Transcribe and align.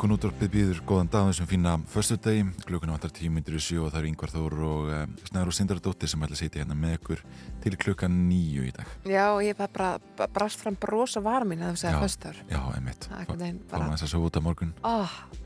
Morgun 0.00 0.16
útvarpið 0.16 0.48
býður 0.54 0.78
góðan 0.88 1.08
dag 1.12 1.26
þessum 1.28 1.48
fína 1.50 1.72
förstu 1.92 2.16
degi, 2.24 2.46
klukkuna 2.64 2.94
vantar 2.94 3.10
tíu 3.12 3.28
myndir 3.28 3.58
í 3.58 3.60
sjó 3.60 3.82
og 3.84 3.90
það 3.92 3.98
er 3.98 4.06
Yngvar 4.08 4.30
Þór 4.32 4.54
og 4.64 4.86
uh, 4.88 5.00
Snæður 5.28 5.50
og 5.50 5.56
Sindardóttir 5.58 6.08
sem 6.08 6.22
ætla 6.24 6.38
að 6.38 6.40
sitja 6.40 6.62
hérna 6.62 6.76
með 6.80 6.94
ykkur 6.96 7.20
til 7.60 7.72
klukkan 7.84 8.14
nýju 8.30 8.64
í 8.64 8.72
dag. 8.78 8.94
Já, 9.04 9.26
ég 9.44 9.58
bara, 9.60 9.90
bara 10.16 10.32
brast 10.32 10.64
fram 10.64 10.78
brosa 10.80 11.20
vara 11.20 11.44
mín 11.44 11.60
að 11.66 11.74
þú 11.74 11.82
segja 11.82 11.92
Já. 11.92 12.00
föstur. 12.00 12.40
Já, 12.48 12.60
einmitt. 12.78 13.10
Það 13.10 13.44
er 13.44 13.58
bara- 13.74 13.90
þess 13.90 14.06
að 14.06 14.12
sofa 14.14 14.30
út 14.30 14.38
af 14.40 14.46
morgun. 14.48 14.72
Ó, 14.80 14.96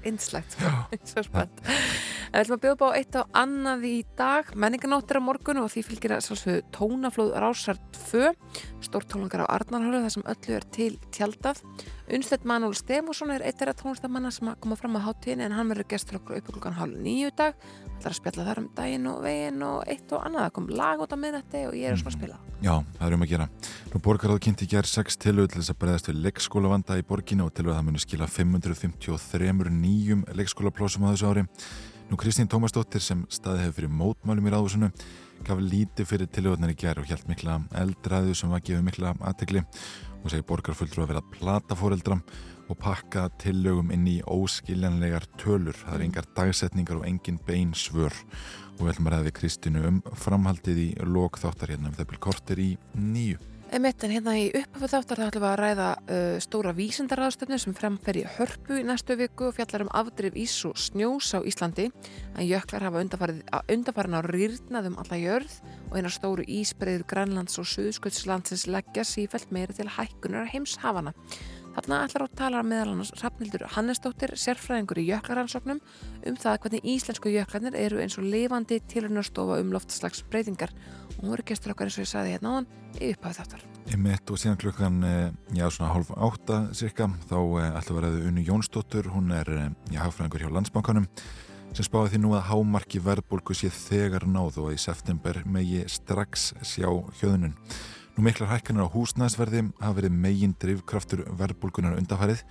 yndislegt, 0.06 0.54
svo 1.10 1.26
spennt. 1.26 1.58
En 1.66 2.38
við 2.38 2.44
ætlum 2.44 2.58
að 2.60 2.64
bjóða 2.68 2.78
bá 2.84 2.86
eitt 2.94 3.18
á 3.18 3.22
annað 3.42 3.84
í 3.90 3.96
dag, 4.14 4.54
menninganóttir 4.54 5.18
á 5.18 5.22
morgun 5.22 5.64
og 5.64 5.72
því 5.74 5.82
fylgir 5.90 6.14
að 6.14 6.62
tónaflóð 6.74 7.34
rásar 7.42 7.82
2, 8.06 8.30
stórtólangar 8.86 9.46
á 9.50 9.54
Arnarhólu 9.58 10.04
þar 10.06 10.14
sem 10.14 10.26
öllu 10.30 10.56
er 10.58 10.70
til 10.70 10.92
tjaldað. 11.10 11.62
Unnstætt 12.04 12.44
Manúl 12.44 12.74
Stefússon 12.76 13.30
er 13.32 13.40
eitt 13.48 13.56
þeirra 13.56 13.72
tónlistamanna 13.78 14.28
sem 14.34 14.48
að 14.50 14.58
koma 14.60 14.76
fram 14.76 14.98
á 15.00 15.06
hátíðin 15.06 15.40
en 15.46 15.54
hann 15.56 15.70
verður 15.72 15.86
gestur 15.88 16.18
okkur 16.18 16.36
upp 16.36 16.50
klukkan 16.50 16.76
hálf 16.76 16.98
nýju 17.00 17.30
í 17.30 17.36
dag. 17.38 17.56
Það 17.94 18.04
er 18.04 18.10
að 18.10 18.18
spjalla 18.18 18.44
þar 18.48 18.60
um 18.60 18.66
daginn 18.76 19.08
og 19.08 19.22
veginn 19.24 19.64
og 19.64 19.78
eitt 19.88 20.12
og 20.12 20.26
annað. 20.26 20.44
Það 20.44 20.52
kom 20.58 20.66
lag 20.76 21.00
út 21.00 21.16
á 21.16 21.18
miðnætti 21.22 21.62
og 21.70 21.78
ég 21.80 21.88
er 21.88 21.96
svona 21.96 22.12
að 22.12 22.18
spila. 22.18 22.36
Já, 22.60 22.74
það 22.98 23.06
er 23.08 23.16
um 23.16 23.24
að 23.24 23.32
gera. 23.32 23.48
Nú 23.94 24.02
borgaráðu 24.04 24.44
kynnti 24.44 24.68
gerð 24.68 24.92
6 24.92 25.18
tilöð 25.24 25.48
til 25.48 25.62
þess 25.62 25.72
að 25.72 25.80
breyðast 25.80 26.12
við 26.12 26.20
leikskólavanda 26.28 27.00
í 27.00 27.08
borginni 27.08 27.46
og 27.46 27.56
tilöð 27.56 27.72
að 27.72 27.80
það 27.80 27.88
muni 27.88 28.04
skila 28.04 28.28
553 28.36 29.74
nýjum 29.80 30.28
leikskólaplásum 30.36 31.08
á 31.08 31.12
þessu 31.14 31.32
ári. 31.32 31.48
Nú 32.10 32.20
Kristín 32.20 32.50
Tómasdóttir 32.52 33.00
sem 33.00 33.24
staði 33.32 33.64
hefur 33.64 33.78
fyrir 33.78 33.96
mótmálum 33.96 34.44
í 34.44 34.52
ráðhúsinu 34.52 34.90
gaf 35.44 35.60
lítið 35.60 36.08
fyrir 36.08 36.28
tilöðunar 36.32 36.72
í 36.72 36.76
gerð 36.78 37.02
og 37.02 37.08
hjælt 37.08 37.28
mikla 37.28 37.58
eldræðu 37.80 38.34
sem 38.36 38.52
var 38.52 38.62
gefið 38.64 38.84
mikla 38.86 39.14
aðtegli 39.24 39.64
og 40.24 40.32
segi 40.32 40.46
borgarfulltrú 40.48 41.04
að 41.04 41.12
vera 41.12 41.24
plataforeldra 41.34 42.18
og 42.72 42.78
pakka 42.80 43.26
tillögum 43.42 43.92
inn 43.92 44.06
í 44.08 44.18
óskiljanlegar 44.24 45.26
tölur. 45.40 45.76
Það 45.76 45.98
er 45.98 46.04
engar 46.06 46.28
dagsetningar 46.36 47.00
og 47.00 47.08
engin 47.08 47.40
bein 47.46 47.74
svör 47.76 48.14
og 48.74 48.86
við 48.86 48.94
ætlum 48.94 49.10
að 49.10 49.14
ræða 49.14 49.26
við 49.28 49.36
Kristínu 49.38 49.88
um 49.90 50.04
framhaldið 50.18 50.80
í 50.80 50.90
lok 51.04 51.38
þáttar 51.42 51.74
hérna 51.74 51.92
um 51.92 51.98
byrjum 51.98 52.24
kortir 52.24 52.62
í 52.64 52.70
nýju. 52.96 53.53
Emitt, 53.74 54.04
en 54.06 54.12
hérna 54.14 54.36
í 54.38 54.44
upphafu 54.54 54.86
þáttar 54.86 55.18
þá 55.18 55.24
ætlum 55.24 55.42
við 55.42 55.48
að 55.48 55.56
ræða 55.58 55.86
uh, 55.98 56.34
stóra 56.44 56.72
vísindaráðstöfnu 56.76 57.56
sem 57.58 57.74
fremfer 57.74 58.20
í 58.20 58.22
hörpu 58.36 58.76
í 58.78 58.84
næstu 58.86 59.16
viku 59.18 59.48
og 59.48 59.56
fjallar 59.56 59.82
um 59.82 59.90
afdrif 59.98 60.36
ís 60.38 60.54
og 60.68 60.76
snjós 60.78 61.32
á 61.34 61.42
Íslandi 61.42 61.88
en 61.88 62.46
jöklar 62.46 62.86
hafa 62.86 63.02
undarfarin 63.02 64.14
á 64.14 64.22
rýrnað 64.28 64.92
um 64.92 65.00
alla 65.02 65.18
jörð 65.18 65.56
og 65.88 65.98
einar 65.98 66.14
stóru 66.14 66.46
ísbreyður 66.46 67.02
Grænlands 67.10 67.58
og 67.58 67.66
Suðsköldslandsins 67.72 68.68
leggja 68.70 69.02
sífælt 69.02 69.50
meiri 69.50 69.74
til 69.74 69.90
hækkunar 69.90 70.46
heimshafana. 70.54 71.10
Þarna 71.74 71.96
ætlar 72.06 72.22
að 72.22 72.34
tala 72.38 72.60
meðal 72.62 72.92
annars 72.92 73.10
Hrafnildur 73.18 73.64
Hannesdóttir, 73.74 74.32
sérfræðingur 74.38 75.00
í 75.02 75.08
jöklaransóknum 75.08 75.80
um 76.30 76.36
það 76.38 76.58
hvernig 76.62 76.84
íslensku 76.92 77.32
jöklarnir 77.34 77.74
eru 77.78 77.98
eins 77.98 78.14
og 78.20 78.28
lifandi 78.30 78.78
tilhörnastofa 78.92 79.56
um 79.58 79.72
loftslags 79.74 80.22
breytingar 80.30 80.70
og 81.16 81.24
hún 81.24 81.32
verður 81.32 81.48
gestur 81.50 81.74
okkar 81.74 81.90
eins 81.90 81.98
og 81.98 82.04
ég 82.04 82.10
sagði 82.12 82.36
hérna 82.36 82.52
áðan 82.52 82.68
í 83.00 83.08
upphæðu 83.10 83.38
þáttar. 83.40 83.64
Emitt 83.96 84.30
og 84.30 84.38
síðan 84.38 84.60
klukkan, 84.62 85.00
eh, 85.08 85.32
já 85.58 85.66
svona 85.66 85.90
hálf 85.96 86.12
átta 86.14 86.60
cirka, 86.72 87.10
þá 87.26 87.38
eh, 87.42 87.80
við 87.82 87.98
að 87.98 88.04
ræða 88.04 88.22
Unni 88.28 88.46
Jónsdóttur, 88.46 89.10
hún 89.10 89.34
er 89.34 89.50
eh, 89.50 89.68
já, 89.90 89.98
hagfræðingur 90.04 90.46
hjá 90.46 90.54
Landsbankanum 90.54 91.10
sem 91.74 91.88
spáði 91.88 92.14
því 92.14 92.22
nú 92.22 92.36
að 92.38 92.46
hámarki 92.52 93.02
verðbólgu 93.02 93.54
sé 93.58 93.66
þegar 93.74 94.28
náð 94.30 94.60
og 94.62 94.72
í 94.76 94.78
september 94.78 95.42
megi 95.42 95.82
strax 95.90 96.52
sjá 96.62 96.86
hjöðunum. 97.18 97.56
Nú 98.14 98.22
miklar 98.22 98.50
hækkanir 98.52 98.86
á 98.86 98.94
húsnæðsverði 98.94 99.64
hafa 99.80 99.96
verið 99.98 100.12
megin 100.22 100.52
drivkraftur 100.62 101.24
verðbólgunar 101.34 101.96
undarfærið 101.98 102.44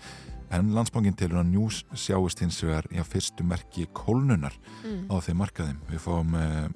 en 0.53 0.73
landsbankin 0.75 1.15
telur 1.17 1.39
að 1.39 1.53
njús 1.53 1.83
sjáist 1.97 2.43
hins 2.43 2.59
vegar 2.65 2.85
í 2.91 2.99
að 3.01 3.07
fyrstu 3.13 3.45
merki 3.47 3.87
kólnunar 3.95 4.53
Mm. 4.83 5.07
á 5.07 5.15
þeim 5.23 5.39
markaðum. 5.39 5.79
Við 5.89 6.01
fáum 6.03 6.35
uh, 6.35 6.67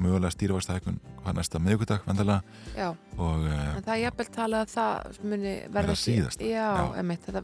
mögulega 0.00 0.32
stýrivastahækun 0.32 0.96
hvað 1.22 1.36
næsta 1.36 1.60
miðugudag 1.60 2.00
vendalega 2.08 2.40
Já, 2.74 2.88
og 3.20 3.44
uh, 3.44 3.76
en 3.76 3.84
það 3.84 3.92
er 3.98 4.02
jafnvel 4.06 4.28
talað 4.34 4.64
að 4.64 4.72
það 4.72 5.20
muni 5.28 5.52
verða 5.76 5.96
síðasta. 6.00 6.48
Já, 6.48 6.68
Já. 6.72 6.86
emitt, 7.04 7.26
þetta, 7.28 7.42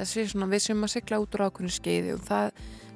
þessi 0.00 0.24
svona 0.32 0.48
við 0.54 0.64
sem 0.64 0.82
að 0.88 0.94
sigla 0.96 1.20
út 1.20 1.36
úr 1.36 1.44
ákveðinu 1.50 1.76
skeiði 1.76 2.14
og 2.16 2.24
það, 2.26 2.50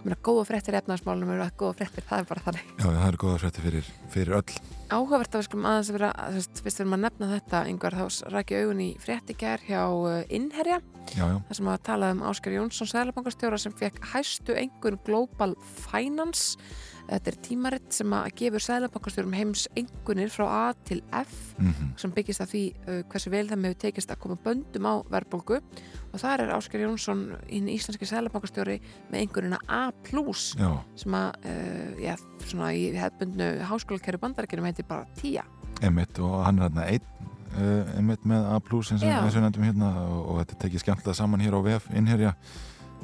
ég 0.04 0.10
meina, 0.10 0.20
góða 0.20 0.44
fréttir 0.44 0.76
efnaðsmálunum 0.76 1.30
eru 1.32 1.44
að 1.46 1.54
góða 1.62 1.76
fréttir, 1.78 2.04
það 2.04 2.20
er 2.20 2.26
bara 2.28 2.42
þannig. 2.44 2.64
já, 2.76 2.84
það 2.84 3.06
eru 3.08 3.20
góða 3.22 3.36
frétti 3.40 3.62
fyrir, 3.64 3.86
fyrir 4.12 4.36
öll. 4.36 4.56
Áhugavert 4.92 5.32
að 5.32 5.40
við 5.40 5.46
skulum 5.48 5.68
aðeins 5.70 5.88
að 5.90 5.96
vera, 5.96 6.10
þú 6.28 6.38
veist, 6.38 6.60
fyrst 6.60 6.78
við 6.78 6.84
erum 6.84 6.96
að 6.96 7.02
nefna 7.06 7.28
þetta, 7.30 7.62
yngvar, 7.72 7.96
þá 7.96 8.34
rækja 8.34 8.60
augun 8.60 8.82
í 8.84 8.88
fréttikær 9.00 9.64
hjá 9.64 9.80
uh, 9.88 10.18
Innherja, 10.28 10.80
Já, 11.14 11.24
já, 11.24 11.38
þar 11.48 11.58
sem 11.58 11.70
að 11.72 11.80
talaði 11.88 12.16
um 12.18 12.24
Ásker 12.28 12.56
Jónsson, 12.58 12.90
sæðlabankastjóra 12.92 13.60
sem 13.60 13.76
fekk 13.80 14.02
hæstu 14.12 14.56
engun 14.60 15.00
Global 15.08 15.56
Finance. 15.88 16.58
Þetta 17.04 17.30
er 17.30 17.36
tímaritt 17.44 17.92
sem 17.92 18.12
að 18.16 18.30
gefur 18.38 18.64
sæðlabankastjórum 18.64 19.34
heims 19.36 19.66
engunir 19.76 20.30
frá 20.32 20.44
A 20.48 20.64
til 20.88 21.02
F 21.12 21.54
mm 21.58 21.90
sem 22.00 22.10
byggist 22.10 22.40
að 22.40 22.50
því 22.50 22.62
uh, 22.74 23.02
hversu 23.12 23.30
vel 23.30 23.44
þeim 23.48 23.64
hefur 23.68 23.78
tekist 23.84 24.10
að 24.10 24.18
koma 24.24 24.36
böndum 24.44 24.86
á 24.88 24.94
verðbólgu 25.12 25.60
og 25.60 26.20
þar 26.20 26.42
er 26.42 26.52
Ásker 26.56 26.82
Jónsson 26.82 27.22
hinn 27.46 27.68
íslenski 27.70 28.08
sæðlabankastjóri 28.08 28.80
með 29.12 29.20
einhverjuna 29.20 29.60
A+, 29.68 29.92
já, 30.02 30.70
sem 30.96 31.14
að, 31.14 31.30
uh, 31.44 32.02
já, 32.02 32.14
svona 32.48 32.72
í 32.74 32.88
hefbundnu 32.98 33.50
háskólakerfi 33.70 34.22
bandarækjunum 34.24 34.68
heitir 34.70 34.88
bara 34.88 35.06
TIA. 35.20 35.44
emitt 35.82 36.18
og 36.18 36.44
hann 36.44 36.58
er 36.58 36.68
hérna 36.68 36.86
einn 36.88 37.14
uh, 37.54 37.98
emitt 37.98 38.24
með 38.26 38.48
A+, 38.48 38.58
eins 38.58 39.36
og 39.36 39.42
nefndum 39.42 39.66
hérna 39.68 39.90
og, 40.04 40.20
og 40.28 40.40
þetta 40.42 40.60
tekið 40.64 40.84
skemmtilega 40.84 41.18
saman 41.18 41.44
hér 41.44 41.58
á 41.58 41.60
VF 41.66 41.90
innherja. 41.94 42.34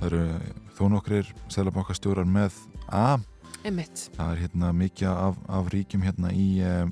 Það 0.01 0.07
eru 0.09 0.25
þó 0.79 0.85
nokkrir 0.95 1.35
selabokastjórar 1.53 2.29
með 2.29 2.57
A. 2.89 3.19
Einmitt. 3.65 4.07
Það 4.17 4.33
er 4.33 4.43
hérna 4.45 4.73
mikið 4.73 5.11
af, 5.13 5.39
af 5.49 5.71
ríkjum 5.75 6.05
hérna 6.07 6.33
í 6.33 6.49
uh, 6.65 6.89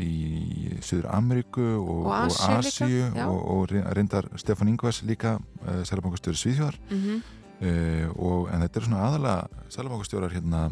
í 0.00 0.78
Suður 0.84 1.08
Ameríku 1.12 1.64
og, 1.80 2.06
Og 2.06 2.14
Asíu 2.22 3.10
já. 3.10 3.26
og, 3.26 3.40
og 3.44 3.74
reyndar 3.96 4.28
Stefán 4.40 4.70
Ingvars 4.70 5.02
líka 5.02 5.36
uh, 5.66 5.82
selabokastjóri 5.84 6.38
Svíþjóðar 6.38 6.80
Mm 6.90 7.20
uh, 7.60 8.08
og, 8.16 8.48
en 8.48 8.62
þetta 8.64 8.80
er 8.80 8.84
svona 8.86 9.02
aðalega 9.04 9.66
selabokastjórar 9.68 10.32
hérna 10.32 10.70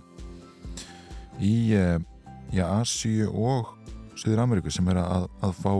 í 1.41 1.75
uh, 1.77 1.99
já, 2.53 2.65
Asíu 2.81 3.29
og 3.29 3.75
Suður 4.17 4.47
Ameríku 4.47 4.73
sem 4.73 4.89
er 4.89 5.03
að, 5.03 5.29
að 5.45 5.53
fá 5.59 5.73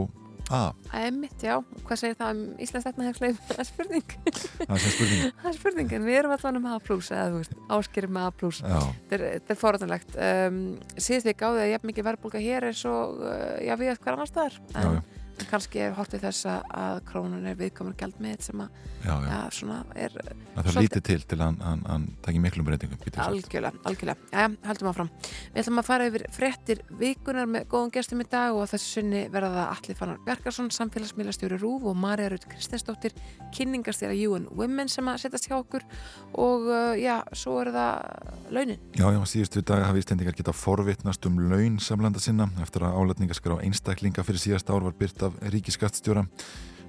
A, 0.49 0.59
Einmitt, 0.97 1.43
já. 1.45 1.59
Hvað 1.85 1.99
segir 2.01 2.17
það 2.17 2.31
um 2.33 2.39
Íslands 2.65 2.87
efnahagsleif? 2.89 3.41
Það 3.49 3.61
er 3.61 3.67
spurning. 3.69 4.15
það 4.15 4.73
er 4.75 4.83
spurning 4.85 5.21
það 5.43 5.49
er 5.51 5.57
spurning, 5.59 5.93
en 5.93 6.07
við 6.07 6.19
erum 6.23 6.33
allan 6.33 6.59
með 6.63 6.73
A+, 6.73 6.79
eða 6.97 7.27
þú 7.29 7.41
veist, 7.43 7.55
áskýrum 7.77 8.15
með 8.17 8.25
A+. 8.25 8.33
Þetta 8.49 9.19
er, 9.19 9.25
er 9.39 9.59
forðanlegt. 9.61 10.17
Um, 10.17 10.59
síðast 10.97 11.29
við 11.29 11.37
gáðið 11.43 11.63
að 11.67 11.71
jafn 11.75 11.91
mikið 11.91 12.09
verðbólga 12.09 12.43
hér 12.43 12.69
eins 12.71 12.83
og, 12.89 13.21
uh, 13.21 13.55
já, 13.61 13.75
við 13.77 13.93
hver 13.99 14.15
annar 14.17 14.31
staðar. 14.31 14.59
já, 14.73 14.81
já, 14.97 15.18
kannski 15.49 15.79
er 15.85 15.93
hortið 15.97 16.23
þess 16.27 16.45
að, 16.51 16.63
að 16.83 16.99
krónun 17.09 17.45
er 17.49 17.55
viðkomur 17.59 17.95
gæld 17.99 18.19
með 18.23 18.41
sem 18.49 18.61
að, 18.63 18.69
já, 19.05 19.13
já. 19.13 19.29
já, 19.29 19.39
svona 19.59 19.79
er 19.95 20.15
Það 20.19 20.65
þarf 20.65 20.73
Svolítið- 20.73 20.89
lítið 20.89 21.03
til 21.07 21.19
til 21.29 21.37
að 21.39 21.43
hann, 21.45 21.59
hann, 21.63 21.83
hann 21.87 22.05
taki 22.25 22.39
miklum 22.43 22.65
breytingum 22.67 22.97
algjörlega, 23.23 23.71
algjörlega. 23.87 24.17
Já, 24.33 24.47
höldum 24.67 24.89
áfram. 24.91 25.09
Við 25.53 25.61
ætlum 25.63 25.79
að 25.79 25.87
fara 25.87 26.07
yfir 26.09 26.25
fréttir 26.35 26.81
vikunar 26.99 27.47
með 27.47 27.67
góðum 27.71 27.91
gestum 27.95 28.21
í 28.23 28.27
dag 28.29 28.55
og 28.57 28.67
þessu 28.67 28.89
sunni 28.99 29.21
verða 29.31 29.51
það 29.55 29.69
Alli 29.77 29.95
Fannar 29.99 30.19
Bjarkarsson, 30.25 30.69
samfélagsmiðlastjóri 30.75 31.59
Rúf 31.61 31.85
og 31.87 31.95
Marja 31.95 32.29
Rut 32.33 32.45
Kristinsdóttir, 32.49 33.15
kynningastýra 33.55 34.17
UN 34.27 34.47
Women 34.51 34.89
sem 34.91 35.07
að 35.07 35.21
setjast 35.23 35.47
hjá 35.47 35.55
okkur 35.59 35.85
og 36.33 36.67
uh, 36.67 36.93
já, 36.99 37.21
svo 37.37 37.59
er 37.63 37.71
það 37.75 38.51
launin. 38.57 38.79
Já, 38.99 39.07
já, 39.15 39.19
síðustu 39.31 39.63
dag 39.63 39.85
hafi 39.87 40.03
Íslendingar 40.03 40.35
geta 40.37 40.53
forvitnast 40.55 41.25
um 41.29 41.39
laun 41.51 41.79
samlanda 41.83 42.19
sinna 42.23 42.49
eftir 42.63 42.83
að 42.87 42.97
álætningaskrá 42.99 43.59
einstaklinga 43.63 44.25
fyrir 44.27 44.41
síðasta 44.43 44.75
ár 44.75 44.87
var 44.89 44.97
byrt 44.99 45.23
af 45.29 45.39
ríkiskattstjóra. 45.53 46.25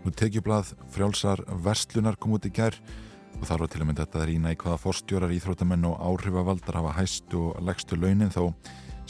Nú 0.01 0.13
tekjublað 0.17 0.75
frjálsar 0.95 1.45
verslunar 1.65 2.19
kom 2.21 2.35
út 2.37 2.49
í 2.49 2.53
gær 2.55 2.77
og 3.39 3.47
þar 3.49 3.65
var 3.65 3.73
til 3.73 3.81
að 3.81 3.89
mynda 3.89 4.07
þetta 4.07 4.29
rýna 4.29 4.53
í 4.53 4.59
hvaða 4.61 4.81
forstjórar, 4.81 5.35
íþróttamenn 5.37 5.87
og 5.89 6.01
áhrifavaldar 6.01 6.81
hafa 6.81 6.97
hæstu 6.99 7.51
og 7.51 7.61
leggstu 7.65 7.99
launin 8.01 8.33
þó 8.33 8.51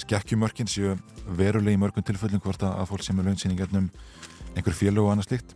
skekkjumörkin 0.01 0.71
séu 0.71 0.97
veruleg 1.39 1.77
í 1.77 1.81
mörgum 1.81 2.05
tilfellum 2.07 2.43
hvort 2.43 2.63
að 2.65 2.87
fólk 2.91 3.05
sem 3.05 3.19
er 3.21 3.29
launsýningarnum 3.29 3.91
einhver 4.57 4.75
félög 4.75 5.05
og 5.07 5.13
annað 5.13 5.29
slíkt. 5.29 5.53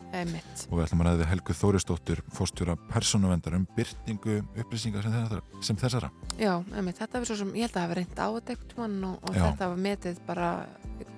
Og 0.69 0.77
við 0.79 0.85
ætlum 0.85 1.03
að 1.03 1.09
ræða 1.09 1.21
við 1.21 1.31
Helgu 1.33 1.57
Þórisdóttur 1.59 2.21
fórstjóra 2.35 2.77
persónuvendar 2.91 3.57
um 3.59 3.65
byrtingu 3.77 4.37
upplýsingar 4.63 5.07
sem 5.07 5.41
sem 5.69 5.81
þessara. 5.81 6.13
Já, 6.39 6.53
einmitt, 6.77 7.01
þetta 7.01 7.23
var 7.23 7.31
svo 7.31 7.39
sem, 7.41 7.51
ég 7.59 7.67
held 7.67 7.79
að 7.79 7.87
hafa 7.87 7.99
reynd 7.99 8.23
á 8.23 8.29
þetta 8.39 8.57
og, 8.85 9.17
og 9.19 9.35
þetta 9.35 9.71
var 9.73 9.83
metið 9.89 10.23
bara 10.29 10.53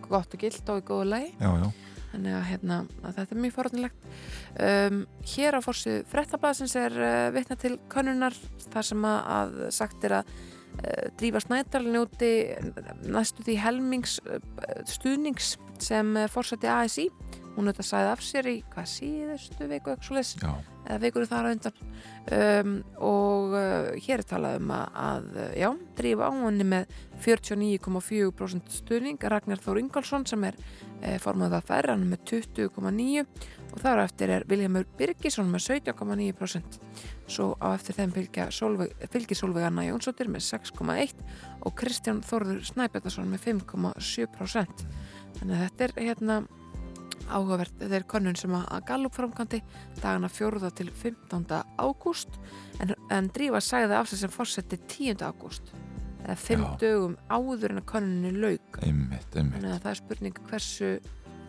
gott 0.09 0.39
og 0.39 0.47
gilt 0.47 0.73
og 0.73 0.81
í 0.81 0.87
góðu 0.89 1.11
lagi. 1.11 1.31
Já, 1.41 1.51
já, 1.61 1.96
þannig 2.17 2.37
að, 2.37 2.45
hérna, 2.51 2.81
að 3.05 3.17
þetta 3.21 3.37
er 3.37 3.43
mjög 3.45 3.57
forðanlegt 3.57 4.11
um, 4.67 5.01
hér 5.35 5.59
á 5.59 5.61
fórsið 5.65 6.03
frettablasins 6.11 6.77
er 6.81 6.97
uh, 6.97 7.15
vitna 7.37 7.59
til 7.61 7.77
könnunar 7.93 8.37
þar 8.73 8.89
sem 8.91 9.09
að, 9.09 9.19
að 9.37 9.57
sagt 9.77 10.07
er 10.09 10.19
að 10.21 10.33
uh, 10.33 11.07
drífa 11.21 11.43
snædal 11.45 11.85
njóti 11.87 12.33
næstu 13.05 13.47
því 13.47 13.59
helmings 13.63 14.19
uh, 14.25 14.41
stuðnings 14.89 15.55
sem 15.83 16.17
uh, 16.17 16.29
fórseti 16.33 16.71
ASI 16.73 17.11
hún 17.57 17.71
auðvitað 17.71 17.89
sæði 17.91 18.11
af 18.13 18.25
sér 18.25 18.49
í 18.53 18.57
hvað 18.73 18.89
síðustu 18.93 19.69
viku 19.71 19.97
eða 20.87 21.01
vikur 21.03 21.27
þar 21.27 21.49
á 21.49 21.51
undan. 21.51 21.79
Um, 22.37 22.73
og 23.03 23.55
uh, 23.59 23.89
hér 24.03 24.23
er 24.23 24.29
talað 24.29 24.61
um 24.61 24.73
að, 24.75 24.99
að 25.03 25.29
uh, 25.35 25.49
já, 25.59 25.69
drífa 25.99 26.31
á 26.31 26.33
henni 26.35 26.67
með 26.67 26.97
49,4% 27.25 28.75
stuðning. 28.77 29.19
Ragnar 29.19 29.63
Þór 29.63 29.81
Ingolson 29.83 30.27
sem 30.31 30.47
er 30.47 30.59
uh, 30.61 31.17
formað 31.23 31.59
að 31.59 31.69
færra 31.73 31.97
hann 31.97 32.07
með 32.11 32.23
20,9% 32.31 33.49
og 33.77 33.83
þar 33.83 34.01
á 34.01 34.07
eftir 34.07 34.33
er 34.33 34.47
Viljámur 34.49 34.87
Birgisson 34.97 35.51
með 35.53 35.67
17,9% 35.67 36.79
svo 37.29 37.51
á 37.61 37.75
eftir 37.75 37.97
þeim 37.99 38.15
fylgja 38.15 38.47
Solveig, 38.55 39.67
Anna 39.67 39.85
Jónsdóttir 39.85 40.31
með 40.33 40.47
6,1% 40.47 41.25
og 41.67 41.75
Kristján 41.77 42.23
Þórður 42.25 42.63
Snæbjörnarsson 42.71 43.29
með 43.33 43.45
5,7% 43.51 44.87
þannig 45.41 45.57
að 45.57 45.65
þetta 45.65 45.89
er 45.89 45.97
hérna 46.07 46.39
áhugavert, 47.27 47.75
þetta 47.81 47.99
er 47.99 48.07
könnun 48.11 48.39
sem 48.39 48.55
að 48.55 48.85
Gallup 48.89 49.17
framkanti 49.17 49.61
dagana 50.01 50.31
4. 50.31 50.71
til 50.79 50.91
15. 50.91 51.47
ágúst 51.81 52.39
en, 52.83 52.95
en 53.11 53.31
Drífa 53.35 53.61
sagði 53.65 53.99
af 53.99 54.11
sig 54.11 54.23
sem 54.23 54.33
fórseti 54.33 54.79
10. 54.79 55.25
ágúst 55.27 55.73
eða 56.27 56.37
5 56.43 56.65
Já. 56.65 56.71
dögum 56.83 57.17
áður 57.31 57.75
en 57.75 57.83
að 57.83 57.89
könnunni 57.93 58.33
lauk 58.35 58.81
einmitt, 58.83 59.37
einmitt 59.37 59.65
að 59.65 59.79
það 59.85 59.93
er 59.93 60.01
spurning 60.01 60.41
hversu 60.51 60.91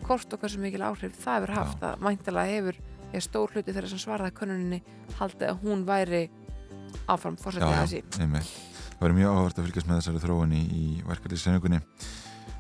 hvort 0.06 0.34
og 0.34 0.44
hversu 0.44 0.62
mikil 0.62 0.86
áhrif 0.86 1.18
það 1.22 1.40
hefur 1.40 1.56
haft 1.58 1.86
að 1.86 2.08
væntalega 2.08 2.56
hefur 2.58 2.82
er 3.14 3.24
stór 3.24 3.54
hluti 3.54 3.74
þeirra 3.74 3.92
sem 3.92 4.02
svaraði 4.02 4.36
könnuninni 4.38 4.82
haldið 5.18 5.52
að 5.52 5.62
hún 5.64 5.86
væri 5.88 6.24
áfram 7.08 7.38
fórseti 7.40 7.66
Já, 7.66 7.74
að 7.74 7.96
já, 7.96 8.02
þessi 8.12 8.76
Það 8.98 9.04
verður 9.04 9.18
mjög 9.20 9.36
áhvert 9.38 9.60
að 9.60 9.68
fylgjast 9.68 9.88
með 9.88 10.00
þessari 10.00 10.22
þróun 10.24 10.54
í, 10.58 10.62
í 10.74 10.86
verkefliðsenningunni 11.06 11.80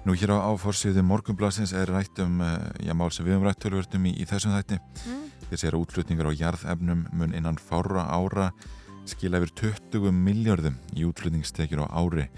Nú 0.07 0.13
hér 0.15 0.31
á 0.31 0.39
áforsíðu 0.39 1.01
morgunblasins 1.03 1.73
er 1.75 1.89
rætt 1.91 2.21
um 2.23 2.37
uh, 2.39 2.53
já, 2.79 2.93
mál 2.95 3.09
sem 3.11 3.25
við 3.27 3.33
höfum 3.35 3.47
rætt 3.49 3.57
tölvörtum 3.59 4.05
í, 4.07 4.13
í 4.15 4.23
þessum 4.23 4.53
þætti 4.55 4.77
mm. 4.79 5.23
Þessi 5.49 5.67
er 5.67 5.75
útflutningar 5.75 6.29
á 6.31 6.39
jarðefnum 6.39 7.01
mun 7.11 7.33
innan 7.35 7.59
fára 7.59 8.05
ára 8.07 8.45
skila 9.03 9.41
yfir 9.41 9.51
20 9.91 10.15
miljardum 10.15 10.77
í 10.95 11.03
útflutningstekjur 11.09 11.83
á 11.83 11.91
ári 11.91 12.29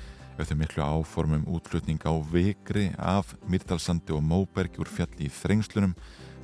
eftir 0.42 0.58
miklu 0.58 0.82
áformum 0.82 1.46
útflutning 1.46 2.02
á 2.02 2.14
vikri 2.34 2.88
af 2.98 3.36
Myrdalsandi 3.46 4.18
og 4.18 4.26
Móbergi 4.26 4.82
úr 4.82 4.90
fjalli 4.90 5.28
í 5.28 5.34
þrengslunum 5.34 5.94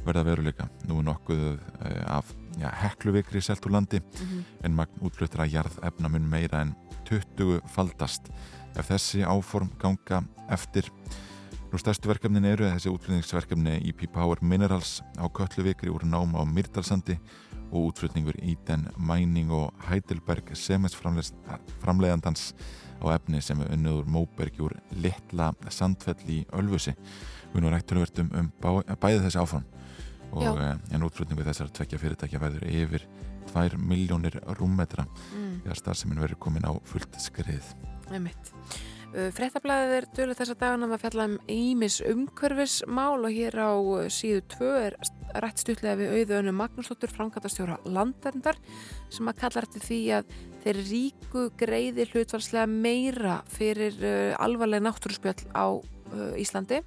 verða 0.05 0.27
veruleika. 0.27 0.67
Nú 0.85 0.99
er 1.01 1.07
nokkuð 1.09 1.45
uh, 1.47 2.19
af 2.19 2.29
já, 2.61 2.69
hekluvikri 2.83 3.41
selt 3.41 3.65
úr 3.65 3.79
landi 3.79 3.97
Mhm. 3.97 4.45
en 4.61 4.77
magn 4.77 5.01
útfluttra 5.01 5.49
jarðefna 5.49 6.05
mun 6.05 6.29
meira 6.29 6.61
en 6.61 6.75
20 7.09 7.65
faldast 7.73 8.29
ef 8.75 8.89
þessi 8.91 9.23
áform 9.25 9.69
ganga 9.81 10.23
eftir. 10.51 10.89
Nú 11.71 11.79
stærstu 11.81 12.07
verkefnin 12.07 12.45
eru 12.47 12.67
þessi 12.69 12.91
útflutningsverkefni 12.93 13.79
EP 13.89 14.05
Power 14.13 14.39
Minerals 14.41 15.01
á 15.19 15.25
Kölluvikri 15.27 15.89
úr 15.91 16.05
náma 16.07 16.39
á 16.39 16.45
Myrdalsandi 16.47 17.17
og 17.71 17.89
útflutningur 17.89 18.37
Eden 18.45 18.85
Mining 19.01 19.51
og 19.51 19.73
Heidelberg 19.89 20.53
Semens 20.55 20.95
framleiðandans 20.95 22.53
á 23.03 23.11
efni 23.15 23.41
sem 23.43 23.59
er 23.65 23.73
unnið 23.75 23.97
úr 23.99 24.07
Móbergi 24.07 24.63
úr 24.63 24.75
litla 24.95 25.49
sandfell 25.69 26.21
í 26.31 26.43
Ölfusi. 26.55 26.93
Við 27.53 27.65
nú 27.65 27.71
rættunum 27.73 28.05
verðum 28.05 28.31
um 28.39 28.51
bæði 29.01 29.25
þessi 29.25 29.41
áform 29.41 29.65
og 30.35 30.43
Já. 30.43 30.51
eh, 30.61 30.77
en 30.95 31.03
útflutningu 31.07 31.43
þessar 31.47 31.69
tvekja 31.71 31.99
fyrirtækja 31.99 32.39
verður 32.39 32.65
yfir 32.71 33.05
2 33.51 33.77
miljónir 33.77 34.39
rúmmetra 34.57 35.05
Mm. 35.33 35.61
þegar 35.63 35.75
starfseminn 35.79 36.19
verður 36.19 36.39
komin 36.39 36.65
á 36.67 36.73
fullt 36.83 37.15
skrið. 37.19 37.63
Einmitt. 38.13 38.51
Uh, 39.15 39.29
Fréttablaðið 39.31 39.93
er 39.95 40.07
dölur 40.17 40.35
þessa 40.35 40.55
dagana 40.59 40.89
að 40.91 41.03
fjalla 41.05 41.27
um 41.29 41.35
ímis 41.51 42.01
umhverfismál 42.03 43.21
og 43.23 43.31
hér 43.31 43.55
á 43.55 43.71
uh, 43.71 44.07
síðu 44.11 44.41
2 44.57 44.71
er 44.81 44.97
rætt 45.43 45.61
stutlega 45.63 45.99
við 45.99 46.15
auðvönu 46.19 46.53
Magnúsdóttur 46.55 47.13
framkvæmtastjóra 47.15 47.77
landarndar 47.87 48.59
sem 49.13 49.31
að 49.31 49.39
kalla 49.39 49.63
eftir 49.63 49.85
því 49.85 49.99
að 50.19 50.35
þeir 50.65 50.81
ríku 50.89 51.45
greiði 51.59 52.07
hlutvarslega 52.11 52.67
meira 52.71 53.37
fyrir 53.55 53.97
uh, 54.03 54.35
alvarlega 54.43 54.89
náttúruspjöll 54.89 55.47
á 55.55 55.65
Íslandi 56.37 56.83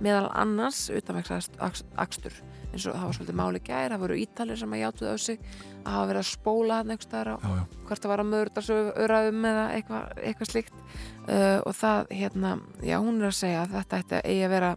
meðal 0.00 0.30
annars 0.38 0.86
utanvegsakstur 0.92 2.40
eins 2.70 2.86
og 2.86 2.94
það 2.94 3.04
var 3.04 3.16
svolítið 3.16 3.38
máli 3.40 3.60
gær, 3.66 3.92
það 3.92 4.02
voru 4.04 4.16
ítalir 4.20 4.58
sem 4.60 4.74
að 4.74 4.82
játuð 4.84 5.10
á 5.10 5.16
sig 5.18 5.40
að 5.80 5.94
hafa 5.94 6.08
verið 6.10 6.20
að 6.20 6.28
spóla 6.30 6.78
hann 6.78 6.92
einhvers 6.92 7.08
staðar 7.08 7.30
á 7.30 7.36
Já, 7.40 7.50
já, 7.50 7.64
hvort 7.88 8.04
það 8.04 8.12
var 8.12 8.22
að 8.22 8.30
möðurdarsöraðum 8.30 9.48
eða 9.50 9.64
eitthvað, 9.74 10.20
eitthvað 10.30 10.50
slíkt. 10.52 10.82
Uh, 11.26 11.58
og 11.66 11.74
það, 11.80 12.12
hérna, 12.20 12.52
já, 12.86 12.96
hún 13.02 13.20
er 13.20 13.30
að 13.30 13.38
segja 13.40 13.64
að 13.64 13.74
þetta 13.78 14.00
ætti 14.04 14.18
að 14.18 14.30
eigi 14.30 14.46
að 14.46 14.54
vera 14.54 14.70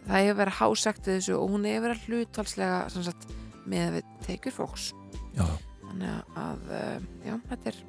það 0.00 0.16
eigi 0.20 0.32
að 0.32 0.40
vera 0.40 0.56
hásektið 0.60 1.18
þessu 1.18 1.36
og 1.36 1.54
hún 1.54 1.68
eigi 1.68 1.76
að 1.76 1.86
vera 1.86 2.00
hlutvalslega, 2.06 2.80
sagt, 3.10 3.28
með 3.70 3.98
við 3.98 4.14
tekjur 4.26 4.56
fólks. 4.56 4.90
Já, 5.36 5.46
þannig 5.84 6.36
að, 6.40 6.68
uh, 6.80 7.08
já, 7.26 7.34
þetta 7.52 7.74
er 7.74 7.82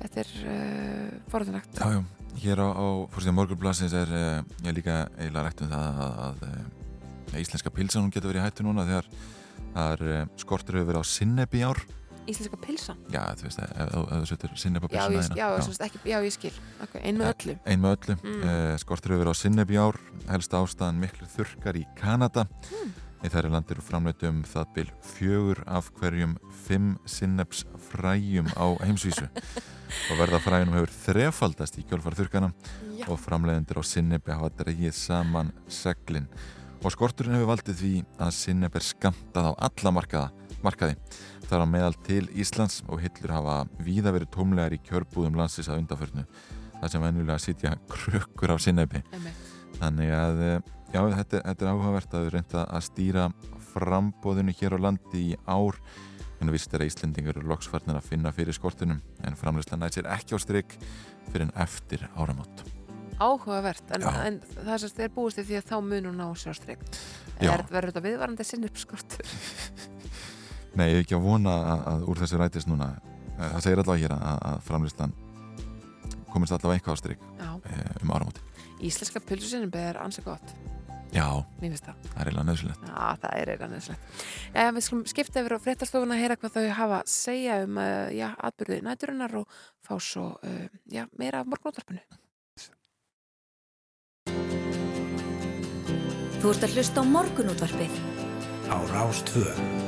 þetta 0.00 0.22
er 0.22 0.32
uh, 0.42 1.18
forðunlegt 1.32 1.80
já, 1.80 1.96
já. 1.96 2.15
Hér 2.36 2.60
á, 2.60 2.68
á 2.68 2.86
fórstíða 3.12 3.34
morgunblasins 3.36 3.94
er 3.96 4.10
uh, 4.12 4.40
ég 4.66 4.76
líka 4.76 5.06
eiginlega 5.16 5.44
rætt 5.46 5.62
um 5.64 5.70
það 5.72 6.00
að, 6.04 6.16
að, 6.26 6.42
að 7.32 7.38
íslenska 7.40 7.72
pilsan 7.72 8.04
hún 8.04 8.12
getur 8.12 8.32
verið 8.32 8.42
í 8.42 8.46
hættu 8.46 8.66
núna 8.66 8.84
þegar 8.88 9.08
það 9.76 9.94
er 9.94 10.02
uh, 10.10 10.18
skortur 10.42 10.78
hefur 10.78 10.90
verið 10.90 11.00
á 11.00 11.06
sinnebi 11.10 11.62
ár. 11.64 11.80
Íslenska 12.26 12.58
pilsan 12.58 12.98
Já, 13.14 13.22
þú 13.38 13.46
veist, 13.46 13.62
ef, 13.62 13.96
þú 14.10 14.28
setur 14.32 14.54
sinnebi 14.58 14.90
á 14.90 14.90
já, 14.90 15.02
pilsuna 15.06 15.38
já, 15.38 15.46
já. 15.46 15.64
Sagt, 15.68 15.84
ekki, 15.86 16.02
já, 16.10 16.18
ég 16.26 16.34
skil 16.34 16.52
okay, 16.82 17.02
ein 17.06 17.20
með 17.20 17.32
öllu 17.32 17.56
Ein 17.64 17.82
með 17.84 17.96
öllu. 17.96 18.16
Mm. 18.18 18.36
Mm. 18.42 18.78
skortur 18.82 19.14
hefur 19.14 19.22
verið 19.22 19.38
á 19.38 19.42
sinnebi 19.42 19.78
ár, 19.78 20.00
helst 20.32 20.56
ástæðan 20.58 21.00
miklu 21.04 21.30
þurkar 21.36 21.78
í 21.78 21.84
Kanada. 21.98 22.48
Mm. 22.72 22.94
Í 23.24 23.30
þærri 23.32 23.54
landir 23.54 23.80
framleitu 23.82 24.28
um 24.28 24.42
það 24.46 24.74
bil 24.74 24.90
fjögur 25.14 25.62
af 25.70 25.88
hverjum 25.96 26.36
fimm 26.66 26.92
sinneps 27.08 27.64
fræjum 27.88 28.50
á 28.58 28.66
heimsvísu 28.82 29.30
og 30.10 30.20
verða 30.20 30.40
fræjunum 30.42 30.76
hefur 30.78 30.94
þrefaldast 31.04 31.78
í 31.80 31.86
kjölfar 31.86 32.16
þurkana 32.18 32.50
já, 32.98 33.06
og 33.08 33.20
framleiðendur 33.22 33.80
á 33.80 33.84
sinnebi 33.86 34.34
hafa 34.34 34.52
dreigið 34.62 34.94
saman 34.96 35.52
seglin. 35.68 36.28
Og 36.84 36.92
skorturinn 36.92 37.38
hefur 37.38 37.52
valdið 37.54 37.80
því 37.80 37.94
að 38.20 38.34
sinneb 38.36 38.76
er 38.76 38.84
skamtað 38.84 39.50
á 39.50 39.52
alla 39.70 39.94
markaða, 39.96 40.50
markaði. 40.64 40.98
Þar 41.46 41.62
á 41.62 41.66
meðal 41.70 41.96
til 42.06 42.24
Íslands 42.34 42.82
og 42.90 43.00
hillur 43.04 43.34
hafa 43.36 43.56
víða 43.82 44.12
verið 44.14 44.32
tómlegar 44.34 44.74
í 44.74 44.82
kjörbúðum 44.82 45.38
landsins 45.38 45.70
að 45.70 45.84
undaförnu 45.84 46.26
þar 46.80 46.92
sem 46.92 47.04
venjulega 47.04 47.42
sitja 47.42 47.74
krukkur 47.90 48.54
af 48.54 48.62
sinnebi 48.64 49.02
þannig 49.78 50.12
að 50.16 50.42
eh, 50.46 50.58
já, 50.92 51.00
þetta, 51.00 51.40
þetta 51.40 51.64
er 51.64 51.70
áhugavert 51.70 52.16
að 52.16 52.26
við 52.26 52.34
reynda 52.36 52.64
að 52.66 52.84
stýra 52.88 53.28
frambóðinu 53.72 54.54
hér 54.56 54.76
á 54.76 54.84
landi 54.88 55.22
í 55.32 55.38
ár 55.44 55.80
en 56.46 56.54
vist 56.54 56.72
er 56.74 56.84
að 56.84 56.92
Íslendingur 56.92 57.36
eru 57.40 57.50
loksfarnir 57.50 57.98
að 57.98 58.08
finna 58.10 58.32
fyrir 58.34 58.56
skortunum 58.56 59.02
en 59.26 59.38
framleysla 59.38 59.78
næt 59.80 59.98
sér 59.98 60.08
ekki 60.14 60.36
á 60.36 60.38
strik 60.42 60.76
fyrir 61.32 61.48
en 61.48 61.54
eftir 61.66 62.06
áramót. 62.14 62.64
Áhugavert 63.16 63.92
en, 63.96 64.04
en 64.04 64.40
það 64.54 64.82
sem 64.84 65.02
er 65.06 65.12
búist 65.14 65.40
því 65.40 65.58
að 65.58 65.70
þá 65.70 65.76
munum 65.82 66.16
ná 66.18 66.26
sjálfstreik 66.36 66.82
Já. 67.40 67.50
er 67.54 67.64
verður 67.70 67.94
þetta 67.94 68.04
viðvarandi 68.04 68.44
sinnupskortur 68.44 69.30
Nei, 70.76 70.90
ég 70.90 70.98
er 70.98 71.04
ekki 71.06 71.16
að 71.16 71.24
vona 71.24 71.54
að, 71.56 71.84
að 71.88 72.02
úr 72.12 72.18
þessu 72.20 72.40
rætist 72.40 72.68
núna. 72.68 72.90
Eh, 73.38 73.48
það 73.54 73.62
segir 73.64 73.80
allavega 73.80 74.02
hér 74.04 74.14
að, 74.16 74.42
að 74.50 74.60
framleyslan 74.66 75.16
komist 76.32 76.52
allavega 76.52 76.76
eitthvað 76.76 76.96
á 76.96 77.00
strik 77.00 77.24
já, 77.40 77.50
eh, 77.72 77.90
um 78.04 78.12
áramóti 78.12 78.44
íslenska 78.84 79.22
pulsusinnum 79.24 79.72
er 79.80 80.00
ansi 80.02 80.24
gott 80.24 80.52
Já, 81.14 81.28
það 81.60 81.86
það 81.86 82.20
er 82.20 82.28
eiginlega 82.28 82.46
nöðsulegt 82.50 82.86
Já, 82.86 83.06
það 83.22 83.30
er 83.30 83.50
eiginlega 83.52 83.70
nöðslegt. 83.72 84.12
Já, 84.52 84.66
við 84.76 84.86
skulum 84.86 85.06
skipta 85.12 85.42
yfir 85.42 85.56
á 85.56 85.64
fréttastofuna 85.64 86.16
að 86.16 86.22
heyra 86.24 86.38
hvað 86.40 86.56
þau 86.56 86.76
hafa 86.80 87.00
að 87.00 87.10
segja 87.14 87.58
um 87.64 87.80
uh, 87.80 88.10
já, 88.16 88.28
atbyrði 88.50 88.78
næturinnar 88.86 89.36
og 89.42 89.58
fá 89.86 89.94
svo 90.02 90.28
uh, 90.36 90.62
já, 90.90 91.04
meira 91.16 91.42
af 91.42 91.50
morgunóttarpinu. 91.50 92.02
Þú 96.36 96.52
ert 96.52 96.66
að 96.68 96.76
hlusta 96.76 97.02
á 97.02 97.04
morgunútvarpið. 97.10 98.00
á 98.66 98.76
Rástvö. 98.92 99.85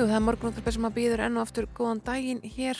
Jú, 0.00 0.06
það 0.08 0.16
er 0.16 0.22
morgunúttarpið 0.24 0.72
sem 0.72 0.84
að 0.88 0.92
býður 0.96 1.20
enn 1.26 1.34
og 1.36 1.42
aftur 1.44 1.66
góðan 1.76 1.98
daginn 2.00 2.38
hér 2.54 2.78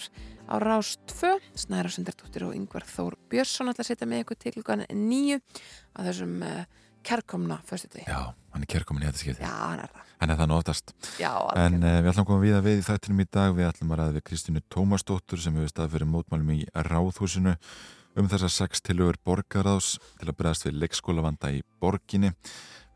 á 0.48 0.56
Rás 0.62 0.94
2. 1.10 1.34
Snæra 1.52 1.90
Sundardóttir 1.92 2.46
og 2.46 2.54
Yngvar 2.56 2.86
Þór 2.88 3.18
Björnsson 3.28 3.68
ætla 3.68 3.84
að 3.84 3.90
setja 3.90 4.08
með 4.08 4.22
ykkur 4.22 4.38
til 4.40 4.52
ykkur 4.54 4.86
nýju 4.88 5.36
að 6.00 6.08
þessum 6.08 6.32
uh, 6.48 6.62
kærkomna 7.04 7.60
fyrstu 7.68 7.92
því. 7.92 8.06
Já, 8.08 8.32
hann 8.54 8.64
er 8.64 8.72
kærkomin 8.72 9.04
í 9.04 9.10
þetta 9.10 9.20
skipti. 9.20 9.44
Já, 9.44 9.52
hann 9.52 9.84
er 9.84 9.92
það. 9.92 10.08
Hann 10.22 10.32
er 10.32 10.40
það 10.40 10.50
nótast. 10.54 10.96
Já, 11.20 11.30
En 11.60 11.76
uh, 11.82 11.98
við 11.98 12.10
ætlum 12.14 12.24
að 12.24 12.30
koma 12.32 12.44
við 12.46 12.56
að 12.56 12.66
við 12.70 12.80
í 12.80 12.88
þættinum 12.88 13.20
í 13.20 13.30
dag. 13.36 13.54
Við 13.60 13.68
ætlum 13.68 13.92
að 13.92 14.00
ræða 14.00 14.16
við 14.16 14.28
Kristínu 14.30 14.66
Tómasdóttur 14.72 15.44
sem 15.44 15.60
hefur 15.60 15.74
staðið 15.74 15.98
fyrir 15.98 16.12
mótmálum 16.16 16.54
í 16.56 16.60
Ráðhúsinu 16.88 17.58
um 18.16 18.32
þessar 18.32 18.56
sex 18.56 18.80
tilögur 18.80 19.20
borgaráðs 19.28 19.98
til 20.16 20.30
að 20.30 20.38
bregðast 20.40 20.70
við 20.70 20.80
leikskólavanda 20.86 21.52
í 21.52 21.60
borginni. 21.84 22.32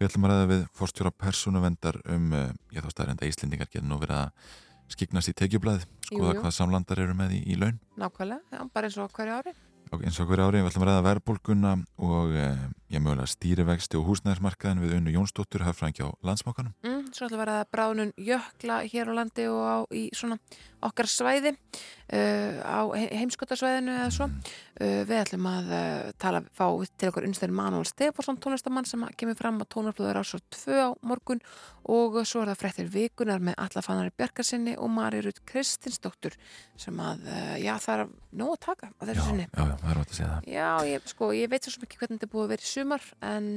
Við 0.01 0.09
ætlum 0.09 0.27
að 0.27 0.33
ræða 0.35 0.47
við 0.51 0.63
fórstjóra 0.75 1.13
persónuvendar 1.23 2.01
um, 2.11 2.31
ég 2.75 2.83
þá 2.85 2.91
staðrenda 2.95 3.29
Íslendingar 3.29 3.69
getur 3.71 3.87
nú 3.89 3.99
verið 4.03 4.25
að 4.25 4.49
skiknast 4.95 5.31
í 5.31 5.35
tekjublaðið, 5.39 5.85
skoða 6.05 6.33
Jú, 6.33 6.35
jú. 6.35 6.41
hvað 6.43 6.53
samlandar 6.59 7.01
eru 7.05 7.15
með 7.17 7.37
í, 7.39 7.45
í 7.55 7.55
laun 7.61 7.79
Nákvæmlega, 7.99 8.43
já, 8.53 8.65
bara 8.75 8.91
eins 8.91 8.99
og 9.01 9.15
hverju 9.17 9.37
ári. 9.39 9.55
og 9.95 10.03
eins 10.05 10.19
og 10.21 10.29
hverju 10.29 10.45
ári 10.49 10.61
við 10.61 10.69
ætlum 10.73 10.85
að 10.85 10.91
ræða 10.91 11.05
verðbólguna 11.07 11.73
og 12.11 12.35
eh, 12.37 12.65
ég 12.93 13.01
mögulega 13.05 13.31
stýrivexti 13.31 13.97
og 14.01 14.09
húsnæðismarkaðin 14.11 14.83
við 14.85 14.97
unnu 14.99 15.15
Jónsdóttur 15.15 15.65
hafðfræðingi 15.65 16.05
á 16.05 16.11
landsmákanum. 16.27 16.75
Mm, 16.85 17.04
svo 17.15 17.27
ætla 17.29 17.37
að 17.39 17.43
vera 17.45 17.57
bráðnun 17.73 18.11
jökla 18.19 18.81
hér 18.91 19.11
á 19.11 19.13
landi 19.15 19.45
og 19.51 19.63
á, 19.65 19.77
í 19.95 20.09
svona 20.17 20.39
okkar 20.85 21.07
svæði 21.09 21.53
uh, 21.55 22.59
á 22.61 22.81
he- 22.99 23.13
heimskotasvæðinu 23.23 23.93
eða 23.95 24.11
svo. 24.13 24.27
Uh, 24.75 25.01
við 25.09 25.15
ætlum 25.23 25.47
að 25.49 25.71
uh, 25.73 26.11
tala, 26.21 26.43
fá 26.53 26.67
til 26.99 27.09
okkur 27.13 27.25
unnstæðin 27.29 27.55
Manuel 27.57 27.87
Stefansson 27.89 28.37
tónlistamann 28.43 28.89
sem 28.91 29.07
kemur 29.17 29.39
fram 29.39 29.63
á 29.63 29.65
tónarblöður 29.71 30.21
á 30.21 30.25
svo 30.27 30.43
tvö 30.53 30.77
á 30.85 30.91
morgun 31.07 31.41
og 31.89 32.19
svo 32.29 32.43
er 32.45 32.51
það 32.53 32.61
fréttir 32.65 32.91
vikunar 32.93 33.41
með 33.45 33.57
Alla 33.65 33.85
Fannari 33.87 34.13
Bjarkarsinni 34.19 34.77
og 34.77 34.91
Mari 34.93 35.23
Rut 35.25 35.41
Kristinsdóttur 35.49 36.37
sem 36.77 37.01
að, 37.01 37.25
já 37.63 37.75
það 37.81 38.05
er 38.05 38.15
nóg 38.43 38.55
að 38.59 38.63
taka 38.69 38.91
á 38.93 39.03
þessu 39.07 39.21
Já, 39.23 39.27
sinni. 39.31 39.47
já, 39.49 39.65
já, 39.65 39.75
það 39.81 39.91
er 39.95 39.99
rátt 40.03 40.11
að 40.11 40.17
segja 40.19 40.31
það. 40.35 40.49
Já, 40.59 40.71
ég, 40.93 41.11
sko, 41.15 41.33
ég 41.39 41.53
veit 41.55 41.69
svo 41.71 41.87
ekki 41.87 42.01
hvernig 42.03 42.19
þetta 42.21 42.33
búið 42.35 42.45
að 42.49 42.55
vera 42.57 42.67
í 42.67 42.73
sumar 42.75 43.07
en, 43.33 43.51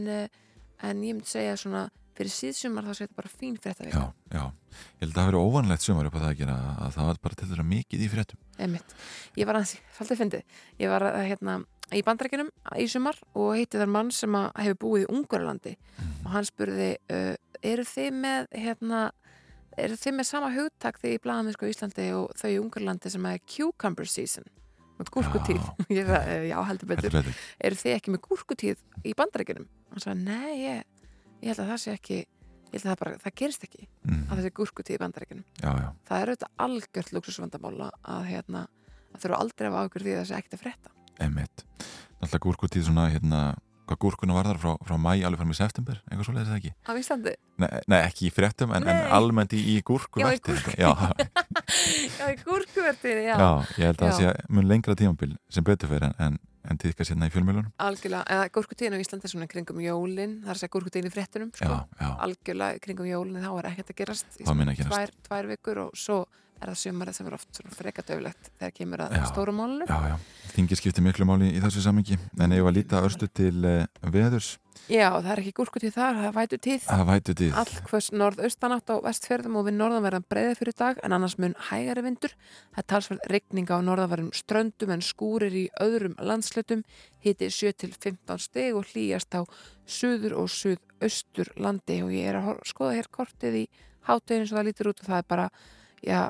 en 0.87 1.03
ég 1.07 1.17
myndi 1.17 1.31
segja 1.33 1.55
svona 1.59 1.87
fyrir 2.17 2.33
síðsumar 2.33 2.85
þá 2.87 2.91
sé 2.97 3.05
þetta 3.05 3.17
bara 3.21 3.31
fín 3.31 3.55
frétta 3.61 3.87
Já, 3.87 4.03
já. 4.33 4.43
Ég 4.77 5.01
held 5.05 5.11
að 5.13 5.17
það 5.19 5.29
verið 5.31 5.45
óvanlegt 5.47 5.85
sumar 5.85 6.09
upp 6.09 6.17
á 6.17 6.19
það 6.21 6.29
að 6.31 6.37
gera 6.41 6.57
að 6.85 6.91
það 6.97 7.07
var 7.11 7.19
bara 7.27 7.37
til 7.39 7.47
þeirra 7.51 7.65
mikið 7.71 8.03
í 8.05 8.09
fréttum. 8.13 8.39
Einmitt. 8.61 8.95
Ég 9.37 9.47
var 9.49 9.57
aðeins, 9.59 9.75
svolítið 9.97 10.21
fyndið, 10.21 10.43
ég 10.83 10.91
var 10.93 11.05
að, 11.07 11.17
hérna, 11.31 11.55
í 11.93 12.01
bandrækjunum 12.03 12.49
í 12.83 12.87
sumar 12.91 13.21
og 13.37 13.53
heitti 13.55 13.79
þar 13.81 13.93
mann 13.93 14.11
sem 14.11 14.35
að 14.37 14.49
hefur 14.65 14.79
búið 14.83 15.05
í 15.05 15.09
Ungurlandi 15.13 15.75
og 16.25 16.29
hann 16.33 16.45
spurði, 16.49 16.89
uh, 17.13 17.33
eru 17.63 17.85
þið 17.87 18.11
með, 18.25 18.49
hérna, 18.65 19.05
eru 19.77 19.97
þið 20.01 20.17
með 20.19 20.27
sama 20.29 20.51
hugtak 20.57 20.99
því 21.01 21.15
í 21.15 21.21
blaðamennsku 21.23 21.69
í 21.69 21.73
Íslandi 21.73 22.09
og 22.17 22.33
þau 22.37 22.49
í 22.51 22.59
Ungurlandi 22.61 23.13
sem 23.13 23.25
er 23.29 23.39
cucumber 23.55 24.09
season, 24.09 24.45
með 24.99 25.11
gúrkutíð, 25.13 25.63
ég 26.01 26.09
"Eh, 26.09 26.47
já, 26.51 26.57
heldur 26.65 26.89
betur, 26.89 27.09
Heldur 27.13 27.29
betur. 27.29 27.41
eru 27.69 27.75
þið 27.81 27.95
ekki 27.95 28.13
með 28.15 28.23
gúrkutíð 28.27 28.77
í 29.05 29.13
bandrækjunum? 29.17 29.67
Hann 29.93 30.03
sagði, 30.03 30.23
nei, 30.25 30.53
ég, 30.65 30.83
ég 31.47 31.53
held 31.53 31.63
að 31.63 31.69
það 31.71 31.79
sé 31.83 31.93
ekki, 31.95 32.17
ég 32.67 32.73
held 32.75 32.83
að 32.85 32.89
það 32.91 32.99
bara, 33.03 33.19
það 33.25 33.35
gerist 33.41 33.63
ekki 33.67 33.87
Mm. 34.07 34.23
að 34.31 34.39
þessi 34.39 34.51
gúrkutíð 34.55 34.95
í 34.95 34.99
bandarækjunum 35.01 35.45
Já, 35.59 35.71
já, 35.83 35.87
það 36.07 36.21
er 36.21 36.29
auðvitað 36.31 36.51
algjört 36.63 37.09
luxusvandamála 37.15 37.87
að 38.07 38.25
hérna, 38.31 38.61
að 39.15 39.23
þurfa 39.23 39.39
aldrei 39.43 39.67
að 39.67 39.79
ágjör 39.81 40.05
því 40.05 40.13
að 40.13 40.19
það 40.21 40.27
sé 40.29 40.35
ekkert 40.37 40.55
að 40.57 40.61
frétta. 40.63 40.91
Emitt. 41.25 41.63
Náttúrulega 42.21 42.43
gúrkutíð 42.45 42.85
svona, 42.87 43.07
hérna, 43.11 43.41
hvað 43.87 43.99
gúrkuna 44.03 44.35
var 44.37 44.47
þar 44.51 44.59
frá, 44.63 44.71
frá 44.87 44.95
mæ 44.99 45.11
alveg 45.27 45.39
fram 45.41 45.51
í 45.51 45.57
september, 45.59 45.99
eitthvað 46.07 46.27
svo 46.27 46.33
leiðis 46.37 46.49
það 46.51 46.59
ekki? 46.61 46.71
á 46.87 46.91
Íslandi? 47.01 47.33
Nei, 47.63 47.67
nei, 47.87 47.99
ekki 48.07 48.27
í 48.27 48.31
fréttum, 48.35 48.73
en, 48.77 48.87
en 48.87 49.11
almennt 49.17 49.53
í, 49.57 49.61
í 49.75 49.75
gúrku 49.87 50.23
Já, 50.23 50.27
í 50.35 50.39
gúrku. 50.43 50.75
Já, 50.79 50.91
Já, 52.19 52.25
í 52.31 52.37
ég 53.77 53.87
held 53.89 54.01
að 54.01 54.07
það 54.07 54.17
sé 54.19 54.33
mun 54.51 54.67
lengra 54.69 54.95
tímabil 54.99 55.35
sem 55.51 55.63
betur 55.67 55.91
fyrir 55.91 56.07
en, 56.09 56.15
en, 56.19 56.39
en 56.71 56.79
tíðkast 56.81 57.13
hérna 57.13 57.29
í 57.29 57.33
fjölmjölunum. 57.33 57.69
algjörlega 57.83 58.23
eða 58.37 58.49
gúrkutíðin 58.57 58.97
á 58.97 59.03
Íslandi 59.03 59.27
er 59.27 59.33
svona 59.33 59.47
kringum 59.51 59.79
jólin 59.83 60.35
það 60.43 60.51
er 60.51 60.57
að 60.57 60.61
segja 60.61 60.73
gúrkutíðin 60.75 61.09
í 61.09 61.13
fréttunum 61.13 61.53
Já, 61.55 61.67
sko. 61.67 62.09
algjörlega 62.27 62.83
kringum 62.83 63.09
jólin 63.09 63.43
þá 63.43 63.51
er 63.53 63.69
ekkert 63.71 63.93
að 63.93 63.99
gerast 64.01 64.41
í 64.41 64.47
tvær, 64.83 65.15
tvær 65.27 65.49
vikur 65.53 65.83
og 65.87 65.95
svo 65.97 66.19
er 66.57 66.71
það 66.71 66.79
sumarið 66.81 67.17
sem 67.17 67.27
er 67.29 67.37
oft 67.37 67.59
svona 67.59 67.75
freka 67.77 68.05
döflegt 68.07 68.51
þegar 68.57 68.75
kemur 68.77 69.03
að 69.05 69.17
Já. 69.17 69.25
stóru 69.31 69.55
málunum 69.55 69.89
já, 69.89 70.13
já. 70.13 70.15
Þingir 70.57 70.79
skiptir 70.79 71.05
miklu 71.05 71.27
máli 71.29 71.51
í 71.53 71.59
þessu 71.61 71.83
samingi, 71.83 72.17
en 72.41 72.55
ef 72.55 72.65
að 72.69 72.77
líta 72.79 73.01
örstu 73.05 73.27
til 73.29 73.53
uh, 73.61 73.83
veðurs, 74.09 74.55
já, 74.89 75.11
það 75.11 75.29
er 75.33 75.41
ekki 75.43 75.53
gúrkutíð 75.59 75.93
þar, 75.93 76.17
það 76.17 76.27
er 76.29 76.35
vætu 76.37 76.59
tíð 76.65 76.87
það 76.87 77.03
vætu 77.11 77.35
tíð. 77.41 77.57
Allkvöss 77.61 78.09
norðaustanátt 78.15 78.89
á 78.89 78.95
vestfjörðum 79.05 79.59
og 79.59 79.67
við 79.67 79.77
norðanverðan 79.77 80.27
breiða 80.31 80.55
fyrir 80.57 80.77
dag 80.79 81.01
en 81.03 81.15
annars 81.17 81.37
mun 81.37 81.53
hægari 81.69 82.05
vindur. 82.07 82.33
Það 82.73 82.81
er 82.81 82.87
talsverð 82.93 83.29
regning 83.33 83.69
á 83.69 83.77
norðanverðum 83.85 84.33
ströndum 84.33 84.93
en 84.95 85.05
skúrir 85.05 85.53
í 85.53 85.65
öðrum 85.83 86.17
landslutum 86.17 86.85
hiti 87.25 87.51
7-15 87.53 88.41
steg 88.47 88.77
og 88.77 88.89
hlýjast 88.93 89.37
á 89.37 89.45
suður 89.85 90.39
og 90.41 90.49
suðaustur 90.53 91.53
landi 91.61 92.01
og 92.05 92.15
ég 92.15 92.31
er 92.31 92.41
að 92.41 92.63
skoða 92.65 92.97
hér 92.97 93.11
kortið 93.13 93.61
í 93.61 93.65
háteginu 94.07 94.47
svo 94.47 94.57
það 94.57 94.69
lítur 94.69 94.91
út 94.93 95.03
og 95.03 95.09
það 95.11 95.21
er 95.21 95.27
bara 95.35 95.49
já, 96.05 96.29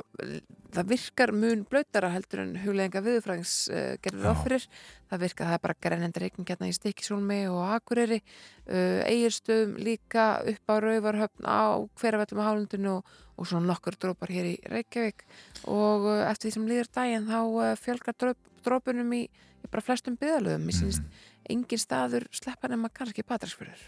það 0.73 0.89
virkar 0.91 1.33
mun 1.35 1.63
blöytara 1.67 2.09
heldur 2.13 2.41
en 2.43 2.55
hugleðinga 2.61 3.01
viðfræðings 3.05 3.53
uh, 3.71 3.93
gerir 4.03 4.23
Já. 4.23 4.29
ofrir. 4.31 4.65
Það 5.07 5.23
virkar, 5.23 5.49
það 5.49 5.57
er 5.57 5.63
bara 5.63 5.77
grænendur 5.85 6.25
regning 6.25 6.49
hérna 6.51 6.69
í 6.69 6.75
Stikisólmi 6.75 7.39
og 7.51 7.61
Akureyri 7.77 8.19
uh, 8.21 9.01
eigirstöðum 9.07 9.77
líka 9.81 10.27
upp 10.53 10.73
á 10.73 10.75
Rauvarhöfn 10.83 11.47
á 11.47 11.81
hverjavellum 11.99 12.43
á 12.43 12.47
hálundinu 12.49 12.93
og, 12.97 13.13
og 13.37 13.49
svona 13.49 13.71
nokkur 13.71 13.97
drópar 13.99 14.33
hér 14.33 14.51
í 14.53 14.55
Reykjavík 14.67 15.25
og 15.65 16.09
uh, 16.11 16.23
eftir 16.27 16.49
því 16.49 16.55
sem 16.57 16.69
líður 16.71 16.91
daginn 16.99 17.29
þá 17.29 17.39
fjölgar 17.81 18.17
dróp, 18.19 18.51
drópunum 18.67 19.15
í, 19.15 19.23
í 19.27 19.71
bara 19.71 19.85
flestum 19.85 20.19
byðalöðum. 20.19 20.67
Mér 20.67 20.81
sínst 20.81 21.23
engin 21.47 21.79
staður 21.79 22.27
sleppa 22.35 22.67
nema 22.71 22.91
kannski 22.91 23.23
Patræksfjörður. 23.23 23.87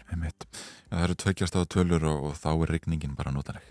Það 0.88 1.04
eru 1.04 1.20
tveggjast 1.24 1.60
á 1.60 1.62
tölur 1.68 2.08
og, 2.08 2.30
og 2.30 2.40
þá 2.40 2.50
er 2.54 2.74
rigningin 2.78 3.18
bara 3.18 3.34
notaleg. 3.34 3.68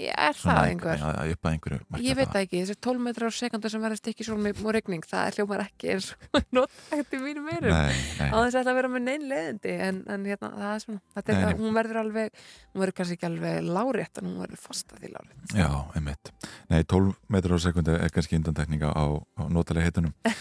Ég 0.00 0.10
er 0.10 0.34
það 0.34 0.60
einhver. 0.68 1.02
Upp 1.04 1.46
að 1.46 1.52
einhverju 1.52 2.00
Ég 2.02 2.16
veit 2.18 2.30
það 2.32 2.40
ekki, 2.40 2.60
þessi 2.64 2.76
12 2.82 3.02
metrar 3.04 3.30
á 3.30 3.34
sekundu 3.36 3.70
sem 3.70 3.82
verður 3.84 4.00
stikki 4.00 4.26
sólmi 4.26 4.50
og 4.54 4.72
regning, 4.74 5.04
það 5.06 5.38
hljómar 5.38 5.62
ekki 5.68 5.92
eins 5.94 6.08
og 6.34 6.48
notægt 6.56 7.14
í 7.14 7.20
mínum 7.22 7.46
meirum. 7.46 7.74
Á 7.74 8.34
þess 8.34 8.56
að 8.56 8.58
þetta 8.58 8.74
vera 8.80 8.90
með 8.90 9.04
neinn 9.06 9.28
leiðindi 9.30 9.74
en, 9.86 10.00
en 10.10 10.26
hérna, 10.26 10.50
það 10.56 10.72
er 10.72 10.82
svona, 10.84 11.02
þetta 11.18 11.34
er, 11.36 11.44
nei. 11.44 11.60
hún 11.60 11.78
verður 11.78 12.00
alveg 12.02 12.42
hún 12.74 12.82
verður 12.82 12.96
kannski 12.98 13.18
ekki 13.18 13.28
alveg 13.28 13.68
lárétt 13.68 14.20
en 14.20 14.30
hún 14.30 14.40
verður 14.42 14.62
fasta 14.64 14.98
því 14.98 15.12
lárétt 15.14 15.54
já, 15.54 15.68
einmitt. 15.94 16.32
Nei, 16.72 16.80
12 16.90 17.14
metrar 17.36 17.54
á 17.54 17.64
sekundi 17.64 17.94
er 17.94 18.14
kannski 18.14 18.40
undantekninga 18.40 18.90
á, 18.90 19.04
á 19.38 19.42
notalega 19.46 19.90
heitunum. 19.90 20.14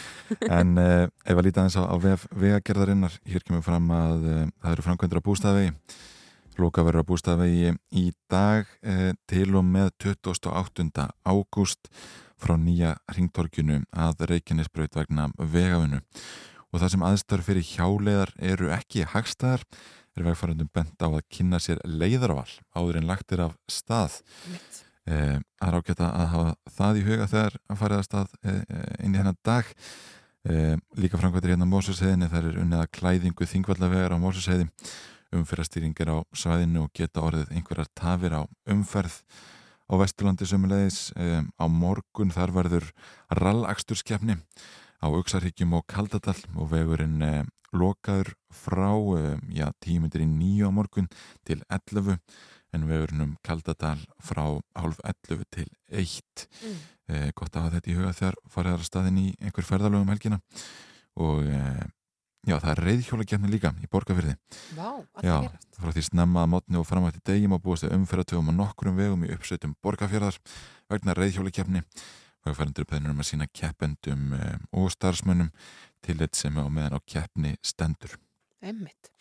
En 0.49 0.79
uh, 0.79 1.05
ef 1.29 1.37
að 1.37 1.45
líta 1.45 1.61
aðeins 1.61 1.77
á, 1.77 1.83
á 1.85 1.95
vegagerðarinnar, 1.99 3.19
hér 3.29 3.43
kemur 3.45 3.61
fram 3.65 3.91
að 3.93 4.23
uh, 4.25 4.39
það 4.63 4.71
eru 4.71 4.85
framkvæmdur 4.87 5.21
á 5.21 5.27
bústafegi. 5.27 5.73
Loka 6.61 6.83
verður 6.85 7.05
á 7.05 7.09
bústafegi 7.09 7.73
í 7.97 8.05
dag 8.31 8.67
uh, 8.85 9.11
til 9.29 9.49
og 9.57 9.65
með 9.65 9.91
28. 10.03 11.07
ágúst 11.25 11.89
frá 12.43 12.55
nýja 12.59 12.95
ringtorkjunu 13.15 13.81
að 13.91 14.25
Reykjanesbraut 14.29 14.95
vegna 14.97 15.29
vegafinu. 15.37 16.01
Og 16.73 16.81
það 16.81 16.93
sem 16.93 17.05
aðstæður 17.07 17.45
fyrir 17.47 17.67
hjáleiðar 17.69 18.33
eru 18.53 18.71
ekki 18.73 19.05
hagstæðar 19.13 19.63
er 20.13 20.25
vegfærandum 20.27 20.69
bent 20.73 21.01
á 21.01 21.09
að 21.09 21.21
kynna 21.33 21.59
sér 21.61 21.81
leiðarval 21.85 22.49
áður 22.77 22.99
en 22.99 23.07
lagt 23.09 23.33
er 23.33 23.47
af 23.47 23.55
stað. 23.71 24.19
Eh, 25.09 25.39
Það 25.59 25.69
er 25.69 25.77
ágætt 25.79 26.01
að 26.03 26.27
hafa 26.33 26.51
það 26.77 26.99
í 26.99 27.05
huga 27.07 27.29
þegar 27.31 27.55
að 27.67 27.79
farið 27.79 27.97
að 27.97 28.05
stað 28.07 28.35
eh, 28.43 28.61
inn 29.03 29.15
í 29.15 29.19
hennar 29.19 29.39
dag. 29.47 29.71
Eh, 30.43 30.75
Líka 30.99 31.19
framkvæmdur 31.19 31.53
hérna 31.53 31.67
á 31.67 31.73
Mósusheiðinni, 31.73 32.29
þar 32.31 32.49
er 32.49 32.61
unnið 32.61 32.83
að 32.83 32.93
klæðingu 32.99 33.47
þingvallavegar 33.47 34.15
á 34.15 34.23
Mósusheiði, 34.23 34.67
umferðastýringir 35.39 36.11
á 36.13 36.17
svæðinu 36.35 36.85
og 36.85 36.93
geta 36.97 37.23
orðið 37.25 37.51
einhverjar 37.57 37.89
tafir 37.97 38.35
á 38.37 38.41
umferð 38.69 39.19
á 39.89 39.93
Vesturlandi 39.99 40.45
sömulegis. 40.47 41.11
Eh, 41.19 41.41
Á 41.59 41.65
morgun 41.67 42.31
þar 42.33 42.53
verður 42.55 42.87
rallaksturskeppni 43.37 44.37
á 45.03 45.07
Uxarhyggjum 45.11 45.73
og 45.77 45.85
Kaldadal 45.91 46.37
og 46.55 46.69
vegurinn 46.71 47.21
eh, 47.21 47.43
lokaður 47.75 48.33
frá 48.53 48.89
eh, 49.19 49.37
já, 49.57 49.67
tímyndir 49.83 50.23
í 50.23 50.29
nýju 50.29 50.69
á 50.69 50.71
morgun 50.73 51.09
til 51.45 51.59
11 51.69 52.17
en 52.73 52.87
vegurinn 52.89 53.25
um 53.27 53.33
Kaldadal 53.45 53.99
frá 54.23 54.45
hálf 54.79 55.01
11 55.05 55.43
til 55.53 55.67
1 55.91 56.47
Mm. 56.63 56.77
eh, 57.09 57.31
gott 57.35 57.51
að 57.57 57.65
hafa 57.65 57.75
þetta 57.79 57.91
í 57.91 57.95
huga 57.97 58.13
þegar 58.15 58.35
farið 58.49 58.73
að 58.77 58.85
staðin 58.87 59.17
í 59.19 59.25
einhver 59.43 59.65
ferðalögum 59.67 60.09
helgina 60.13 60.39
og 61.19 61.43
eh, 61.45 61.83
Já, 62.43 62.57
það 62.59 62.71
er 62.73 62.81
reyðhjólagjafni 62.83 63.49
líka 63.53 63.69
í 63.79 63.87
borgarfyrði. 63.91 64.33
Vá, 64.75 64.87
allt 64.99 65.23
Já, 65.23 65.35
gerast. 65.45 65.69
Já, 65.69 65.77
frá 65.79 65.93
því 65.95 66.01
snemmaða 66.09 66.49
mótni 66.51 66.79
og 66.81 66.87
framvætti 66.89 67.21
degi 67.29 67.47
má 67.47 67.55
búast 67.63 67.87
að 67.87 67.95
umferðatöfum 67.95 68.51
á 68.51 68.53
nokkrum 68.57 68.97
vegum 68.99 69.23
í 69.23 69.29
uppsveitum 69.31 69.77
borgarfyrðar 69.79 70.39
vegna 70.91 71.15
reyðhjólagjafni. 71.15 71.85
Vagfærandur 72.43 72.87
peðinur 72.89 73.13
um 73.13 73.23
að 73.23 73.29
sína 73.29 73.47
keppendum 73.47 74.33
eh, 74.35 74.57
og 74.75 74.91
starfsmönnum 74.91 75.53
til 76.03 76.17
þetta 76.19 76.41
sem 76.41 76.59
á 76.59 76.67
meðan 76.67 76.99
á 76.99 77.07
keppni 77.07 77.53
stendur. 77.63 78.17
Emmitt. 78.63 79.11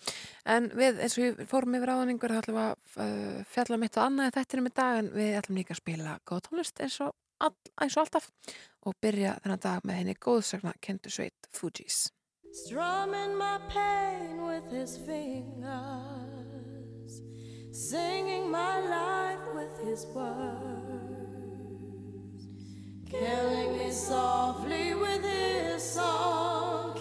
En 0.47 0.67
við, 0.75 0.99
eins 1.03 1.15
og 1.19 1.23
við 1.25 1.45
fórum 1.51 1.77
yfir 1.79 1.93
áðningur, 1.95 2.35
þá 2.35 2.41
ætlum 2.43 2.59
við 2.59 2.67
að 2.67 3.05
eh, 3.05 3.45
fjalla 3.55 3.79
um 3.79 3.85
mitt 3.87 3.99
og 3.99 4.07
annað 4.09 4.35
þetta 4.39 4.57
er 4.57 4.63
um 4.63 4.67
í 4.67 4.75
dag 4.81 4.99
en 4.99 5.13
við 5.15 5.37
ætlum 5.39 5.61
líka 5.61 5.75
að 5.75 5.81
spila 5.83 6.17
góð 6.27 6.43
tónlist 6.49 6.83
eins 6.83 6.99
og, 7.07 7.15
all, 7.43 7.55
eins 7.79 7.97
og 7.97 8.03
alltaf 8.03 8.29
og 8.83 8.99
byrja 9.03 9.37
þennan 9.45 9.63
dag 9.63 9.87
með 9.87 10.01
henni 10.01 10.17
góðsakna 10.19 10.75
Kentu 10.83 11.15
Sveit 11.15 11.51
Fujis. 11.55 12.09
strumming 12.53 13.37
my 13.39 13.59
pain 13.69 14.47
with 14.47 14.71
his 14.71 14.99
fingers, 14.99 15.63
singing 17.71 18.51
my 18.51 18.79
life 18.79 19.41
with 19.55 19.79
his 19.89 20.05
words, 20.15 20.35
killing 23.09 23.79
me 23.79 23.91
softly 23.91 24.95
with 24.95 25.25
his 25.25 25.83
song. 25.83 26.95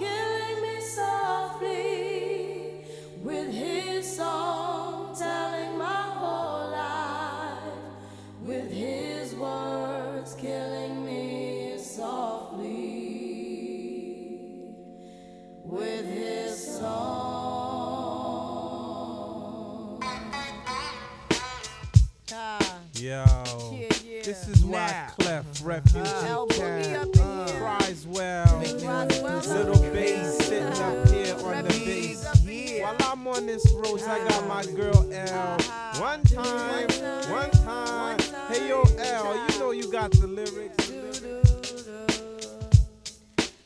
Yo. 23.12 23.26
Yeah. 23.76 24.22
This 24.24 24.48
is 24.48 24.64
now. 24.64 24.72
why 24.72 25.10
Clef, 25.20 25.46
uh-huh. 25.46 25.68
Refugee 25.68 26.00
uh, 26.00 26.46
Cat, 26.46 27.20
uh, 27.20 27.78
Criswell, 27.82 28.60
Little 28.60 29.82
Bass 29.92 30.38
sitting 30.38 30.64
up 30.64 30.80
uh-huh. 30.80 31.12
here 31.12 31.36
on 31.36 31.64
the 31.66 31.74
bass. 31.84 32.82
While 32.82 32.96
I'm 33.12 33.28
on 33.28 33.48
this 33.48 33.70
road, 33.74 34.02
I 34.04 34.26
got 34.30 34.48
my 34.48 34.62
uh-huh. 34.62 34.76
girl 34.78 35.12
L. 35.12 35.58
One 36.00 36.24
time, 36.24 36.88
one 37.30 37.52
time. 37.52 38.20
Hey, 38.48 38.70
yo, 38.70 38.84
L, 38.98 39.50
you 39.50 39.60
know 39.60 39.72
you 39.72 39.92
got 39.92 40.12
the 40.12 40.28
lyrics. 40.28 40.90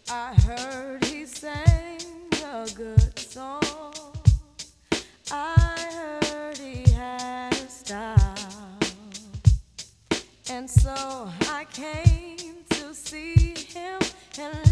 I 0.09 0.33
heard 0.33 1.05
he 1.05 1.27
sang 1.27 2.01
a 2.43 2.67
good 2.73 3.19
song. 3.19 3.61
I 5.31 6.19
heard 6.31 6.57
he 6.57 6.91
had 6.93 7.53
a 7.53 7.69
style. 7.69 8.24
And 10.47 10.69
so 10.69 10.93
I 11.49 11.65
came 11.73 12.57
to 12.69 12.93
see 12.93 13.55
him 13.73 13.99
and 14.37 14.64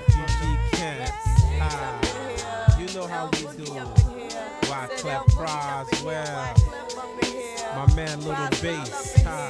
refugee 0.00 0.58
camps. 0.72 1.12
Ah, 1.60 2.78
you 2.78 2.86
know 2.94 3.06
how 3.06 3.28
we 3.32 3.40
do. 3.56 3.72
Why 4.68 4.88
clap 4.96 5.26
prize 5.28 6.02
well. 6.04 6.54
My 7.76 7.94
man, 7.94 8.20
little 8.20 8.48
bass. 8.62 9.22
Ah, 9.26 9.48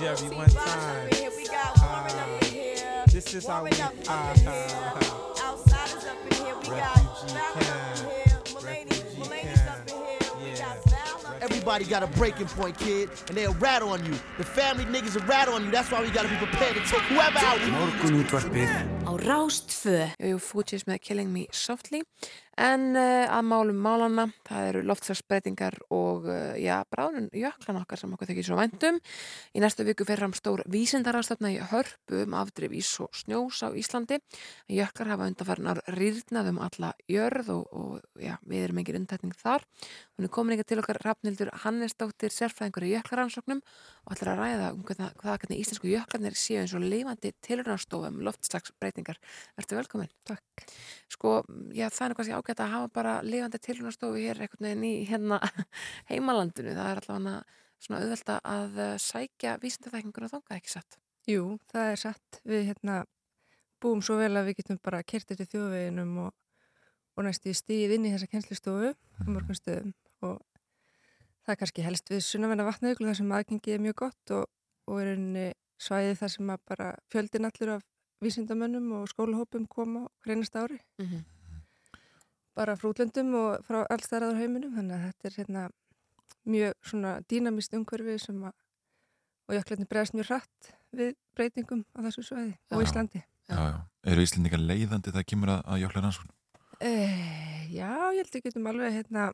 Jerry, 0.00 0.34
one 0.36 0.48
time. 0.50 1.10
Ah, 1.78 2.36
this 3.12 3.34
is 3.34 3.46
how 3.46 3.64
we. 3.64 3.70
Ah, 3.74 3.92
ah, 4.08 4.34
ah. 4.46 5.16
Refugee. 6.68 7.89
Everybody 11.70 11.88
got 11.88 12.02
a 12.02 12.18
breaking 12.18 12.48
point, 12.48 12.76
kid, 12.78 13.10
and 13.28 13.36
they'll 13.36 13.54
rat 13.54 13.80
on 13.80 14.04
you. 14.04 14.18
The 14.38 14.44
family 14.44 14.84
niggas 14.86 15.14
will 15.14 15.24
rat 15.28 15.46
on 15.46 15.64
you. 15.64 15.70
That's 15.70 15.88
why 15.92 16.02
we 16.02 16.10
gotta 16.10 16.26
be 16.28 16.34
prepared 16.34 16.74
to 16.74 16.80
take 16.80 17.00
whoever 17.02 17.38
out. 17.38 17.60
we- 17.60 17.70
Morgunútvarpið 17.70 19.04
Á 19.04 19.16
Rástfö. 19.20 20.10
Jú, 20.18 20.40
Fujis 20.40 20.82
með 20.88 21.00
Killing 21.00 21.32
Me 21.32 21.46
Softly 21.52 22.02
en 22.60 22.82
uh, 22.92 23.24
að 23.32 23.46
málum 23.48 23.78
málana 23.80 24.26
það 24.46 24.66
eru 24.68 24.82
loftslagsbreytingar 24.90 25.78
og 25.96 26.28
uh, 26.28 26.52
já, 26.60 26.82
bráðun 26.92 27.30
jöklan 27.32 27.80
okkar 27.80 28.00
sem 28.00 28.12
okkur 28.12 28.30
þykir 28.30 28.46
svo 28.50 28.58
væntum 28.58 29.00
í 29.56 29.62
næstu 29.64 29.86
viku 29.88 30.04
fer 30.08 30.20
fram 30.20 30.34
stór 30.36 30.62
vísindarastöfna 30.70 31.52
í 31.54 31.60
hörpu 31.72 32.24
um 32.26 32.36
afdrif 32.36 32.74
ís 32.76 32.90
og 33.00 33.16
snjós 33.16 33.62
á 33.64 33.72
Íslandi. 33.72 34.20
Jöklar 34.68 35.14
hafa 35.14 35.30
undanfarnar 35.30 35.80
rýrnað 35.96 36.52
um 36.52 36.60
alla 36.66 36.92
jörð 37.08 37.52
og, 37.56 37.64
og 37.72 38.20
já, 38.20 38.36
við 38.44 38.66
erum 38.66 38.82
engin 38.82 39.00
undtækning 39.00 39.36
þar. 39.40 39.64
Hún 40.18 40.28
er 40.28 40.34
komin 40.34 40.54
eitthvað 40.54 40.70
til 40.74 40.82
okkar 40.82 41.00
Rafnildur 41.06 41.54
Hannesdóttir 41.64 42.34
sérfræðingur 42.34 42.84
í 42.84 42.94
jöklaransóknum 42.96 43.64
og 44.06 44.14
ætlar 44.14 44.32
að 44.32 44.40
ræða 44.40 44.68
um 44.74 44.82
hvað, 44.88 45.00
hvað 45.20 45.38
hvernig 45.42 45.60
íslensku 45.62 45.90
jöklarnir 45.90 46.36
séu 46.38 46.60
eins 46.62 46.74
og 46.76 46.84
lifandi 46.84 47.32
tilhörnarstofum 47.46 48.20
loftslagsbreytingar 48.26 49.20
Vertu 49.58 49.78
velkomin. 49.78 50.10
Takk. 50.28 50.64
Sko, 51.12 51.34
já, 51.76 51.88
það 51.92 52.06
er 52.06 52.16
kannski 52.18 52.36
ágætt 52.36 52.64
að 52.64 52.74
hafa 52.74 52.90
bara 52.94 53.14
lifandi 53.26 53.60
tilhörnastofu 53.62 54.20
hér 54.20 54.42
einhvern 54.44 54.68
veginn 54.68 54.88
í 54.88 54.94
hérna 55.10 55.40
heimalandinu. 56.10 56.74
Það 56.76 56.90
er 56.90 57.02
allavega 57.02 57.38
svona 57.80 58.02
auðvelda 58.02 58.40
að 58.44 58.82
eh, 58.84 58.96
sækja 59.00 59.56
vísindaþekkingur 59.62 60.26
og 60.26 60.34
þanga, 60.34 60.58
ekki 60.58 60.74
satt? 60.74 61.00
Jú, 61.28 61.56
það 61.72 61.94
er 61.94 62.02
satt. 62.04 62.40
Við 62.48 62.68
hérna 62.70 63.00
búum 63.80 64.02
svo 64.04 64.18
vel 64.20 64.34
að 64.36 64.50
við 64.50 64.60
getum 64.60 64.80
bara 64.84 65.02
kert 65.06 65.32
eftir 65.32 65.48
þjóðveginum 65.48 66.12
og, 66.26 66.32
og 67.16 67.26
næstu 67.26 67.54
stíð 67.56 67.96
inn 67.96 68.08
í 68.08 68.14
þessa 68.14 68.28
kennslistofu 68.32 68.92
á 68.92 69.22
mörgum 69.28 69.56
stöðum 69.56 69.94
og 70.26 70.40
það 71.44 71.54
er 71.54 71.60
kannski 71.62 71.84
helst 71.86 72.10
við 72.12 72.22
sunnavenna 72.26 72.66
vatnauglu 72.68 73.08
þar 73.08 73.18
sem 73.20 73.32
aðgengi 73.32 73.74
er 73.74 73.82
mjög 73.84 73.96
gott 74.04 74.34
og, 74.36 74.46
og 74.86 75.00
er 75.02 75.12
einni 75.14 75.46
svæði 75.80 76.16
þar 76.20 76.32
sem 76.34 76.52
að 76.54 76.64
bara 76.68 76.88
fjöldin 77.12 77.48
allur 77.48 77.74
af 77.76 77.84
vísindamönnum 78.20 78.88
og 78.98 79.08
skólahópum 79.08 79.66
koma 79.68 80.08
hreinast 80.26 80.56
ári 80.56 80.80
Mm 80.98 81.06
-hmm. 81.06 81.22
bara 82.54 82.76
frá 82.76 82.88
útlöndum 82.92 83.34
og 83.34 83.64
frá 83.64 83.86
allstæðraður 83.90 84.36
heiminum 84.36 84.74
þannig 84.76 84.96
að 84.96 85.06
þetta 85.06 85.26
er 85.28 85.36
hérna 85.36 85.70
mjög 86.44 86.72
svona 86.82 87.20
dýnamist 87.30 87.74
umhverfi 87.74 88.18
sem 88.18 88.42
að 88.44 88.52
og 89.48 89.54
jöklarnir 89.54 89.88
bregðast 89.90 90.14
mjög 90.14 90.26
hratt 90.26 90.72
við 90.92 91.14
breytingum 91.34 91.84
á 91.96 91.98
þessu 92.06 92.22
svæði 92.22 92.54
og 92.70 92.82
Já. 92.82 92.86
Íslandi. 92.86 93.22
Já, 93.48 93.56
já. 93.72 93.78
Eru 94.04 94.22
Íslendingar 94.22 94.62
leiðandi 94.62 95.10
það 95.10 95.24
kemur 95.26 95.48
að, 95.48 95.60
að 95.66 95.80
jökla 95.82 96.02
rannsókn? 96.04 96.30
E, 96.80 96.92
já, 97.74 97.90
ég 98.14 98.20
held 98.20 98.30
að 98.30 98.34
við 98.34 98.44
getum 98.44 98.66
alveg 98.70 98.92
hérna 98.92 99.32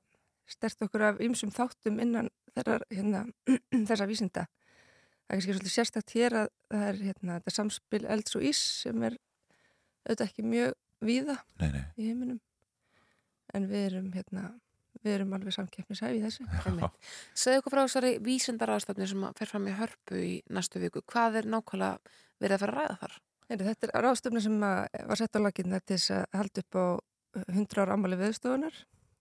stert 0.50 0.82
okkur 0.86 1.04
af 1.10 1.22
ymsum 1.24 1.52
þáttum 1.54 2.00
innan 2.02 2.30
þeirra, 2.54 2.80
hérna, 2.92 3.24
þessa 3.88 4.08
vísinda. 4.08 4.46
Það 5.26 5.32
er 5.32 5.38
kannski 5.40 5.54
svolítið 5.54 5.74
sérstakt 5.74 6.14
hér 6.14 6.36
að 6.42 6.50
það 6.70 6.84
er 6.90 7.00
hérna, 7.08 7.38
þetta 7.38 7.54
samspil 7.56 8.02
elds 8.14 8.36
og 8.38 8.44
ís 8.46 8.60
sem 8.84 9.06
er 9.08 9.16
auðvitað 10.06 10.28
ekki 10.28 10.46
mjög 10.46 10.76
víða 11.06 11.40
Nei, 11.60 11.70
nei. 11.74 11.82
í 11.98 12.06
heiminum 12.10 12.38
en 13.56 13.66
við 13.70 13.88
erum 13.90 14.06
hérna 14.14 14.44
við 15.04 15.12
erum 15.18 15.34
alveg 15.36 15.54
samkeppnishæfi 15.54 16.18
í 16.18 16.22
þessu. 16.24 16.46
Segðu 17.36 17.60
okkur 17.60 17.74
frá 17.74 17.82
þessari 17.84 18.12
vísindarastöfni 18.24 19.06
sem 19.10 19.26
að 19.28 19.36
fer 19.38 19.50
fram 19.50 19.68
í 19.68 19.74
hörpu 19.76 20.18
í 20.18 20.32
næstu 20.56 20.80
viku. 20.82 21.02
Hvað 21.06 21.40
er 21.42 21.48
nákvæmlega 21.52 22.14
verið 22.42 22.56
að 22.56 22.62
fara 22.64 22.72
að 22.72 22.80
ræða 22.80 22.96
þar? 23.02 23.16
Heyri, 23.46 23.66
þetta 23.68 23.86
er 23.90 24.06
ráðstöfna 24.06 24.42
sem 24.42 24.64
að 24.66 24.80
var 25.10 25.20
sett 25.20 25.38
á 25.38 25.40
laginna 25.44 25.80
til 25.82 25.94
þess 25.98 26.14
að 26.16 26.24
halda 26.40 26.64
upp 26.64 26.78
á 26.80 26.86
100 27.46 27.82
ára 27.84 27.94
ammali 27.94 28.18
viðstofunar 28.18 28.80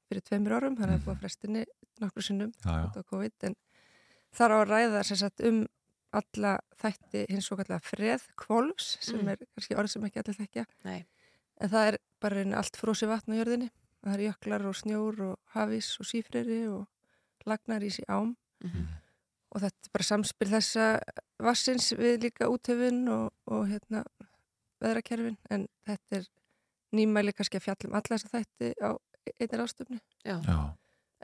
fyrir 0.10 0.22
tveimur 0.26 0.56
árum, 0.58 0.76
þannig 0.78 1.00
að 1.00 1.06
búa 1.08 1.16
frestinni 1.22 1.66
nokkur 2.02 2.24
sinnum 2.24 2.52
Já, 2.64 2.72
já. 2.72 2.86
út 2.90 2.98
á 3.00 3.04
COVID 3.10 3.48
en 3.50 3.56
þar 4.36 4.52
á 4.54 4.58
að 4.62 4.70
ræða 4.74 5.04
sem 5.08 5.18
sagt 5.24 5.42
um 5.48 5.64
alla 6.16 6.52
þætti 6.80 7.26
hins 7.30 7.48
svo 7.50 7.58
kallega 7.60 7.82
freð 7.84 8.28
kvolfs 8.40 8.98
sem 9.04 9.20
Mm. 9.20 9.30
er 9.34 9.38
kannski 9.56 9.76
orð 9.76 9.90
sem 9.92 10.04
ekki 10.08 10.20
allir 10.22 10.38
þekkja 10.40 10.66
Nei. 10.86 11.06
en 11.62 11.70
það 11.70 11.88
er 11.94 11.98
bara 12.22 12.44
einu 12.44 12.56
allt 12.56 12.78
frósi 12.80 13.08
vatn 13.10 13.34
á 13.36 13.40
jörðinni 13.42 13.70
það 14.06 14.14
er 14.14 14.24
jöklar 14.30 14.66
og 14.70 14.76
snjór 14.76 15.20
og 15.32 15.40
hafís 15.56 15.90
og 16.00 16.06
sífreri 16.08 16.62
og 16.72 16.88
lagnar 17.46 17.82
í 17.84 17.90
sí 17.92 18.04
ám 18.08 18.36
Mm 18.64 18.86
og 19.56 19.62
þetta 19.62 19.88
er 19.88 19.92
bara 19.94 20.04
samspil 20.04 20.48
þessa 20.52 20.86
vassins 21.40 21.94
við 21.96 22.26
líka 22.26 22.48
útöfun 22.52 23.06
og, 23.08 23.30
og 23.48 23.62
hérna 23.70 24.02
veðrakerfin 24.84 25.38
en 25.54 25.68
þetta 25.88 26.18
er 26.20 26.26
nýmæli 26.96 27.32
kannski 27.36 27.60
að 27.62 27.64
fjalla 27.70 27.88
um 27.90 27.96
alla 27.96 28.18
þessa 28.18 28.32
þætti 28.34 28.72
á 28.84 28.92
Já. 30.26 30.38
Já. 30.46 30.76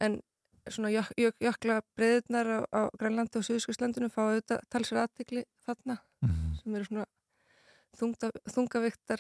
en 0.01 0.21
svona 0.69 0.89
jök, 0.93 1.09
jök, 1.17 1.35
jökla 1.41 1.81
breyðurnar 1.97 2.47
á, 2.47 2.59
á 2.73 2.81
Grænlandi 2.97 3.37
og 3.37 3.43
Suðurskustlandinu 3.45 4.09
fá 4.13 4.21
auðvitað 4.29 4.59
talsverð 4.69 5.07
aðtikli 5.07 5.43
þarna 5.67 5.97
Mhm. 6.21 6.55
sem 6.63 6.75
eru 6.75 6.85
svona 6.85 7.05
þungda, 7.97 8.29
þungaviktar 8.49 9.19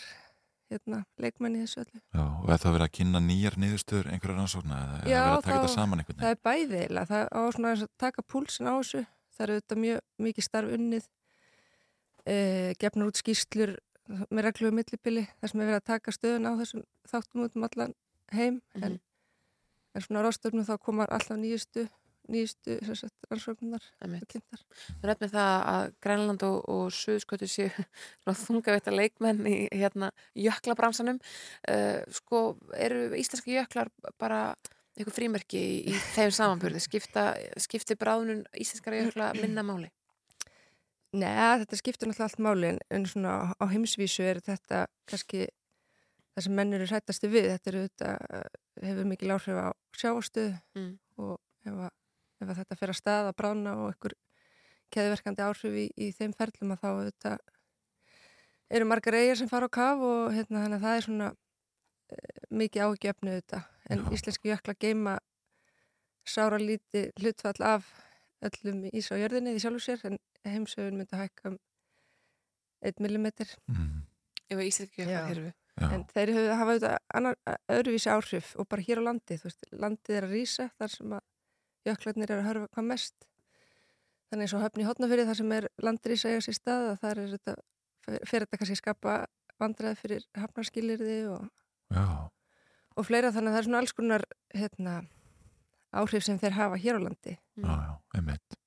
hérna, 0.71 1.03
leikmenni 1.19 1.59
þessu 1.65 1.81
öllu. 1.83 1.99
Já, 2.13 2.21
og 2.43 2.49
er 2.49 2.57
það 2.61 2.73
verið 2.77 2.87
að 2.87 2.93
kynna 2.97 3.19
nýjar 3.19 3.57
niðurstöður 3.59 4.07
einhverja 4.13 4.37
rannsókna 4.37 4.75
eða 4.81 5.01
er 5.03 5.09
Já, 5.09 5.17
það 5.17 5.27
verið 5.27 5.37
að 5.37 5.41
taka 5.43 5.57
þá- 5.57 5.61
þetta 5.65 5.73
saman 5.75 5.99
einhvern 5.99 6.19
Það 6.21 6.31
er 6.31 6.39
bæði 6.47 6.77
eiginlega, 6.81 7.07
það 7.11 7.27
á 7.31 7.41
svona 7.51 7.71
að 7.75 7.87
taka 7.97 8.21
púlsin 8.21 8.67
á 8.69 8.73
þessu, 8.79 9.01
það 9.35 9.43
eru 9.43 9.53
auðvitað 9.57 9.81
mjög 9.81 9.99
mikið 10.21 10.43
starf 10.47 10.69
unnið, 10.77 11.05
e, 12.25 12.73
gefnur 12.79 13.07
út 13.11 13.17
skýrslur 13.19 13.75
með 14.31 14.43
reglum 14.47 14.75
millibili, 14.75 15.27
þar 15.41 15.49
sem 15.51 15.61
er 15.61 15.67
verið 15.71 15.81
að 15.81 15.89
taka 15.91 16.11
stöðun 16.11 16.47
á 16.47 16.51
þessum 16.61 16.83
þáttum 17.07 17.43
út 17.45 17.55
um 17.55 17.63
allan 17.67 17.93
heim, 18.35 18.61
en, 18.79 18.99
en 19.95 20.05
svona 20.05 20.23
rástöfnum 20.25 20.67
þá 20.67 20.75
komar 20.83 21.11
alltaf 21.13 21.39
nýjustu, 21.39 21.85
nýjustu 22.31 22.77
rannsóknar. 23.29 23.85
Þú 24.01 25.09
nefnir 25.09 25.31
það 25.33 25.53
að 25.73 25.85
Grænland 26.05 26.45
og, 26.47 26.59
og 26.71 26.91
Suðskötu 26.95 27.49
séu 27.49 27.71
þungavita 28.45 28.93
leikmenn 28.93 29.41
í 29.49 29.55
hérna, 29.71 30.11
jöklabransanum. 30.37 31.21
Uh, 31.67 32.01
sko, 32.13 32.43
eru 32.77 33.09
íslenski 33.19 33.57
jöklar 33.57 33.91
bara 34.21 34.43
eitthvað 34.97 35.15
frímerki 35.15 35.59
í, 35.61 35.79
í 35.91 35.95
þeim 36.15 36.35
samanbyrði? 36.35 36.83
Skipta, 36.83 37.31
skipti 37.61 37.97
bráðunum 37.99 38.43
íslenskara 38.59 39.01
jökla 39.01 39.31
minna 39.39 39.63
máli? 39.65 39.89
Nei, 41.11 41.59
þetta 41.59 41.75
skiptir 41.79 42.07
náttúrulega 42.07 42.29
allt 42.29 42.43
máli 42.43 42.67
en, 42.71 42.77
en 42.95 43.05
svona 43.09 43.33
á 43.51 43.65
heimsvísu 43.67 44.23
er 44.23 44.39
þetta 44.45 44.85
kannski 45.09 45.49
það 46.35 46.43
sem 46.45 46.55
menn 46.55 46.73
eru 46.73 46.85
hrættastu 46.87 47.29
við. 47.31 47.47
Þetta 47.53 47.71
eru 47.73 47.81
þetta 47.87 48.11
hefur 48.87 49.05
mikil 49.11 49.31
áhrif 49.35 49.57
á 49.61 49.69
sjáastuð 49.97 50.53
Mm. 50.75 50.93
og 51.17 51.39
ef, 51.65 51.73
að, 51.73 51.91
ef 52.41 52.49
að 52.49 52.57
þetta 52.61 52.77
fer 52.79 52.89
að 52.93 52.99
stað 53.01 53.29
að 53.31 53.35
brána 53.41 53.73
og 53.77 53.87
einhver 53.91 54.15
keðverkandi 54.91 55.43
áhrif 55.45 55.75
í, 55.75 55.85
í 55.97 56.11
þeim 56.11 56.33
ferlum 56.35 56.71
að 56.75 56.81
þá 56.81 56.89
þetta 57.09 57.33
eru 58.71 58.85
margar 58.87 59.13
eigir 59.19 59.37
sem 59.39 59.49
fara 59.51 59.67
á 59.67 59.71
kaf 59.71 59.99
og 59.99 60.31
hérna 60.35 60.63
þannig 60.63 60.79
að 60.79 60.85
það 60.85 60.95
er 60.97 61.05
svona 61.07 61.27
e, 62.11 62.17
mikið 62.61 62.85
ágjöfnu 62.87 63.35
þetta 63.37 63.59
en 63.91 63.99
Já. 64.05 64.11
íslenski 64.15 64.51
jökla 64.51 64.75
geima 64.79 65.17
sára 66.27 66.59
líti 66.61 67.05
hlutfall 67.19 67.61
af 67.65 67.87
öllum 68.41 68.85
ís 68.91 69.11
á 69.11 69.15
jörðinni 69.19 69.53
því 69.55 69.63
sjálfur 69.65 69.83
sér 69.85 70.05
en 70.09 70.17
heimsögun 70.47 70.97
myndi 71.01 71.19
hækka 71.19 71.51
um 71.51 71.57
1 72.81 72.99
mm 72.99 73.27
Mhm. 73.67 74.01
Ef 74.51 74.57
að 74.57 74.67
íslenski 74.67 75.03
jöklar 75.05 75.37
Já. 75.37 75.51
Já. 75.81 75.87
en 75.95 76.05
þeir 76.11 76.31
hefur 76.35 76.55
hafa 76.59 76.75
auðvitað 76.75 77.57
öðruvísi 77.77 78.11
áhrif 78.13 78.53
og 78.61 78.69
bara 78.69 78.85
hér 78.85 79.01
á 79.01 79.07
landi 79.09 79.37
veist, 79.41 79.65
landið 79.73 80.17
er 80.19 80.27
að 80.27 80.35
rýsa 80.37 80.67
þar 80.77 80.93
sem 80.93 81.15
að 81.17 81.23
jöklarnir 81.89 82.33
eru 82.33 82.43
að 82.43 82.49
hörfa 82.49 82.71
hvað 82.75 82.89
mest 82.91 83.27
þannig 84.31 84.45
eins 84.45 84.55
og 84.55 84.63
höfni 84.65 84.87
hotnafyrir 84.87 85.29
þar 85.29 85.39
sem 85.41 85.55
er 85.57 85.67
landrýsa 85.81 86.35
sér 86.45 86.57
stað 86.57 86.89
að 86.91 86.99
þar 87.05 87.23
er 87.23 87.33
þetta 87.35 87.55
fyrir 88.29 88.45
þetta 88.45 88.61
kannski 88.61 88.79
skapa 88.79 89.17
vandræði 89.61 89.99
fyrir 89.99 90.27
hafnarskilirði 90.37 91.17
og, 91.33 91.49
og 92.97 93.07
fleira 93.07 93.33
þannig 93.33 93.51
að 93.51 93.57
það 93.57 93.61
er 93.61 93.67
svona 93.69 93.81
alls 93.83 93.95
konar 93.97 94.25
hérna, 94.55 94.95
áhrif 95.91 96.25
sem 96.25 96.39
þeir 96.41 96.57
hafa 96.57 96.79
hér 96.81 97.01
á 97.01 97.05
landi 97.07 97.35
Já, 97.35 97.73
já, 97.73 97.93
einmitt. 98.17 98.60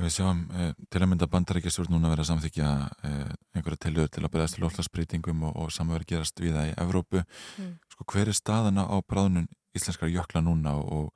Við 0.00 0.12
sjáum 0.14 0.38
eh, 0.56 0.70
til 0.88 1.02
að 1.02 1.10
mynda 1.10 1.26
bandarækjastjórn 1.28 1.92
núna 1.92 2.10
vera 2.12 2.24
að 2.24 2.30
samþykja 2.30 2.68
eh, 3.04 3.32
einhverja 3.56 3.80
tilhör 3.84 4.08
til 4.08 4.22
að 4.24 4.30
bregðast 4.32 4.56
til 4.56 4.62
lofslagsbreytingum 4.64 5.42
og, 5.48 5.58
og 5.60 5.72
samverð 5.74 6.08
gerast 6.08 6.40
við 6.40 6.54
það 6.56 6.70
í 6.70 6.76
Evrópu. 6.80 7.20
Mm. 7.60 7.74
Sko, 7.92 8.06
hver 8.14 8.30
er 8.32 8.38
staðana 8.38 8.86
á 8.88 8.96
bráðnun 9.04 9.50
íslenskar 9.76 10.08
jökla 10.08 10.40
núna 10.46 10.72
og, 10.80 11.10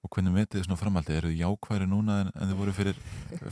og 0.00 0.12
hvernig 0.14 0.32
metið 0.32 0.60
þið 0.60 0.68
svona 0.68 0.80
framhaldið? 0.80 1.18
Eru 1.18 1.32
þið 1.32 1.42
jákværi 1.42 1.88
núna 1.90 2.20
en, 2.22 2.30
en 2.32 2.52
þið 2.52 2.62
voru 2.62 2.74
fyrir 2.78 3.02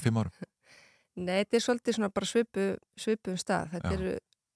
fimm 0.00 0.22
árum? 0.22 0.38
Nei, 1.26 1.36
þetta 1.42 1.58
er 1.58 1.66
svolítið 1.66 1.98
svona 1.98 2.10
bara 2.14 2.30
svipu, 2.30 2.64
svipu 3.04 3.34
um 3.34 3.40
stað. 3.40 3.74
Þetta 3.74 3.92
Já. 3.92 3.98
eru 3.98 4.14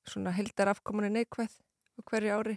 svona 0.09 0.33
heldar 0.38 0.73
afkomunni 0.73 1.12
neikvæð 1.18 1.61
hverju 2.09 2.33
ári. 2.33 2.57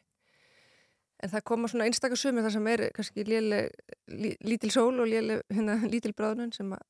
En 1.21 1.29
það 1.29 1.45
koma 1.51 1.69
svona 1.69 1.85
einstakar 1.89 2.17
sumi 2.17 2.41
þar 2.41 2.55
sem 2.55 2.71
er 2.71 2.87
kannski 2.95 3.27
léleg, 3.27 3.75
lí, 4.09 4.31
lítil 4.41 4.71
sól 4.73 5.03
og 5.03 5.11
léleg, 5.11 5.43
hérna, 5.51 5.75
lítil 5.83 6.15
bráðnun 6.17 6.55
sem 6.55 6.71
að 6.73 6.81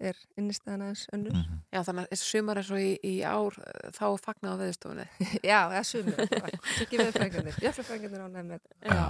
er 0.00 0.18
innistæðan 0.36 0.84
aðeins 0.86 1.06
önnur. 1.16 1.38
Mm. 1.38 1.62
Já, 1.72 1.80
þannig 1.88 2.10
að 2.12 2.20
sumar 2.22 2.60
eins 2.60 2.72
og 2.74 2.82
í, 2.82 2.90
í 3.06 3.14
ár 3.24 3.58
eh, 3.62 3.88
þá 3.96 4.06
fagnað 4.22 4.54
á 4.56 4.60
veðustofunni. 4.62 5.06
Já, 5.50 5.58
það 5.70 5.78
er 5.80 5.88
sumi. 5.90 6.14
Ekki 6.84 7.00
við 7.00 7.10
frængarnir. 7.16 7.58
Jöfnfrængarnir 7.64 8.26
ánægð 8.26 8.50
með 8.50 8.60
þetta. 8.60 8.78
Já. 8.92 9.04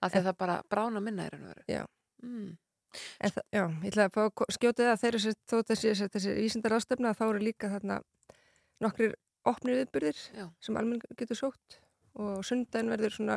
Að 0.00 0.12
því 0.12 0.20
að 0.20 0.28
það 0.30 0.40
bara 0.40 0.58
brána 0.72 1.04
minna 1.04 1.26
í 1.28 1.32
raun 1.34 1.46
og 1.46 1.54
veru. 1.54 1.66
Já. 1.68 1.82
Mm. 2.24 2.50
En 3.22 3.30
það, 3.34 3.44
já, 3.54 3.62
ég 3.84 3.92
ætla 3.92 4.06
að 4.08 4.14
fá 4.16 4.22
það 4.50 4.88
að 4.90 5.02
þeir 5.02 5.16
eru 5.16 5.34
þó 5.46 5.56
þessi, 5.68 5.90
þessi, 5.90 6.08
þessi 6.14 6.32
vísindar 6.40 6.74
ástöfna 6.74 7.12
þá 7.14 7.22
eru 7.28 7.42
líka 7.44 7.70
þarna 7.70 8.00
nokkrir 8.82 9.14
opnir 9.48 9.78
viðburðir 9.78 10.18
Já. 10.34 10.48
sem 10.60 10.76
almenn 10.76 11.02
getur 11.18 11.38
sótt 11.38 11.78
og 12.18 12.42
sundaginn 12.46 12.90
verður 12.90 13.14
svona 13.14 13.36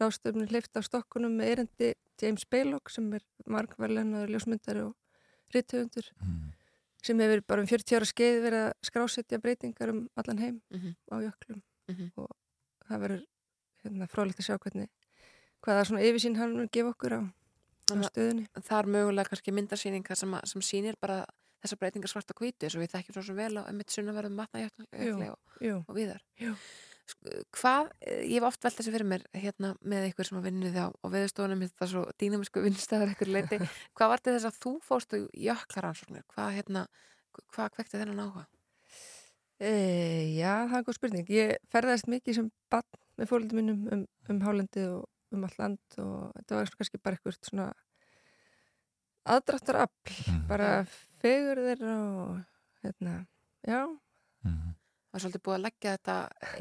ráðstöfnir 0.00 0.50
hleyft 0.52 0.78
á 0.78 0.80
stokkunum 0.86 1.36
með 1.38 1.52
erindi 1.52 1.90
James 2.22 2.46
Baylock 2.50 2.90
sem 2.90 3.10
er 3.18 3.24
margverlenaður 3.50 4.32
ljósmyndari 4.34 4.86
og 4.86 4.94
rittöfundur 5.54 6.06
Mm. 6.20 6.52
sem 7.02 7.18
hefur 7.18 7.42
bara 7.46 7.60
um 7.62 7.66
40 7.66 7.96
ára 7.96 8.04
skeið 8.08 8.42
verið 8.42 8.62
að 8.68 8.72
skrásetja 8.90 9.38
breytingar 9.40 9.90
um 9.90 10.08
allan 10.16 10.38
heim 10.38 10.60
Mhm. 10.70 10.94
á 11.12 11.16
jöklum 11.22 11.62
Mhm. 11.88 12.10
og 12.16 12.30
það 12.88 13.00
verður 13.00 13.24
hérna, 13.84 14.06
frólægt 14.08 14.38
að 14.40 14.46
sjá 14.48 14.58
hvernig 14.58 14.88
hvaða 15.62 15.84
svona 15.86 16.02
yfirsýn 16.02 16.36
hann 16.36 16.56
mun 16.56 16.68
gefa 16.72 16.90
okkur 16.94 17.12
á, 17.12 17.20
á 17.90 17.94
stöðunni. 18.10 18.46
Það 18.54 18.78
er 18.78 18.86
mögulega 18.86 19.28
kannski 19.28 19.52
myndarsýningar 19.52 20.16
sem, 20.16 20.30
að- 20.34 20.46
sem 20.46 20.60
sýnir 20.60 20.94
bara 21.00 21.24
þessar 21.64 21.78
breytingar 21.78 22.08
svart 22.08 22.30
og 22.30 22.36
hvítu 22.36 22.62
eins 22.66 22.74
og 22.76 22.82
við 22.82 22.92
þekkjum 22.92 23.22
svo 23.24 23.34
vel 23.34 23.54
á 23.58 23.62
emitt 23.68 23.88
sunnaverðum 23.90 24.36
matnajökli 24.36 25.30
og, 25.30 25.84
og 25.88 25.94
viðar. 25.96 26.20
Jú. 26.38 26.54
Sk- 27.08 27.44
Hvað, 27.56 27.90
eh, 28.04 28.20
ég 28.28 28.34
hef 28.38 28.46
oft 28.50 28.62
velt 28.66 28.76
þessi 28.78 28.92
fyrir 28.92 29.06
mér 29.08 29.22
hérna 29.32 29.70
með 29.80 30.10
ykkur 30.10 30.28
sem 30.28 30.38
að 30.38 30.48
vinni 30.50 30.72
því 30.74 30.82
á, 30.84 30.88
á 30.92 31.06
veðustofunum, 31.14 31.62
þetta 31.64 31.84
er 31.86 31.92
svo 31.94 32.02
dýnamisku 32.20 32.62
vinnstæðar 32.66 33.12
ykkur 33.14 33.30
leiti. 33.32 33.58
Hvað 33.96 34.12
var 34.12 34.20
til 34.24 34.34
þess 34.36 34.48
að 34.50 34.58
þú 34.64 34.72
fórst 34.84 35.14
á 35.14 35.18
jöklaransóknir? 35.48 36.24
Hvað, 36.34 36.52
hérna, 36.58 36.86
hvað 37.54 37.70
kvekti 37.78 37.98
þennan 38.02 38.24
áhuga? 38.26 38.46
E, 39.58 39.70
já, 40.38 40.52
það 40.70 40.76
er 40.78 40.84
góð 40.86 40.98
spurning. 41.00 41.30
Ég 41.34 41.56
ferðast 41.72 42.06
mikið 42.12 42.36
sem 42.38 42.50
bann 42.70 42.84
með 43.18 43.30
fólundum 43.32 43.58
mínum 43.58 43.80
um, 43.96 44.04
um 44.30 44.42
hálendið 44.44 44.90
og 45.00 45.08
um 45.34 45.42
allt 45.48 45.58
land 45.58 45.96
og 45.98 46.28
þetta 46.36 46.58
var 46.60 46.70
kannski 46.78 47.00
bara 47.02 47.16
eitthvað 47.18 47.40
svona 47.48 47.66
aðdráttar 49.28 49.76
afl, 49.82 50.12
Mhm. 50.28 50.46
bara 50.48 50.68
fegur 51.20 51.58
þeirra 51.64 51.96
og 52.20 52.44
hérna, 52.84 53.26
já, 53.66 53.80
Er 55.18 55.24
svolítið 55.24 55.42
búið 55.48 55.56
að 55.58 55.64
leggja 55.66 55.96
þetta 55.96 56.16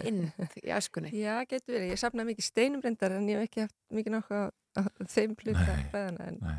inn 0.10 0.20
í 0.66 0.72
æskunni. 0.80 1.12
já, 1.14 1.36
getur 1.46 1.78
verið. 1.78 1.92
Ég 1.94 2.02
safnaði 2.02 2.32
mikið 2.34 2.48
steinum 2.50 2.82
reyndar 2.84 3.16
en 3.20 3.30
ég 3.30 3.38
hef 3.42 3.48
ekki 3.52 3.64
haft 3.68 3.78
mikið 3.94 4.16
náttúrulega 4.18 5.08
þeim 5.14 5.38
hluta 5.38 5.64
Nei. 5.70 5.88
fræðana 5.94 6.28
en 6.32 6.40
Nei. 6.42 6.58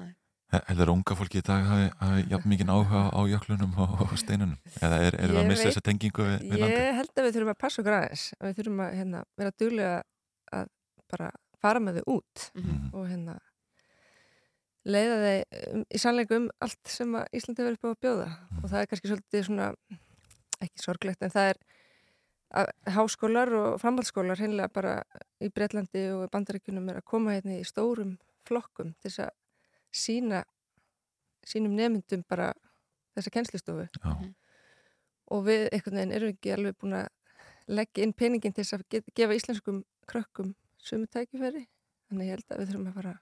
Nei. 0.00 0.08
He- 0.50 0.62
Heldur 0.66 0.90
unga 0.90 1.14
fólki 1.14 1.38
í 1.38 1.44
dag 1.46 1.62
hafi, 1.62 1.90
hafi 2.00 2.22
jafn 2.32 2.50
mikið 2.50 2.70
áhuga 2.74 3.02
á 3.14 3.20
jöklunum 3.30 3.74
og, 3.84 3.92
og 4.06 4.14
steinunum? 4.18 4.56
Eða 4.82 4.96
er, 5.06 5.14
er 5.14 5.30
það 5.30 5.38
að 5.44 5.50
missa 5.52 5.68
þessa 5.68 5.82
tengingu 5.86 6.24
við, 6.26 6.40
við 6.50 6.58
landi? 6.64 6.80
Ég 6.80 6.96
held 6.98 7.12
að 7.14 7.26
við 7.28 7.36
þurfum 7.36 7.52
að 7.52 7.60
passa 7.62 7.82
okkur 7.84 7.96
aðeins 8.00 8.24
að 8.40 8.48
við 8.48 8.56
þurfum 8.58 8.82
að 8.86 8.96
hérna, 8.98 9.20
vera 9.38 9.52
duglega 9.62 9.92
að 10.58 10.72
bara 11.14 11.30
fara 11.62 11.82
með 11.86 12.00
þau 12.00 12.10
út 12.16 12.48
Mhm. 12.58 12.82
og 12.98 13.06
hérna 13.12 13.36
leiða 14.90 15.16
þeir 15.22 15.72
um, 15.76 15.82
í 15.92 15.98
sannleiku 16.00 16.36
um 16.40 16.46
allt 16.64 16.88
sem 16.98 17.14
að 17.20 17.26
Íslandi 17.36 17.66
verður 17.66 17.76
upp 17.78 17.84
á 17.84 17.90
að 17.92 17.98
bjóða 18.06 18.28
og 18.62 18.68
það 18.72 18.78
er 18.82 18.88
kannski 18.90 19.10
svolítið 19.10 19.44
svona 19.50 19.66
ekki 20.60 20.82
sorglegt 20.82 21.22
en 21.24 21.32
það 21.34 21.52
er 21.52 21.60
að 22.60 22.70
háskólar 22.96 23.52
og 23.54 23.68
framhaldsskólar 23.82 24.40
hreinlega 24.40 24.72
bara 24.74 24.94
í 25.38 25.50
Breitlandi 25.54 26.08
og 26.16 26.24
Bandaríkunum 26.32 26.88
er 26.90 26.98
að 26.98 27.06
koma 27.12 27.36
hérna 27.36 27.60
í 27.60 27.66
stórum 27.66 28.16
flokkum 28.48 28.94
til 28.98 29.10
þess 29.10 29.28
að 29.28 29.36
sína 30.02 30.42
sínum 31.46 31.76
nefndum 31.78 32.24
bara 32.28 32.50
þessa 33.14 33.32
kennslistofu 33.34 33.86
Já. 33.86 34.10
og 35.30 35.46
við 35.46 35.68
einhvern 35.70 36.00
veginn 36.00 36.16
erum 36.18 36.34
ekki 36.34 36.54
alveg 36.56 36.78
búin 36.80 36.98
að 37.00 37.08
leggja 37.70 38.04
inn 38.04 38.16
peningin 38.16 38.54
til 38.54 38.64
þess 38.64 38.78
að 38.80 39.02
gefa 39.14 39.36
íslenskum 39.36 39.82
krökkum 40.10 40.54
sömu 40.82 41.06
tækifæri. 41.06 41.66
Þannig 42.10 42.26
ég 42.26 42.34
held 42.34 42.48
að 42.50 42.60
við 42.60 42.70
þurfum 42.70 42.88
að 42.90 42.96
fara 42.98 43.16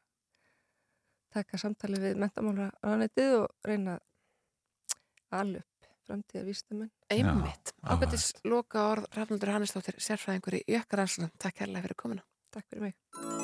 taka 1.35 1.61
samtali 1.61 2.01
við 2.01 2.21
mentamála 2.23 2.71
ráðnættið 2.81 3.35
og 3.43 3.69
reyna 3.69 3.99
að 5.29 5.43
alveg 5.43 5.68
framtíða 6.09 6.47
vísitumenn 6.49 6.93
Einmitt. 7.13 7.75
Ágættis 7.85 8.31
loka 8.45 8.89
orð 8.93 9.09
Rafnaldur 9.17 9.55
Hannesdóttir, 9.55 10.01
sérfræðingur 10.03 10.61
í 10.61 10.65
jökkaransóknum. 10.75 11.35
Takk 11.41 11.65
hérlega 11.65 11.87
fyrir 11.87 12.01
komuna. 12.05 12.27
Takk 12.53 12.67
fyrir 12.73 12.89
mig 12.91 13.38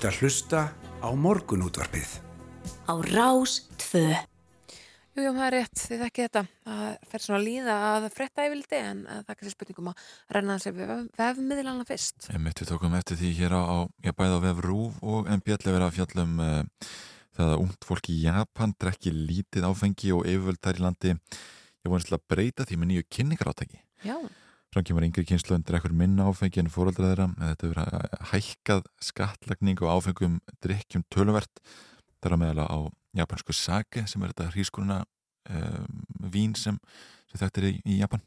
ert 0.00 0.14
að 0.14 0.20
hlusta 0.24 0.60
á 1.04 1.08
morgunútvarpið. 1.12 2.12
Á 2.88 2.94
Rás 3.04 3.66
2. 3.76 4.00
Jú, 5.12 5.26
jú, 5.26 5.32
það 5.36 5.42
er 5.44 5.54
rétt, 5.58 5.82
þið 5.82 6.04
þekki 6.06 6.24
þetta. 6.24 6.42
Það 6.64 6.86
fer 7.10 7.24
svona 7.24 7.36
að 7.36 7.44
líða 7.44 7.74
að 7.90 8.06
frétta 8.14 8.46
yfirldi 8.46 8.78
en 8.78 9.02
eh, 9.04 9.18
það 9.18 9.34
er 9.34 9.38
kannski 9.42 9.52
spurningum 9.52 9.90
að 9.90 10.06
renna 10.36 10.56
þessi 10.56 10.72
vef, 10.78 11.04
vefmiðlana 11.20 11.84
fyrst. 11.90 12.30
Við 12.32 12.64
tókum 12.70 12.96
eftir 12.96 13.20
því 13.20 13.34
hér 13.42 13.56
á, 13.60 13.60
á 13.60 13.76
ég 14.08 14.16
bæði 14.16 14.40
á 14.40 14.44
vef 14.46 14.64
Rúf 14.64 14.96
og 15.04 15.28
MBL 15.36 15.58
að 15.58 15.68
vera 15.74 15.90
að 15.90 15.96
fjallum 15.98 16.40
uh, 16.46 16.90
það 17.36 17.52
að 17.52 17.64
ungt 17.66 17.88
fólk 17.90 18.08
í 18.08 18.18
Japan 18.24 18.72
drekki 18.80 19.12
lítið 19.12 19.68
áfengi 19.68 20.14
og 20.16 20.24
yfirvöld 20.24 20.64
þær 20.64 20.80
í 20.80 20.86
landi. 20.86 21.16
Ég 21.84 21.92
vonist 21.92 22.08
til 22.08 22.16
að 22.16 22.28
breyta 22.32 22.64
því 22.64 22.80
með 22.80 22.94
nýju 22.94 23.10
kynningarátaki. 23.18 23.84
Já, 24.08 24.16
Fram 24.70 24.86
kemur 24.86 25.02
yngri 25.02 25.24
kynsluðin 25.26 25.64
drekkur 25.66 25.94
minna 25.96 26.28
áfengi 26.30 26.62
en 26.62 26.70
fóröldra 26.70 27.10
þeirra. 27.10 27.28
Þetta 27.40 27.66
hefur 27.66 27.78
verið 27.80 28.26
hækkað 28.30 28.84
skattlagning 29.02 29.80
og 29.82 29.96
áfengum 29.96 30.36
drikkjum 30.62 31.02
töluvert. 31.10 31.62
Það 32.20 32.28
er 32.28 32.36
að 32.36 32.42
meðala 32.44 32.66
á 32.70 32.78
japansku 33.18 33.56
sake 33.56 34.04
sem 34.06 34.22
er 34.22 34.30
þetta 34.30 34.50
hrískuruna 34.52 35.00
um, 35.50 36.02
vín 36.30 36.54
sem, 36.58 36.78
sem 37.30 37.40
þetta 37.42 37.62
er 37.62 37.68
í, 37.70 37.72
í 37.82 37.98
Japan 37.98 38.22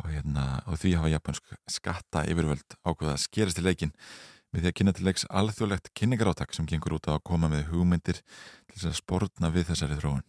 og, 0.00 0.06
hérna, 0.08 0.44
og 0.70 0.78
því 0.80 0.94
hafa 0.98 1.10
japansk 1.12 1.52
skatta 1.70 2.24
yfirvöld 2.30 2.78
ákveða 2.82 3.12
að 3.14 3.24
skerast 3.26 3.60
í 3.60 3.66
leikin 3.66 3.92
með 4.54 4.64
því 4.64 4.70
að 4.70 4.76
kynna 4.78 4.94
til 4.94 5.06
leiks 5.08 5.26
alþjóðlegt 5.28 5.92
kynningaráttak 5.98 6.54
sem 6.54 6.66
gengur 6.70 6.96
út 6.96 7.10
á 7.10 7.18
að 7.18 7.24
koma 7.26 7.50
með 7.50 7.68
hugmyndir 7.72 8.22
til 8.22 8.76
þess 8.78 8.90
að 8.92 8.98
sportna 9.00 9.50
við 9.54 9.68
þessari 9.72 9.98
þróun. 9.98 10.24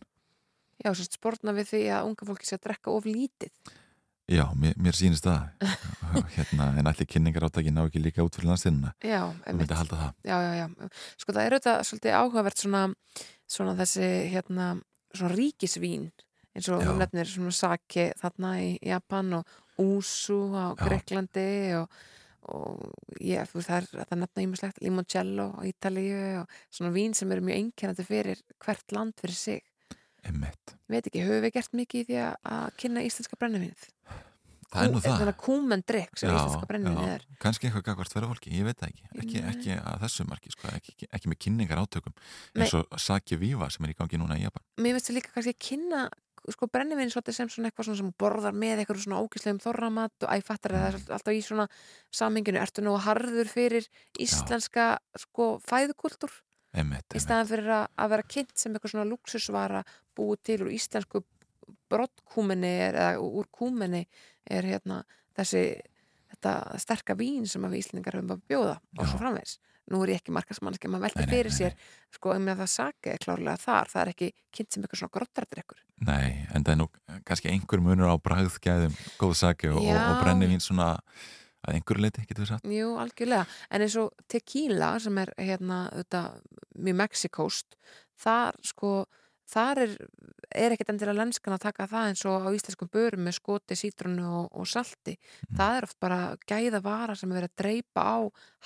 Já, 0.82 0.92
svo 0.92 1.06
sportna 1.08 1.54
við 1.56 1.72
því 1.72 1.82
að 1.96 2.08
unga 2.10 2.28
fólki 2.28 2.50
sé 2.50 2.58
að 2.58 2.66
drekka 2.66 2.94
of 2.94 3.06
lítið. 3.08 3.54
Já, 4.26 4.46
mér, 4.58 4.74
mér 4.82 4.96
sýnist 4.98 5.26
það 5.28 5.44
hérna, 6.34 6.72
en 6.80 6.88
allir 6.90 7.06
kynningaráttakki 7.06 7.70
ná 7.74 7.84
ekki 7.86 8.02
líka 8.02 8.24
út 8.26 8.34
fyrir 8.34 8.50
landstínuna. 8.50 8.96
Já, 9.06 9.22
Þú 9.46 9.54
myndi 9.60 9.78
halda 9.78 10.00
það. 10.00 10.16
Já, 10.26 10.38
já, 10.42 10.52
já. 10.58 10.90
Sko 11.22 11.36
það 11.36 11.42
er 11.44 11.56
auðvitað 11.58 11.82
svolítið 11.90 12.18
áhugavert 12.20 12.64
svona, 12.64 12.82
svona 13.46 13.76
þessi, 13.78 14.08
hérna, 14.34 14.70
svona 15.14 15.38
ríkisvín 15.38 16.08
eins 16.56 16.72
og 16.72 16.82
þú 16.88 16.98
nefnir 17.04 17.30
svona 17.30 17.54
sake 17.54 18.08
þarna 18.22 18.52
í 18.64 18.74
Japan 18.88 19.34
og 19.42 19.56
úsu 19.84 20.40
á. 20.56 20.74
Greiklandi 20.80 21.48
og, 21.78 22.02
og 22.50 22.82
ég, 23.20 23.46
þú 23.52 23.60
veist, 23.60 23.70
það 23.70 23.78
er 23.78 24.10
það 24.10 24.22
nefna 24.24 24.46
ímislegt 24.48 24.82
limoncello 24.82 25.48
á 25.54 25.62
Ítalíu 25.68 26.20
og 26.42 26.60
svona 26.74 26.94
vín 26.96 27.14
sem 27.18 27.32
eru 27.36 27.46
mjög 27.46 27.62
einkennandi 27.62 28.08
fyrir 28.08 28.42
hvert 28.64 28.96
land 28.96 29.18
fyrir 29.22 29.38
sig. 29.38 29.66
Einmitt. 30.26 30.76
Veit 30.92 31.06
ekki, 31.06 31.24
höfum 31.26 31.44
við 31.46 31.54
gert 31.58 31.76
mikið 31.78 32.02
í 32.02 32.08
því 32.10 32.22
að, 32.26 32.66
kynna 32.82 33.04
íslenska 33.06 33.38
brennivinnið? 33.40 33.86
Það 34.76 34.82
er 34.82 34.92
nú 34.92 35.00
það. 35.00 35.14
Þannig 35.16 35.32
að 35.32 35.40
kúmendrykk 35.46 36.20
sem 36.20 36.34
íslenska 36.34 36.70
brennivinnið 36.70 37.12
er. 37.14 37.26
kannski 37.44 37.70
eitthvað 37.70 37.86
gagvart 37.86 38.16
fyrir 38.16 38.32
fólki, 38.32 38.52
ég 38.58 38.66
veit 38.68 38.80
það 38.82 38.92
ekki 38.92 39.06
ekki, 39.22 39.42
ekki 39.52 39.78
að 39.78 40.04
þessu 40.04 40.26
marki, 40.28 40.52
sko, 40.52 40.72
ekki, 40.74 40.96
ekki, 41.08 41.32
með 41.32 41.40
kynningar 41.46 41.82
átökum 41.86 42.16
eins 42.58 42.74
og 42.76 43.00
Saki 43.00 43.38
Viva 43.40 43.70
sem 43.72 43.86
er 43.86 43.94
í 43.94 43.98
gangi 44.00 44.20
núna 44.20 44.40
í 44.40 44.44
Japan 44.44 44.66
mér 44.82 44.98
finnst 44.98 45.12
það 45.12 45.20
líka 45.20 45.36
kannski 45.36 45.54
að 45.54 45.62
kynna 45.70 46.02
sko 46.54 46.70
brennivinn 46.70 47.10
svolítið 47.14 47.38
sem 47.40 47.52
svona 47.52 47.70
eitthvað 47.70 47.88
svona 47.90 48.02
sem 48.02 48.12
borðar 48.22 48.58
með 48.58 48.82
eitthvað 48.82 49.04
svona 49.06 49.22
ógæslegum 49.24 49.62
þorramat 49.64 50.26
og 50.28 50.34
æfattar 50.36 50.76
það 50.76 50.88
er 50.90 50.98
alltaf 51.18 51.34
í 51.34 51.42
svona 51.46 51.68
samhenginu, 52.14 52.62
ertu 52.62 52.84
nú 52.86 52.98
harður 53.02 53.50
fyrir 53.50 53.88
íslenska 54.22 54.92
sko 55.26 55.56
fæðukultúr 55.66 56.34
einmitt, 56.76 57.08
í 57.08 57.16
einmitt. 57.16 57.24
staðan 57.24 57.50
fyrir 57.52 57.74
að, 57.80 57.86
að 58.04 58.14
vera 58.16 58.28
kynnt 58.36 58.56
sem 58.60 58.76
eitthvað 58.76 58.94
svona 58.94 59.10
luxusvara 59.10 59.84
búið 60.18 60.44
til 60.50 60.60
úr 60.66 60.72
íslensku 60.76 61.24
brottkúminni 61.92 62.74
eða 62.90 63.10
úr 63.22 63.50
kúminni 63.54 64.06
er 64.46 64.68
hérna 64.68 65.04
þessi 65.38 65.66
þetta 66.36 66.82
sterka 66.82 67.16
vín 67.18 67.48
sem 67.50 67.64
að 67.66 67.76
við 67.76 67.86
Íslendingar 67.86 68.20
höfum 68.20 68.36
að 68.36 68.44
bjóða 68.50 68.76
og 68.98 69.08
svo 69.08 69.22
framvegs 69.22 69.58
nú 69.94 70.02
er 70.02 70.16
ég 70.16 70.22
ekki 70.22 70.34
markasmannski, 70.34 70.90
maður 70.90 71.14
Nei, 71.14 71.26
nei, 71.26 71.30
fyrir 71.30 71.52
nei, 71.52 71.58
sér. 71.60 71.76
sko, 72.16 72.34
ef 72.34 72.42
með 72.42 72.62
það 72.64 72.70
sake 72.74 73.12
er 73.14 73.22
klárlega 73.22 73.62
þar. 73.62 73.92
Það 73.92 74.02
er 74.02 74.12
ekki 74.16 74.30
kynnt 74.58 74.74
sem 74.74 74.86
eitthvað 74.86 75.02
svona 75.02 75.16
grottardrykkur 75.18 75.82
Nei, 76.08 76.30
en 76.50 76.66
það 76.66 76.72
er 76.74 76.80
nú 76.80 76.88
kannski 77.30 77.52
einhver 77.52 77.84
munur 77.86 78.10
á 78.10 78.16
bragðgæðum 78.26 78.96
góð 79.22 79.36
Saki 79.44 79.70
og, 79.70 79.84
og, 79.84 80.00
og 80.00 80.24
brennivín 80.24 80.64
svona 80.64 80.96
að 81.66 81.78
einhverju 81.80 82.06
leiti, 82.06 82.26
getur 82.30 82.46
við 82.46 82.52
sagt. 82.54 82.72
Jú, 82.78 82.96
algjörlega, 83.02 83.46
en 83.70 83.86
eins 83.86 84.00
og 84.02 84.26
tequila 84.32 84.96
sem 85.04 85.22
er 85.22 85.34
hérna 85.42 85.84
mjög 86.76 87.00
Mexikóst 87.02 87.78
þar 88.22 88.58
sko 88.64 88.96
þar 89.50 89.82
er, 89.84 89.94
er 90.50 90.74
ekkert 90.74 90.92
endilega 90.94 91.20
lenskan 91.20 91.56
að 91.56 91.66
taka 91.68 91.88
það 91.90 92.10
eins 92.10 92.24
og 92.30 92.48
á 92.48 92.50
íslenskum 92.56 92.90
börum 92.92 93.26
með 93.28 93.38
skoti, 93.38 93.78
sítrunu 93.78 94.26
og, 94.26 94.48
og 94.58 94.70
salti. 94.70 95.16
Það 95.56 95.78
er 95.78 95.88
oft 95.88 96.00
bara 96.02 96.20
gæða 96.50 96.82
vara 96.86 97.18
sem 97.18 97.32
er 97.32 97.42
verið 97.42 97.54
að 97.54 97.62
dreipa 97.62 98.06
á 98.06 98.18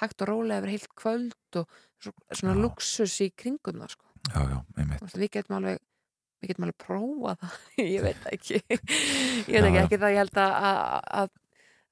hægt 0.02 0.24
og 0.24 0.32
rólega 0.32 0.62
yfir 0.62 0.74
heilt 0.76 0.96
kvöld 1.02 1.60
og 1.62 1.76
svo, 2.00 2.16
svona 2.32 2.56
Já. 2.56 2.62
luxus 2.64 3.18
í 3.26 3.30
kringum 3.36 3.84
það 3.84 3.96
sko. 3.98 4.10
Já, 4.30 4.40
já, 4.40 4.58
einmitt. 4.78 5.20
Við 5.20 5.34
getum 5.36 5.60
alveg 5.60 5.84
við 6.40 6.54
getum 6.54 6.68
alveg 6.70 6.80
prófað 6.86 7.44
það. 7.44 7.60
Ég 7.96 8.08
veit 8.08 8.32
ekki. 8.32 8.64
Ég 9.52 9.60
veit 9.60 9.70
ekki, 9.70 9.78
já. 9.78 9.84
ekki 9.84 10.02
það 10.02 10.16
ég 10.16 10.22
held 10.24 10.42
að, 10.46 10.58
að, 10.72 11.00
að 11.20 11.38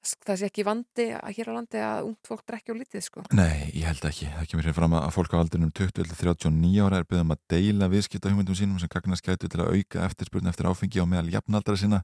það 0.02 0.40
sé 0.40 0.48
ekki 0.48 0.64
vandi 0.66 1.06
að 1.16 1.32
hér 1.36 1.50
á 1.50 1.52
landi 1.56 1.80
að 1.82 2.08
ungt 2.08 2.30
fólk 2.30 2.44
drekki 2.48 2.72
og 2.74 2.78
lítið 2.80 3.04
sko. 3.04 3.24
Nei, 3.36 3.70
ég 3.74 3.88
held 3.88 4.04
ekki. 4.08 4.28
Það 4.36 4.48
kemur 4.52 4.68
hér 4.68 4.76
fram 4.76 4.96
að 4.98 5.08
fólk 5.16 5.34
á 5.34 5.42
aldrinum 5.42 5.72
20-39 5.74 6.84
ára 6.86 7.00
er 7.00 7.08
byggðum 7.08 7.34
að 7.34 7.42
deila 7.54 7.90
viðskipta 7.92 8.32
hugmyndum 8.32 8.58
sínum 8.58 8.78
sem 8.82 8.92
gagnast 8.92 9.26
gætu 9.26 9.50
til 9.50 9.62
að 9.64 9.74
auka 9.74 10.06
eftirspurn 10.06 10.50
eftir 10.52 10.70
áfengi 10.70 11.02
á 11.02 11.06
meðal 11.08 11.34
jafnaldra 11.34 11.76
sinna. 11.80 12.02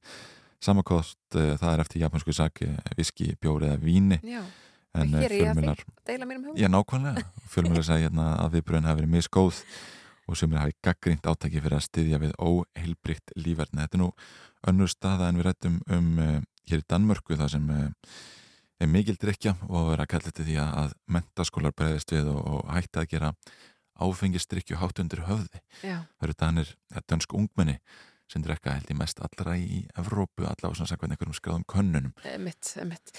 Samakost 0.64 1.38
uh, 1.38 1.54
það 1.60 1.70
er 1.72 1.82
eftir 1.84 2.04
japansku 2.04 2.34
saki, 2.34 2.70
viski, 2.98 3.34
bjóri 3.40 3.70
eða 3.70 3.82
víni. 3.82 4.20
Já, 4.24 4.42
En 4.94 5.10
að 5.18 5.24
fjölmjölar, 5.26 5.80
já 6.54 6.68
nákvæmlega, 6.70 7.24
fjölmjölar 7.50 7.82
sagði 7.82 8.04
hérna 8.06 8.26
að 8.44 8.52
viðbröðin 8.54 8.86
hafi 8.86 9.00
verið 9.00 9.10
misgóð 9.10 9.56
og 10.30 10.38
sem 10.38 10.52
er 10.54 10.62
hafi 10.62 10.76
gaggrínt 10.86 11.26
átaki 11.26 11.58
fyrir 11.58 11.80
að 11.80 11.86
styðja 11.88 12.20
við 12.22 12.36
óheilbrygt 12.38 13.34
lífverðni. 13.34 13.82
Þetta 13.82 13.98
er 13.98 14.02
nú 14.04 14.10
önnur 14.70 14.92
staða 14.92 15.32
en 15.32 15.40
við 15.40 15.48
rættum 15.48 15.80
um 15.90 16.12
uh, 16.22 16.36
hér 16.70 16.82
í 16.82 16.88
Danmörku 16.90 17.38
það 17.40 17.52
sem 17.56 17.68
uh, 17.74 18.16
er 18.80 18.90
mikil 18.90 19.16
drikja 19.20 19.54
og 19.68 19.92
verið 19.92 20.06
að 20.06 20.10
kalla 20.14 20.30
þetta 20.30 20.48
því 20.48 20.56
að, 20.64 20.96
mentaskólar 21.16 21.76
bregðist 21.76 22.14
við 22.14 22.32
og, 22.32 22.40
og 22.54 22.74
hætti 22.74 23.02
að 23.02 23.10
gera 23.14 23.34
áfengistrykju 23.94 24.80
hátt 24.80 24.98
undir 25.04 25.22
höfði. 25.28 25.60
Já, 25.84 26.00
Það 26.18 26.26
eru 26.26 26.36
danir, 26.40 26.74
eða 26.90 27.06
dönsk 27.12 27.36
ungmenni 27.38 27.78
sem 28.30 28.42
drekka 28.42 28.72
held 28.72 28.88
ég 28.88 28.98
mest 28.98 29.20
allra 29.22 29.54
í 29.60 29.82
Evrópu, 30.00 30.46
allavega 30.48 30.78
svona 30.78 30.90
sakvæð 30.90 31.12
einhverjum 31.12 31.36
skráðum 31.36 31.66
könnunum. 31.68 32.14
mitt, 32.40 32.70
mitt 32.88 33.12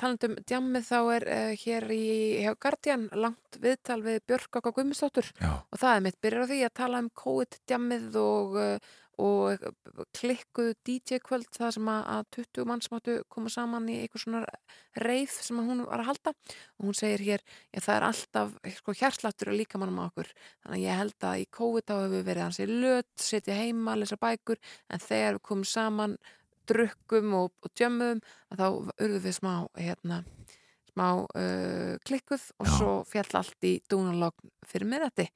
Talandum 0.00 0.34
djammið 0.50 0.88
þá 0.88 0.98
er 1.14 1.26
uh, 1.34 1.52
hér 1.62 1.86
í 1.94 2.06
hjá 2.42 2.52
Guardian 2.58 3.06
langt 3.14 3.60
viðtal 3.62 4.00
við 4.04 4.20
Björk 4.28 4.58
og 4.60 4.70
Guðmundsdóttur 4.72 5.30
og 5.46 5.78
það 5.78 5.92
er 5.94 6.06
mitt, 6.08 6.18
byrjar 6.24 6.48
á 6.48 6.50
því 6.50 6.60
að 6.66 6.74
tala 6.82 7.02
um 7.04 7.12
COVID 7.22 7.60
djammið 7.70 8.18
og, 8.24 8.58
uh, 8.58 8.96
og 9.18 9.62
klikkuð 10.14 10.72
DJ 10.86 11.18
kvöld 11.24 11.48
það 11.54 11.72
sem 11.76 11.90
að, 11.90 12.02
að 12.14 12.22
20 12.36 12.68
manns 12.70 12.90
máttu 12.92 13.16
koma 13.32 13.50
saman 13.50 13.88
í 13.90 13.96
eitthvað 14.02 14.22
svona 14.24 14.42
reið 15.02 15.34
sem 15.34 15.58
hún 15.58 15.82
var 15.86 16.02
að 16.04 16.10
halda. 16.12 16.34
Og 16.78 16.88
hún 16.88 16.98
segir 16.98 17.24
hér, 17.26 17.44
já 17.74 17.80
það 17.82 17.96
er 17.96 18.06
alltaf 18.08 18.56
sko, 18.78 18.96
hjarsláttur 19.00 19.52
að 19.52 19.60
líka 19.62 19.80
mannum 19.80 20.00
á 20.02 20.08
okkur. 20.08 20.30
Þannig 20.62 20.78
að 20.78 20.84
ég 20.84 21.00
held 21.02 21.28
að 21.30 21.42
í 21.42 21.46
COVID 21.58 21.88
þá 21.90 21.94
hefur 21.96 22.26
verið 22.30 22.46
hansi 22.46 22.68
löt, 22.70 23.12
setja 23.18 23.58
heima, 23.58 23.96
lesa 23.98 24.20
bækur. 24.22 24.62
En 24.88 25.02
þegar 25.02 25.38
við 25.38 25.46
komum 25.50 25.68
saman 25.68 26.18
drukkum 26.68 27.34
og, 27.38 27.52
og 27.64 27.72
djömmum 27.74 28.20
þá 28.54 28.66
urðum 28.68 29.22
við 29.24 29.38
smá 29.38 29.52
hérna, 29.78 30.22
smá 30.92 31.06
uh, 31.24 31.94
klikkuð 32.06 32.50
og 32.60 32.68
Já. 32.68 32.74
svo 32.76 32.92
fjall 33.08 33.40
allt 33.40 33.66
í 33.66 33.78
dúnalogn 33.88 34.52
fyrir 34.68 34.90
miðrætti 34.90 35.28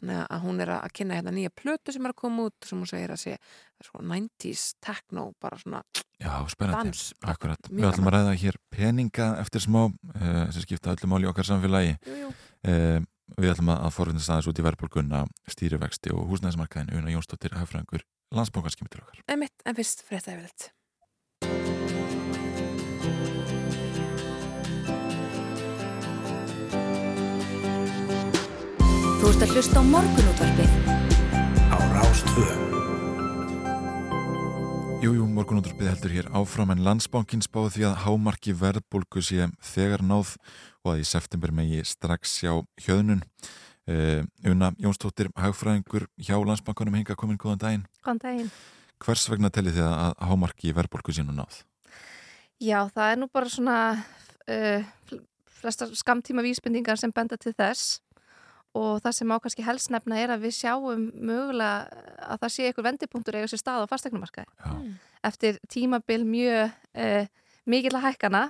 þannig 0.00 0.20
að 0.24 0.42
hún 0.46 0.64
er 0.64 0.72
að 0.74 0.94
kynna 0.96 1.18
hérna 1.18 1.34
nýja 1.34 1.52
plötu 1.54 1.94
sem 1.94 2.06
er 2.06 2.14
að 2.14 2.20
koma 2.22 2.48
út 2.48 2.68
sem 2.68 2.80
hún 2.80 2.90
segir 2.90 3.12
að 3.14 3.20
sé 3.22 3.36
sko, 3.84 4.02
90s 4.02 4.64
techno 4.84 5.26
bara 5.40 5.60
svona 5.60 5.82
já, 6.16 6.32
spennandi. 6.52 6.92
Akkurat. 7.28 7.70
Við 7.70 7.88
ætlum 7.90 8.10
að 8.10 8.16
ræða 8.16 8.34
hér 8.42 8.60
peninga 8.72 9.30
eftir 9.42 9.64
smá 9.64 9.82
uh, 9.86 10.42
sem 10.50 10.66
skipta 10.66 10.94
öllu 10.94 11.12
máli 11.12 11.28
í 11.28 11.32
okkar 11.32 11.48
samfélagi. 11.52 11.96
jú, 12.08 12.18
jú. 12.24 12.34
Uh, 12.66 12.98
við 13.38 13.52
ætlum 13.54 13.70
að 13.76 13.92
forvindast 13.94 14.32
aðeins 14.32 14.50
út 14.50 14.58
í 14.58 14.66
verðbólgunna, 14.66 15.22
stýrivexti 15.54 16.10
og 16.10 16.26
húsnæðismarkaðin 16.32 16.98
Una 16.98 17.14
Jónsdóttir, 17.14 17.54
hafðfræðingur, 17.60 18.02
landsbókans 18.34 18.78
kemur 18.78 18.90
til 18.90 19.04
okkar. 19.04 19.22
en 19.30 19.42
mitt, 19.44 19.54
en 19.62 19.78
fyrst 19.78 20.02
frétta 20.08 20.34
yfirleitt 20.34 20.72
Þú 29.20 29.28
ert 29.28 29.42
að 29.44 29.50
hlusta 29.54 29.80
á 29.80 29.84
morgunútvarpið 29.84 30.70
Á 31.70 31.76
Rás 31.94 32.20
2. 32.32 32.44
Jú, 35.00 35.10
jú, 35.16 35.24
morgunútturpið 35.32 35.88
heldur 35.90 36.14
hér 36.16 36.28
áfram 36.36 36.72
en 36.74 36.82
landsbánkin 36.84 37.42
spáði 37.44 37.70
því 37.76 37.84
að 37.90 37.98
hámarki 38.04 38.52
verðbólgu 38.56 39.22
sé 39.24 39.46
þegar 39.64 40.02
náð 40.04 40.34
og 40.84 40.92
að 40.94 41.02
í 41.02 41.06
september 41.08 41.52
megi 41.56 41.80
strax 41.88 42.34
sjá 42.40 42.52
hjöðnun. 42.84 43.22
Uh, 43.90 44.20
Una 44.46 44.68
Jónsdóttir, 44.78 45.30
hagfræðingur 45.40 46.04
hjá 46.20 46.36
landsbánkunum 46.36 46.98
hinga 47.00 47.16
komin 47.18 47.40
góðan 47.40 47.62
daginn. 47.64 47.86
Góðan 48.04 48.20
daginn. 48.26 48.50
Hvers 49.00 49.24
vegna 49.32 49.48
tellið 49.52 49.80
þið 49.80 49.88
að 49.88 50.12
hámarki 50.28 50.74
verðbólgu 50.76 51.16
sé 51.16 51.24
nú 51.24 51.32
náð? 51.38 51.62
Já, 52.60 52.84
það 52.92 53.06
er 53.14 53.18
nú 53.22 53.30
bara 53.32 53.48
svona 53.48 53.78
uh, 53.96 54.84
fl- 55.08 55.24
flestar 55.62 55.88
skamtíma 55.96 56.44
vísbendingar 56.44 57.00
sem 57.00 57.12
benda 57.12 57.40
til 57.40 57.54
þess 57.56 57.98
og 58.78 59.00
það 59.02 59.16
sem 59.16 59.30
má 59.30 59.36
kannski 59.42 59.66
helst 59.66 59.90
nefna 59.90 60.18
er 60.20 60.32
að 60.34 60.46
við 60.46 60.56
sjáum 60.60 61.08
mögulega 61.14 62.06
að 62.22 62.42
það 62.44 62.54
sé 62.54 62.68
einhver 62.68 62.86
vendipunktur 62.86 63.38
eiga 63.38 63.50
sér 63.50 63.62
stað 63.62 63.86
á 63.86 63.90
fastegnumarkaði. 63.90 64.46
Já. 64.60 64.74
Eftir 65.30 65.58
tímabil 65.68 66.24
mjög 66.28 66.70
uh, 66.94 67.24
mikill 67.70 67.96
að 67.98 68.06
hækkana 68.06 68.44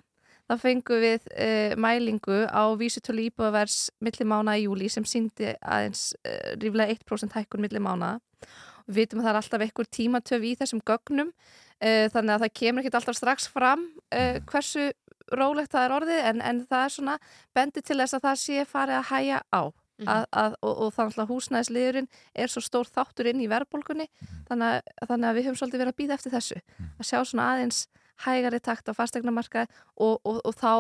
þá 0.51 0.57
fengum 0.61 1.03
við 1.03 1.29
uh, 1.31 1.77
mælingu 1.81 2.43
á 2.51 2.63
vísutölu 2.79 3.29
íbúðavers 3.29 3.89
millimána 4.03 4.59
í 4.59 4.67
júli 4.67 4.91
sem 4.93 5.07
síndi 5.09 5.55
aðeins 5.63 6.11
uh, 6.21 6.53
ríflega 6.61 6.97
1% 6.99 7.39
hækkun 7.39 7.65
millimána 7.65 8.17
og 8.19 8.91
við 8.91 9.05
vitum 9.05 9.23
að 9.23 9.29
það 9.29 9.33
er 9.33 9.41
alltaf 9.41 9.67
einhver 9.67 9.91
tímatöf 9.97 10.47
í 10.47 10.57
þessum 10.59 10.83
gögnum 10.85 11.31
uh, 11.31 12.07
þannig 12.13 12.35
að 12.35 12.45
það 12.45 12.57
kemur 12.61 12.85
ekki 12.85 12.99
alltaf 13.01 13.19
strax 13.19 13.49
fram 13.53 13.87
uh, 14.13 14.41
hversu 14.51 14.91
rólegt 15.31 15.71
það 15.71 15.87
er 15.87 15.97
orðið 15.97 16.25
en, 16.33 16.41
en 16.43 16.65
það 16.67 16.85
er 16.85 16.95
svona 16.97 17.19
bendi 17.55 17.85
til 17.87 18.01
þess 18.01 18.19
að 18.19 18.27
það 18.27 18.41
sé 18.43 18.65
farið 18.67 18.99
að 18.99 19.09
hæja 19.13 19.43
á 19.55 19.63
að, 20.07 20.25
að, 20.43 20.57
og, 20.63 20.75
og 20.87 20.93
þannig 20.97 21.23
að 21.25 21.33
húsnæðisliðurinn 21.35 22.09
er 22.35 22.53
svo 22.53 22.63
stór 22.65 22.89
þáttur 22.89 23.31
inn 23.31 23.43
í 23.45 23.49
verðbólgunni 23.51 24.09
þannig 24.49 24.67
að, 24.67 24.93
þannig 25.11 25.29
að 25.29 25.39
við 25.39 25.49
höfum 25.49 25.61
svolítið 25.61 25.83
verið 25.85 25.95
að 25.95 26.01
býða 26.01 26.19
eftir 26.19 26.35
þessu 26.37 26.61
að 26.87 27.09
sjá 27.11 27.19
svona 27.21 27.49
aðeins 27.55 27.85
hægari 28.25 28.61
takt 28.61 28.91
á 28.91 28.93
fastegnamarkaði 28.97 29.71
og, 29.97 30.21
og, 30.25 30.41
og 30.45 30.57
þá 30.57 30.73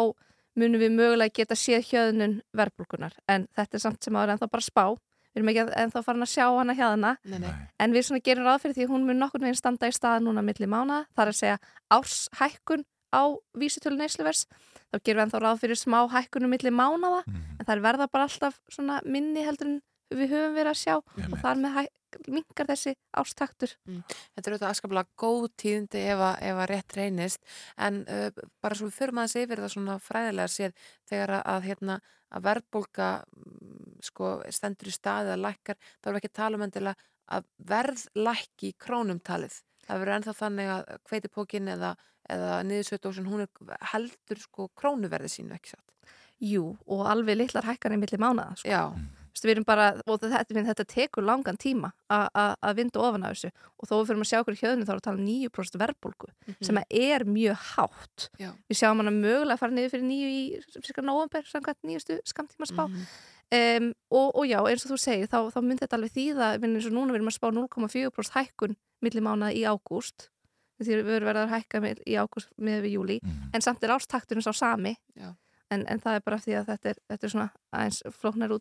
munum 0.59 0.83
við 0.83 0.97
mögulega 0.97 1.37
geta 1.41 1.57
séð 1.59 1.87
hjöðnun 1.93 2.41
verðbólgunar 2.57 3.15
en 3.31 3.47
þetta 3.57 3.79
er 3.79 3.85
samt 3.85 4.05
sem 4.05 4.17
áður 4.19 4.35
ennþá 4.35 4.51
bara 4.51 4.67
spá. 4.67 4.85
Við 5.31 5.39
erum 5.39 5.51
ekki 5.53 5.65
ennþá 5.79 6.03
farin 6.03 6.27
að 6.27 6.33
sjá 6.33 6.47
hana 6.51 6.75
nei. 7.23 7.51
en 7.79 7.93
við 7.95 8.09
svona 8.09 8.25
gerum 8.27 8.49
ráð 8.49 8.65
fyrir 8.65 8.77
því 8.77 8.87
að 8.87 8.95
hún 8.97 9.05
mun 9.07 9.21
nokkur 9.23 9.45
veginn 9.45 9.59
standa 9.59 9.87
í 9.87 9.95
stað 9.95 10.25
núna 10.25 10.43
milli 10.43 10.67
mána 10.67 11.05
þar 11.15 11.31
að 11.31 11.39
segja 11.39 11.61
árshækkun 11.95 12.83
á 13.15 13.23
vísitölu 13.55 14.01
neysluvers 14.01 14.49
þá 14.91 14.99
gerum 14.99 15.21
við 15.21 15.25
ennþá 15.27 15.43
ráð 15.45 15.63
fyrir 15.63 15.81
smá 15.81 16.01
hækkunum 16.11 16.53
milli 16.55 16.75
mánaða 16.75 17.23
en 17.31 17.65
það 17.65 17.75
er 17.77 17.87
verða 17.87 18.11
bara 18.11 18.27
alltaf 18.29 18.61
svona 18.69 19.01
minni 19.07 19.47
heldur 19.47 19.75
en 19.75 19.81
við 20.11 20.35
höfum 20.35 20.55
verið 20.57 20.73
að 20.73 20.81
sjá. 20.81 20.95
Og 21.31 21.37
þar 21.41 21.61
með 21.61 21.89
mingar 22.27 22.67
þessi 22.67 22.95
ástaktur 23.15 23.73
Þetta 23.87 24.43
er 24.43 24.55
auðvitað 24.55 24.71
askaplega 24.71 25.19
góð 25.21 25.45
tíðindi 25.63 26.03
ef 26.11 26.23
að, 26.27 26.41
ef 26.49 26.63
að 26.63 26.69
rétt 26.73 26.97
reynist. 26.99 27.45
En 27.79 28.01
uh, 28.11 28.29
bara 28.63 28.79
svo 28.79 28.89
við 28.89 28.97
förum 28.99 29.21
aðeins 29.23 29.37
yfir 29.45 29.63
það 29.63 29.75
svona 29.77 29.99
fræðilega 30.03 30.51
séð 30.51 30.89
þegar 31.11 31.35
að, 31.39 31.45
að, 31.55 31.69
hérna, 31.69 31.99
að 32.31 32.47
verðbólka 32.49 33.11
mm, 33.23 33.95
sko, 34.11 34.33
stendur 34.51 34.91
í 34.91 34.97
staðið 34.97 35.35
að 35.37 35.45
lækkar 35.47 35.81
þá 35.87 36.09
erum 36.09 36.19
við 36.19 36.23
ekki 36.23 36.33
að 36.33 36.39
tala 36.41 36.59
um 36.59 36.67
endilega 36.67 37.09
að 37.31 37.51
verð 37.71 38.07
lækki 38.19 38.73
í 38.73 38.79
krónum 38.87 39.23
talið. 39.23 39.61
Það 39.87 40.03
verður 40.03 40.17
ennþá 40.17 40.37
þannig 40.39 40.73
að 40.75 40.95
kveitipókin 41.07 41.75
eða, 41.77 41.95
eða 42.35 42.59
niðursveitdósin 42.69 43.31
hún 43.31 43.47
er 43.47 43.79
heldur 43.93 44.43
sko 44.43 44.69
krónuverði 44.79 45.33
sínu 45.33 45.57
ekki 45.57 45.75
satt? 45.75 45.87
Jú, 46.41 46.75
og 46.89 47.05
alveg 47.11 47.37
litlar 47.37 47.67
hækkanir 47.69 48.01
milli 48.01 48.21
mánaða 48.21 48.61
sko. 48.63 48.71
Já, 48.71 48.85
Vistu, 49.31 49.47
við 49.47 49.55
erum 49.55 49.67
bara, 49.69 49.87
og 50.11 50.23
þetta, 50.23 50.63
þetta 50.67 50.85
tekur 50.91 51.25
langan 51.25 51.59
tíma 51.61 51.93
að 52.11 52.81
vinda 52.81 53.03
ofan 53.05 53.27
af 53.29 53.37
þessu. 53.37 53.51
Og 53.79 53.89
þó 53.89 53.93
við 53.95 54.09
fyrir 54.09 54.23
að 54.25 54.31
sjá 54.31 54.39
okkur 54.41 54.57
í 54.57 54.61
hjöðinu 54.61 54.87
þá 54.89 54.93
er 54.93 54.99
að 54.99 55.05
tala 55.07 55.21
um 55.21 55.29
9% 55.29 55.81
verðbólgu 55.83 56.31
sem 56.67 56.81
er 56.83 57.25
mjög 57.29 57.67
hátt. 57.71 58.27
Já. 58.41 58.51
við 58.69 58.81
sjáum 58.81 59.05
mögulega 59.07 59.55
að 59.55 59.63
fara 59.63 59.77
niður 59.77 59.95
fyrir 59.95 60.09
nýju 60.09 60.33
í 60.35 60.43
cirka 60.81 61.05
november, 61.05 61.47
samkvæmt 61.47 61.87
nýjustu 61.87 62.19
skamtíma 62.27 62.69
spá 62.69 62.85
um, 62.89 63.87
og, 64.11 64.29
og 64.35 64.45
já, 64.49 64.59
eins 64.65 64.85
og 64.87 64.93
þú 64.93 64.99
segir 65.01 65.31
þá, 65.31 65.39
þá 65.55 65.61
myndi 65.63 65.85
þetta 65.85 65.99
alveg 65.99 66.15
þýða 66.17 66.51
við 66.59 66.69
eins 66.75 66.91
og 66.91 66.97
núna 66.97 67.15
við 67.15 67.21
erum 67.21 67.31
að 67.31 67.39
spá 67.39 67.49
0,4% 67.55 68.37
hækkun 68.37 68.77
millimána 69.05 69.51
í 69.55 69.65
ágúst 69.69 70.29
því 70.89 70.99
við 71.01 71.15
erum 71.19 71.31
verið 71.31 71.43
að 71.45 71.55
hækka 71.55 71.81
með, 71.85 72.03
í 72.07 72.17
ágúst 72.21 72.51
með 72.59 72.83
við 72.87 72.97
júli, 72.97 73.21
en 73.53 73.65
samt 73.65 73.85
er 73.85 73.95
ástakturinn 73.97 74.45
sá 74.47 74.53
sami 74.57 74.97
en, 75.71 75.87
en 75.87 76.01
það 76.03 76.19
er 76.19 76.23
bara 76.27 76.39
því 76.43 76.57
að 76.59 76.71
þetta 76.73 76.93
er, 76.93 77.01
þetta 77.13 77.27
er 77.27 77.35
svona 77.35 77.49
aðeins 77.71 78.03
flóknar 78.21 78.55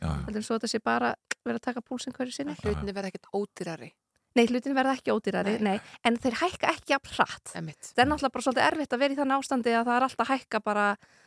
já. 0.00 0.10
heldur 0.26 0.40
en 0.40 0.46
svo 0.46 0.58
þetta 0.58 0.72
sé 0.74 0.80
bara 0.84 1.14
verið 1.44 1.60
að 1.60 1.66
taka 1.68 1.84
púlsinn 1.84 2.16
hverju 2.16 2.32
sinni 2.32 2.56
hlutinni 2.62 2.92
verða 2.96 3.12
ekkert 3.12 3.30
ódýrari 3.32 3.92
Nei, 4.34 4.48
hlutin 4.50 4.74
verða 4.74 4.96
ekki 4.96 5.12
ódýrari, 5.14 5.58
Nei. 5.62 5.76
nei. 5.76 5.92
en 6.02 6.16
þeir 6.18 6.34
hækka 6.40 6.70
ekki 6.74 6.90
jafn 6.90 7.12
hratt. 7.14 7.52
Emitt. 7.54 7.92
Það 7.92 8.02
er 8.02 8.08
náttúrulega 8.10 8.34
bara 8.34 8.46
svolítið 8.46 8.64
erfitt 8.66 8.96
að 8.96 9.02
vera 9.04 9.14
í 9.14 9.18
þannig 9.20 9.42
ástandi 9.44 9.74
að 9.78 9.84
það 9.86 9.98
er 9.98 10.06
alltaf 10.08 10.24
að 10.24 10.32
hækka 10.32 10.60
bara, 10.64 10.86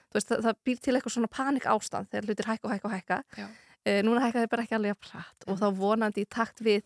þú 0.09 0.17
veist, 0.17 0.27
það, 0.33 0.41
það 0.43 0.57
býr 0.67 0.81
til 0.83 0.95
eitthvað 0.97 1.15
svona 1.15 1.29
panik 1.37 1.67
ástand 1.71 2.11
þegar 2.11 2.27
hlutir 2.27 2.49
hækka 2.51 2.67
og 2.67 2.73
hækka 2.73 2.89
og 2.89 2.95
hækka. 2.97 3.19
Uh, 3.87 3.99
núna 4.03 4.25
hækka 4.25 4.43
þeir 4.43 4.51
bara 4.51 4.65
ekki 4.67 4.75
alveg 4.75 4.91
jafn 4.91 5.11
hratt 5.13 5.47
og 5.47 5.61
þá 5.61 5.67
vonandi 5.79 6.25
í 6.25 6.29
takt 6.35 6.59
við, 6.67 6.83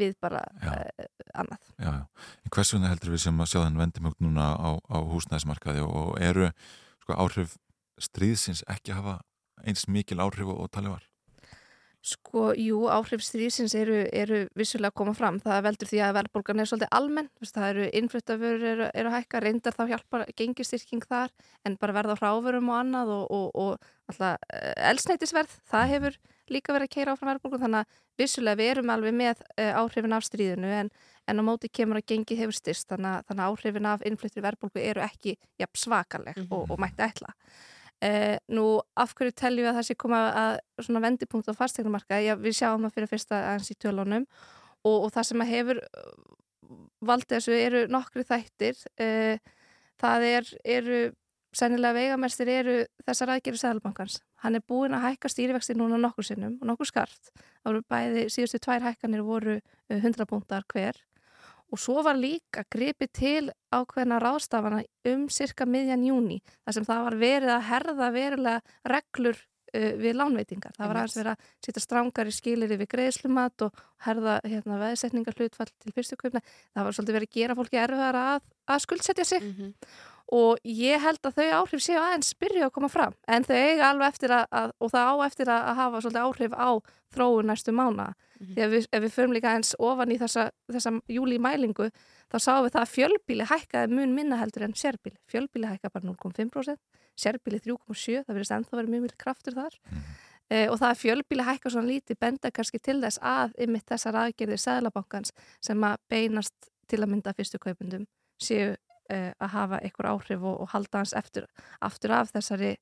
við 0.00 0.16
bara 0.22 0.42
uh, 0.62 1.06
annað. 1.34 1.70
Já, 1.76 1.90
já. 1.90 2.28
En 2.44 2.54
hvers 2.56 2.74
vegna 2.74 2.92
heldur 2.92 3.14
við 3.14 3.24
sem 3.26 3.42
að 3.44 3.50
sjá 3.52 3.60
þenn 3.62 3.80
vendimögn 3.82 4.28
núna 4.28 4.50
á, 4.56 4.70
á 4.78 4.96
húsnæðismarkaði 5.12 5.84
og 5.86 6.14
eru 6.22 6.50
sko, 7.04 7.18
áhrif 7.18 7.58
stríðsins 7.98 8.64
ekki 8.70 8.94
að 8.94 9.02
hafa 9.02 9.16
eins 9.66 9.88
mikil 9.90 10.20
áhrif 10.22 10.48
og, 10.48 10.64
og 10.64 10.72
talið 10.74 10.96
var? 10.96 11.06
Sko, 12.08 12.52
jú, 12.54 12.84
áhrif 12.94 13.24
stríðsins 13.26 13.74
eru, 13.76 14.04
eru 14.14 14.44
vissulega 14.56 14.92
að 14.92 14.98
koma 15.00 15.14
fram. 15.18 15.40
Það 15.42 15.64
veldur 15.66 15.90
því 15.90 15.98
að 16.06 16.14
verðbólgan 16.16 16.62
er 16.62 16.68
svolítið 16.70 16.92
almenn. 16.94 17.30
Það 17.42 17.66
eru 17.72 17.88
innfluttaförur 18.00 18.66
eru, 18.70 18.86
eru 18.94 19.10
að 19.10 19.16
hækka, 19.16 19.42
reyndar 19.42 19.76
þá 19.76 19.82
hjálpar 19.90 20.24
gengistyrking 20.38 21.04
þar, 21.10 21.34
en 21.66 21.76
bara 21.80 21.96
verða 21.98 22.14
á 22.14 22.20
hráfurum 22.22 22.70
og 22.70 22.78
annað 22.78 23.12
og, 23.16 23.24
og, 23.34 23.48
og 23.58 24.12
alltaf 24.12 24.38
elsneitisverð, 24.92 25.58
það 25.68 25.92
hefur 25.96 26.20
líka 26.54 26.72
verið 26.74 26.88
að 26.88 26.94
keira 26.94 27.12
áfram 27.14 27.30
verðbólgun, 27.32 27.62
þannig 27.64 27.80
að 27.84 28.02
vissulega 28.22 28.58
við 28.60 28.70
erum 28.72 28.90
alveg 28.94 29.14
með 29.18 29.42
uh, 29.58 29.72
áhrifin 29.82 30.16
af 30.16 30.26
stríðinu 30.26 30.70
en, 30.80 30.90
en 31.28 31.40
á 31.40 31.42
móti 31.46 31.68
kemur 31.72 32.00
að 32.00 32.06
gengið 32.12 32.42
hefur 32.44 32.56
styrst, 32.58 32.88
þannig, 32.90 33.10
að- 33.18 33.26
þannig 33.28 33.44
að 33.44 33.50
áhrifin 33.56 33.88
af 33.92 34.04
innfluttri 34.08 34.44
verðbólgu 34.44 34.84
eru 34.84 35.04
ekki 35.04 35.36
jafn 35.60 35.82
svakaleg 35.84 36.38
og, 36.50 36.70
og 36.70 36.78
mætti 36.82 37.04
ætla. 37.06 37.34
Uh, 37.98 38.36
nú, 38.54 38.64
af 38.94 39.10
hverju 39.18 39.32
teljum 39.34 39.64
við 39.66 39.72
að 39.72 39.78
það 39.80 39.86
sé 39.88 39.94
koma 39.98 40.18
að 40.38 40.58
svona 40.86 41.00
vendipunkt 41.02 41.48
á 41.50 41.58
fastegnumarka 41.58 42.20
Já, 42.22 42.36
við 42.38 42.54
sjáum 42.60 42.84
það 42.86 42.92
fyrir 42.94 43.10
fyrsta 43.10 43.40
aðeins 43.42 43.72
í 43.74 43.76
tölunum 43.82 44.26
og, 44.86 44.98
og 45.02 45.08
það 45.16 45.26
sem 45.32 45.42
að 45.42 45.50
hefur 45.50 45.80
uh, 45.82 46.12
valdið 47.10 47.34
þessu 47.40 47.56
eru 47.58 47.80
nokkri 47.90 48.22
þættir 48.28 48.78
uh, 49.02 49.34
það 49.98 50.26
er, 50.28 50.52
eru 50.78 51.00
sennilega 51.58 51.96
veigamestir 51.98 52.52
eru 52.54 52.76
þessar 53.02 53.34
aðgerið 53.34 53.62
Sæðalbankans. 53.64 54.20
Hann 54.44 54.58
er 54.58 54.62
búinn 54.62 54.94
að 54.94 55.04
hækka 55.08 55.30
stýrivexti 55.32 55.74
núna 55.78 55.98
nokkur 56.00 56.26
sinnum 56.26 56.56
og 56.60 56.70
nokkur 56.70 56.88
skarft. 56.88 57.32
Það 57.34 57.70
voru 57.70 57.84
bæði, 57.90 58.24
síðustu 58.32 58.62
tvær 58.62 58.86
hækkanir 58.86 59.24
voru 59.26 59.58
uh, 59.58 59.98
100 59.98 60.28
punktar 60.30 60.66
hver 60.72 61.00
og 61.68 61.80
svo 61.80 62.00
var 62.04 62.16
líka 62.16 62.64
gripið 62.72 63.10
til 63.12 63.50
ákveðna 63.74 64.20
ráðstafana 64.22 64.80
um 65.10 65.26
cirka 65.32 65.66
miðjan 65.68 66.06
júni 66.06 66.38
þar 66.64 66.76
sem 66.78 66.86
það 66.88 67.04
var 67.08 67.16
verið 67.20 67.52
að 67.52 67.66
herða 67.68 68.10
verulega 68.14 68.92
reglur 68.94 69.36
uh, 69.38 69.92
við 70.00 70.16
lánveitingar. 70.20 70.76
Það 70.76 70.90
var 70.90 71.00
aðeins 71.00 71.18
verið 71.18 71.32
að 71.34 71.50
setja 71.66 71.84
strangari 71.84 72.34
skilir 72.34 72.72
við 72.72 72.88
greiðslumat 72.94 73.66
og 73.66 73.82
herða 74.06 74.38
hérna, 74.46 74.78
veðsetningar 74.84 75.36
hlutfall 75.36 75.70
til 75.74 75.96
fyrstu 75.96 76.20
kaupna. 76.20 76.44
Það 76.72 76.88
var 76.88 76.98
svolítið 76.98 77.18
verið 77.18 77.32
að 77.32 77.40
gera 77.40 77.58
fólki 77.58 77.82
erfiðara 77.82 78.24
að, 78.36 78.46
að 78.68 78.86
skuldsetja 78.86 79.28
sig 79.28 79.50
og 80.34 80.60
ég 80.68 81.00
held 81.00 81.24
að 81.24 81.38
þau 81.38 81.48
áhrif 81.62 81.82
séu 81.84 81.98
aðeins 82.00 82.34
byrja 82.40 82.68
að 82.68 82.74
koma 82.76 82.90
fram. 82.92 83.14
En 83.28 83.46
þau 83.48 83.56
eiga 83.56 83.88
alveg 83.88 84.12
eftir 84.12 84.34
að, 84.36 84.46
að 84.60 84.72
og 84.78 84.92
það 84.92 85.08
á 85.08 85.14
eftir 85.26 85.52
að, 85.52 85.62
að 85.70 85.78
hafa 85.80 86.02
svolítið 86.04 86.26
áhrif 86.26 86.56
á 86.58 86.70
þróun 87.14 87.48
næstu 87.48 87.72
mána 87.72 88.08
því 88.38 88.62
að 88.62 88.74
við, 88.74 88.86
ef 88.92 89.02
við 89.02 89.14
förum 89.14 89.34
líka 89.34 89.54
eins 89.56 89.72
ofan 89.82 90.12
í 90.12 90.18
þessa, 90.20 90.50
þessa 90.70 90.92
júli 91.10 91.38
mælingu 91.42 91.88
þá 92.28 92.36
sáum 92.38 92.66
við 92.66 92.74
það 92.76 92.84
að 92.84 92.92
fjölbíli 92.92 93.46
hækkaði 93.48 93.96
mun 93.96 94.14
minna 94.14 94.38
heldur 94.38 94.66
en 94.68 94.76
sérbíli 94.78 95.16
fjölbíli 95.32 95.70
hækkaði 95.72 95.94
bara 95.96 96.10
0,5% 96.12 96.78
sérbíli 97.18 97.60
3,7, 97.64 98.22
það 98.26 98.34
verðist 98.36 98.54
ennþá 98.54 98.78
verið 98.78 98.92
mjög 98.94 99.04
mjög 99.06 99.16
kraftur 99.18 99.56
þar. 99.56 99.78
E, 100.48 100.66
og 100.70 100.78
það 100.78 100.90
að 100.90 101.00
fjölbíli 101.02 101.46
hækka 101.48 101.72
svona 101.74 101.90
lítið 101.90 102.20
benda 102.22 102.52
kannski 102.54 102.80
til 102.80 103.00
þess 103.02 103.20
að 103.26 103.56
ymitt 103.64 103.88
þessar 103.90 104.20
aðgerðir 104.22 104.62
Sæðlabankans 104.62 105.34
sem 105.64 105.88
að 105.88 105.98
beinast 106.12 106.70
til 106.88 107.02
að 107.02 107.10
mynda 107.12 107.34
fyrstu 107.36 107.60
kaupundum 107.60 108.06
séu 108.40 108.76
uh, 109.12 109.32
að 109.38 109.52
hafa 109.54 109.80
einhver 109.82 110.10
áhrif 110.12 110.44
og, 110.44 110.62
og 110.64 110.70
halda 110.74 111.02
hans 111.02 111.14
eftir, 111.18 111.48
aftur 111.84 112.14
af 112.18 112.32
þessari 112.34 112.74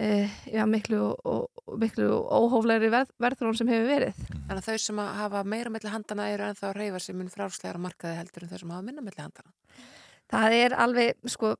uh, 0.00 0.38
já, 0.50 0.64
miklu, 0.70 1.00
og, 1.12 1.50
og, 1.64 1.76
miklu 1.80 2.08
óhóflegri 2.22 2.90
verð, 2.94 3.12
verðrón 3.22 3.58
sem 3.58 3.70
hefur 3.72 3.90
verið. 3.90 4.24
Þannig 4.32 4.62
að 4.62 4.70
þau 4.70 4.86
sem 4.86 5.02
að 5.04 5.12
hafa 5.20 5.44
meira 5.54 5.74
melli 5.74 5.92
handana 5.92 6.30
eru 6.32 6.48
ennþá 6.48 6.70
að 6.70 6.80
reyfa 6.80 7.02
sig 7.02 7.18
mun 7.18 7.32
frálslegar 7.32 7.82
markaði 7.82 8.20
heldur 8.22 8.46
en 8.46 8.54
þau 8.54 8.58
sem 8.62 8.74
hafa 8.76 8.88
minna 8.88 9.04
melli 9.04 9.22
handana. 9.22 9.54
Það 10.32 10.58
er 10.62 10.74
alveg, 10.80 11.30
sko, 11.30 11.54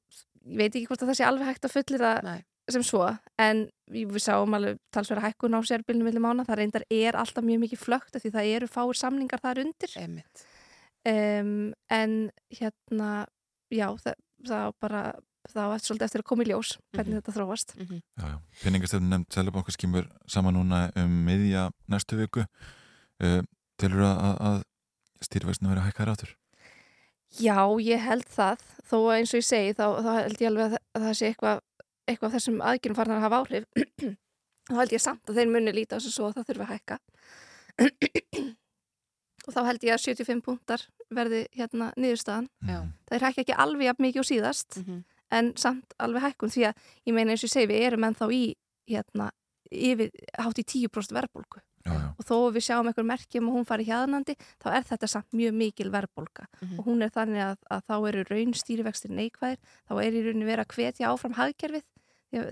ég 0.48 0.58
veit 0.58 0.72
ekki 0.72 0.88
hvort 0.88 1.04
að 1.04 1.12
það 1.12 1.20
sé 1.20 1.28
alveg 1.28 1.50
hægt 1.52 1.68
að 1.68 1.76
fullir 1.76 2.04
það 2.04 2.34
sem 2.72 2.84
svo, 2.86 3.04
en 3.40 3.66
við 3.92 4.16
sáum 4.24 4.56
alveg 4.56 4.78
talsverða 4.94 5.28
hækkun 5.28 5.56
á 5.56 5.60
sérbilnum 5.68 6.08
milli 6.08 6.22
mána, 6.22 6.46
það 6.48 6.60
reyndar 6.62 6.86
er 6.88 7.18
alltaf 7.20 7.44
mjög 7.44 7.60
mikið 7.66 7.82
flögt 7.82 8.16
af 8.16 8.24
því 8.24 8.32
það 8.32 8.52
eru 8.56 8.68
fáir 8.72 8.98
samningar 8.98 9.42
þar 9.44 9.60
undir. 9.66 9.96
Um, 11.04 11.74
en 11.92 12.14
hérna, 12.48 13.10
já, 13.72 13.86
það, 14.02 14.18
það 14.48 14.74
bara, 14.84 15.02
það 15.52 15.72
var 15.72 15.82
svolítið 15.84 16.06
eftir 16.08 16.24
að 16.24 16.28
koma 16.30 16.44
í 16.44 16.48
ljós 16.50 16.74
hvernig 16.94 17.18
þetta 17.20 17.36
þróast. 17.38 17.74
Mhm. 17.78 18.00
Já, 18.20 18.24
já. 18.34 18.38
Peningastefnum 18.62 19.10
nefnd 19.14 19.36
Sælabankar 19.36 19.76
skimur 19.76 20.08
saman 20.26 20.58
núna 20.58 20.86
um 21.00 21.18
miðja 21.26 21.68
næstu 21.88 22.20
viku. 22.20 22.46
Uh, 23.22 23.42
Telur 23.80 24.04
að, 24.06 24.18
að, 24.22 24.40
að 24.48 24.58
stýrivextinu 25.26 25.70
verið 25.72 25.82
að 25.82 25.88
hækka 25.88 26.04
þér 26.04 26.12
áttur? 26.12 26.34
Já, 27.34 27.58
ég 27.82 27.98
held 28.04 28.28
það, 28.30 28.60
þó 28.86 28.96
að 29.00 29.14
eins 29.16 29.32
og 29.34 29.40
ég 29.40 29.46
segi 29.48 29.72
þá, 29.74 29.86
þá 30.04 30.10
held 30.20 30.42
ég 30.44 30.50
alveg 30.52 30.64
að 30.64 30.74
það, 30.76 30.84
að 30.94 31.06
það 31.06 31.16
sé 31.18 31.30
eitthvað 31.32 31.62
eitthvað 32.04 32.28
af 32.28 32.36
þessum 32.36 32.60
aðgjörnum 32.64 32.98
farnar 32.98 33.20
að 33.20 33.24
hafa 33.24 33.40
áhrif 33.42 33.64
þá 34.68 34.76
held 34.80 34.94
ég 34.94 35.02
samt 35.02 35.30
að 35.30 35.40
þeir 35.40 35.52
muni 35.54 35.74
líta 35.74 35.96
á 35.96 35.98
þessu 35.98 36.12
svo 36.12 36.28
að 36.28 36.36
það 36.38 36.48
þurfi 36.50 36.64
að 36.64 36.72
hækka 36.74 36.98
og 39.46 39.54
þá 39.54 39.60
held 39.68 39.84
ég 39.84 39.94
að 39.94 40.04
75 40.04 40.42
punktar 40.44 40.80
verði 41.14 41.46
hérna 41.56 41.92
niðurstaðan 41.96 42.48
Já. 42.66 42.80
það 43.10 43.26
hækka 43.28 43.44
ekki 43.44 43.58
alveg 43.66 43.86
jafn 43.90 44.02
mikið 44.06 44.20
og 44.24 44.28
síðast 44.30 44.78
Mhm. 44.84 45.04
en 45.30 45.52
samt 45.56 45.94
alveg 45.98 46.22
hækkun 46.22 46.50
því 46.54 46.66
að 46.68 46.74
ég 47.06 47.14
meina 47.14 47.30
eins 47.32 47.44
og 47.44 47.48
ég 47.48 47.54
segi 47.56 47.66
við 47.72 47.86
erum 47.88 48.04
ennþá 48.08 48.28
í 48.32 48.54
hérna 48.88 49.30
yfir 49.72 50.10
hátt 50.38 50.58
í 50.58 50.64
10% 50.64 51.12
verðbólgu 51.16 51.60
Já, 51.84 51.92
já. 51.92 52.08
og 52.18 52.24
þó 52.24 52.34
að 52.48 52.54
við 52.56 52.64
sjáum 52.64 52.86
einhver 52.88 53.04
merkjum 53.04 53.48
og 53.48 53.54
hún 53.58 53.66
fari 53.68 53.84
hjaðnandi 53.84 54.36
þá 54.62 54.66
er 54.76 54.84
þetta 54.88 55.08
samt 55.08 55.32
mjög 55.36 55.52
mikil 55.54 55.90
verðbólga 55.90 56.46
Mhm. 56.62 56.78
og 56.78 56.84
hún 56.86 57.02
er 57.02 57.10
þannig 57.10 57.42
að, 57.44 57.58
að 57.70 57.82
þá 57.88 58.08
eru 58.08 58.24
raunstýrivextir 58.30 59.10
neikvæðir 59.10 59.58
þá 59.88 59.92
er 60.04 60.12
í 60.12 60.22
rauninni 60.24 60.46
verið 60.48 60.64
að 60.64 60.74
hvetja 60.76 61.08
áfram 61.12 61.34
hagkerfið 61.34 61.82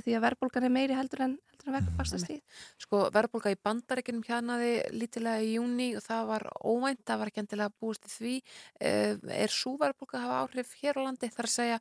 því 0.05 0.15
að, 0.17 0.23
verðbólgan 0.25 0.67
er 0.69 0.73
meiri 0.75 0.95
heldur 0.99 1.21
en, 1.27 1.35
heldur 1.53 1.69
en 1.79 1.89
vextastíð 1.99 2.41
Sko 2.85 3.01
verðbólga 3.15 3.53
í 3.55 3.59
bandaríkinum 3.65 4.23
hjarnaði 4.27 4.73
lítilega 4.95 5.43
í 5.43 5.55
júni 5.57 5.89
og 5.99 6.03
það 6.07 6.27
var 6.33 6.47
óvænt, 6.63 7.03
það 7.09 7.19
var 7.23 7.31
ekki 7.33 7.43
endilega 7.45 7.75
búist 7.81 8.07
í 8.09 8.13
því. 8.17 8.35
Eh, 8.81 9.17
Er 9.43 9.49
svo 9.53 9.77
verðbólga 9.81 10.19
að 10.19 10.25
hafa 10.27 10.41
áhrif 10.47 10.73
hér 10.83 10.99
á 10.99 11.01
landi? 11.07 11.29
Þar 11.33 11.49
að 11.51 11.55
segja, 11.57 11.81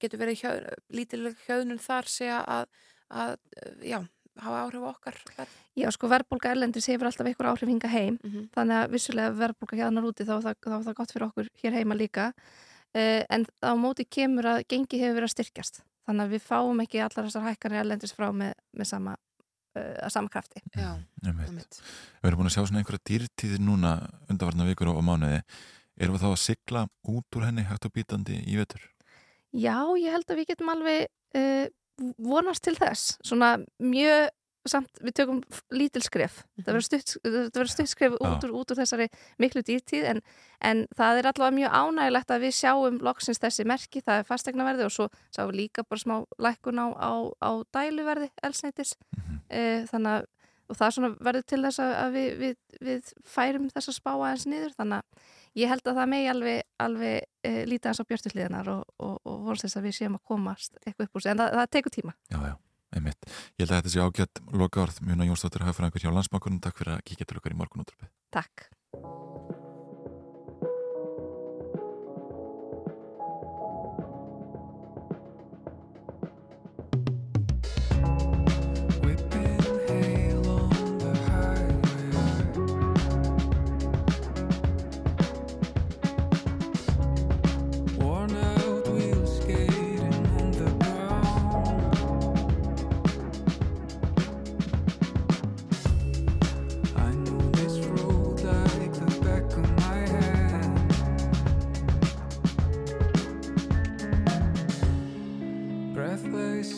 getur 0.00 0.18
verið 0.22 0.40
hjá, 0.42 0.50
lítilega 0.90 1.46
hjöðnun 1.46 1.80
þar 1.82 2.08
segja 2.08 2.40
að, 2.46 2.66
að 3.10 3.36
eh, 3.56 3.86
já, 3.92 3.98
hafa 4.42 4.60
áhrif 4.66 4.88
okkar? 4.92 5.18
Já, 5.76 5.88
sko 5.92 6.08
verðbólga 6.08 6.50
erlendis 6.54 6.86
hefur 6.88 7.08
alltaf 7.08 7.26
einhver 7.28 7.50
áhrif 7.52 7.68
hinga 7.68 7.88
heim 7.92 8.18
Mhm. 8.22 8.48
þannig 8.54 8.76
að 8.84 8.90
vissulega 8.92 9.32
verðbólga 9.36 9.76
hjaðnar 9.80 10.06
úti 10.08 10.24
þá, 10.28 10.36
er 10.36 10.42
það- 10.42 10.68
er 10.72 10.84
það 10.86 10.94
gott 11.00 11.12
fyrir 11.12 11.26
okkur 11.28 11.48
hér 11.62 11.72
heima 11.76 11.94
líka 11.96 12.32
uh, 12.94 13.22
en 13.30 13.46
á 13.64 13.72
móti 13.76 14.04
kemur 14.08 14.44
að 14.44 14.64
gengi 14.68 15.00
hefur 15.00 15.16
verið 15.20 15.28
að 15.28 15.34
styrkjast 15.36 15.82
þannig 16.06 16.24
að 16.24 16.34
við 16.34 16.46
fáum 16.46 16.82
ekki 16.84 17.02
allar 17.04 17.28
þessar 17.28 17.46
hækkanir 17.48 17.82
erlendis 17.82 18.16
frá 18.16 18.28
með, 18.36 18.56
með 18.78 18.90
sama, 18.90 19.14
uh, 19.78 20.08
sama 20.12 20.32
krafti 20.32 20.62
Já, 20.74 20.96
einmitt. 21.26 21.78
Við 22.22 22.30
erum 22.30 22.42
búin 22.42 22.50
að 22.50 22.56
sjá 22.56 22.64
svona 22.64 22.82
einhverja 22.82 23.06
dýrtíðir 23.10 23.62
núna 23.62 23.94
undanvarna 24.28 24.68
vikur 24.70 24.92
og, 24.92 25.00
og 25.02 25.06
mánuði. 25.06 25.42
Erum 26.00 26.16
við 26.16 26.24
þá 26.24 26.30
að 26.32 26.42
sigla 26.42 26.86
út 27.12 27.38
úr 27.38 27.46
henni 27.46 27.66
hægt 27.68 27.86
og 27.86 27.94
bítandi 27.94 28.40
í 28.48 28.58
vetur? 28.58 28.84
Já, 29.52 29.76
ég 30.00 30.14
held 30.14 30.30
að 30.32 30.40
við 30.40 30.52
getum 30.54 30.72
alveg 30.72 31.08
uh, 31.36 31.66
vonast 32.22 32.64
til 32.64 32.74
þess 32.78 33.18
svona 33.20 33.58
mjög 33.82 34.30
samt, 34.70 35.00
við 35.02 35.16
tökum 35.18 35.40
lítil 35.74 36.02
skref. 36.04 36.42
Það 36.60 36.70
verður 36.70 36.86
stutt, 36.86 37.14
stutt 37.72 37.90
skref 37.90 38.16
út 38.18 38.46
úr, 38.46 38.54
út 38.60 38.74
úr 38.74 38.80
þessari 38.82 39.08
miklu 39.42 39.64
dýrtíð 39.66 40.08
en, 40.12 40.22
en 40.62 40.84
það 40.98 41.22
er 41.22 41.30
allavega 41.32 41.56
mjög 41.58 41.78
ánægilegt 41.80 42.34
að 42.34 42.44
við 42.46 42.54
sjáum 42.60 43.00
loksins 43.02 43.42
þessi 43.42 43.66
merki, 43.68 44.04
það 44.04 44.22
er 44.22 44.28
fastegnaverði 44.28 44.86
og 44.86 44.94
svo 44.94 45.08
sáum 45.34 45.50
við 45.50 45.64
líka 45.64 45.86
bara 45.88 46.04
smá 46.04 46.16
lækkun 46.42 46.82
á, 46.82 46.86
á, 46.94 47.12
á 47.42 47.50
dæluverði 47.74 48.30
elsneitis 48.42 48.96
mm 49.16 49.40
þannig 49.92 50.12
að 50.16 50.30
og 50.72 50.78
það 50.78 51.14
verður 51.20 51.46
til 51.48 51.60
þess 51.66 51.82
að 51.84 52.16
við, 52.16 52.28
við, 52.40 52.58
við 52.80 53.12
færum 53.28 53.68
þess 53.72 53.92
að 53.92 53.98
spá 53.98 54.10
aðeins 54.14 54.48
niður. 54.48 54.74
Þannig 54.78 54.98
að 55.00 55.62
ég 55.62 55.72
held 55.72 55.88
að 55.90 55.98
það 56.00 56.10
megi 56.14 56.28
alveg, 56.32 56.60
alveg 56.86 57.16
e, 57.44 57.52
lítið 57.68 57.88
aðeins 57.90 58.02
á 58.02 58.10
björtusliðinar 58.10 58.72
og, 58.72 58.84
og, 58.96 59.16
og 59.28 59.40
vonast 59.48 59.66
þess 59.66 59.80
að 59.80 59.88
við 59.88 59.96
séum 59.98 60.18
að 60.18 60.24
komast 60.32 60.78
eitthvað 60.82 61.08
upp 61.08 61.18
úr 61.18 61.24
sig, 61.24 61.34
en 61.34 61.42
það, 61.42 61.56
það 61.58 61.72
tekur 61.76 61.96
tíma. 61.98 62.14
Já, 62.32 62.38
já, 62.48 62.54
einmitt. 62.96 63.32
Ég 63.58 63.64
held 63.64 63.72
að 63.72 63.80
þetta 63.80 63.94
sé 63.94 64.04
ágætt 64.06 64.44
loka 64.52 64.84
orð. 64.86 65.02
Muna 65.06 65.28
Jónsdóttir 65.28 65.66
hafði 65.66 66.04
hjá 66.04 66.12
landsbankunum. 66.12 66.62
Takk 66.62 66.82
fyrir 66.82 66.96
að 66.98 67.04
kíkja 67.10 67.28
til 67.28 67.40
okkar 67.40 67.56
í 67.56 67.60
morgunútrupið. 67.62 68.14
Takk 68.34 68.70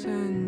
sun. 0.05 0.44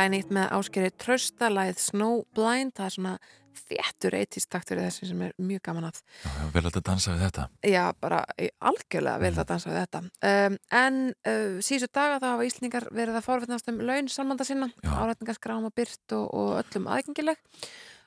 Glænýtt 0.00 0.32
með 0.32 0.54
áskeri 0.56 0.90
trösta 0.96 1.50
lagið 1.52 1.80
Snowblind, 1.84 2.72
það 2.76 2.86
er 2.86 2.94
svona 2.94 3.12
þéttur 3.60 4.16
eitist 4.16 4.48
taktur 4.50 4.78
í 4.80 4.84
þessu 4.86 5.08
sem 5.10 5.20
er 5.26 5.34
mjög 5.42 5.60
gaman 5.66 5.88
að 5.90 5.98
Já, 6.22 6.46
vel 6.54 6.62
að 6.64 6.78
dansa 6.86 7.12
við 7.12 7.24
þetta. 7.26 7.46
Já, 7.66 7.82
bara 8.00 8.20
algjörlega 8.70 9.20
vel 9.20 9.32
að 9.34 9.48
dansa 9.50 9.70
við 9.70 9.78
þetta. 9.80 10.02
Um, 10.30 10.58
en 10.80 10.98
uh, 11.28 11.60
síðustu 11.66 11.90
daga 11.98 12.20
þá 12.22 12.28
hafa 12.30 12.48
Íslendingar 12.48 12.88
verið 12.94 13.20
að 13.20 13.26
forvittnast 13.26 13.70
um 13.72 13.82
laun 13.84 14.08
salmanda 14.10 14.46
sinna, 14.48 14.70
árætningarskrám 14.86 15.68
og 15.68 15.76
byrt 15.76 16.16
og, 16.16 16.24
og 16.30 16.54
öllum 16.62 16.88
aðgengileg 16.94 17.42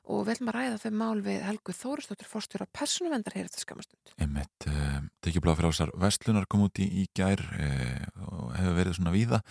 og 0.03 0.25
við 0.25 0.33
ætlum 0.33 0.49
að 0.51 0.57
ræða 0.57 0.79
þau 0.81 0.97
mál 0.99 1.21
við 1.23 1.45
Helgu 1.45 1.75
Þórisdóttir 1.77 2.27
fórstjóra 2.27 2.67
persónuvendar 2.75 3.37
hér 3.37 3.47
eftir 3.47 3.63
skamastund. 3.63 4.15
Einmitt, 4.17 4.67
uh, 4.67 4.99
tekjublá 5.23 5.53
fyrir 5.59 5.75
ásar 5.75 5.93
Vestlunar 6.01 6.49
kom 6.49 6.65
út 6.65 6.81
í, 6.83 6.89
í 7.03 7.05
gær 7.15 7.39
uh, 7.39 8.03
og 8.25 8.51
hefur 8.57 8.77
verið 8.81 8.99
svona 8.99 9.15
víða 9.15 9.43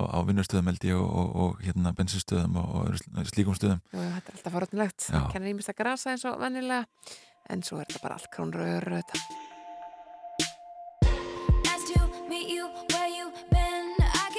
á, 0.00 0.02
á 0.16 0.18
vinnustöðum 0.24 0.70
held 0.70 0.86
ég 0.88 0.96
og, 0.96 1.10
og, 1.20 1.28
og 1.44 1.60
hérna 1.64 1.92
bensinstöðum 1.96 2.56
og, 2.60 2.68
og 2.74 2.80
öðru 2.90 3.26
slíkum 3.28 3.58
stöðum. 3.58 3.82
Jú, 3.92 4.00
þetta 4.00 4.32
er 4.32 4.38
alltaf 4.38 4.56
forvittnilegt. 4.56 5.00
Já. 5.12 5.20
Kennir 5.34 5.54
ímest 5.54 5.72
að 5.72 5.80
grasa 5.82 6.14
eins 6.14 6.26
og 6.28 6.40
vennilega, 6.40 6.82
en 7.52 7.64
svo 7.66 7.80
er 7.80 7.90
þetta 7.90 8.04
bara 8.06 8.18
allt 8.18 8.32
krónur 8.34 8.64
og 8.64 8.74
öru 8.80 9.00
þetta. 9.00 9.14
Nice 11.66 11.86
to 11.92 12.00
meet 12.30 12.48
you 12.48 12.64
where 12.92 13.10
you 13.12 13.26
been. 13.52 13.88
I 14.00 14.30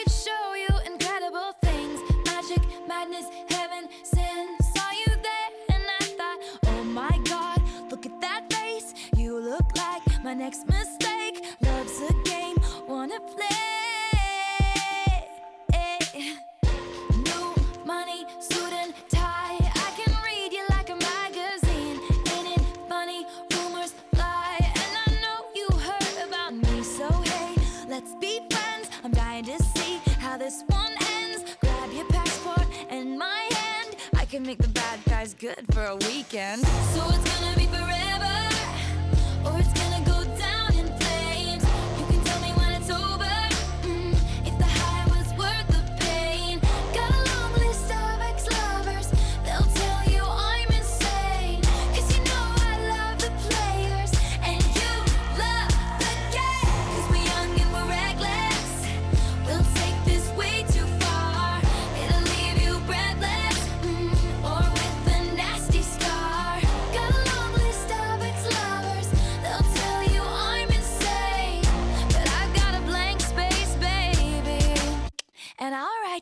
for 35.81 35.87
a 35.87 35.95
weekend. 36.07 36.65
So 36.93 37.01
it's 37.09 37.39
gonna 37.39 37.57
be 37.57 37.60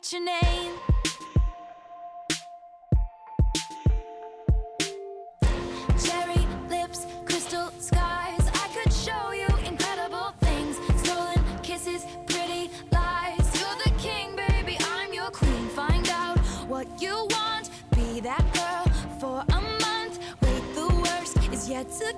write 0.00 0.12
your 0.12 0.24
name. 0.24 0.72
Cherry 6.02 6.46
lips, 6.68 7.06
crystal 7.24 7.70
skies. 7.78 8.48
I 8.54 8.68
could 8.74 8.92
show 8.92 9.32
you 9.32 9.46
incredible 9.66 10.32
things. 10.40 10.76
Stolen 11.02 11.38
kisses, 11.62 12.06
pretty 12.26 12.70
lies. 12.92 13.60
You're 13.60 13.78
the 13.84 13.92
king, 13.98 14.36
baby. 14.36 14.78
I'm 14.92 15.12
your 15.12 15.30
queen. 15.30 15.68
Find 15.68 16.08
out 16.10 16.38
what 16.68 16.86
you 17.00 17.26
want. 17.30 17.70
Be 17.94 18.20
that 18.20 18.44
girl 18.54 18.92
for 19.18 19.44
a 19.48 19.60
month. 19.60 20.18
Wait, 20.42 20.74
the 20.74 20.88
worst 20.88 21.36
is 21.52 21.68
yet 21.68 21.90
to 21.98 22.14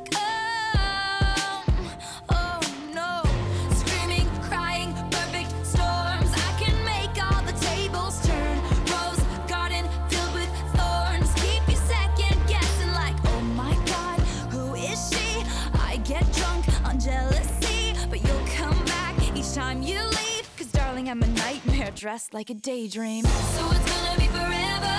dressed 22.03 22.35
like 22.35 22.51
a 22.51 22.55
daydream. 22.55 23.25
So 23.25 23.65
it's 23.71 23.89
gonna 23.95 24.19
be 24.19 24.27
forever, 24.27 24.97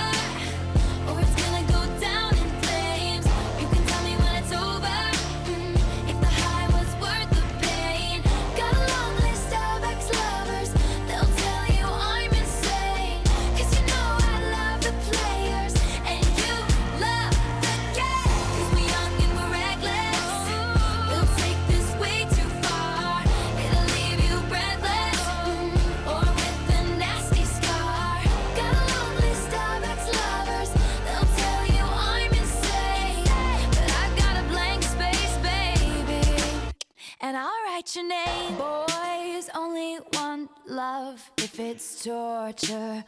or 1.11 1.19
it's 1.19 1.35
gonna 1.35 1.52
if 41.53 41.59
it's 41.59 42.03
torture. 42.03 43.03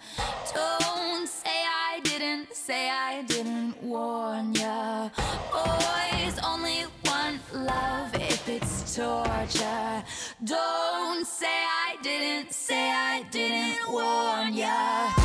Don't 0.54 1.28
say 1.28 1.50
I 1.50 2.00
didn't, 2.04 2.54
say 2.54 2.90
I 2.92 3.24
didn't 3.24 3.82
warn 3.82 4.54
ya. 4.54 5.10
Boys 5.52 6.38
only 6.46 6.86
want 7.06 7.42
love 7.54 8.14
if 8.14 8.48
it's 8.48 8.96
torture. 8.96 10.04
Don't 10.44 11.26
say 11.26 11.48
I 11.48 11.96
didn't, 12.04 12.52
say 12.54 12.92
I 12.92 13.24
didn't 13.32 13.92
warn 13.92 14.54
ya. 14.54 15.25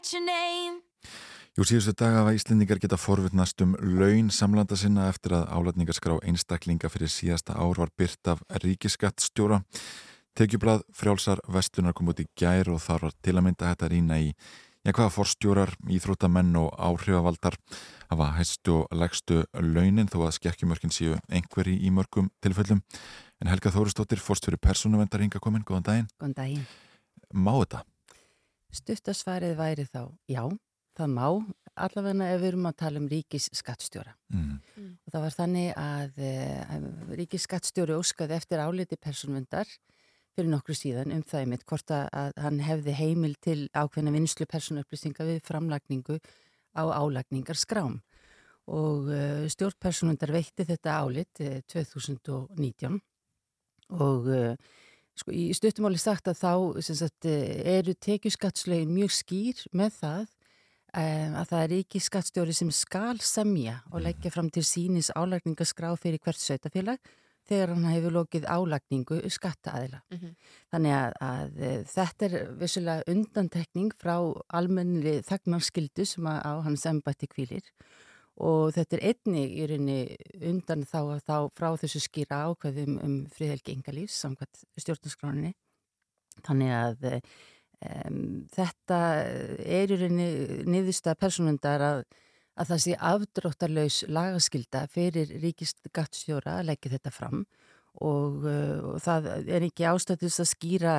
Write 0.00 0.16
your 0.16 0.24
name. 0.24 0.80
Jú, 1.58 1.64
síðustu 1.66 1.92
daga 1.98 2.22
hafa 2.22 2.32
Íslendingar 2.32 2.78
geta 2.80 2.96
forvittnast 2.96 3.60
um 3.64 3.74
laun 3.82 4.30
samlanda 4.32 4.76
sinna 4.78 5.08
eftir 5.10 5.34
að 5.36 5.50
álætningarskrá 5.50 6.16
einstaklinga 6.24 6.88
fyrir 6.88 7.10
síðasta 7.10 7.58
ár 7.58 7.76
var 7.76 7.90
byrt 7.98 8.30
af 8.32 8.40
ríkiskattstjóra. 8.62 9.60
Tekjublað 10.38 10.86
frjálsar 10.94 11.42
vestlunar 11.50 11.92
kom 11.92 12.08
út 12.12 12.22
í 12.22 12.28
gær 12.38 12.70
og 12.70 12.80
þar 12.80 13.08
var 13.08 13.16
til 13.20 13.36
að 13.36 13.44
mynda 13.48 13.72
hægt 13.72 13.84
að 13.84 13.92
rýna 13.92 14.20
í 14.22 14.30
já, 14.30 14.92
hvaða 14.94 15.10
forstjórar, 15.18 15.74
íþróttamenn 15.90 16.56
og 16.56 16.70
áhrifavaldar 16.78 17.58
hafa 18.08 18.32
hæstu 18.38 18.80
og 18.84 18.96
legstu 18.96 19.42
launin 19.58 20.08
þó 20.08 20.22
að 20.28 20.36
skekkjumörkin 20.38 20.94
séu 20.94 21.18
einhverji 21.28 21.76
í 21.82 21.92
mörgum 21.92 22.30
tilfellum. 22.40 22.80
En 23.42 23.50
Helga 23.50 23.74
Þóristóttir, 23.74 24.22
forstjóri 24.22 24.60
persónuvendar 24.60 25.20
hinga 25.20 25.42
komin, 25.42 25.66
góðan 25.66 25.88
daginn. 25.90 26.12
Góðan 26.20 26.36
daginn. 26.38 26.68
Má 27.34 27.52
þetta? 27.58 27.84
Stuttasvarið 28.74 29.56
væri 29.58 29.86
þá 29.88 30.02
já, 30.30 30.44
það 30.98 31.12
má 31.14 31.26
allavega 31.80 32.28
ef 32.34 32.40
við 32.40 32.48
erum 32.50 32.68
að 32.68 32.76
tala 32.82 33.00
um 33.00 33.08
ríkisskattstjóra. 33.10 34.12
Mm. 34.34 34.58
Og 35.06 35.14
það 35.14 35.24
var 35.24 35.36
þannig 35.36 35.70
að 35.80 36.20
e, 36.26 36.32
ríkisskattstjóri 37.20 37.96
óskaði 37.96 38.36
eftir 38.36 38.62
áliti 38.62 38.98
persónvendar 39.00 39.70
fyrir 40.36 40.50
nokkru 40.52 40.76
síðan 40.76 41.14
um 41.14 41.24
það 41.26 41.44
einmitt 41.44 41.64
hvort 41.68 41.94
að, 41.94 42.06
að 42.14 42.36
hann 42.44 42.60
hefði 42.64 42.96
heimil 42.98 43.32
til 43.42 43.58
ákveðna 43.74 44.14
vinslu 44.14 44.46
persónupplýsinga 44.50 45.26
við 45.26 45.42
framlagningu 45.46 46.20
á 46.76 46.82
álagningar 46.86 47.58
skrám. 47.58 47.98
Og 48.70 49.08
uh, 49.10 49.48
stjórnpersonundar 49.50 50.30
veitti 50.30 50.66
þetta 50.68 51.00
álit 51.02 51.42
uh, 51.42 51.58
2019 51.72 53.00
og 53.98 54.28
uh, 54.30 54.52
sko, 55.20 55.32
í 55.34 55.50
stuttumáli 55.56 56.00
sagt 56.00 56.30
að 56.30 56.40
þá 56.40 56.52
sagt, 56.90 57.28
eh, 57.28 57.78
eru 57.78 57.94
tekjuskattslögin 57.94 58.92
mjög 58.94 59.14
skýr 59.20 59.64
með 59.76 59.96
það 60.00 60.26
um, 60.26 61.38
að 61.40 61.48
það 61.52 61.64
er 61.64 61.74
ekki 61.78 62.02
skattstjóri 62.02 62.56
sem 62.56 62.70
skal 62.74 63.16
semja 63.22 63.80
og 63.92 64.04
leggja 64.06 64.32
fram 64.34 64.50
til 64.52 64.64
sínis 64.66 65.12
álagningaskrá 65.14 65.92
fyrir 66.00 66.22
hvert 66.24 66.40
sveitafélag 66.40 67.00
þegar 67.50 67.72
hann 67.74 67.88
hefur 67.90 68.14
lokið 68.14 68.46
álagningu 68.46 69.18
skattaæðila. 69.32 70.02
Mhm. 70.14 70.34
Þannig 70.70 70.94
að, 70.94 71.16
að 71.26 71.56
e, 71.58 71.70
þetta 71.90 72.26
er 72.28 72.36
vissulega 72.60 73.10
undantekning 73.10 73.90
frá 73.98 74.14
almennri 74.54 75.16
þagnarskildu 75.26 76.06
sem 76.06 76.30
á 76.30 76.62
hans 76.62 76.86
embætti 76.86 77.26
kvílir 77.30 77.66
og 78.40 78.72
þetta 78.76 78.96
er 78.96 79.02
einnig 79.10 79.52
í 79.60 79.66
rauninni 79.68 80.16
undan 80.48 80.84
þá, 80.88 81.20
þá 81.28 81.36
frá 81.56 81.68
þessu 81.80 82.00
skýra 82.00 82.38
ákveðum 82.48 82.96
um 83.04 83.14
friðhelgi 83.34 83.74
engalífs 83.76 84.16
samkvæmt 84.24 84.62
stjórnarskráninni. 84.80 85.52
Þannig 86.46 86.72
að 86.72 87.04
um, 87.14 88.20
þetta 88.54 89.00
er 89.60 89.92
í 89.92 89.98
rauninni 90.00 90.28
niðurstað 90.72 91.18
persónundar 91.20 91.84
að, 91.84 92.02
að 92.60 92.70
það 92.72 92.82
sé 92.86 92.96
afdróttarlaus 93.12 93.98
lagaskilda 94.08 94.86
fyrir 94.92 95.34
ríkistgattstjóra 95.42 96.58
að 96.60 96.70
leggja 96.72 96.94
þetta 96.96 97.12
fram 97.14 97.44
og, 98.00 98.44
uh, 98.46 98.94
og 98.94 99.02
það 99.04 99.30
er 99.48 99.66
ekki 99.68 99.88
ástættus 99.90 100.40
að 100.40 100.52
skýra 100.54 100.94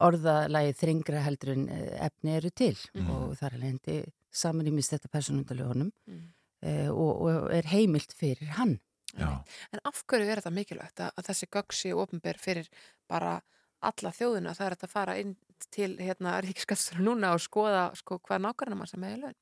orðalagi 0.00 0.72
þringra 0.80 1.20
heldur 1.26 1.50
en 1.52 1.66
eh, 1.68 2.06
efni 2.06 2.32
eru 2.38 2.48
til 2.56 2.72
Mhm. 2.96 3.10
og 3.12 3.34
það 3.36 3.50
er 3.52 3.58
lendi 3.60 3.96
samanýmist 4.32 4.94
þetta 4.94 5.10
persónundalögunum 5.12 5.90
Mm. 6.08 6.22
Uh, 6.64 6.88
og, 6.90 7.10
og 7.26 7.50
er 7.56 7.68
heimilt 7.72 8.14
fyrir 8.16 8.54
hann. 8.58 8.78
Já. 9.16 9.42
En 9.74 9.82
af 9.84 10.02
hverju 10.06 10.28
er 10.28 10.38
þetta 10.38 10.54
mikilvægt 10.54 11.02
að, 11.02 11.14
að 11.18 11.30
þessi 11.30 11.50
gögn 11.50 11.76
sé 11.76 11.94
ofinber 11.98 12.38
fyrir 12.38 12.68
bara 13.10 13.40
alla 13.82 14.12
þjóðina? 14.14 14.54
Það 14.54 14.66
er 14.68 14.76
að 14.76 14.92
fara 14.92 15.16
inn 15.18 15.36
til 15.74 15.92
hérna 16.00 16.38
ríkiskastur 16.44 17.02
núna 17.04 17.34
og 17.36 17.42
skoða 17.42 17.90
sko, 17.98 18.20
hvað 18.24 18.44
nákvæmna 18.46 18.78
mann 18.78 18.90
sem 18.90 19.06
er 19.08 19.18
laun. 19.24 19.38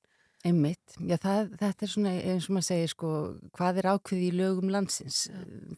Einmitt, 0.46 0.94
já 1.02 1.16
það, 1.18 1.48
þetta 1.58 1.84
er 1.84 1.90
svona 1.90 2.10
eins 2.14 2.44
og 2.46 2.54
maður 2.54 2.66
segir 2.68 2.90
sko 2.92 3.08
hvað 3.56 3.80
er 3.80 3.88
ákveði 3.90 4.26
í 4.28 4.36
lögum 4.38 4.70
landsins 4.70 5.24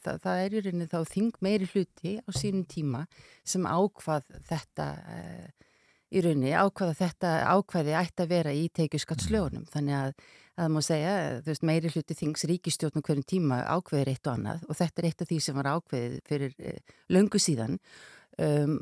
Þa, 0.05 0.19
það 0.21 0.41
er 0.43 0.53
í 0.53 0.61
rauninni 0.67 0.89
þá 0.91 0.99
þing 1.09 1.39
meiri 1.41 1.69
hluti 1.71 2.13
á 2.21 2.29
sínum 2.37 2.67
tíma 2.69 3.07
sem 3.41 3.65
ákvað 3.65 4.27
þetta 4.51 4.89
uh, 5.01 5.71
í 6.13 6.25
rauninni 6.27 6.53
ákvaða 6.53 6.99
þetta 6.99 7.33
ákvæði 7.55 7.97
ætti 8.03 8.27
að 8.27 8.35
vera 8.35 8.53
í 8.53 8.67
teikjuskattslögunum 8.77 9.65
þannig 9.73 9.97
að 9.97 10.13
það 10.61 10.73
má 10.75 10.81
segja 10.85 11.17
þú 11.41 11.53
veist 11.53 11.67
meiri 11.71 11.93
hluti 11.95 12.17
þings 12.19 12.47
ríkistjórnum 12.51 13.05
hverjum 13.07 13.29
tíma 13.33 13.63
ákveðir 13.73 14.13
eitt 14.13 14.29
og 14.29 14.37
annað 14.37 14.65
og 14.69 14.79
þetta 14.81 15.03
er 15.03 15.11
eitt 15.11 15.25
af 15.25 15.31
því 15.31 15.41
sem 15.47 15.59
var 15.61 15.71
ákveðið 15.75 16.21
fyrir 16.29 16.55
uh, 16.61 16.95
löngu 17.17 17.41
síðan 17.41 17.81
um, 18.37 18.77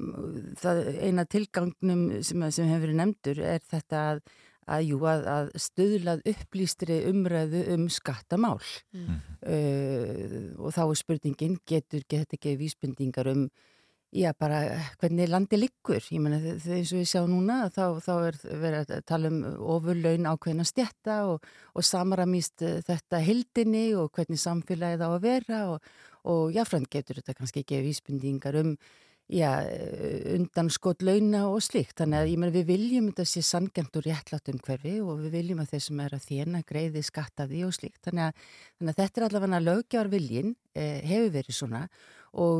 það 0.59 0.83
eina 0.99 1.24
tilgangnum 1.31 2.05
sem, 2.26 2.45
sem 2.51 2.68
hefur 2.70 2.89
verið 2.89 3.01
nefndur 3.03 3.43
er 3.55 3.64
þetta 3.70 4.05
að 4.12 4.22
að, 4.68 4.83
jú, 4.85 4.99
að, 5.09 5.22
að 5.33 5.47
stöðlað 5.64 6.26
upplýstri 6.29 6.99
umræðu 7.09 7.64
um 7.72 7.89
skattamál 7.93 8.61
Mm. 8.93 9.16
uh, 9.49 10.37
og 10.64 10.72
þá 10.76 10.83
er 10.85 10.99
spurningin 11.01 11.59
getur 11.68 12.05
gett 12.09 12.33
ekki 12.37 12.57
vísbendingar 12.61 13.29
um 13.33 13.49
já 14.12 14.32
bara 14.38 14.61
hvernig 15.00 15.28
landi 15.28 15.59
liggur 15.59 16.00
ég 16.00 16.20
menna 16.22 16.38
eins 16.40 16.92
og 16.94 17.00
við 17.02 17.09
sjá 17.11 17.24
núna 17.28 17.68
þá, 17.72 18.00
þá 18.00 18.12
er 18.28 18.38
verið 18.62 18.92
að 18.94 19.02
tala 19.09 19.32
um 19.32 19.42
ofurlaun 19.76 20.30
ákveðina 20.30 20.64
stjætta 20.64 21.18
og, 21.28 21.44
og 21.74 21.84
samramýst 21.84 22.64
eh, 22.64 22.78
þetta 22.86 23.20
hildinni 23.24 23.90
og 24.00 24.09
hvernig 24.16 24.40
samfélagið 24.40 25.04
á 25.04 25.09
að 25.11 25.26
vera 25.26 25.61
og, 25.74 25.92
og 26.24 26.56
jáfnframt 26.56 26.88
getur 26.92 27.20
þetta 27.20 27.36
kannski 27.36 27.64
ekki 27.66 27.84
vísbendingar 27.84 28.56
um 28.62 28.72
já, 29.28 29.50
undan 30.34 30.70
skot 30.72 31.02
launa 31.04 31.44
og 31.50 31.61
slíkt. 31.61 31.98
Þannig 32.00 32.18
að 32.18 32.30
ég 32.32 32.40
meina 32.40 32.54
við 32.54 32.68
viljum 32.70 33.11
þetta 33.11 33.26
sé 33.28 33.42
sangjant 33.44 33.98
og 34.00 34.06
réttlátt 34.06 34.48
um 34.52 34.61
hverfi 34.64 34.94
og 35.04 35.20
við 35.24 35.34
viljum 35.36 35.61
að 35.62 35.74
þeir 35.74 35.82
sem 35.84 36.00
er 36.00 36.14
að 36.16 36.28
þérna 36.30 36.62
greiði 36.68 37.02
skatta 37.04 37.48
því 37.50 37.64
og 37.68 37.74
slíkt. 37.76 38.00
Þannig 38.06 38.24
að, 38.24 38.46
þannig 38.78 38.94
að 38.94 39.02
þetta 39.02 39.20
er 39.20 39.26
allavega 39.28 39.61
löggjár 39.66 40.11
viljin, 40.14 40.56
eh, 40.74 41.02
hefur 41.04 41.34
verið 41.36 41.59
svona 41.61 41.82
og 41.84 42.18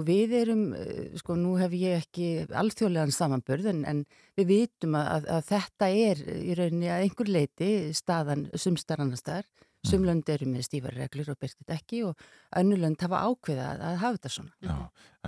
við 0.09 0.35
erum, 0.41 0.65
eh, 0.75 1.19
sko 1.21 1.37
nú 1.37 1.57
hef 1.61 1.73
ég 1.77 2.03
ekki 2.03 2.47
alþjóðlegan 2.49 3.13
samanburð 3.13 3.71
en, 3.75 3.85
en 3.85 4.05
við 4.39 4.47
vitum 4.53 4.97
að, 4.99 5.09
að, 5.15 5.29
að 5.37 5.45
þetta 5.53 5.91
er 5.91 6.23
í 6.39 6.55
rauninni 6.59 6.91
að 6.93 7.05
einhver 7.05 7.29
leiti 7.29 7.71
staðan 7.95 8.49
sumstar 8.55 9.01
annar 9.05 9.21
staðar. 9.21 9.47
Sumlönd 9.87 10.27
eru 10.29 10.49
með 10.51 10.65
stífari 10.67 10.99
reglur 10.99 11.31
og 11.33 11.39
byrtið 11.39 11.71
ekki 11.71 12.01
og 12.09 12.19
önnulönd 12.59 12.99
hafa 13.01 13.21
ákveða 13.29 13.69
að, 13.71 13.85
að 13.87 14.01
hafa 14.03 14.17
þetta 14.17 14.33
svona. 14.35 14.57
Já, 14.67 14.75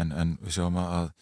en, 0.03 0.11
en 0.11 0.33
við 0.43 0.57
sjáum 0.57 0.81
að 0.83 1.13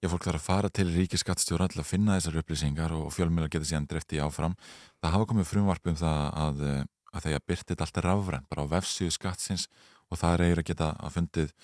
já, 0.00 0.08
fólk 0.08 0.26
þarf 0.26 0.40
að 0.40 0.46
fara 0.46 0.70
til 0.72 0.86
ríkiskattstjóra 0.94 1.68
til 1.72 1.82
að 1.82 1.90
finna 1.90 2.16
þessar 2.16 2.38
upplýsingar 2.40 2.94
og 2.96 3.10
fjölmjöla 3.14 3.50
geta 3.52 3.68
síðan 3.68 3.88
drefti 3.90 4.22
áfram. 4.24 4.56
Það 5.02 5.14
hafa 5.18 5.28
komið 5.32 5.50
frumvarp 5.50 5.92
um 5.92 5.98
það 6.00 6.22
að, 6.46 6.64
eh, 6.70 6.80
að 7.12 7.28
þegar 7.28 7.44
byrtið 7.52 7.84
allt 7.84 8.00
er 8.00 8.08
rafrænt 8.08 8.48
bara 8.48 8.64
á 8.64 8.72
vefsíðu 8.72 9.12
skattsins 9.18 9.68
og 10.10 10.20
það 10.22 10.32
er 10.32 10.46
eiginlega 10.46 10.64
að 10.64 10.70
geta 10.72 10.90
að 10.96 11.14
fundið 11.18 11.54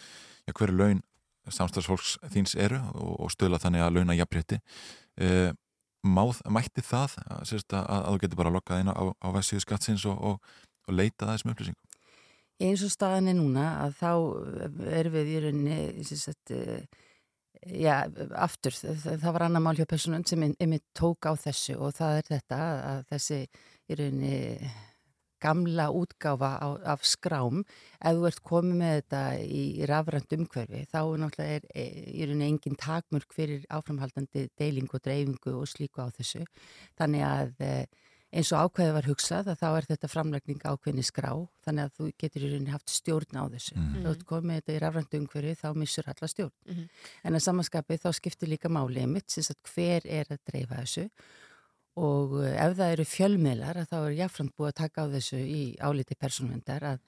já, 0.47 0.53
hverju 0.53 0.77
laun 0.79 1.03
samstagsfólks 1.51 2.17
þíns 2.31 2.55
eru 2.55 2.79
og, 2.95 3.15
og 3.27 3.33
stöla 3.35 3.59
þannig 3.63 3.83
að 3.83 3.97
launa 3.99 4.19
jafnrétti. 4.19 4.61
E, 5.19 5.51
máð, 6.07 6.43
mætti 6.51 6.85
það 6.87 7.17
að, 7.25 7.41
sérst, 7.51 7.75
að, 7.75 7.89
að 7.97 8.11
þú 8.11 8.23
getur 8.23 8.43
bara 8.43 8.55
lokkað 8.55 8.85
inn 8.85 8.93
á, 8.95 9.03
á 9.11 9.29
vefsíðu 9.35 9.65
skattsins 9.65 10.07
og, 10.11 10.23
og, 10.23 10.55
og 10.87 10.95
leita 10.95 11.27
að 11.27 11.35
þessum 11.37 11.55
upplýsingum? 11.55 11.93
eins 12.63 12.83
og 12.87 12.93
staðan 12.93 13.31
er 13.31 13.39
núna 13.39 13.65
að 13.85 13.97
þá 13.99 14.11
erum 15.01 15.17
við 15.17 15.33
í 15.33 15.41
rauninni 15.47 16.05
sem 16.07 16.21
sagt, 16.21 16.53
eh, 16.55 16.85
já, 17.67 18.05
aftur, 18.39 18.77
það, 18.77 19.19
það 19.23 19.35
var 19.37 19.47
annar 19.49 19.65
mál 19.65 19.75
hjá 19.79 19.87
personun 19.89 20.27
sem 20.29 20.45
einmitt 20.51 20.85
tók 20.99 21.27
á 21.27 21.33
þessu 21.39 21.79
og 21.79 21.95
það 21.99 22.21
er 22.21 22.31
þetta 22.31 22.61
að 22.93 23.05
þessi 23.13 23.41
í 23.43 23.99
rauninni 23.99 24.73
gamla 25.43 25.89
útgáfa 25.91 26.53
á, 26.63 26.69
af 26.95 27.07
skrám 27.09 27.65
ef 27.99 28.19
þú 28.19 28.29
ert 28.31 28.43
komið 28.47 28.79
með 28.83 28.95
þetta 29.01 29.23
í, 29.43 29.63
rafrænt 29.91 30.37
umhverfi 30.39 30.85
þá 30.93 31.01
er 31.03 31.23
náttúrulega 31.25 31.59
er, 31.59 31.67
í 31.75 32.29
rauninni 32.29 32.51
engin 32.53 32.79
takmörk 32.79 33.35
fyrir 33.35 33.67
áframhaldandi 33.69 34.49
deilingu 34.59 34.99
og 34.99 35.05
dreifingu 35.05 35.59
og 35.59 35.69
slíku 35.71 36.05
á 36.05 36.09
þessu 36.15 36.47
þannig 37.01 37.27
að 37.27 37.67
eh, 37.67 37.85
eins 38.33 38.51
og 38.55 38.69
ákveði 38.69 38.95
var 38.97 39.09
hugsað 39.11 39.51
að 39.53 39.61
þá 39.61 39.67
er 39.69 39.87
þetta 39.91 40.09
framlækning 40.09 40.63
ákveðni 40.65 41.05
skrá 41.05 41.31
þannig 41.67 41.85
að 41.85 41.97
þú 41.99 42.09
getur 42.23 42.47
í 42.47 42.51
rauninni 42.53 42.73
haft 42.73 42.93
stjórn 42.93 43.37
á 43.37 43.45
þessu. 43.53 43.77
Mhm. 43.77 43.99
Þú 44.01 44.13
ert 44.15 44.27
komið 44.31 44.49
með 44.49 44.61
þetta 44.61 44.73
í 44.73 44.83
rafrænt 44.85 45.17
umhverfi 45.19 45.55
þá 45.61 45.69
missur 45.77 46.09
alla 46.09 46.29
stjórn. 46.33 46.57
Mhm. 46.67 46.89
En 47.25 47.35
að 47.35 47.45
samanskapi 47.47 47.99
þá 48.01 48.09
skiptir 48.17 48.49
líka 48.49 48.73
máli 48.73 49.07
mitt 49.07 49.31
sem 49.31 49.45
sagt 49.45 49.69
hver 49.75 50.03
er 50.07 50.25
að 50.31 50.41
dreifa 50.49 50.81
þessu 50.81 51.11
og 52.01 52.39
eh, 52.45 52.55
ef 52.57 52.77
það 52.79 52.93
eru 52.97 53.05
fjölmiðlar 53.09 53.83
þá 53.91 53.97
er 54.01 54.15
jáfnframt 54.23 54.55
búið 54.57 54.71
að 54.73 54.79
taka 54.81 55.05
á 55.05 55.13
þessu 55.13 55.41
í 55.43 55.63
áliti 55.81 56.17
persónvendar 56.17 56.87
að, 56.95 56.99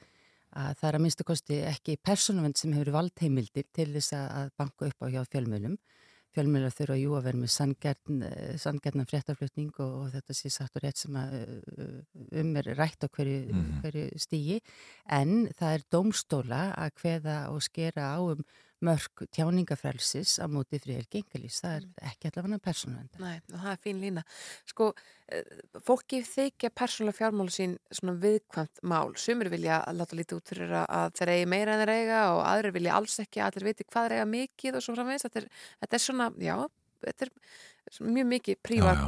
að 0.52 0.74
það 0.80 0.88
er 0.90 0.98
að 0.98 1.04
minnstu 1.06 1.26
kosti 1.28 1.60
ekki 1.70 1.96
persónvend 2.04 2.60
sem 2.60 2.74
hefur 2.76 2.92
valdheimildir 2.98 3.68
til 3.72 3.90
þess 3.96 4.12
að, 4.18 4.50
banka 4.60 4.90
upp 4.90 5.06
á 5.06 5.12
hjá 5.14 5.22
fjölmiðlum. 5.32 5.78
Fjölmiðlar 6.34 6.74
þurfa 6.74 6.96
jú 6.98 7.12
að 7.14 7.26
vera 7.28 7.38
með 7.38 7.52
sanngjarnan 8.58 9.06
fréttarflutning 9.06 9.70
og, 9.78 9.92
og 10.02 10.08
þetta 10.16 10.34
sé 10.34 10.50
satt 10.50 10.74
og 10.74 10.82
rétt 10.82 10.98
sem 10.98 11.14
að 11.14 11.36
uh, 11.38 12.00
um 12.42 12.56
er 12.58 12.70
rætt 12.74 13.06
á 13.06 13.08
hverju, 13.08 13.36
Mhm. 13.54 13.76
hverju 13.84 14.18
stígi 14.18 14.56
en 15.06 15.46
það 15.54 15.76
er 15.76 15.84
dómstóla 15.94 16.62
að 16.74 16.90
hveða 16.98 17.36
og 17.54 17.62
skera 17.62 18.10
á 18.14 18.18
um 18.18 18.42
mörg 18.84 19.24
tjáningafrelsis 19.34 20.36
á 20.42 20.46
móti 20.50 20.78
fríhelgi 20.82 21.22
engalís. 21.22 21.58
Það 21.64 21.76
er 21.78 21.86
ekki 22.10 22.30
allavega 22.30 22.60
persónvend. 22.68 23.18
Nei, 23.22 23.38
það 23.50 23.68
er 23.72 23.80
fín 23.84 24.00
lína. 24.02 24.24
Sko, 24.70 24.90
eh, 25.28 25.42
fólki 25.86 26.20
þykja 26.28 26.70
persónulega 26.76 27.18
fjármál 27.18 27.50
sín 27.54 27.76
svona 27.90 28.16
viðkvæmt 28.22 28.82
mál. 28.82 29.14
Sumir 29.16 29.50
vilja 29.52 29.80
láta 29.96 30.16
lítið 30.18 30.38
út 30.40 30.52
fyrir 30.54 30.74
að- 30.84 31.12
þeir 31.18 31.34
eigi 31.34 31.46
meira 31.48 31.74
en 31.74 31.84
þeir 31.86 31.94
eiga 31.96 32.22
og 32.36 32.44
aðrir 32.46 32.76
vilja 32.78 32.94
alls 32.94 33.18
ekki 33.20 33.40
að 33.40 33.50
allir 33.52 33.68
viti 33.70 33.84
hvað 33.84 34.08
þeir 34.08 34.16
eiga 34.18 34.32
mikið 34.36 34.74
og 34.76 34.82
svo 34.82 34.96
framvegis. 34.96 35.26
Þetta 35.28 35.48
þetta 35.82 35.94
er 35.94 36.04
svona, 36.08 36.30
já, 36.38 36.56
þetta 37.04 37.22
er 37.22 37.30
mjög 38.00 38.26
mikið 38.30 38.58
prívat 38.64 39.02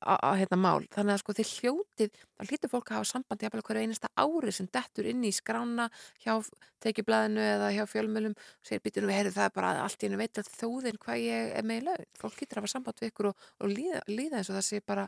að 0.00 0.36
hérna 0.40 0.58
mál. 0.60 0.84
Þannig 0.92 1.14
að 1.14 1.20
sko 1.22 1.34
þið 1.38 1.50
hljótið, 1.56 2.20
þá 2.22 2.44
hlýtur 2.46 2.72
fólk 2.72 2.92
að 2.92 2.98
hafa 2.98 3.10
samband 3.10 3.42
jafnvel 3.44 3.64
hverju 3.66 3.82
einasta 3.82 4.12
ári 4.14 4.54
sem 4.54 4.68
dettur 4.72 5.08
inn 5.10 5.24
í 5.26 5.32
skrána 5.34 5.88
hjá 6.22 6.36
tekjublaðinu 6.84 7.42
eða 7.42 7.72
hjá 7.76 7.82
fjölmjölum 7.90 8.36
og 8.38 8.68
segir 8.68 8.84
býtunum 8.86 9.12
við 9.12 9.18
heyrðu 9.20 9.34
það 9.36 9.52
bara 9.58 9.74
að 9.74 9.82
allt 9.86 10.02
í 10.02 10.08
hennu 10.08 10.22
veit 10.22 10.42
að 10.42 10.50
þjóðin 10.56 11.02
hvað 11.02 11.22
ég 11.26 11.52
er 11.58 11.68
með 11.68 11.82
í 11.82 11.86
laun. 11.88 12.08
Fólk 12.20 12.38
hlýtur 12.38 12.58
að 12.58 12.62
hafa 12.62 12.72
samband 12.76 13.02
við 13.02 13.12
ykkur 13.12 13.30
og, 13.32 13.46
og 13.62 13.72
líða, 13.72 14.02
líða 14.10 14.40
eins 14.40 14.50
og 14.52 14.58
það 14.58 14.68
sé 14.68 14.82
bara 14.92 15.06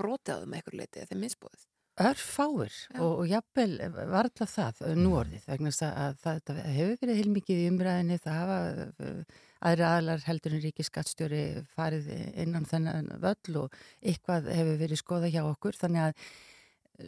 brotið 0.00 0.34
á 0.34 0.40
þeim 0.42 0.56
eitthvað 0.58 0.80
leiti 0.80 1.00
eða 1.00 1.12
þeim 1.12 1.22
misbúið. 1.26 1.68
örfáir 2.02 2.76
og, 2.96 3.10
og 3.20 3.26
jafnvel 3.28 3.72
varðla 4.10 4.46
það 4.48 4.78
uh, 4.86 4.92
nú 4.96 5.10
orðið 5.18 5.48
vegna 5.50 5.72
þess 5.72 5.84
að, 5.86 5.96
að 6.02 6.14
það, 6.22 6.38
það 6.46 6.60
hefur 6.76 7.00
verið 7.02 7.18
heilmikið 7.20 7.60
í 7.60 7.66
umræðinni 7.72 8.16
það 8.22 8.38
hafa 8.38 8.58
uh, 8.88 9.40
aðri 9.62 9.88
aðlar 9.88 10.24
heldur 10.26 10.56
en 10.56 10.64
ríki 10.64 10.86
skattstjóri 10.86 11.42
farið 11.76 12.08
innan 12.44 12.66
þennan 12.68 13.12
völl 13.22 13.60
og 13.64 13.76
eitthvað 14.02 14.50
hefur 14.52 14.80
verið 14.80 15.02
skoða 15.02 15.30
hjá 15.32 15.42
okkur. 15.44 15.78
Þannig 15.78 16.08
að 16.08 16.26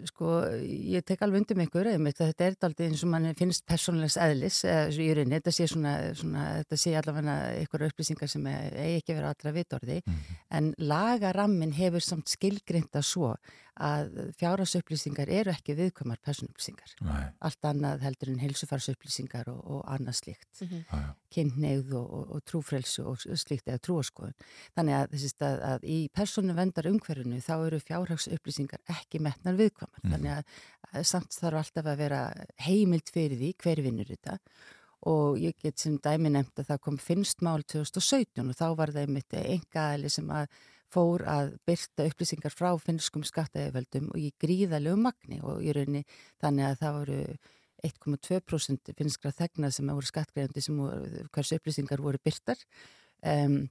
sko, 0.09 0.29
ég 0.65 1.05
tek 1.07 1.23
alveg 1.23 1.43
undir 1.43 1.59
með 1.59 1.69
ykkur 1.69 1.91
þetta 2.19 2.47
er 2.47 2.57
daldið 2.61 2.89
eins 2.89 3.03
og 3.05 3.11
mann 3.13 3.29
finnst 3.39 3.65
persónulegs 3.69 4.17
eðlis, 4.21 4.63
í 4.65 5.11
rauninni 5.15 5.39
þetta 5.39 5.55
sé 5.55 5.69
svona, 5.71 5.93
svona 6.19 6.47
þetta 6.61 6.79
sé 6.81 6.95
allavega 6.99 7.37
ykkur 7.65 7.87
upplýsingar 7.89 8.31
sem 8.33 8.49
eigi 8.49 9.03
ekki 9.03 9.17
verið 9.17 9.31
allra 9.31 9.55
vitorði, 9.59 9.99
en 10.57 10.73
lagarammin 10.81 11.77
hefur 11.77 12.05
samt 12.05 12.33
skilgrinda 12.33 13.05
svo 13.05 13.35
að 13.81 14.13
fjárhagsupplýsingar 14.39 15.31
eru 15.35 15.51
ekki 15.51 15.75
viðkomar 15.75 16.21
persónuupplýsingar 16.23 16.93
Nei. 17.03 17.25
allt 17.43 17.67
annað 17.67 18.05
heldur 18.07 18.31
en 18.31 18.39
heilsufarsupplýsingar 18.45 19.49
og, 19.51 19.61
og 19.67 19.81
annað 19.91 20.19
slíkt 20.21 20.61
Mhm. 20.63 20.85
Já, 20.91 20.99
já. 21.01 21.15
kynneigð 21.35 21.95
og, 21.99 22.13
og, 22.15 22.29
og 22.37 22.45
trúfrelsu 22.47 23.03
og 23.11 23.19
slíkt 23.19 23.67
eða 23.67 23.81
trúaskoðun. 23.83 24.37
Þannig 24.77 24.95
að, 24.95 25.17
að, 25.43 25.65
að 25.73 25.85
í 25.91 25.99
persónu 26.15 26.55
vendar 26.55 26.87
umhverfinu 26.87 27.41
þá 27.43 27.55
eru 27.67 27.81
fjárhagsupplýsingar 27.83 28.81
ekki 28.95 29.19
metnar 29.21 29.59
viðkvæmar. 29.59 30.05
Þannig 30.07 30.31
að, 30.37 30.45
að 30.95 31.05
samt 31.11 31.35
þarf 31.35 31.59
alltaf 31.65 31.91
að 31.91 31.99
vera 32.05 32.23
heimild 32.69 33.11
fyrir 33.11 33.39
því 33.43 33.53
hver 33.65 33.83
vinnur 33.83 34.07
þetta 34.15 34.39
og 35.05 35.37
ég 35.37 35.59
get 35.61 35.77
sem 35.83 35.99
dæmi 36.01 36.31
nefnt 36.33 36.63
að 36.63 36.71
það 36.71 36.79
kom 36.87 36.95
finnst 36.97 37.43
mál 37.45 37.61
2017 37.69 38.47
og 38.49 38.55
þá 38.57 38.69
var 38.79 38.93
það 38.95 39.03
einmitt 39.05 39.35
engaðali 39.37 40.09
sem 40.09 40.31
að 40.33 40.47
fór 40.95 41.25
að 41.29 41.53
byrta 41.69 42.07
upplýsingar 42.09 42.55
frá 42.55 42.71
finnskum 42.83 43.25
skattaðjöföldum 43.27 44.09
og 44.15 44.21
í 44.23 44.31
gríðalegu 44.41 44.97
magni 45.01 45.41
og 45.43 45.63
í 45.65 45.75
rauninni 45.75 46.05
þannig 46.43 46.69
að 46.69 46.81
það 46.83 46.99
voru 47.01 47.21
1,2% 47.85 48.93
finnskra 48.97 49.33
þegna 49.35 49.71
sem 49.75 49.89
voru 49.93 50.09
skattgreðandi 50.09 50.63
sem 50.65 50.79
voru, 50.81 51.25
hversu 51.35 51.59
upplýsingar 51.59 52.03
voru 52.05 52.21
byrtar. 52.25 52.61
Um, 53.25 53.67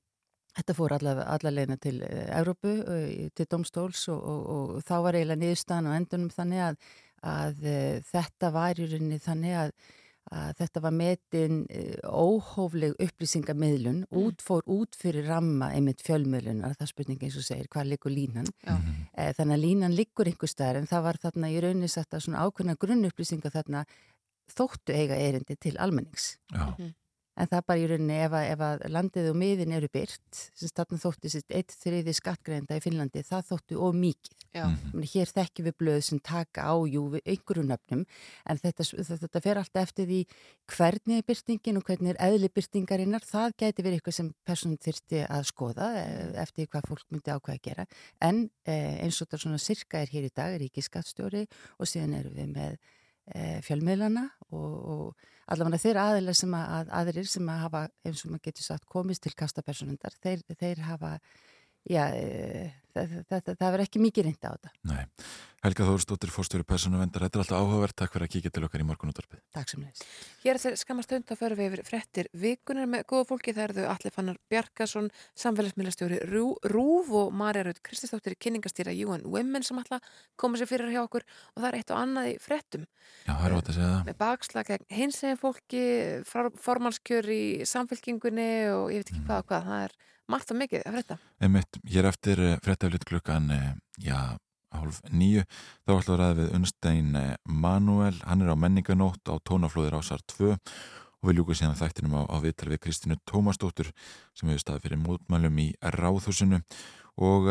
þetta 0.54 0.76
fór 0.78 0.96
allarleina 0.98 1.80
til 1.82 1.98
uh, 2.06 2.28
Európu, 2.38 2.76
uh, 2.84 3.26
til 3.34 3.50
domstóls 3.50 4.06
og, 4.14 4.22
og, 4.22 4.46
og 4.54 4.86
þá 4.86 4.96
var 5.08 5.18
eiginlega 5.18 5.42
niðurstaðan 5.42 5.90
á 5.90 5.98
endunum 5.98 6.32
þannig 6.34 6.64
að, 6.68 6.80
að 7.34 7.68
uh, 7.74 7.98
þetta 8.12 8.54
var 8.54 8.82
í 8.82 8.90
rauninni 8.92 9.22
þannig 9.24 9.60
að 9.64 9.76
að 10.32 10.54
þetta 10.62 10.82
var 10.86 10.96
metin 10.96 11.60
uh, 11.68 12.14
óhófleg 12.24 12.96
upplýsingamiðlun 13.04 14.04
út 14.20 14.44
fór 14.46 14.64
út 14.72 14.96
fyrir 15.00 15.28
ramma 15.28 15.72
einmitt 15.76 16.04
fjölmiðlunar, 16.06 16.78
það 16.78 16.88
er 16.88 16.92
spurning 16.94 17.26
eins 17.26 17.38
og 17.40 17.48
segir 17.48 17.70
hvað 17.74 17.92
liggur 17.92 18.14
línan. 18.14 18.50
Eh, 18.64 19.34
þannig 19.36 19.58
að 19.58 19.64
línan 19.66 19.98
liggur 19.98 20.30
einhver 20.30 20.52
staðar 20.52 20.82
en 20.82 20.90
það 20.90 21.06
var 21.10 21.22
þarna 21.26 21.52
í 21.52 21.60
rauninni 21.64 21.92
satt 21.92 22.16
að 22.16 22.26
svona 22.28 22.48
ákveðna 22.48 22.80
grunnupplýsinga 22.80 23.54
þarna 23.54 23.86
þóttu 24.54 24.96
eiga 24.96 25.20
erindi 25.20 25.58
til 25.60 25.78
almennings. 25.82 26.38
Já. 26.54 26.94
En 27.40 27.50
það 27.50 27.66
bara 27.70 27.82
í 27.82 27.88
rauninni 27.90 28.18
ef 28.26 28.36
að, 28.38 28.48
ef 28.54 28.64
að 28.68 28.84
landið 28.94 29.30
og 29.32 29.38
miðin 29.42 29.76
eru 29.78 29.90
byrt 29.94 30.40
sem 30.54 30.72
þarna 30.78 31.00
þóttu 31.02 31.32
sitt 31.34 31.56
eitt 31.58 31.74
þriði 31.82 32.14
skattgreinda 32.18 32.78
í 32.78 32.84
Finnlandi, 32.84 33.24
það 33.26 33.48
þóttu 33.50 33.80
of 33.88 33.98
mikið. 33.98 34.40
Já. 34.54 34.68
Meni, 34.94 35.08
hér 35.10 35.32
þekkjum 35.34 35.66
við 35.66 35.76
blöð 35.82 36.00
sem 36.06 36.20
taka 36.22 36.68
á 36.70 36.76
jú 36.86 37.08
við 37.16 37.24
einhverju 37.34 37.64
nöfnum 37.66 38.04
en 38.46 38.60
þetta, 38.62 38.86
þetta, 38.86 39.18
þetta 39.24 39.42
fer 39.42 39.62
alltaf 39.64 39.88
eftir 39.88 40.10
því 40.12 40.20
hvernig 40.76 41.22
er 41.22 41.28
byrtingin 41.32 41.80
og 41.80 41.88
hvernig 41.88 42.14
er 42.14 42.22
eðli 42.28 42.52
byrtingarinnar 42.54 43.26
það 43.26 43.58
gæti 43.64 43.86
verið 43.88 43.98
eitthvað 43.98 44.18
sem 44.20 44.30
person 44.46 44.78
þyrsti 44.86 45.24
að 45.26 45.48
skoða 45.50 45.90
eh, 46.04 46.34
eftir 46.44 46.70
hvað 46.70 46.92
fólk 46.92 47.08
myndi 47.10 47.34
ákveða 47.34 47.58
að 47.58 47.64
gera. 47.66 47.88
En 48.22 48.44
eh, 48.70 49.00
eins 49.02 49.18
og 49.18 49.26
þetta 49.26 49.42
svona 49.48 49.64
sirka 49.64 50.04
er 50.04 50.14
hér 50.14 50.30
í 50.30 50.36
dag 50.38 50.60
ríkiskattstjóri 50.62 51.48
og 51.80 51.90
síðan 51.90 52.20
erum 52.20 52.38
við 52.38 52.54
með 52.54 52.78
fjölmiðlana 53.64 54.26
og, 54.52 54.74
og 54.94 55.30
allavega 55.54 55.82
þeir 55.84 56.00
aðilar 56.02 56.38
sem 56.38 56.54
að, 56.58 56.66
að 56.78 56.94
aðrir 57.00 57.30
sem 57.32 57.50
að 57.52 57.64
hafa 57.64 57.82
eins 58.04 58.24
og 58.26 58.34
maður 58.34 58.46
getur 58.50 58.68
sagt 58.68 58.88
komist 58.92 59.24
til 59.24 59.34
kastapersonundar 59.40 60.16
þeir, 60.24 60.44
þeir 60.60 60.84
hafa 60.88 61.14
já, 61.90 62.04
e, 62.16 62.68
það, 62.94 63.16
það, 63.16 63.26
það, 63.30 63.50
það 63.50 63.66
verður 63.68 63.86
ekki 63.88 64.04
mikið 64.04 64.30
reynda 64.30 64.52
á 64.52 64.54
þetta. 64.54 64.74
Nei. 64.92 65.04
Helga 65.64 65.86
Þórsdóttir, 65.88 66.28
fórstjóri 66.28 66.66
persónu 66.68 66.98
vendar, 67.00 67.24
þetta 67.24 67.40
er 67.40 67.42
alltaf 67.46 67.62
áhugavert, 67.64 67.96
takk 67.96 68.12
fyrir 68.12 68.26
að 68.26 68.32
kíkja 68.34 68.50
til 68.52 68.64
okkar 68.68 68.82
í 68.84 68.88
morgunúttarpið. 68.90 69.40
Takk 69.56 69.70
sem 69.72 69.80
leist. 69.86 70.02
Hér 70.42 70.58
eftir 70.60 70.76
skamast 70.76 71.14
að 71.16 71.40
förum 71.40 71.62
við 71.62 71.70
yfir 71.70 71.82
frettir 71.88 72.30
vikunar 72.36 72.90
með 72.92 73.06
góða 73.08 73.28
fólki. 73.30 73.54
Það 73.56 73.64
eru 73.64 73.78
þau 73.78 73.88
Alli 73.94 74.12
Fannar 74.12 74.42
Bjarkason, 74.52 75.08
samfélagsmiðlastjóri 75.40 76.20
Rú, 76.34 76.44
Rúf 76.68 77.14
og 77.16 77.32
Marja 77.40 77.64
Raut 77.70 77.80
Krististóttir 77.80 78.36
kynningastýra 78.36 78.92
UN 79.08 79.24
Women 79.24 79.64
sem 79.64 79.80
alltaf 79.80 80.04
koma 80.36 80.60
sér 80.60 80.68
fyrir 80.68 80.92
hjá 80.92 81.06
okkur 81.06 81.24
og 81.24 81.64
það 81.64 81.72
er 81.72 81.80
eitt 81.80 81.96
og 81.96 82.04
annað 82.04 82.32
í 82.34 82.38
frettum. 82.44 82.88
Já, 83.24 83.32
það 83.32 83.48
er 83.48 83.60
ótt 83.62 83.72
að 83.72 83.80
segja 83.80 83.92
það. 83.96 84.06
Með 84.12 84.22
bakslag 84.28 84.72
gegn 84.74 84.88
hins 85.00 85.24
eginn 85.24 85.44
fólki, 85.48 85.90
formannskjör 86.68 87.32
í 87.32 87.44
samfélkingunni 87.72 88.54
og 88.76 88.90
ég 88.92 89.06
veit 89.06 89.16
ekki 89.16 89.28
hvað 89.30 89.46
og 89.46 89.54
hvað. 89.54 89.68
Það 89.72 89.88
er 89.88 90.00
margt 90.34 90.52
og 90.52 90.60
mikið 90.60 90.84
að 90.84 90.98
fretta. 90.98 91.24
Einmitt, 91.40 91.86
hér 91.96 92.12
eftir 92.12 92.48
frettaflut 92.64 93.08
klukkan, 93.08 93.54
eh, 93.54 93.70
já, 94.04 94.18
hálf 94.80 95.00
nýju, 95.12 95.46
þá 95.86 95.94
ætlum 95.94 96.04
við 96.04 96.16
að 96.16 96.20
ræða 96.22 96.38
við 96.40 96.58
Unstein 96.58 97.16
eh, 97.20 97.36
Manuel, 97.46 98.18
hann 98.26 98.44
er 98.44 98.52
á 98.54 98.58
menninganótt 98.58 99.32
á 99.32 99.36
tónaflóðir 99.48 99.98
ásar 100.00 100.24
2 100.36 100.52
og 100.54 101.30
við 101.30 101.40
ljúkum 101.40 101.60
síðan 101.60 101.80
þættinum 101.80 102.18
á, 102.20 102.22
á 102.28 102.38
viðtal 102.44 102.72
við 102.74 102.82
Kristínu 102.84 103.20
Tómasdóttur 103.30 103.94
sem 104.36 104.50
hefur 104.50 104.66
staðið 104.66 104.88
fyrir 104.88 105.02
mótmælum 105.06 105.62
í 105.64 105.70
Ráðhúsinu. 105.96 106.60
Og 107.16 107.48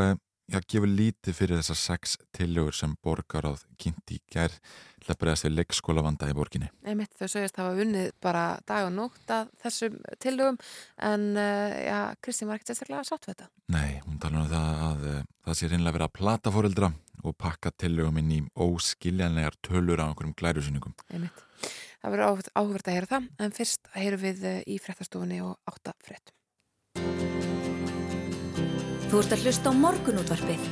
eh, 0.49 0.55
já, 0.55 0.61
gefur 0.75 0.91
lítið 0.91 1.37
fyrir 1.37 1.61
þessar 1.61 1.79
sex 1.81 2.17
tillögur 2.35 2.77
sem 2.77 2.97
borgaráð 3.05 3.63
kynnti 3.81 4.19
í 4.19 4.25
gær 4.33 4.55
til 5.03 5.13
að 5.13 5.19
bregðast 5.21 5.47
við 5.47 5.55
leikskólavanda 5.59 6.29
í 6.31 6.35
borginni. 6.37 6.69
Einmitt 6.87 7.15
þau 7.19 7.29
sögist 7.31 7.59
hafa 7.61 7.79
unnið 7.85 8.11
bara 8.23 8.45
dag 8.69 8.87
og 8.87 8.93
nótt 8.95 9.33
að 9.35 9.53
þessum 9.65 9.97
tillögum 10.23 10.59
en 11.11 11.29
uh, 11.37 11.79
já, 11.83 11.99
Kristín 12.23 12.51
var 12.51 12.61
ekkert 12.61 12.73
sérstaklega 12.73 13.07
sátt 13.09 13.27
við 13.27 13.35
þetta. 13.35 13.49
Nei, 13.75 14.03
hún 14.07 14.21
tala 14.23 14.43
um 14.43 14.51
það 14.53 14.85
að 14.89 15.09
uh, 15.13 15.25
það 15.47 15.59
sé 15.59 15.71
reynilega 15.71 15.97
verið 15.99 16.09
að 16.09 16.19
plata 16.21 16.55
fóreldra 16.55 16.93
og 17.23 17.39
pakka 17.39 17.73
tillögum 17.79 18.21
inn 18.23 18.37
í 18.37 18.43
óskiljanlegar 18.59 19.59
tölur 19.63 20.03
á 20.03 20.07
einhverjum 20.09 20.37
glærusynningum. 20.39 20.95
Einmitt. 21.11 21.43
Það 22.03 22.15
verður 22.17 22.47
áhugverð 22.59 22.89
að 22.89 22.97
heyra 22.97 23.11
það 23.11 23.27
en 23.45 23.59
fyrst 23.59 23.91
heyrum 23.97 24.23
við 24.23 24.47
uh, 24.51 24.61
í 24.67 24.79
frettastofunni 24.83 25.43
og 25.47 25.59
átta 25.71 25.95
frett. 26.03 26.35
Þú 29.13 29.19
ert 29.21 29.33
að 29.37 29.43
hlusta 29.45 29.69
á 29.69 29.73
morgunútvarpið. 29.77 30.63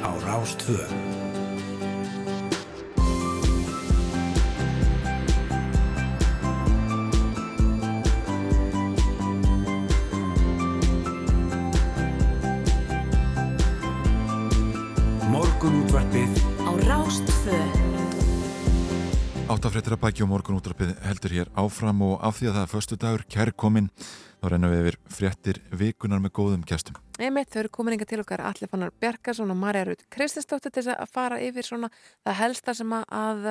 Á 0.00 0.10
Rástvö. 0.24 0.78
Morgunútvarpið 15.28 16.32
Á 16.64 16.72
Rástvö. 16.88 17.60
Áttafréttir 19.52 19.92
að 19.92 20.00
bækja 20.00 20.24
og 20.24 20.32
morgun 20.32 20.56
útrapið 20.62 20.96
heldur 21.04 21.36
hér 21.36 21.52
áfram 21.52 22.00
og 22.08 22.24
af 22.24 22.40
því 22.40 22.48
að 22.48 22.56
það 22.56 22.64
er 22.64 22.72
förstu 22.72 22.96
dagur, 23.04 23.28
kærkomin, 23.28 23.92
þá 24.40 24.48
rennum 24.48 24.72
við 24.72 24.86
yfir 24.86 25.02
fréttir 25.12 25.66
vikunar 25.76 26.24
með 26.24 26.40
góðum 26.40 26.64
gæstum. 26.64 26.96
Einmitt, 27.16 27.48
þau 27.48 27.62
eru 27.62 27.70
komin 27.72 27.94
inga 27.96 28.04
til 28.08 28.20
okkar 28.20 28.42
Alli 28.44 28.66
Fannar 28.68 28.90
Bjarkarsson 29.00 29.52
og 29.52 29.56
Marja 29.56 29.86
Raut 29.88 30.02
Krististóttir 30.12 30.72
til 30.74 30.82
þess 30.84 30.98
að 31.00 31.12
fara 31.14 31.38
yfir 31.40 31.64
svona 31.64 31.88
það 32.26 32.34
helsta 32.42 32.74
sem 32.76 32.92
að, 32.92 33.46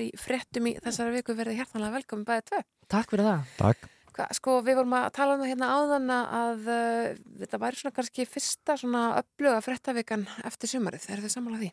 í 0.00 0.06
fréttum 0.16 0.70
í 0.70 0.72
þessari 0.80 1.18
viku 1.18 1.36
verði 1.36 1.58
hjertanlega 1.58 1.98
velkomin 1.98 2.24
bæðið 2.28 2.46
tvö. 2.48 2.60
Takk 2.94 3.12
fyrir 3.12 3.28
það. 3.28 3.50
Takk. 3.58 3.90
Hva, 4.16 4.26
sko, 4.34 4.56
við 4.64 4.80
vorum 4.80 4.96
að 4.96 5.10
tala 5.18 5.36
um 5.36 5.44
það 5.44 5.52
hérna 5.52 5.68
áðan 5.76 6.14
að 6.14 6.72
uh, 6.72 7.20
þetta 7.42 7.60
væri 7.62 7.80
svona 7.82 7.96
kannski 8.00 8.26
fyrsta 8.26 8.78
svona 8.80 9.04
uppluga 9.20 9.60
fréttavikan 9.68 10.24
eftir 10.48 10.72
sumarið. 10.72 11.06
Er 11.12 11.22
þið 11.26 11.34
sammálað 11.36 11.66
því? 11.66 11.70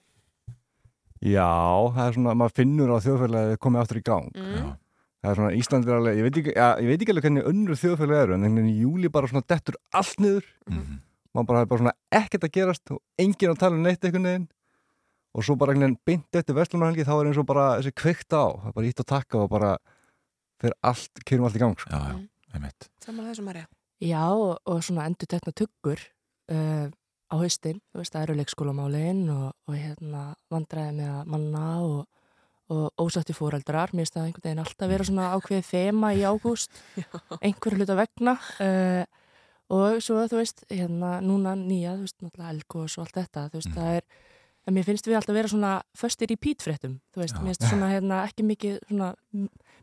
Já, 1.32 1.48
það 1.96 2.04
er 2.04 2.20
svona, 2.20 2.38
maður 2.38 2.60
finnur 2.60 2.94
á 2.94 2.98
þjóðfélagi 3.08 3.56
að 3.56 3.64
komið 3.64 3.86
aftur 3.86 4.04
í 4.04 4.06
gang. 4.12 4.30
Mm. 4.36 4.70
Það 5.24 5.32
er 5.32 5.40
svona, 5.42 5.56
Ísland 5.58 5.88
er 5.88 5.98
alveg, 5.98 6.20
ég 6.20 6.28
veit 6.28 6.38
ekki, 6.44 6.54
ja, 6.60 6.70
ég 6.78 6.92
veit 6.92 7.02
ekki 7.02 7.14
alveg 7.16 7.26
hvernig 7.26 7.50
önnur 7.50 7.80
þjóðfélagi 7.82 8.26
eru, 8.28 8.36
en 8.36 8.46
einhvern 8.46 8.62
veginn 8.62 8.76
í 8.76 8.84
júli 8.84 9.10
bara 9.16 9.32
svona 9.32 9.48
dettur 9.50 9.80
allt 9.98 10.22
niður. 10.22 10.50
Mhm. 10.70 11.04
Maður 11.38 11.50
bara, 11.52 11.60
er 11.62 11.70
bara 11.70 11.82
svona 11.84 11.96
ekkert 12.18 12.46
að 12.48 12.54
gerast 12.56 12.92
og 12.96 13.02
enginn 13.22 13.52
að 13.54 13.60
tala 13.62 13.78
um 13.78 13.84
neitt 13.86 14.06
einhvern 14.08 14.26
veginn. 14.26 14.46
Og 15.38 15.46
svo 15.46 15.54
bara 15.62 15.76
einhvern 15.76 15.94
veginn 15.94 16.06
beint 16.10 16.40
eftir 16.40 16.56
vestlunarhelgi, 16.58 17.06
þá 17.06 17.14
er 17.14 17.28
eins 17.30 17.38
og 17.38 17.46
bara 17.46 17.66
þessi 17.78 17.94
kveikt 18.02 18.34
á. 18.34 18.46
Það 18.50 18.70
er 18.72 18.78
bara 18.80 18.90
ítt 18.90 19.04
að 19.04 19.10
taka 19.12 19.42
og 19.44 19.52
bara 19.52 19.74
fyrir 20.58 20.78
allt, 20.90 21.22
kynum 21.30 21.46
allt 21.46 21.60
í 21.60 21.62
gang. 21.62 21.76
Sko. 21.78 21.92
Já, 21.94 22.16
já, 22.16 22.56
einmitt. 22.58 22.88
Sammálað 23.06 23.36
þessu 23.36 23.46
Marja. 23.46 23.68
Já, 24.02 24.24
og, 24.34 24.56
og 24.66 24.82
svona 24.86 25.06
endur 25.10 25.30
tekna 25.30 25.54
tuggur 25.58 26.02
uh, 26.54 26.90
á 27.30 27.36
haustin, 27.38 27.84
þú 27.92 28.02
veist, 28.02 28.16
það 28.16 28.26
eru 28.26 28.38
leikskólamálin 28.40 29.22
og, 29.34 29.48
og 29.70 29.78
hérna 29.78 30.24
vandræði 30.54 30.96
með 30.98 31.14
að 31.20 31.32
manna 31.36 31.68
og, 31.86 32.26
og 32.74 33.06
ósætti 33.06 33.38
fóreldrar, 33.38 33.94
mér 33.94 34.06
finnst 34.06 34.18
það 34.18 34.28
einhvern 34.30 34.48
veginn 34.48 34.64
alltaf 34.66 34.92
vera 34.92 35.08
svona 35.10 35.30
ákveðið 35.38 35.70
þema 35.70 36.12
í 36.18 36.26
ágúst, 36.26 36.82
einhverju 37.46 37.82
hluta 37.82 37.98
vegna 38.02 38.38
uh, 38.38 39.26
og 39.74 40.02
svo 40.04 40.24
þú 40.30 40.40
veist, 40.40 40.64
hérna 40.72 41.18
núna 41.24 41.56
nýja, 41.60 41.98
þú 41.98 42.08
veist, 42.08 42.18
náttúrulega 42.24 42.54
elgós 42.56 42.98
og 42.98 43.06
allt 43.06 43.20
þetta, 43.20 43.46
þú 43.52 43.62
veist, 43.62 43.74
það 43.76 43.96
er 43.98 44.08
en 44.68 44.76
mér 44.76 44.88
finnst 44.88 45.08
við 45.08 45.20
alltaf 45.20 45.38
vera 45.38 45.52
svona 45.52 45.74
föstir 45.96 46.34
í 46.34 46.40
pítfréttum, 46.40 46.98
þú 47.16 47.24
veist, 47.24 47.40
mér 47.40 47.54
finnst 47.54 47.68
svona 47.70 47.92
hérna, 47.96 48.22
ekki 48.28 48.48
mikið 48.48 48.80
svona, 48.90 49.12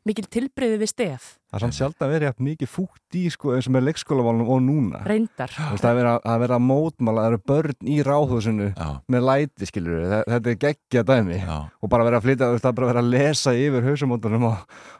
mikil 0.04 0.24
tilbreyði 0.28 0.78
við 0.82 0.88
stef, 0.90 1.26
Það 1.54 1.56
er 1.56 1.62
samt 1.64 1.76
sjaldan 1.78 2.10
verið 2.10 2.26
jafn 2.28 2.44
mikið 2.44 2.68
fútt 2.68 3.14
í 3.16 3.20
sko 3.30 3.52
eins 3.54 3.68
og 3.70 3.72
með 3.76 3.84
leikskólamálunum 3.88 4.48
og 4.50 4.60
núna. 4.64 5.00
reyndar 5.06 5.52
Það 5.54 6.00
er 6.00 6.08
að- 6.10 6.42
er 6.44 6.52
að 6.56 6.62
mótmála, 6.66 7.22
það 7.22 7.28
eru 7.30 7.38
börn 7.46 7.88
í 7.94 7.96
ráðhúsinu 8.02 8.66
með 9.08 9.22
læti, 9.28 9.66
skilur 9.70 10.00
við, 10.02 10.24
þetta 10.28 10.50
er 10.50 10.58
geggja 10.64 11.02
dæmi 11.04 11.38
Já. 11.40 11.70
og 11.82 11.88
bara 11.88 12.04
verið 12.04 12.18
að 12.18 12.24
flytja, 12.26 12.50
það 12.58 12.68
er 12.68 12.72
bara 12.80 12.90
verið 12.92 13.02
að 13.04 13.10
lesa 13.14 13.50
yfir 13.54 13.82
hausamótanum 13.88 14.44
á, 14.50 14.54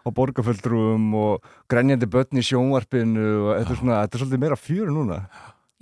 á 0.06 0.08
borgarfulltrúum 0.14 1.14
og 1.14 1.42
grenjandi 1.68 2.06
börn 2.06 2.38
í 2.38 2.44
sjónvarpinu 2.46 3.26
og 3.50 3.50
þetta 3.58 3.70
er 3.74 3.80
svona, 3.82 3.98
þetta 4.06 4.14
er 4.14 4.24
svolítið 4.24 4.40
meira 4.46 4.56
fjöru 4.56 4.92
núna. 4.94 5.26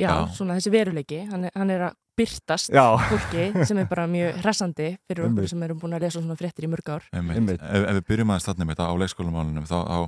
Já, 0.00 0.08
Já. 0.08 0.26
svona 0.34 0.56
þessi 0.56 0.72
veruleiki, 0.72 1.18
hann 1.30 1.44
er, 1.44 1.50
hann 1.54 1.70
er 1.70 1.80
að 1.90 1.94
byrtast 2.18 2.70
Já. 2.74 2.84
fólki 3.08 3.64
sem 3.66 3.78
er 3.82 3.86
bara 3.90 4.06
mjög 4.10 4.38
hressandi 4.42 4.88
fyrir 5.08 5.26
okkur 5.30 5.48
sem 5.48 5.62
erum 5.66 5.78
búin 5.80 5.96
að 5.96 6.04
lesa 6.06 6.20
svona 6.20 6.36
fréttir 6.36 6.66
í 6.66 6.70
mörg 6.72 6.90
ár. 6.92 7.06
Einmitt. 7.16 7.60
Ef, 7.62 7.86
ef 7.88 7.96
við 8.00 8.06
byrjum 8.10 8.32
aðeins 8.34 8.48
þarna 8.50 8.66
með 8.68 8.74
þetta 8.76 8.88
á 8.92 8.94
leikskólamálunum 9.02 9.68
þá 9.70 9.78
á 9.88 9.98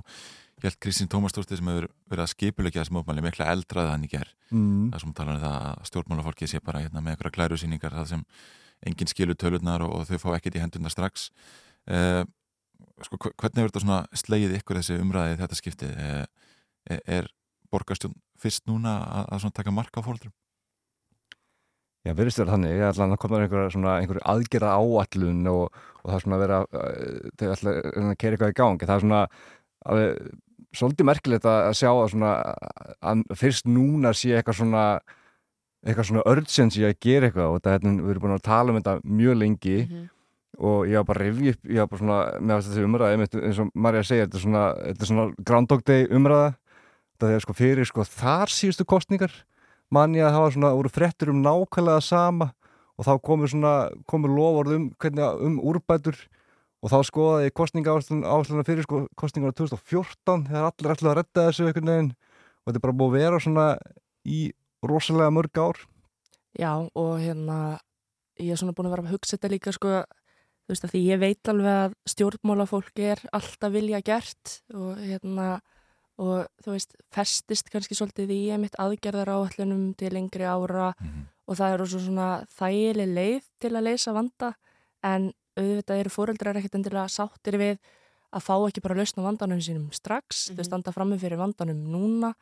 Hjalt 0.64 0.78
Kristín 0.80 1.08
Tómasdóttir 1.10 1.58
sem 1.58 1.66
hefur 1.68 1.88
verið 2.08 2.22
að 2.24 2.30
skipulegja 2.30 2.84
þessi 2.84 2.94
mótmæli 2.94 3.24
mikla 3.26 3.48
eldraði 3.52 3.90
hann 3.94 4.04
í 4.06 4.10
ger 4.12 4.30
Mm. 4.54 4.92
það 4.92 5.00
sem 5.02 5.12
talar 5.18 5.34
um 5.34 5.40
það 5.42 5.54
að 5.66 5.86
stjórnmálafólki 5.88 6.46
sé 6.46 6.60
bara 6.62 6.78
hérna, 6.84 7.00
með 7.02 7.16
einhverja 7.16 7.34
klærusýningar 7.34 7.94
það 7.96 8.06
sem 8.12 8.20
enginn 8.86 9.10
skilur 9.10 9.34
tölurnar 9.40 9.82
og, 9.82 9.94
og 9.98 10.04
þau 10.06 10.18
fá 10.22 10.28
ekkert 10.36 10.54
í 10.54 10.62
hendurna 10.62 10.92
strax 10.92 11.24
uh, 11.90 12.22
sko, 13.02 13.18
hve- 13.18 13.32
hvernig 13.34 13.64
verður 13.64 13.72
þetta 13.72 13.82
svona 13.82 13.98
slegið 14.14 14.54
ykkur 14.60 14.78
þessi 14.78 14.98
umræði 15.02 15.40
þetta 15.40 15.58
skipti 15.58 15.88
uh, 15.90 16.22
er, 16.86 17.00
er 17.18 17.28
borgarstjórn 17.74 18.14
fyrst 18.38 18.62
núna 18.70 18.94
að, 19.02 19.26
að 19.34 19.42
svona 19.42 19.58
taka 19.58 19.74
marka 19.74 19.98
á 20.04 20.06
fólkdrum? 20.06 20.34
Já, 22.04 22.12
verðist 22.12 22.40
vera 22.40 22.52
þannig, 22.52 22.72
ég 22.76 22.86
ætla 22.90 23.06
að 23.08 23.20
koma 23.22 23.38
einhver, 23.40 23.68
svona, 23.72 23.92
einhver 24.02 24.18
aðgerða 24.28 24.72
áallun 24.76 25.46
og, 25.48 25.76
og 26.02 26.08
það 26.10 26.16
er 26.16 26.24
svona 26.26 26.36
að 26.36 26.42
vera, 26.42 26.58
uh, 26.68 27.28
þau 27.40 27.44
ætla 27.54 27.74
að 27.80 28.16
kera 28.20 28.36
eitthvað 28.36 28.52
í 28.52 28.56
gangi. 28.58 28.88
Það 28.90 28.94
er 28.94 29.04
svona, 29.04 29.20
að, 29.88 30.02
svolítið 30.76 31.08
merkilegt 31.08 31.48
að 31.48 31.60
að 31.70 31.76
sjá 31.80 31.88
að 31.92 32.10
svona, 32.12 32.32
að 33.00 33.22
fyrst 33.40 33.70
núna 33.70 34.12
sé 34.12 34.34
eitthvað 34.36 34.58
svona, 34.58 34.82
eitthvað 35.84 36.10
svona 36.10 36.26
urgency 36.34 36.84
að 36.84 36.98
gera 37.06 37.30
eitthvað. 37.30 37.48
Og 37.48 37.56
þetta, 37.62 37.78
hérna, 37.78 37.94
við 38.02 38.12
erum 38.14 38.26
búin 38.26 38.36
að 38.36 38.44
tala 38.50 38.74
um 38.74 38.80
þetta 38.82 38.96
mjög 39.22 39.40
lengi 39.40 39.78
og 40.58 40.84
ég 40.86 41.00
var 41.00 41.08
bara 41.08 41.24
að 41.24 41.30
rifja 41.30 41.54
upp, 41.54 41.64
ég 41.70 41.80
var 41.80 41.88
bara 41.90 42.02
svona, 42.02 42.18
með 42.38 42.68
þessi 42.68 42.84
umræði, 42.86 43.28
eins 43.40 43.62
og 43.62 43.72
Marja 43.74 44.04
segir, 44.06 44.28
þetta 44.28 44.38
er 44.38 44.44
svona, 44.44 44.66
þetta 44.84 45.04
er 45.04 45.10
svona 45.10 45.46
Groundhog 45.48 45.82
Day 45.88 46.06
umræða, 46.14 46.52
þetta 47.14 47.32
er 47.32 47.44
sko 47.44 47.56
fyrir 47.58 47.88
sko 47.88 48.06
þar 48.06 48.52
síðustu 48.54 48.86
kostningar, 48.86 49.34
manni 49.94 50.22
að 50.22 50.34
það 50.34 50.44
var 50.44 50.54
svona, 50.56 50.74
voru 50.78 50.92
fréttur 50.92 51.32
um 51.32 51.42
nákvæmlega 51.44 52.04
sama 52.04 52.50
og 52.94 53.08
þá 53.08 53.12
komur 53.26 53.50
svona, 53.50 53.74
komur 54.10 54.34
lofórð 54.34 54.76
um, 54.76 54.88
hvernig, 55.02 55.44
um 55.46 55.60
úrbætur 55.62 56.18
og 56.84 56.92
þá 56.92 56.98
skoðaði 57.08 57.48
ég 57.48 57.56
kostninga 57.56 57.94
ásluna 57.96 58.66
fyrir 58.66 58.84
sko 58.84 59.06
kostningar 59.18 59.54
á 59.54 59.58
2014 59.62 60.46
þegar 60.50 60.68
allir 60.68 60.94
ætlaði 60.94 61.12
að 61.12 61.18
redda 61.20 61.46
þessu 61.48 61.68
einhvern 61.68 61.90
veginn 61.90 62.12
og 62.12 62.68
þetta 62.68 62.80
er 62.80 62.84
bara 62.84 62.98
búið 63.00 63.14
að 63.14 63.22
vera 63.22 63.40
svona 63.44 63.66
í 64.24 64.40
rosalega 64.84 65.32
mörg 65.32 65.60
ár. 65.60 65.80
Já, 66.54 66.72
og 66.80 67.14
hérna, 67.20 67.58
ég 68.40 68.54
er 68.54 68.60
svona 68.60 68.74
búin 68.76 68.88
að 68.88 68.96
vera 68.96 69.06
að 69.08 69.14
hugsa 69.16 69.36
þetta 69.36 69.50
líka, 69.52 69.72
sko, 69.74 70.02
þú 70.64 70.74
veist, 70.74 70.86
að 70.86 70.94
því 70.94 71.02
ég 71.08 71.22
veit 71.22 71.50
alveg 71.50 71.78
að 71.80 71.96
stjórnmálafólk 72.12 73.02
er 73.04 73.22
alltaf 73.36 73.74
vilja 73.74 74.00
gert 74.06 74.58
og 74.74 75.00
hérna, 75.00 75.48
og 76.22 76.46
þú 76.62 76.74
veist, 76.76 76.94
festist 77.14 77.70
kannski 77.72 77.96
svolítið 77.98 78.30
í 78.34 78.40
einmitt 78.54 78.76
aðgerðar 78.78 79.32
áallunum 79.34 79.94
til 79.98 80.12
lengri 80.14 80.46
ára 80.46 80.92
og 81.44 81.58
það 81.58 81.74
eru 81.74 81.88
svo 81.90 82.00
svona 82.04 82.28
þægileg 82.54 83.14
leið 83.18 83.48
til 83.60 83.72
að 83.74 83.86
leysa 83.88 84.14
vanda. 84.14 84.54
En 85.04 85.32
auðvitað 85.58 86.00
eru 86.00 86.10
fóreldrar 86.14 86.58
ekkert 86.58 86.78
endilega 86.78 87.10
sáttir 87.12 87.58
við 87.60 87.76
að 88.34 88.42
fá 88.42 88.54
ekki 88.56 88.82
bara 88.82 88.96
lausn 88.98 89.20
á 89.22 89.26
vandanum 89.28 89.60
sínum 89.62 89.90
strax, 89.94 90.48
þau 90.54 90.64
standa 90.66 90.94
frammi 90.94 91.18
fyrir 91.20 91.38
vandanum 91.38 91.82
núna. 91.92 92.32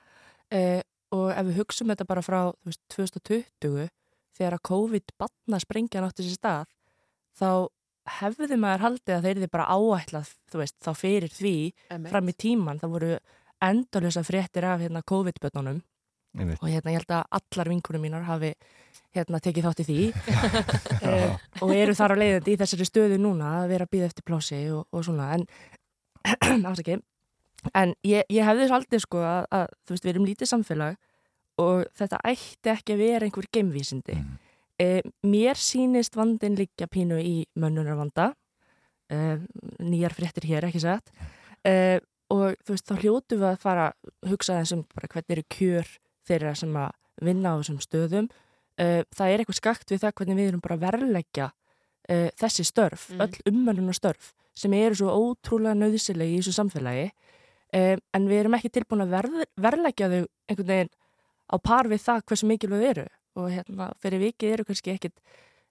Eh, 0.53 0.81
og 1.13 1.29
ef 1.33 1.49
við 1.49 1.61
hugsum 1.61 1.93
þetta 1.93 2.09
bara 2.09 2.25
frá 2.25 2.41
þú 2.53 2.71
veist, 2.71 2.83
2020 2.95 3.91
þegar 4.37 4.57
að 4.57 4.65
COVID-batna 4.69 5.61
sprengja 5.61 6.03
nátti 6.05 6.27
sér 6.27 6.39
stað 6.39 6.73
þá 7.39 7.49
hefði 8.19 8.59
maður 8.59 8.85
haldið 8.87 9.15
að 9.17 9.27
þeir 9.27 9.37
eru 9.37 9.51
bara 9.53 9.69
áætlað 9.77 10.33
þú 10.51 10.63
veist, 10.63 10.77
þá 10.83 10.93
fyrir 10.99 11.33
því 11.33 11.55
Einmitt. 11.93 12.11
fram 12.11 12.31
í 12.33 12.37
tíman, 12.45 12.81
það 12.81 12.95
voru 12.97 13.13
endalösa 13.63 14.25
fréttir 14.27 14.67
af 14.67 14.83
hérna, 14.83 15.05
COVID-bötnunum 15.07 15.83
og 16.33 16.69
hérna 16.69 16.93
ég 16.95 16.97
held 16.97 17.13
að 17.13 17.39
allar 17.39 17.69
vinkunum 17.69 18.03
mínar 18.07 18.25
hafi 18.25 18.55
hérna 19.13 19.41
tekið 19.43 19.67
þátt 19.69 19.83
í 19.83 19.89
því. 19.89 20.01
E, 21.03 21.15
og 21.65 21.73
eru 21.75 21.97
þar 21.99 22.13
á 22.15 22.21
leiðandi 22.21 22.53
í 22.55 22.59
þessari 22.61 22.85
stöðu 22.87 23.17
núna 23.19 23.57
að 23.59 23.73
vera 23.73 23.87
að 23.89 23.91
býða 23.91 24.07
eftir 24.07 24.23
plási 24.23 24.59
og, 24.71 24.85
og 24.95 25.03
svona. 25.03 25.33
En 25.35 26.63
afsaki 26.71 27.01
en 27.75 27.95
ég, 28.07 28.23
ég 28.31 28.47
hefði 28.47 28.69
svolítið 28.71 29.03
sko 29.03 29.23
að, 29.27 29.49
að 29.59 29.65
þú 29.83 29.95
veist 29.95 30.07
við 30.07 30.13
erum 30.13 30.29
lítið 30.29 30.51
samfélag 30.53 31.01
og 31.63 31.83
þetta 31.99 32.21
ætti 32.31 32.73
ekki 32.73 32.95
að 32.95 33.03
vera 33.03 33.27
einhver 33.27 33.49
geimvísindi. 33.55 34.17
E, 34.79 34.87
mér 35.27 35.59
sýnist 35.59 36.17
vandin 36.19 36.57
liggja 36.59 36.89
pínu 36.91 37.19
í 37.19 37.35
mönnunarvanda. 37.59 38.31
E, 39.11 39.19
nýjar 39.83 40.15
fréttir 40.17 40.47
hér 40.49 40.71
ekki 40.71 40.85
satt. 40.87 41.13
E, 41.67 42.01
og 42.33 42.55
þú 42.65 42.75
veist 42.75 42.89
þá 42.89 42.95
hljótu 43.03 43.37
við 43.39 43.49
að 43.51 43.59
fara 43.63 43.87
að 43.93 44.31
hugsa 44.33 44.59
þessum 44.61 44.85
bara 44.95 45.11
hvernig 45.13 45.35
eru 45.37 45.45
kjör 45.53 45.91
þeirra 46.29 46.55
sem 46.59 46.77
að 46.81 46.93
vinna 47.23 47.53
á 47.53 47.59
þessum 47.61 47.81
stöðum. 47.85 48.29
Uh, 48.81 49.03
það 49.13 49.33
er 49.35 49.43
eitthvað 49.43 49.59
skakt 49.61 49.93
við 49.93 50.01
það 50.03 50.15
hvernig 50.21 50.39
við 50.41 50.49
erum 50.53 50.63
bara 50.65 50.79
verleggja 50.81 51.51
uh, 51.53 52.29
þessi 52.41 52.65
störf, 52.65 53.11
Mhm. 53.13 53.21
öll 53.21 53.53
ummönnuna 53.53 53.93
störf 53.95 54.33
sem 54.55 54.73
eru 54.77 54.95
svo 54.97 55.13
ótrúlega 55.13 55.77
nöðsilegi 55.77 56.39
í 56.39 56.41
þessu 56.41 56.55
samfélagi. 56.57 57.11
Uh, 57.73 57.97
en 58.15 58.29
við 58.29 58.41
erum 58.43 58.57
ekki 58.57 58.71
tilbúin 58.73 59.05
að 59.05 59.13
verð, 59.17 59.45
verleggja 59.57 60.09
þau 60.13 60.27
einhvern 60.49 60.69
veginn 60.73 60.91
á 61.53 61.57
par 61.61 61.89
við 61.89 62.01
það 62.05 62.25
hversu 62.29 62.49
mikilvæg 62.49 62.89
eru. 62.91 63.07
Og 63.37 63.49
hérna 63.53 63.93
fyrir 64.01 64.21
vikið 64.21 64.53
eru 64.57 64.65
kannski 64.69 64.93
ekkit 64.93 65.15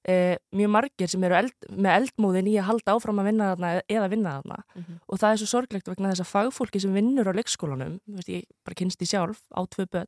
uh, 0.09 0.35
mjög 0.57 0.71
margir 0.73 1.09
sem 1.11 1.23
eru 1.27 1.35
eld, 1.37 1.53
með 1.69 1.97
eldmóðin 2.01 2.47
í 2.51 2.55
að 2.59 2.67
halda 2.71 2.95
áfram 2.95 3.19
að 3.21 3.29
vinna 3.31 3.49
þarna 3.51 3.71
eða 3.89 4.09
vinna 4.09 4.35
þarna 4.39 4.57
Mhm. 4.75 4.99
og 5.07 5.19
það 5.19 5.31
er 5.33 5.41
svo 5.41 5.49
sorglegt 5.51 5.87
vegna 5.91 6.11
þess 6.13 6.23
að 6.25 6.31
fagfólki 6.31 6.81
sem 6.81 6.93
vinnur 6.93 7.27
á 7.29 7.33
leikskólanum, 7.37 7.99
þú 8.07 8.15
veist, 8.19 8.29
ég 8.29 8.43
bara 8.65 8.75
kynst 8.75 9.01
í 9.01 9.09
sjálf 9.11 9.41
á 9.53 9.61
tvö 9.67 9.85
börn, 9.91 10.07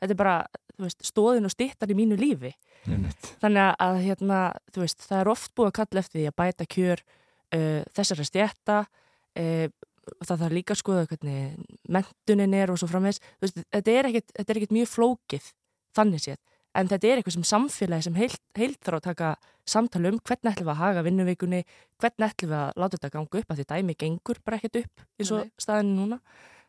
þetta 0.00 0.10
er 0.10 0.20
bara 0.22 0.36
þú 0.78 0.86
veist, 0.86 1.02
stóðin 1.02 1.44
og 1.44 1.50
stittar 1.50 1.90
í 1.90 1.94
mínu 1.98 2.16
lífi 2.18 2.52
Einmitt. 2.86 3.34
þannig 3.42 3.74
að, 3.78 3.96
hérna, 4.06 4.40
þú 4.72 4.80
veist, 4.84 5.00
það 5.08 5.20
er 5.20 5.28
oft 5.28 5.54
búið 5.54 5.66
að 5.72 5.78
kalla 5.80 6.00
eftir 6.00 6.20
því 6.20 6.26
að 6.30 6.36
bæta 6.38 6.66
kjör 6.66 7.00
uh, 7.54 7.82
þessara 7.94 8.24
stjætta 8.28 8.78
uh, 9.38 9.68
og 10.08 10.24
það 10.24 10.38
þarf 10.40 10.54
líka 10.56 10.72
að 10.72 10.78
skoða 10.80 11.06
hvernig 11.10 11.58
mentunin 11.88 12.54
er 12.56 12.70
og 12.72 12.78
svo 12.80 12.88
framvegs 12.88 13.18
veist, 13.42 13.58
þetta, 13.74 13.90
er 13.90 14.06
er 14.08 14.56
ekkit 14.56 14.72
mjög 14.72 14.88
flókið 14.88 15.50
þannig 15.98 16.22
séð, 16.24 16.38
en 16.78 16.90
þetta 16.90 17.08
er 17.08 17.20
eitthvað 17.20 17.36
sem 17.36 17.46
samfélagi 17.48 18.06
sem 18.06 18.18
heilt, 18.18 18.40
heilt 18.58 18.78
þarf 18.84 19.00
að 19.00 19.06
taka 19.08 19.32
samtala 19.68 20.12
um. 20.12 20.18
Hvernig 20.22 20.52
ætlum 20.52 20.68
við 20.68 20.74
að 20.74 20.80
haga 20.82 21.04
vinnuvikunni? 21.06 21.60
Hvernig 22.00 22.26
ætlum 22.28 22.52
við 22.52 22.58
að 22.60 22.80
láta 22.80 22.96
þetta 22.96 23.12
ganga 23.14 23.40
upp? 23.40 23.52
Að 23.52 23.60
því 23.60 23.68
dæmi 23.72 23.96
gengur 23.98 24.40
bara 24.44 24.58
ekkert 24.58 24.80
upp 24.82 25.06
eins 25.18 25.32
og 25.34 25.52
staðinu 25.60 25.94
núna. 25.98 26.20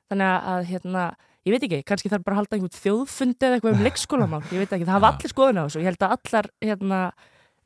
Þannig 0.09 0.35
að 0.53 0.67
hérna, 0.71 1.07
ég 1.45 1.55
veit 1.55 1.65
ekki, 1.67 1.81
kannski 1.87 2.11
þarf 2.11 2.25
bara 2.25 2.37
að 2.37 2.41
halda 2.41 2.57
einhvern 2.57 2.77
þjóðfundi 2.79 3.47
eða 3.47 3.59
eitthvað 3.59 3.75
um 3.77 3.83
leikskólamál. 3.87 4.43
Ég 4.49 4.63
veit 4.63 4.77
ekki, 4.77 4.87
það 4.87 4.95
hafa 4.97 5.11
allir 5.13 5.33
skoðun 5.33 5.61
á 5.61 5.63
þessu. 5.65 5.81
Ég 5.83 5.91
held 5.91 6.05
að 6.05 6.15
allar 6.17 6.49
hérna, 6.65 7.01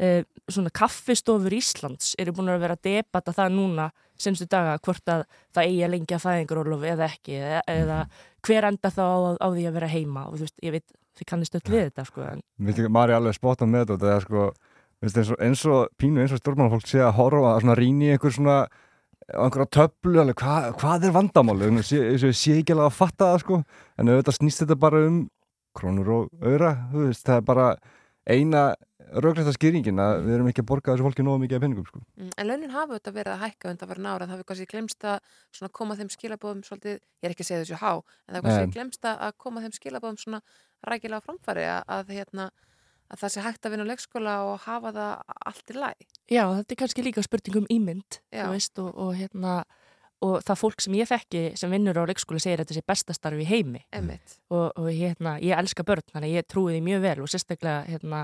eh, 0.04 0.20
svona 0.52 0.74
kaffistofur 0.76 1.56
Íslands 1.56 2.14
eru 2.20 2.36
búin 2.36 2.52
að 2.52 2.66
vera 2.66 2.78
að 2.78 2.90
debata 2.90 3.36
það 3.36 3.56
núna 3.56 3.88
senstu 4.20 4.46
daga 4.50 4.76
hvort 4.84 5.10
að 5.10 5.24
það 5.56 5.70
eigi 5.70 5.80
að 5.86 5.94
lengja 5.96 6.20
fæðingarólof 6.22 6.84
eða 6.92 7.08
ekki 7.10 7.40
eða, 7.40 7.62
eða 7.74 8.00
hver 8.46 8.68
enda 8.70 8.92
þá 8.94 9.04
á, 9.04 9.18
á 9.42 9.48
því 9.56 9.64
að 9.70 9.78
vera 9.80 9.90
heima? 9.92 10.26
Og 10.28 10.38
þú 10.38 10.46
veist, 10.46 10.58
ég 10.64 10.76
veit, 10.76 10.94
þið 11.18 11.30
kannist 11.30 11.58
öll 11.60 11.66
við 11.68 11.84
þetta 11.90 12.08
sko, 12.10 12.30
en 12.30 12.94
Mari 12.94 13.18
alveg 13.18 13.38
spotta 13.38 13.68
með 13.70 13.86
þetta 13.86 14.00
það 14.06 14.16
er 14.16 14.26
sko, 14.28 14.48
eins, 15.04 15.20
og, 15.34 15.38
eins 15.44 15.66
og 15.70 15.94
pínu 16.00 16.24
eins 16.24 16.34
og 16.34 16.42
stjórnmálafólk 16.42 16.90
sé 16.90 17.04
að 17.04 17.16
horfa 17.20 17.54
að 17.54 17.62
svona 17.66 17.78
rýni 17.80 18.10
í 18.10 18.16
einhver 18.16 18.36
svona 18.36 18.58
á 19.32 19.42
einhverja 19.46 19.70
töflu, 19.72 20.20
alveg, 20.20 20.42
hva, 20.42 20.74
hvað 20.80 21.08
er 21.08 21.16
vandamáli 21.16 21.70
sé, 21.84 22.02
sé, 22.20 22.32
sé 22.36 22.58
ekki 22.60 22.76
alveg 22.76 22.90
að 22.90 22.98
fatta 22.98 23.30
það 23.32 23.44
sko. 23.44 23.60
En 23.98 24.12
auðvitað 24.12 24.40
snýst 24.40 24.64
þetta 24.64 24.80
bara 24.80 25.04
um 25.08 25.20
krónur 25.74 26.10
og 26.14 26.34
auðra, 26.44 26.74
þú 26.92 27.06
veist, 27.08 27.24
það 27.26 27.40
er 27.40 27.46
bara 27.48 27.68
eina 28.30 28.64
raugræsta 29.14 29.54
skýringin 29.54 30.00
að 30.02 30.24
við 30.26 30.36
erum 30.38 30.50
ekki 30.50 30.64
að 30.64 30.68
borga 30.70 30.94
þessu 30.94 31.06
fólki 31.06 31.26
nógu 31.26 31.42
mikið 31.44 31.58
af 31.58 31.64
penningum 31.64 31.88
sko. 31.88 32.02
Mm, 32.18 32.30
En 32.40 32.48
launin 32.50 32.74
hafa 32.74 32.98
þetta 32.98 33.14
verið 33.18 33.34
að 33.34 33.44
hækka 33.44 33.72
undan 33.74 33.90
var 33.92 34.02
nára, 34.06 34.28
það 34.28 34.36
hefur 34.36 34.48
kannski 34.52 34.70
glemst 34.72 35.06
að 35.06 35.34
svona 35.54 35.74
koma 35.80 35.98
þeim 36.00 36.12
skilabóðum 36.14 36.64
svolítið, 36.66 36.98
ég 36.98 37.28
er 37.28 37.36
ekki 37.36 37.46
að 37.46 37.50
segja 37.50 37.64
þessu 37.64 37.82
há, 37.84 37.92
en 37.94 38.34
það 38.34 38.40
hefur 38.40 38.50
kannski 38.50 38.78
glemst 38.80 39.10
að 39.10 39.26
að 39.28 39.36
koma 39.46 39.64
þeim 39.66 39.76
skilabóðum 39.78 40.22
svona 40.24 40.42
rækilega 40.88 41.24
á 41.24 41.26
framfæri 41.28 41.66
að, 41.70 41.82
að, 41.98 42.12
hérna, 42.18 42.50
að 43.12 43.24
það 43.24 43.34
sé 43.34 43.46
hægt 43.46 43.66
að 43.66 43.76
vinna 43.76 43.88
á 43.88 43.92
leikskóla 43.92 44.36
og 44.50 44.68
hafa 44.68 44.94
það 44.96 45.38
allt 45.52 45.74
í 45.74 45.78
læg. 45.80 46.06
Já, 46.32 46.44
þetta 46.60 46.76
er 46.76 46.82
kannski 46.84 47.08
líka 47.08 47.26
spurning 47.26 47.62
um 47.62 47.72
ímynd 47.74 48.20
Já. 48.34 48.46
þú 48.46 48.52
veist, 48.56 48.84
og, 48.84 48.94
og 48.94 49.16
hérna 49.20 49.56
og 50.24 50.40
það 50.46 50.60
fólk 50.62 50.84
sem 50.84 50.96
ég 50.96 51.10
þekki 51.10 51.44
sem 51.60 51.74
vinnur 51.74 52.00
á 52.00 52.08
leikskóla 52.08 52.40
segir 52.40 52.62
að 52.62 52.68
þetta 52.68 52.78
sé 52.78 52.86
bestastarf 52.88 53.42
í 53.44 53.48
heimi 53.50 53.82
og, 54.54 54.72
og 54.80 54.88
hérna, 54.88 55.36
ég 55.44 55.58
elska 55.58 55.84
börn 55.88 56.06
þannig 56.14 56.32
að 56.32 56.38
ég 56.38 56.48
trúi 56.48 56.78
því 56.78 56.82
mjög 56.86 57.04
vel 57.04 57.18
og 57.26 57.32
sérstaklega 57.34 57.84
hérna, 57.90 58.22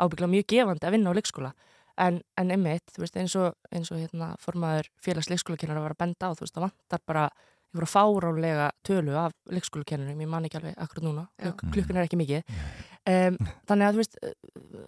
ábyggla 0.00 0.30
mjög 0.32 0.46
gefandi 0.54 0.88
að 0.88 0.96
vinna 0.96 1.12
á 1.12 1.16
leikskóla 1.18 1.52
en, 2.00 2.20
en 2.40 2.52
einmitt, 2.54 2.88
þú 2.94 3.04
veist, 3.04 3.18
eins 3.20 3.34
og, 3.36 3.56
eins 3.72 3.90
og 3.92 4.00
hérna, 4.00 4.32
formaður 4.40 4.88
félags 5.04 5.28
leikskólakennar 5.32 5.82
var 5.82 5.94
að 5.96 6.00
benda 6.06 6.30
á, 6.32 6.34
þú 6.36 6.46
veist, 6.46 6.56
það 6.56 6.66
vantar 6.70 7.04
bara 7.08 7.26
einhverja 7.72 7.92
fárálega 7.92 8.70
tölu 8.84 9.14
af 9.16 9.32
leikskólakennurum, 9.50 10.20
ég 10.20 10.28
man 10.28 10.44
ekki 10.48 10.58
alveg 10.60 10.74
akkur 10.84 11.02
núna, 11.06 11.26
Já. 11.40 11.50
Kluk, 11.52 11.62
klukkun 11.72 11.96
er 12.00 12.06
ekki 12.08 12.18
mikið. 12.20 12.56
Um, 13.08 13.38
þannig 13.66 13.86
að, 13.88 13.92
þú 13.96 14.02
veist, 14.02 14.18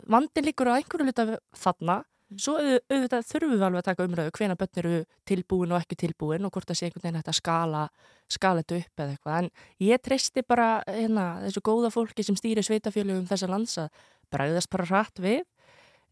vandin 0.06 0.44
líkur 0.46 0.68
á 0.70 0.76
einhverju 0.78 1.06
hluta 1.08 1.24
þarna, 1.58 1.96
svo 2.36 2.54
auð- 2.58 2.82
auðvitað 2.90 3.26
þurfum 3.30 3.52
við 3.54 3.64
alveg 3.66 3.80
að 3.82 3.88
taka 3.88 4.06
umræðu 4.08 4.30
hvena 4.38 4.56
börn 4.58 4.78
eru 4.82 4.94
tilbúin 5.28 5.72
og 5.74 5.80
ekki 5.82 5.96
tilbúin 6.04 6.44
og 6.46 6.52
hvort 6.54 6.66
það 6.70 6.78
sé 6.78 6.86
einhvern 6.88 7.02
veginn 7.04 7.18
hægt 7.20 7.30
að 7.32 7.38
skala, 7.40 7.82
skala 8.28 8.62
þetta 8.62 8.78
upp 8.80 9.02
eða 9.04 9.14
eitthvað. 9.14 9.38
En 9.38 9.50
ég 9.88 10.02
treysti 10.02 10.42
bara 10.46 10.68
hérna, 10.88 11.26
þessu 11.44 11.62
góða 11.62 11.90
fólki 11.94 12.24
sem 12.24 12.34
stýri 12.36 12.64
sveitafjölugum 12.64 13.26
þessa 13.28 13.48
lands 13.50 13.76
að 13.78 13.88
bregðast 14.34 14.70
bara 14.70 14.84
hratt 14.90 15.20
við. 15.22 15.44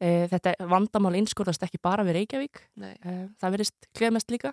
E, 0.02 0.26
þetta 0.28 0.54
vandamál 0.66 1.14
einskorðast 1.14 1.62
ekki 1.62 1.78
bara 1.82 2.02
við 2.04 2.16
Reykjavík, 2.20 2.60
Nei. 2.76 2.94
e, 3.04 3.28
það 3.40 3.50
verist 3.56 3.86
klefmest 3.94 4.30
líka. 4.34 4.52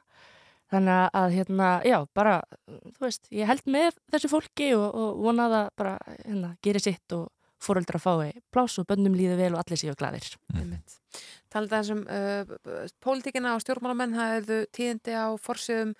Þannig 0.69 0.93
að- 0.93 1.09
að, 1.17 1.31
hérna, 1.33 1.67
já, 1.87 1.97
bara, 2.13 2.35
þú 2.69 3.01
veist, 3.07 3.27
ég 3.33 3.47
held 3.49 3.63
með 3.65 3.95
þessu 4.13 4.29
fólki 4.29 4.69
og, 4.77 4.87
og 4.93 5.21
vona 5.25 5.47
að 5.47 5.55
það 5.55 5.69
bara, 5.81 5.93
hérna, 6.27 6.51
geri 6.61 6.79
sitt 6.83 7.15
og 7.17 7.27
fóreldra 7.59 7.99
fái 7.99 8.37
pláss 8.53 8.77
og 8.79 8.85
bönnum 8.87 9.17
líði 9.17 9.35
vel 9.39 9.53
og 9.55 9.63
allir 9.63 9.81
séu 9.81 9.95
glaðir. 9.97 10.29
Einmitt. 10.55 10.99
Talandi 11.49 11.75
aðeins 11.75 11.91
um 11.95 12.03
uh, 12.05 12.87
pólitíkina 13.03 13.55
og 13.57 13.63
stjórnmálamenn, 13.65 14.13
það 14.15 14.33
hefðu 14.37 14.59
tíðindi 14.77 15.15
á 15.17 15.27
forsjöðum 15.41 15.95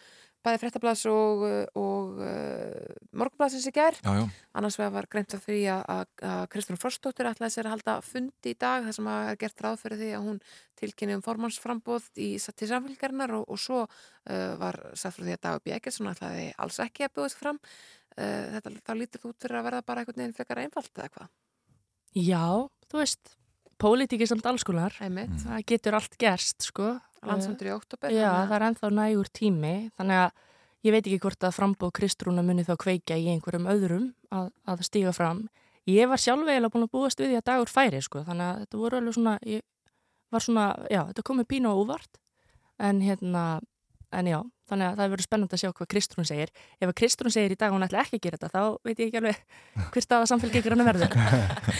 bæði 0.45 0.59
fréttablaðs 0.61 1.03
og, 1.11 1.43
og 1.79 2.19
uh, 2.23 2.93
morgunblaðsins 3.19 3.67
í 3.69 3.73
gær. 3.75 3.97
Já, 3.99 4.11
já. 4.15 4.23
Annars 4.59 4.77
vegar 4.79 4.93
var 4.95 5.07
greint 5.11 5.35
af 5.35 5.43
því 5.43 5.59
að, 5.73 5.81
að, 5.95 6.05
að 6.29 6.43
Kristján 6.53 6.79
Frostóttir 6.79 7.29
ætlaði 7.29 7.55
sér 7.55 7.69
að 7.69 7.75
halda 7.75 7.95
fundi 8.05 8.53
í 8.53 8.57
dag 8.59 8.87
þar 8.87 8.97
sem 8.97 9.09
að 9.11 9.31
er 9.31 9.39
gert 9.43 9.63
ráð 9.65 9.79
fyrir 9.83 10.01
því 10.01 10.11
að 10.15 10.27
hún 10.29 10.39
tilkynni 10.79 11.17
um 11.17 11.25
formansframbóð 11.25 12.07
í, 12.23 12.29
til 12.39 12.69
samfélgarinnar 12.71 13.35
og, 13.39 13.43
og 13.51 13.59
svo 13.59 13.81
uh, 13.83 14.53
var 14.61 14.79
sagt 14.93 15.17
frá 15.17 15.25
því 15.25 15.35
að 15.35 15.43
Dagur 15.47 15.65
B. 15.65 15.75
Eggertsson 15.75 16.11
ætlaði 16.13 16.47
alls 16.57 16.79
ekki 16.85 17.07
að 17.07 17.17
bjóðast 17.17 17.41
fram. 17.41 17.59
Uh, 18.15 18.55
þetta 18.55 18.77
þá 18.79 18.93
lítur 18.99 19.23
þú 19.23 19.33
út 19.33 19.43
fyrir 19.43 19.59
að 19.59 19.69
verða 19.69 19.85
bara 19.91 20.03
einhvern 20.03 20.23
veginn 20.23 20.37
frekar 20.39 20.63
einfalt 20.63 20.95
eða 20.95 21.13
hvað? 21.17 21.35
Já, 22.17 22.45
þú 22.89 23.03
veist, 23.03 23.35
pólitík 23.79 24.23
er 24.25 24.31
samt 24.31 24.47
alls 24.49 24.65
konar. 24.67 24.95
Einmitt. 25.03 25.35
Það 25.43 25.65
getur 25.71 25.97
allt 25.99 26.17
gerst, 26.21 26.65
sko. 26.71 26.95
Landsfundur 27.27 27.69
í 27.69 27.73
október, 27.75 28.13
Já, 28.13 28.29
það 28.47 28.55
er 28.57 28.65
ennþá 28.69 28.91
nægur 28.95 29.29
tími, 29.35 29.73
þannig 29.99 30.21
að 30.23 30.29
ég 30.87 30.95
veit 30.95 31.01
ekki 31.03 31.19
hvort 31.25 31.47
að 31.47 31.55
frambóð 31.57 31.91
Kristrúna 31.99 32.43
muni 32.45 32.63
þá 32.67 32.75
kveikja 32.79 33.17
í 33.19 33.27
einhverjum 33.33 33.67
öðrum 33.71 34.05
að, 34.31 34.51
að 34.69 34.85
stíga 34.87 35.11
fram. 35.15 35.47
Ég 35.89 36.07
var 36.11 36.21
sjálf 36.21 36.47
eiginlega 36.47 36.71
búin 36.71 36.85
að 36.85 36.93
búast 36.93 37.19
við 37.19 37.33
því 37.33 37.39
að 37.41 37.47
dagur 37.49 37.73
færi, 37.73 37.99
sko, 38.05 38.23
þannig 38.27 38.45
að 38.45 38.61
þetta 38.63 38.81
voru 38.83 38.99
alveg 39.01 39.17
svona, 39.17 39.35
ég 39.49 39.65
var 40.29 40.45
svona, 40.45 40.65
já, 40.87 41.01
þetta 41.09 41.25
komið 41.31 41.49
pínu 41.49 41.73
á 41.73 41.75
úvart, 41.75 42.21
en 42.79 43.01
hérna, 43.03 43.43
en 44.15 44.31
já, 44.31 44.39
þannig 44.69 44.87
að 44.87 44.99
það 44.99 45.11
verður 45.13 45.27
spennandi 45.27 45.57
að 45.57 45.61
sjá 45.63 45.71
hvað 45.71 45.89
Kristrún 45.93 46.29
segir. 46.29 46.53
Ef 46.79 46.87
að 46.87 46.95
Kristrún 47.01 47.35
segir 47.35 47.55
í 47.55 47.57
dag 47.59 47.69
að 47.69 47.75
hún 47.77 47.87
ætla 47.87 48.03
ekki 48.03 48.19
að 48.19 48.23
gera 48.25 48.39
þetta, 48.39 48.51
þá 48.53 48.63
veit 48.87 48.95
ég 48.99 49.09
ekki 49.09 49.21
alveg 49.21 49.41
hver 49.93 50.05
stað 50.05 50.23
að 50.25 50.29
samfélgikir 50.33 50.75
hann 50.75 50.85
verður. 50.89 51.17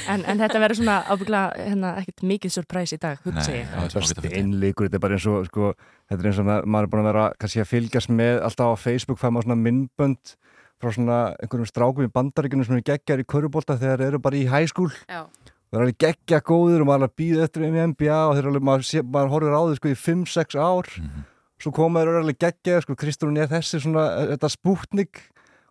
En, 0.10 0.26
en 0.26 0.44
þetta 0.44 0.64
verður 0.66 0.82
svona 0.82 0.98
ábygglega, 1.10 1.70
hérna, 1.70 1.94
ekkert 2.02 2.26
mikið 2.34 2.56
surprise 2.58 2.98
í 2.98 3.02
dag, 3.02 3.24
hugsa 3.26 3.56
ég. 3.56 3.74
besti 3.96 4.34
innleikur, 4.42 4.90
þetta 4.90 5.00
er 5.00 5.06
bara 5.06 5.20
eins 5.20 5.30
og 5.30 5.48
sko, 5.50 5.74
þetta 6.10 6.24
er 6.24 6.32
eins 6.32 6.42
og 6.42 6.50
maður 6.50 6.90
er 6.90 6.94
búin 6.94 7.04
að 7.04 7.10
vera 7.12 7.26
kannski 7.40 7.64
að 7.64 7.72
fylgjast 7.74 8.14
með 8.14 8.44
alltaf 8.50 8.74
á 8.74 8.76
Facebook 8.80 9.22
fæða 9.22 9.36
maður 9.36 9.50
svona 9.50 9.62
minnbönd 9.68 10.36
frá 10.80 10.94
svona 10.96 11.20
einhverjum 11.44 11.68
strákum 11.68 12.06
í 12.08 12.12
bandaríkunum 12.14 12.66
sem 12.68 12.78
eru 12.78 12.86
geggjar 12.88 13.22
í 13.22 13.28
körubólta 13.28 13.76
þegar 13.80 14.00
þeir 14.00 14.14
eru 14.14 14.22
bara 14.24 14.40
í 14.40 14.46
high 14.48 14.70
school 14.72 14.88
Já. 15.10 15.26
það 15.28 15.76
er 15.76 15.84
alveg 15.84 15.98
geggja 16.06 16.40
góður 16.48 16.86
og 16.86 16.90
maður 16.90 17.04
er 17.04 17.10
að 17.10 17.18
býða 17.20 17.48
eftir 17.48 17.66
þeim 17.66 17.76
í 17.76 17.84
NBA 17.92 18.20
og 18.22 18.32
þeir 18.38 18.44
eru 18.46 18.54
alveg, 18.54 18.68
maður, 18.70 18.86
sé, 18.88 19.04
maður 19.04 19.34
horfir 19.34 19.58
á 19.60 19.62
þau 19.62 19.76
sko 19.80 19.92
í 19.92 19.98
5-6 20.06 20.58
ár 20.64 20.94
svo 21.60 21.74
koma 21.76 22.04
þeir 22.04 22.22
alveg 22.22 22.40
geggja 22.42 22.82
sko, 22.86 22.96
Kristrún 23.00 23.40
er 23.40 23.50
þessi 23.52 23.82
svona, 23.84 24.06
þetta 24.34 24.52
spútnik 24.54 25.24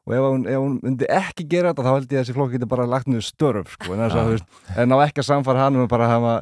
og 0.09 0.15
ef 0.17 0.25
hún, 0.25 0.47
ef 0.49 0.63
hún 0.63 0.79
myndi 0.85 1.09
ekki 1.13 1.47
gera 1.51 1.75
þetta 1.75 1.85
þá 1.85 1.93
held 1.93 2.09
ég 2.09 2.17
að 2.17 2.25
þessi 2.25 2.37
flokk 2.39 2.55
getur 2.57 2.71
bara 2.71 2.89
lagt 2.89 3.11
niður 3.11 3.27
störf 3.29 3.77
sko, 3.77 3.93
en 3.93 4.05
þess 4.05 4.17
að 4.17 4.21
Já. 4.21 4.25
þú 4.25 4.35
veist, 4.37 4.59
en 4.85 4.97
á 4.97 4.99
ekki 5.05 5.23
að 5.25 5.29
samfara 5.29 5.65
hann 5.67 5.79
um 5.79 5.85
að 5.85 5.93
bara 5.93 6.11
hafa 6.13 6.35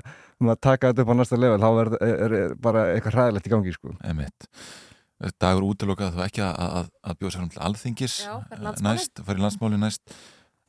um 0.43 0.51
að 0.53 0.61
taka 0.67 0.91
þetta 0.91 1.05
upp 1.05 1.13
á 1.13 1.17
næsta 1.19 1.39
level 1.41 1.63
þá 1.63 1.69
er, 1.83 1.93
er, 2.07 2.37
er 2.41 2.57
bara 2.63 2.85
eitthvað 2.93 3.17
hræðilegt 3.17 3.49
í 3.49 3.53
gangi 3.55 3.75
sko. 3.75 3.95
Einmitt. 4.05 4.49
Dagur 5.41 5.65
útilokað 5.71 6.17
þú 6.19 6.25
ekki 6.27 6.43
að, 6.45 6.59
að, 6.61 6.89
að 7.09 7.21
bjóða 7.21 7.33
sér 7.33 7.45
um 7.47 7.53
til 7.55 7.63
alþingis 7.65 8.17
Já, 8.27 8.35
eh, 8.53 8.67
næst, 8.85 9.23
fara 9.25 9.41
í 9.41 9.45
landsmáli 9.47 9.79
næst 9.81 10.13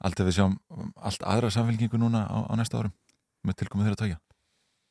aldrei 0.07 0.27
við 0.29 0.37
sjáum 0.37 0.53
um, 0.71 0.93
allt 0.95 1.25
aðra 1.27 1.49
samfélkingu 1.51 1.99
núna 1.99 2.23
á, 2.31 2.47
á 2.47 2.53
næsta 2.55 2.79
árum 2.79 2.93
með 3.43 3.57
tilkomið 3.59 3.89
þeirra 3.89 3.99
tækja 4.03 4.19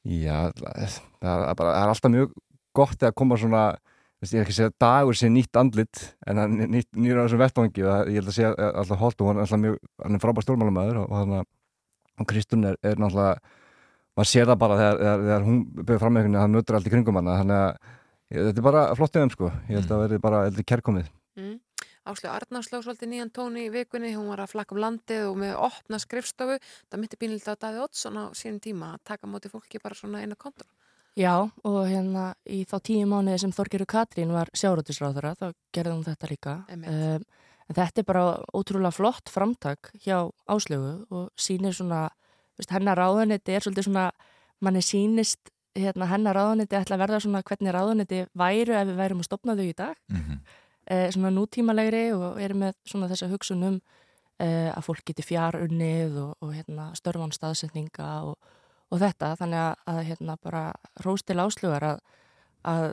Já, 0.06 0.36
það 0.60 0.82
er, 0.84 1.56
bara, 1.56 1.72
það 1.72 1.80
er 1.80 1.92
alltaf 1.94 2.12
mjög 2.12 2.34
gott 2.76 3.02
að 3.06 3.14
koma 3.18 3.38
svona 3.40 3.64
ég 4.24 4.32
er 4.32 4.42
ekki 4.46 4.54
að 4.54 4.58
segja 4.58 4.70
að 4.72 4.78
dagur 4.82 5.16
sé 5.20 5.28
nýtt 5.30 5.58
andlit 5.60 6.00
en 6.26 6.38
hann 6.40 6.54
er 6.64 6.70
nýtt, 6.72 6.88
nýra 6.96 7.22
á 7.22 7.24
þessum 7.26 7.42
vettvangi 7.44 7.82
og 7.84 7.90
það- 7.92 8.08
ég 8.10 8.16
held 8.20 8.30
að 8.32 8.36
segja 8.38 8.70
alltaf 8.80 8.98
holt 9.04 9.20
og 9.20 9.28
hann 9.28 9.36
er 9.36 9.44
alltaf 9.44 9.60
mjög 9.64 9.76
hann 10.02 10.14
er 10.16 10.22
frábær 10.24 10.46
stjórnmálamæður 10.46 10.98
og, 11.02 11.12
hann- 11.18 11.36
og 11.36 12.26
Kristún 12.30 12.64
er, 12.70 12.76
er 12.82 12.96
náttúrulega 12.96 13.36
maður 14.16 14.30
sér 14.32 14.48
það 14.48 14.58
bara 14.64 14.78
þegar, 14.80 14.96
þegar, 15.02 15.20
þegar 15.26 15.44
hún 15.46 15.58
byrður 15.76 16.00
fram 16.00 16.12
með 16.16 16.20
einhvern 16.22 16.32
veginn 16.32 16.40
að 16.40 16.44
hann 16.46 16.56
nötur 16.56 16.78
allt 16.78 16.86
í 16.88 16.92
kringum 16.94 17.18
hann 17.20 17.30
þannig 17.34 17.60
að 17.60 17.76
þetta 18.48 18.58
er 18.62 18.66
bara 18.70 18.82
flott 18.96 19.12
þeim 19.20 19.30
sko 19.36 19.50
ég 19.68 19.76
held 19.76 19.92
að 19.92 20.02
verði 20.06 20.20
bara 20.24 20.44
heldur 20.48 20.64
kærkomið 20.72 21.12
Mm. 21.36 21.58
Áslu 22.08 22.30
Arnars 22.32 22.68
sló 22.70 22.78
svolítið 22.80 23.10
nýjan 23.10 23.30
tón 23.34 23.56
í 23.60 23.66
vikunni, 23.68 24.14
hún 24.16 24.28
var 24.30 24.40
að 24.40 24.52
flakka 24.54 24.72
um 24.72 24.78
landið 24.80 25.24
og 25.28 25.34
með 25.36 25.56
opna 25.58 25.98
skrifstofu, 26.00 26.56
það 26.88 27.00
myndi 27.02 27.18
bínilegt 27.20 27.48
að 27.52 27.58
Daði 27.60 27.82
Oddsson 27.84 28.16
á 28.16 28.24
sínum 28.32 28.60
tíma 28.62 28.94
að 28.94 29.02
taka 29.04 29.26
móti 29.28 29.50
fólki 29.52 29.76
bara 29.82 29.94
svona 29.98 30.22
eina 30.24 30.34
kontur. 30.38 30.64
Já, 31.16 31.48
og 31.64 31.78
hérna 31.88 32.34
í 32.44 32.60
þá 32.68 32.76
tíu 32.84 33.08
mánuði 33.08 33.40
sem 33.40 33.52
Þorgerur 33.56 33.88
Katrín 33.88 34.34
var 34.36 34.50
sjárótisráðara, 34.52 35.32
þá 35.40 35.46
gerði 35.72 35.94
hún 35.94 36.04
þetta 36.04 36.28
líka. 36.28 36.56
Um, 36.68 37.24
en 37.66 37.78
þetta 37.78 38.02
er 38.02 38.06
bara 38.06 38.24
ótrúlega 38.52 38.92
flott 38.92 39.32
framtak 39.32 39.94
hjá 40.04 40.28
Áslögu 40.52 41.06
og 41.08 41.30
sýnir 41.40 41.72
svona, 41.76 42.10
veist, 42.60 42.74
hennar 42.74 43.00
ráðuniti 43.00 43.56
er 43.56 43.64
svolítið 43.64 43.88
svona, 43.88 44.10
manni 44.60 44.84
sýnist 44.84 45.52
hérna, 45.76 46.08
hennar 46.10 46.36
ráðuniti 46.36 46.76
ætla 46.76 46.98
að 46.98 47.04
verða 47.06 47.22
svona 47.24 47.42
hvernig 47.48 47.74
ráðuniti 47.74 48.20
væru 48.36 48.76
ef 48.76 48.86
við 48.90 49.00
værum 49.00 49.24
að 49.24 49.28
stopna 49.30 49.56
þau 49.56 49.66
í 49.66 49.76
dag. 49.76 49.96
Mhm. 50.12 50.38
Eh, 50.86 51.08
svona 51.10 51.32
nútímalegri 51.34 52.12
og 52.14 52.36
eru 52.38 52.54
með 52.54 52.76
svona 52.86 53.08
þessa 53.10 53.26
hugsunum 53.32 53.80
eh, 54.38 54.68
að 54.70 54.84
fólk 54.86 55.02
geti 55.08 55.24
fjarunnið 55.26 56.20
og, 56.22 56.36
og 56.44 56.52
hérna, 56.54 56.92
störfan 56.94 57.34
staðsetninga 57.34 58.10
og, 58.28 58.36
og 58.90 59.00
þetta 59.02 59.32
þannig 59.40 59.62
að, 59.64 59.74
að 59.92 60.00
hérna, 60.10 60.36
bara 60.42 60.62
róstil 61.04 61.38
áslögar 61.42 61.82
að, 61.92 62.00
að 62.64 62.86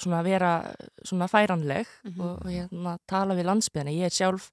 svona 0.00 0.22
vera 0.24 0.50
svona 1.04 1.28
færanleg 1.28 1.86
Mhm. 2.04 2.20
og, 2.20 2.38
og 2.44 2.50
hérna, 2.50 2.98
tala 3.06 3.34
við 3.36 3.44
landsbyðina. 3.50 3.92
Ég 3.92 4.08
er 4.08 4.16
sjálf 4.16 4.50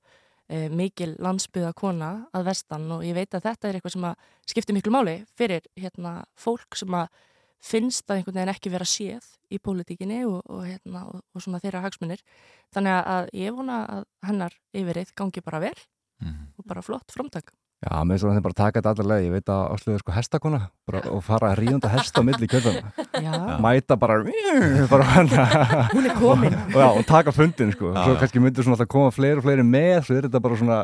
eh, 0.50 0.68
mikil 0.70 1.16
landsbyða 1.20 1.74
kona 1.76 2.28
að 2.36 2.46
vestan 2.52 2.92
og 2.92 3.02
ég 3.04 3.14
veit 3.16 3.34
að 3.36 3.44
þetta 3.48 3.68
er 3.70 3.76
eitthvað 3.80 3.92
sem 3.96 4.06
að 4.10 4.16
skiptir 4.48 4.76
miklu 4.76 4.92
máli 4.96 5.16
fyrir 5.38 5.62
hérna, 5.76 6.24
fólk 6.36 6.76
sem 6.76 6.90
að 6.96 7.08
finnst 7.68 8.06
að 8.12 8.18
einhvern 8.20 8.36
veginn 8.38 8.52
ekki 8.54 8.70
vera 8.72 8.86
séð 8.86 9.26
í 9.50 9.58
pólitíkinni 9.60 10.20
og, 10.28 10.44
og, 10.46 10.62
hérna, 10.68 11.06
og, 11.10 11.24
og 11.34 11.42
svona 11.42 11.60
þeirra 11.64 11.82
hagsmunir. 11.88 12.22
Þannig 12.76 13.00
að 13.16 13.30
ég 13.34 13.56
vona 13.58 13.78
að 13.88 14.04
hennar 14.28 14.54
yfirreið 14.78 15.12
gangi 15.18 15.42
bara 15.44 15.60
vel 15.64 15.74
og 16.58 16.66
bara 16.68 16.82
flott 16.82 17.12
framtak. 17.12 17.52
Já, 17.78 18.02
mér 18.02 18.18
finnst 18.18 18.26
það 18.26 18.42
bara 18.42 18.54
að 18.56 18.58
taka 18.58 18.80
þetta 18.82 18.92
allar 18.96 19.08
leið. 19.12 19.26
Ég 19.28 19.34
veit 19.36 19.50
að 19.54 19.60
áslöðu 19.76 20.00
sko 20.02 20.14
hestakona 20.16 20.60
bara, 20.90 21.02
og 21.14 21.20
fara 21.28 21.52
að 21.52 21.60
ríðanda 21.60 21.92
hesta 21.94 22.24
á 22.24 22.28
milli 22.28 22.48
kjöldana 22.50 23.60
mæta 23.62 23.98
bara, 24.02 24.16
bara 24.94 25.06
Hún 25.94 26.08
er 26.10 26.16
komin. 26.18 26.56
og, 26.74 26.80
já, 26.82 26.88
og 26.90 27.06
taka 27.06 27.34
fundin 27.36 27.70
sko. 27.76 27.92
Já, 27.94 28.02
svo 28.08 28.16
kannski 28.18 28.42
myndir 28.42 28.66
svona 28.66 28.80
alltaf 28.80 28.90
koma 28.96 29.12
fleiri 29.14 29.38
og 29.38 29.46
fleiri 29.46 29.66
með 29.68 30.00
svo 30.08 30.18
er 30.18 30.26
þetta 30.26 30.42
bara 30.42 30.58
svona 30.58 30.80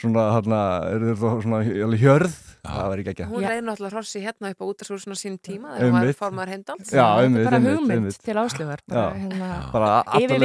svona, 0.00 0.26
hana, 0.36 0.60
er 0.92 1.04
þetta 1.10 1.32
svona 1.44 1.62
hjörð 1.96 2.36
það 2.66 2.88
verður 2.90 3.02
ekki 3.02 3.12
ekki 3.12 3.26
Hún 3.30 3.44
reyði 3.44 3.64
náttúrulega 3.66 3.94
hrossi 3.94 4.22
hérna 4.22 4.50
upp 4.52 4.62
á 4.62 4.66
útarsúsuna 4.66 5.16
sínum 5.18 5.38
tíma 5.42 5.74
þegar 5.76 5.86
hún 5.86 5.96
var 5.96 6.10
formar 6.18 6.50
hendals. 6.50 6.90
Já, 6.90 7.04
einmitt, 7.22 7.42
er 7.42 7.48
bara 7.48 7.60
hugmynd 7.62 7.94
einmitt. 7.96 8.18
til 8.26 8.38
Já. 8.96 9.04
hérna, 9.14 9.50
yfir 10.18 10.42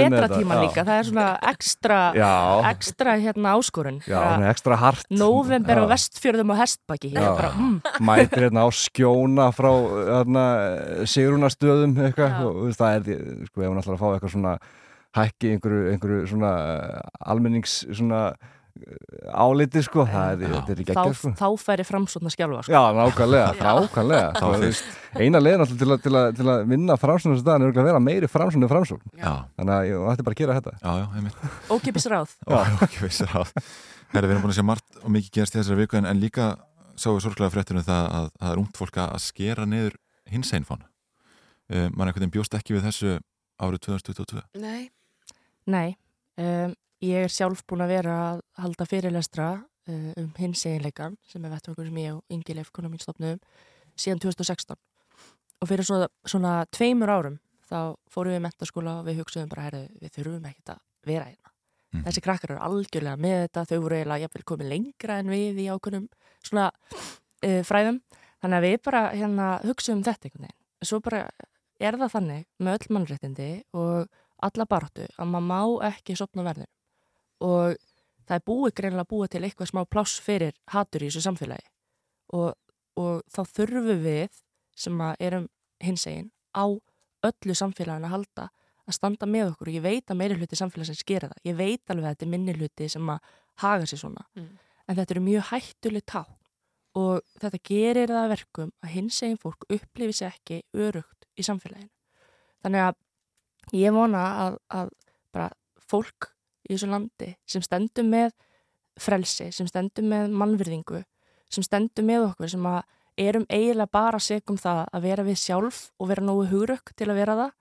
já. 0.55 0.61
líka 0.61 0.85
það 0.87 0.99
er 0.99 1.09
svona 1.09 1.27
ekstra 1.51 1.99
Já. 2.17 2.33
ekstra 2.71 3.15
hérna 3.21 3.55
áskorun 3.57 3.99
Já, 4.05 4.19
hún 4.21 4.45
er 4.45 4.53
ekstra 4.53 4.77
hart 4.81 5.09
november 5.09 5.81
á 5.81 5.83
Já. 5.83 5.89
vestfjörðum 5.95 6.53
og 6.53 6.61
hestbaki 6.61 7.11
Já. 7.15 7.31
bara, 7.35 7.51
mm, 7.57 7.81
mætir 7.99 8.47
hérna 8.47 8.67
á 8.67 8.69
skjóna 8.69 9.49
frá 9.55 9.71
hérna, 9.71 10.45
sigrunastöðum 11.09 11.97
eitthvað 12.05 12.39
og 12.45 12.77
það 12.77 13.09
er 13.09 13.25
sko, 13.49 13.65
ef 13.65 13.67
hún 13.71 13.81
ætlar 13.81 13.97
að 13.97 14.01
fá 14.01 14.09
eitthvað 14.13 14.35
svona 14.37 14.55
hækki 15.11 15.55
einhverju, 15.55 15.91
einhverju 15.91 16.27
svona 16.31 16.51
eh, 16.71 16.99
almennings 17.27 17.81
svona 17.91 18.21
áliti 19.31 19.81
sko, 19.85 20.05
það 20.09 20.43
er, 20.45 20.53
þetta 20.55 20.73
er 20.73 20.81
ekki 20.83 20.95
þá, 20.95 21.01
ekki 21.03 21.17
sko. 21.19 21.31
þá 21.39 21.47
færi 21.65 21.85
fram 21.87 22.05
svona 22.11 22.31
skjálfa 22.33 22.63
sko. 22.65 22.73
Já, 22.73 22.81
nákvæmlega, 22.97 23.51
nákvæmlega. 23.61 24.27
Þá 24.37 24.41
þú 24.45 24.51
fyrst. 24.63 24.65
veist, 24.65 25.21
Eina 25.21 25.41
leiðin 25.43 25.63
alltaf 25.65 25.77
til, 25.81 25.89
að- 25.95 26.01
til, 26.05 26.13
að- 26.21 26.35
til 26.39 26.47
að 26.53 26.63
vinna 26.71 26.97
framsókn 27.01 27.35
þessu 27.35 27.45
daginn 27.47 27.67
er 27.67 27.71
að 27.81 27.87
vera 27.91 27.99
meiri 28.03 28.29
framsókn 28.31 28.63
en 28.67 28.71
framsókn. 28.71 29.13
Já. 29.21 29.31
Þannig 29.59 29.73
að 29.77 29.87
ég 29.91 30.09
ætti 30.13 30.25
bara 30.27 30.35
að 30.35 30.41
gera 30.41 30.57
þetta. 30.59 30.73
Já, 30.81 30.91
já, 31.01 31.05
einmitt. 31.15 31.35
Ókipis 31.77 32.07
ráð. 32.11 32.35
Veist 33.01 33.25
ráð. 33.31 33.53
Herri, 34.11 34.27
við 34.27 34.31
erum 34.35 34.43
búin 34.43 34.51
að 34.51 34.59
sjá 34.59 34.65
margt 34.67 34.97
og 35.03 35.09
mikið 35.15 35.31
gerst 35.39 35.55
í 35.55 35.59
þessari 35.61 35.79
viku 35.85 35.97
en, 36.01 36.05
en 36.11 36.19
líka 36.19 36.49
sáu 36.99 37.13
við 37.15 37.23
sorglega 37.23 37.53
fréttunum 37.53 37.85
það 37.87 38.07
að 38.17 38.25
það 38.41 38.49
er 38.51 38.59
ungt 38.59 38.77
fólk 38.81 38.97
að 38.99 39.13
skera 39.23 39.65
niður 39.65 39.95
hins 40.31 40.51
einfón 40.51 40.81
uh, 40.83 41.87
mann 41.95 42.09
einhvern 42.09 42.19
veginn 42.25 42.33
bjóst 42.35 42.57
ekki 42.59 42.75
við 42.75 42.83
þessu 42.89 43.13
árið 43.61 43.79
2022 43.87 44.43
Nei, 44.59 44.89
Nei, 45.71 45.95
um, 46.41 46.73
ég 47.01 47.25
er 47.25 47.33
sjálf 47.33 47.63
búin 47.67 47.83
að 47.85 47.95
vera 47.95 48.15
að 48.29 48.41
halda 48.61 48.87
fyrirlestra 48.89 49.49
uh, 49.57 50.11
um 50.21 50.31
hins 50.37 50.65
eiginleikan 50.67 51.17
sem 51.29 51.43
er 51.45 51.53
vettvangur 51.55 51.87
sem 51.87 52.01
ég 52.03 52.17
og 52.17 52.33
Ingi 52.33 52.55
Leif 52.57 52.71
konum 52.73 52.93
mín 52.93 53.01
stopnum 53.01 53.39
síðan 53.99 54.21
2016 54.23 54.77
og 55.61 55.69
fyrir 55.69 55.85
svona, 55.85 56.09
svona 56.25 56.53
tveimur 56.73 57.11
árum 57.11 57.37
þá 57.69 57.95
fórum 58.11 58.33
við 58.33 58.41
í 58.41 58.45
mentaskóla 58.45 58.97
og 58.99 59.07
við 59.07 59.21
hugsaðum 59.21 59.51
bara 59.51 59.67
herri, 59.67 59.83
við 60.01 60.15
þurfum 60.17 60.47
ekkert 60.49 60.73
að 60.75 60.81
vera 61.07 61.27
hérna. 61.29 61.53
Mhm. 61.91 62.03
þessi 62.05 62.21
krakkar 62.23 62.51
eru 62.53 62.63
algjörlega 62.63 63.19
með 63.19 63.37
þetta 63.41 63.65
þau 63.67 63.79
voru 63.83 63.95
eiginlega 63.97 64.23
jafnvel 64.23 64.43
komið 64.47 64.69
lengra 64.71 65.17
en 65.19 65.31
við 65.31 65.57
í 65.59 65.67
ákveðnum 65.67 66.05
svona 66.39 66.69
uh, 66.71 67.61
fræðum. 67.67 68.01
Þannig 68.41 68.57
að 68.57 68.65
við 68.67 68.77
bara 68.87 69.01
hérna 69.11 69.47
hugsaðum 69.65 70.03
þetta 70.07 70.27
einhvern 70.27 70.45
veginn. 70.47 70.59
Svo 70.81 70.99
bara 71.03 71.25
er 71.81 71.97
það 71.99 72.13
þannig 72.15 72.45
með 72.57 72.77
öll 72.77 72.95
mannréttindi 72.95 73.49
og 73.77 74.07
alla 74.41 74.65
baráttu 74.65 75.05
að 75.17 75.33
maður 75.33 75.49
má 75.51 75.89
ekki 75.91 76.15
sopna 76.17 76.45
verður 76.47 76.69
og 77.41 77.75
það 78.27 78.37
er 78.37 78.45
búið 78.47 78.75
greinlega 78.77 79.05
að 79.05 79.11
búa 79.11 79.27
til 79.27 79.43
eitthvað 79.43 79.71
smá 79.71 79.81
pláss 79.89 80.21
fyrir 80.23 80.55
hatur 80.71 81.03
í 81.03 81.09
þessu 81.09 81.25
samfélagi. 81.25 81.67
Og, 82.37 82.53
og 83.01 83.21
þá 83.31 83.41
þurfum 83.57 84.03
við 84.05 84.41
sem 84.77 85.03
að 85.03 85.27
erum 85.27 85.47
hins 85.83 86.07
egin 86.07 86.31
á 86.55 86.65
öllu 87.27 87.55
samfélagin 87.57 88.07
að 88.07 88.15
halda 88.15 88.49
að 88.87 88.97
standa 88.97 89.29
með 89.29 89.51
okkur. 89.51 89.71
Og 89.71 89.77
ég 89.77 89.85
veit 89.85 90.11
að 90.11 90.19
meiri 90.21 90.37
hluti 90.39 90.59
samfélagsins 90.59 91.05
gera 91.07 91.31
það, 91.31 91.41
ég 91.49 91.57
veit 91.59 91.93
alveg 91.93 92.05
að 92.05 92.15
þetta 92.15 92.27
er 92.27 92.33
minni 92.33 92.55
hluti 92.57 92.89
sem 92.91 93.09
að 93.13 93.33
haga 93.61 93.89
sér 93.89 94.03
svona. 94.05 94.27
Mm. 94.37 94.51
en 94.87 94.97
þetta 94.97 95.13
eru 95.13 95.23
mjög 95.23 95.43
hættuleg 95.51 96.05
tá. 96.09 96.23
Og 96.99 97.21
þetta 97.39 97.59
gerir 97.63 98.11
það 98.11 98.25
að 98.25 98.31
verkum 98.33 98.71
að 98.83 98.93
hins 98.97 99.21
egin 99.23 99.39
fólk 99.39 99.67
upplifi 99.71 100.15
sér 100.17 100.33
ekki 100.33 100.57
örugt 100.75 101.27
í 101.39 101.45
samfélaginu. 101.47 101.91
Þannig 102.61 102.87
að 102.89 103.77
ég 103.79 103.95
vona 103.95 104.23
að, 104.41 104.57
að 104.75 104.91
bara 105.31 105.47
fólk 105.87 106.33
í 106.71 106.77
þessu 106.77 106.89
landi 106.91 107.29
sem 107.45 107.63
stendur 107.65 108.07
með 108.07 108.31
frelsi, 109.01 109.49
sem 109.55 109.67
stendur 109.69 110.03
með 110.07 110.33
mannvirðingu, 110.41 111.03
sem 111.51 111.63
stendur 111.65 112.05
með 112.07 112.25
okkur 112.31 112.51
sem 112.53 112.65
að 112.71 112.81
erum 113.21 113.45
eiginlega 113.51 113.91
bara 113.91 114.19
segum 114.23 114.57
það 114.59 114.85
að 114.95 115.03
vera 115.05 115.23
við 115.27 115.37
sjálf 115.41 115.81
og 115.99 116.07
vera 116.11 116.23
nógu 116.25 116.45
hugrökk 116.51 116.93
til 116.97 117.09
að 117.11 117.19
vera 117.21 117.35
það 117.39 117.51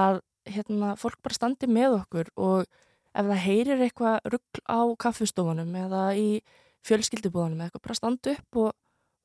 að 0.00 0.20
hérna, 0.46 0.92
fólk 1.00 1.18
bara 1.26 1.34
standi 1.34 1.66
með 1.70 1.96
okkur 2.00 2.28
og 2.38 2.66
ef 3.16 3.26
það 3.26 3.40
heyrir 3.46 3.82
eitthvað 3.86 4.28
ruggl 4.30 4.62
á 4.70 4.80
kaffustofunum 5.02 5.74
eða 5.82 6.02
í 6.20 6.28
fjölskyldubúðanum 6.86 7.60
eða 7.62 7.68
eitthvað, 7.70 7.84
bara 7.86 7.98
standa 7.98 8.34
upp 8.36 8.58
og, 8.62 8.68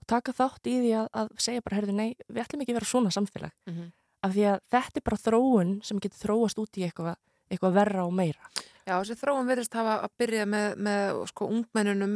og 0.01 0.07
taka 0.09 0.33
þátt 0.37 0.69
í 0.71 0.75
því 0.81 0.93
að, 1.01 1.09
að 1.21 1.31
segja 1.45 1.63
bara, 1.65 1.77
herði, 1.81 1.95
nei, 1.97 2.09
við 2.27 2.43
ætlum 2.45 2.63
ekki 2.65 2.73
að 2.73 2.79
vera 2.81 2.91
svona 2.93 3.13
samfélag 3.13 3.53
Mhm. 3.69 3.91
af 4.23 4.33
því 4.35 4.43
að 4.51 4.59
þetta 4.71 4.97
er 5.01 5.05
bara 5.09 5.17
þróun 5.25 5.69
sem 5.85 5.99
getur 5.99 6.19
þróast 6.25 6.59
út 6.61 6.77
í 6.77 6.83
eitthvað, 6.85 7.15
eitthvað 7.51 7.73
verra 7.77 8.03
og 8.05 8.13
meira 8.13 8.51
Já, 8.87 8.95
þessi 8.97 9.17
þróun 9.21 9.49
verðist 9.49 9.75
hafa 9.77 9.95
að 10.05 10.13
byrja 10.21 10.45
með, 10.49 10.67
með 10.87 11.19
sko, 11.31 11.47
ungmennunum, 11.53 12.15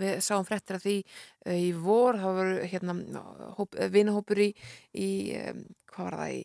við 0.00 0.18
sáum 0.24 0.44
fréttir 0.48 0.78
af 0.78 0.84
því 0.86 0.96
uh, 1.02 1.56
í 1.56 1.68
vor, 1.72 2.18
þá 2.20 2.26
voru 2.38 2.56
hérna, 2.72 2.96
hóp, 3.58 3.78
vinahópur 3.94 4.42
í, 4.44 4.50
í 4.94 5.10
hvað 5.92 6.08
var 6.10 6.18
það 6.20 6.34
í, 6.36 6.42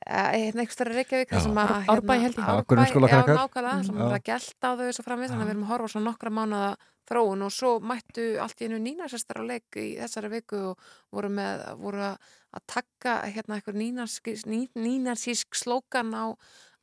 hérna 0.00 0.62
eitthvað 0.64 0.76
stærri 0.78 0.96
Reykjavík, 1.00 1.34
sem 1.44 1.58
að, 1.60 1.74
hérna, 1.74 1.96
Árbæ 1.96 2.14
held 2.22 2.38
ég. 2.38 2.46
Árbæ. 2.46 2.78
Já, 2.80 3.20
nákvæmlega, 3.36 3.74
sem 3.84 3.98
Já. 4.00 4.04
var 4.06 4.16
að 4.16 4.24
gelta 4.30 4.70
á 4.70 4.72
þau 4.80 4.88
svo 4.96 5.04
framvið, 5.06 5.32
þannig 5.34 5.44
að 5.44 5.50
við 5.50 5.54
erum 5.56 5.66
að 5.66 5.72
horfa 5.74 5.90
á 5.90 5.92
svona 5.94 6.08
nokkra 6.10 6.32
mánuða 6.40 6.70
þróun 7.10 7.42
og 7.42 7.50
svo 7.50 7.70
mættu 7.82 8.24
allt 8.38 8.60
í 8.62 8.68
einu 8.68 8.78
nínasestar 8.84 9.40
á 9.42 9.44
leik 9.44 9.76
í 9.82 9.86
þessari 9.98 10.28
viku 10.30 10.60
og 10.70 10.84
voru 11.10 11.30
með, 11.34 11.64
voru 11.82 12.04
að 12.12 12.28
að 12.50 12.62
taka 12.66 13.12
hérna 13.30 13.56
eitthvað 13.60 13.76
nínarsk- 13.78 14.46
ný- 14.50 14.70
nínarsísk 14.74 15.54
slókan 15.54 16.08
á, 16.14 16.34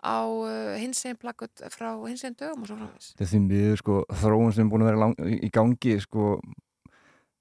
á 0.04 0.20
uh, 0.30 0.78
hinsegin 0.78 1.18
plakut 1.18 1.64
frá 1.74 1.90
hinsegin 2.06 2.38
dögum 2.38 2.64
og 2.64 2.70
svo 2.70 2.78
framvis. 2.78 3.12
þetta 3.16 3.26
er 3.26 3.32
því 3.32 3.42
miður 3.48 3.80
sko 3.82 4.00
þróun 4.22 4.54
sem 4.54 4.66
er 4.66 4.72
búin 4.72 4.86
að 4.86 4.92
vera 4.92 5.04
lang, 5.04 5.16
í 5.18 5.50
gangi 5.54 5.98
sko 6.04 6.38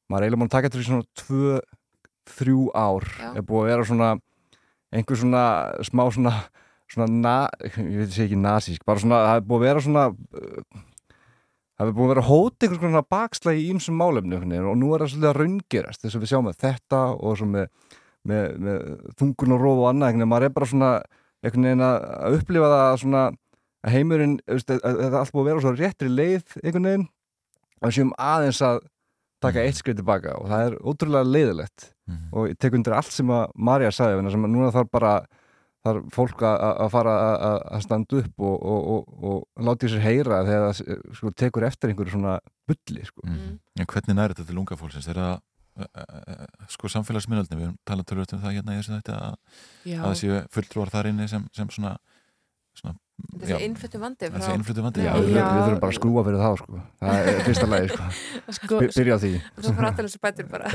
maður 0.08 0.22
er 0.22 0.26
eiginlega 0.26 0.40
búin 0.40 0.48
að 0.48 0.54
taka 0.56 0.70
þetta 0.70 0.82
í 0.82 0.86
svona 0.88 1.08
tvö, 1.20 1.56
þrjú 2.36 2.62
ár 2.72 3.08
Já. 3.12 3.28
er 3.34 3.46
búið 3.46 3.62
að 3.62 3.70
vera 3.72 3.88
svona 3.90 4.10
einhver 4.96 5.20
svona 5.20 5.44
smá 5.84 6.04
svona 6.14 6.34
svona, 6.86 7.08
na, 7.10 7.36
ég 7.66 8.02
veit 8.04 8.14
sé 8.14 8.26
ekki 8.26 8.38
nazísk 8.38 8.86
bara 8.86 9.02
svona, 9.02 9.22
það 9.26 9.40
er 9.40 9.46
búið 9.50 9.58
að 9.58 9.66
vera 9.66 9.84
svona 9.84 10.06
uh, 10.14 10.84
það 11.76 11.90
er 11.90 11.92
búið 11.98 12.06
að 12.06 12.12
vera 12.14 12.26
hót 12.30 12.64
einhvers 12.64 12.82
konar 12.82 13.06
bakslægi 13.12 13.66
í 13.66 13.68
ýmsum 13.74 14.00
málefni 14.00 14.62
og 14.62 14.80
nú 14.80 14.94
er 14.94 15.04
það 15.04 15.12
svolítið 15.12 15.30
að 15.30 15.38
raungerast 15.42 16.02
þess 16.02 16.16
að 16.16 16.24
við 16.24 16.32
sjáum 16.32 16.50
að 16.50 16.58
þetta 16.64 17.02
og 17.20 17.36
svo 17.36 17.48
með, 17.52 17.68
með, 18.24 18.58
með 18.64 18.90
þungun 19.20 19.56
og 19.56 19.64
róf 19.66 19.82
og 19.82 19.88
annað 19.90 20.24
maður 20.24 20.48
er 20.48 20.56
bara 20.56 20.70
svona 20.72 20.92
einhvern 21.44 21.68
veginn 21.68 21.84
að 21.86 22.38
upplifa 22.40 22.70
það 22.72 22.84
að 22.86 22.98
svona 23.02 23.24
að 23.86 23.92
heimurinn, 23.94 24.36
þetta 24.48 24.78
er 24.90 25.14
allt 25.20 25.32
búið 25.34 25.42
að 25.42 25.48
vera 25.50 25.58
á 25.60 25.64
svo 25.66 25.74
réttri 25.78 26.08
leið 26.10 26.56
einhvern 26.64 26.88
veginn 26.90 27.06
og 27.06 27.88
við 27.90 27.96
séum 27.98 28.12
aðeins 28.18 28.62
að 28.66 28.78
taka 29.44 29.62
eitt 29.66 29.76
skrið 29.78 29.98
tilbaka 30.00 30.32
og 30.40 30.48
það 30.50 30.66
er 30.70 30.78
ótrúlega 30.80 31.28
leiðilegt 31.32 31.92
Mhm. 32.06 32.28
og 32.32 32.44
ég 32.48 32.58
tek 32.58 32.72
undir 32.78 32.94
allt 32.94 33.10
sem 33.10 33.26
að 33.26 33.50
Marja 33.58 33.88
sagði, 33.90 34.30
sem 34.30 34.44
að 34.46 34.50
núna 34.54 34.70
þarf 34.70 34.90
bara 34.92 35.26
þarf 35.84 36.04
fólk 36.14 36.38
að 36.42 36.56
að 36.86 36.90
fara 36.90 37.14
að- 37.48 37.82
standa 37.82 38.16
upp 38.20 38.38
og, 38.38 38.62
og, 38.62 38.86
og, 38.94 39.24
og 39.24 39.64
láta 39.66 39.86
í 39.86 39.90
sér 39.90 40.00
heyra 40.06 40.38
þegar 40.46 40.70
það 40.70 41.14
sko, 41.18 41.30
tekur 41.34 41.66
eftir 41.66 41.90
einhverju 41.90 42.10
svona 42.14 42.38
bulli 42.66 43.04
sko. 43.04 43.22
mm. 43.26 43.58
En 43.80 43.86
hvernig 43.86 44.14
næri 44.14 44.34
þetta 44.34 44.46
til 44.46 44.58
unga 44.58 44.76
fólksins? 44.78 45.08
Er 45.08 45.14
það 45.14 45.40
sko 46.72 46.88
samfélagsmiðaldni, 46.92 47.56
við 47.58 47.66
erum 47.68 47.78
talað 47.88 48.06
tölvöld 48.12 48.36
um 48.36 48.44
það 48.44 48.54
hérna 48.58 48.76
í 48.76 48.78
þessu 48.82 48.94
þetta 48.98 49.16
að, 49.16 49.34
að 49.96 50.04
það 50.06 50.14
séu 50.22 50.38
fulltrúar 50.56 50.92
þar 50.94 51.10
inni 51.12 51.26
sem, 51.32 51.48
sem 51.56 51.68
svona, 51.74 51.96
svona 52.76 52.96
Þessi 53.40 53.56
innflyttu 53.64 53.96
vandi 53.96 54.28
Þessi 54.28 54.52
innflyttu 54.58 54.82
vandi, 54.84 55.00
Já, 55.00 55.06
já. 55.08 55.20
við, 55.24 55.30
við 55.32 55.60
þurfum 55.62 55.78
bara 55.80 55.88
að 55.88 55.96
skrúa 55.96 56.24
fyrir 56.26 56.42
þá 56.42 56.48
sko. 56.60 56.80
það 57.00 57.28
er 57.30 57.38
fyrsta 57.46 57.68
lagi 57.72 57.86
sko. 57.88 58.08
Sko- 58.58 58.80
By- 58.82 58.90
byrja 58.92 59.16
á 59.16 59.20
því 59.22 59.30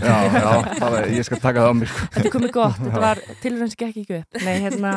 já, 0.01 0.15
já, 0.25 0.79
bara, 0.81 1.03
ég 1.13 1.27
skal 1.27 1.39
taka 1.43 1.61
það 1.61 1.69
á 1.69 1.73
mig 1.77 1.91
sko. 1.91 2.07
Þetta 2.15 2.25
er 2.25 2.33
komið 2.33 2.53
gott, 2.57 2.79
þetta 2.81 3.03
var 3.05 3.21
tilvæmst 3.45 3.77
gekk 3.83 4.01
ekki 4.01 4.17
upp. 4.23 4.41
Nei, 4.41 4.55
hérna, 4.65 4.95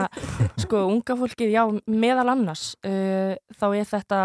sko, 0.65 0.81
unga 0.89 1.19
fólkið, 1.21 1.53
já, 1.53 1.63
meðal 2.07 2.33
annars, 2.33 2.65
uh, 2.81 3.37
þá 3.61 3.67
er 3.77 3.91
þetta 3.93 4.23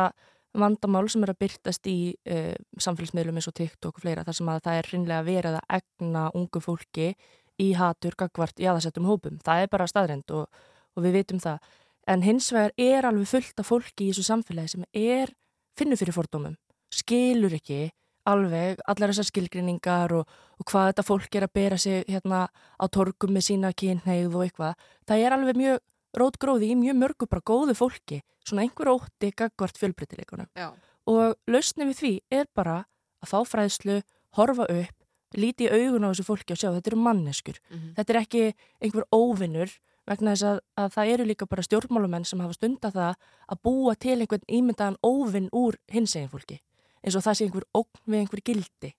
vandamál 0.58 1.06
sem 1.12 1.24
er 1.26 1.34
að 1.34 1.42
byrtast 1.44 1.90
í 1.90 1.98
uh, 2.30 2.56
samfélagsmiðlum 2.82 3.38
eins 3.40 3.50
og 3.52 3.58
TikTok 3.60 4.00
og 4.00 4.06
fleira, 4.06 4.24
þar 4.28 4.38
sem 4.40 4.50
að 4.50 4.64
það 4.66 4.80
er 4.80 4.90
hreinlega 4.90 5.28
verið 5.28 5.60
að 5.60 5.78
egna 5.80 6.24
ungu 6.38 6.64
fólki 6.64 7.12
í 7.60 7.70
hatur 7.78 8.16
gagvart 8.18 8.62
jáðasettum 8.62 9.08
hópum. 9.10 9.38
Það 9.46 9.66
er 9.66 9.72
bara 9.72 9.90
staðrind 9.90 10.34
og, 10.34 10.48
og 10.96 11.06
við 11.06 11.20
vitum 11.20 11.44
það. 11.44 11.70
En 12.10 12.26
hins 12.26 12.50
vegar 12.56 12.74
er 12.80 13.06
alveg 13.06 13.30
fullt 13.30 13.62
af 13.62 13.70
fólki 13.70 14.08
í 14.08 14.12
þessu 14.14 14.26
samfélagi 14.32 14.74
sem 14.74 14.86
er, 14.98 15.34
finnur 15.78 16.00
fyrir 16.00 16.16
fordómum, 16.16 16.56
skilur 16.90 17.54
ekki 17.60 17.90
alveg 18.30 18.82
allar 18.90 19.12
þessar 19.12 19.30
skilgrinningar 19.30 20.14
og, 20.18 20.28
og 20.60 20.68
hvað 20.70 20.92
þetta 20.92 21.06
fólk 21.08 21.38
er 21.38 21.46
að 21.46 21.56
bera 21.56 21.78
sig 21.82 22.04
hérna 22.10 22.46
á 22.50 22.86
torgum 22.92 23.34
með 23.36 23.48
sína 23.50 23.72
kynneigð 23.78 24.36
og 24.36 24.46
eitthvað. 24.46 24.90
Það 25.08 25.26
er 25.26 25.36
alveg 25.36 25.60
mjög 25.60 25.80
rótgróði 26.18 26.72
í 26.74 26.78
mjög 26.80 27.00
mörgu 27.00 27.28
bara 27.30 27.46
góðu 27.46 27.76
fólki, 27.78 28.22
svona 28.46 28.66
einhver 28.66 28.92
ótti 28.94 29.32
gagvart 29.36 29.78
fjölbreytileikunum. 29.78 30.50
Já. 30.58 30.72
Og 31.10 31.36
lausnin 31.50 31.90
við 31.92 32.00
því 32.00 32.14
er 32.40 32.48
bara 32.56 32.86
að 33.24 33.34
fá 33.34 33.40
fræðslu, 33.46 34.02
horfa 34.38 34.66
upp, 34.70 34.96
líti 35.38 35.68
í 35.68 35.74
augun 35.74 36.08
á 36.08 36.12
þessu 36.12 36.26
fólki 36.26 36.56
og 36.56 36.62
sjá 36.62 36.70
þetta 36.72 36.92
eru 36.94 37.04
manneskur. 37.04 37.60
Mhm. 37.70 37.94
Þetta 37.98 38.14
er 38.14 38.22
ekki 38.22 38.44
einhver 38.82 39.06
óvinnur 39.14 39.78
vegna 40.10 40.34
þess 40.34 40.48
að, 40.50 40.60
að 40.78 40.94
það 40.96 41.12
eru 41.14 41.28
líka 41.30 41.48
bara 41.50 41.66
stjórnmálumenn 41.66 42.26
sem 42.26 42.42
hafa 42.42 42.58
stunda 42.58 42.92
það 42.94 43.14
að 43.54 43.62
búa 43.68 43.96
til 43.96 44.18
einhvern 44.18 44.48
ímyndaðan 44.50 44.98
óvinn 45.06 45.50
úr 45.54 45.78
hinsegin 45.92 46.32
fólki 46.32 46.60
eins 47.04 47.16
og 47.16 47.26
það 47.26 47.38
sé 47.38 47.48
einhver 47.48 47.68
ógn 47.78 48.02
við 48.10 48.24
einhver 48.24 48.44
gildi 48.50 48.92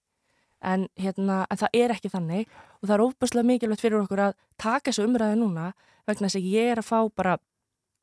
en, 0.60 0.88
hérna, 1.00 1.44
en 1.50 1.60
það 1.60 1.78
er 1.80 1.94
ekki 1.94 2.12
þannig. 2.12 2.50
Og 2.80 2.88
það 2.88 2.94
er 2.96 3.04
óbærslega 3.06 3.48
mikilvægt 3.50 3.84
fyrir 3.84 4.00
okkur 4.02 4.24
að 4.28 4.36
taka 4.60 4.90
þessu 4.90 5.06
umræði 5.08 5.40
núna 5.40 5.70
vegna 6.08 6.28
þess 6.28 6.40
að 6.40 6.50
ég 6.52 6.72
er 6.72 6.82
að 6.82 6.88
fá 6.90 6.98
bara 7.16 7.38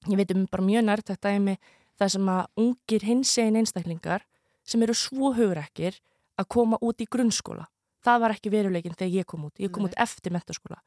ég 0.08 0.20
veit 0.20 0.34
um 0.36 0.46
bara 0.52 0.66
mjög 0.66 0.86
nærtækt 0.88 1.24
dæmi 1.26 1.58
það 1.98 2.14
sem 2.14 2.30
að 2.30 2.44
ungir 2.64 3.08
hinsegin 3.08 3.58
einstaklingar 3.62 4.28
sem 4.68 4.84
eru 4.84 4.94
svo 4.98 5.34
hugrekkir 5.34 5.98
að 6.38 6.50
koma 6.54 6.78
út 6.82 7.02
í 7.02 7.08
grunnskóla. 7.10 7.66
Það 8.06 8.22
var 8.22 8.36
ekki 8.36 8.54
veruleikin 8.54 8.94
þegar 8.96 9.16
ég 9.16 9.28
kom 9.28 9.48
út. 9.48 9.58
Ég 9.60 9.74
kom 9.74 9.84
Nei. 9.84 9.92
út 9.92 10.00
eftir 10.00 10.36
mentaskóla 10.36 10.78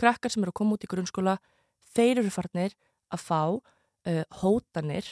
krakkar 0.00 0.32
sem 0.32 0.44
eru 0.44 0.52
að 0.52 0.60
koma 0.60 0.76
út 0.76 0.84
í 0.84 0.90
grunnskóla 0.90 1.36
þeir 1.96 2.22
eru 2.22 2.32
farnir 2.32 2.74
að 3.12 3.22
fá 3.24 3.40
uh, 3.56 4.24
hótanir 4.42 5.08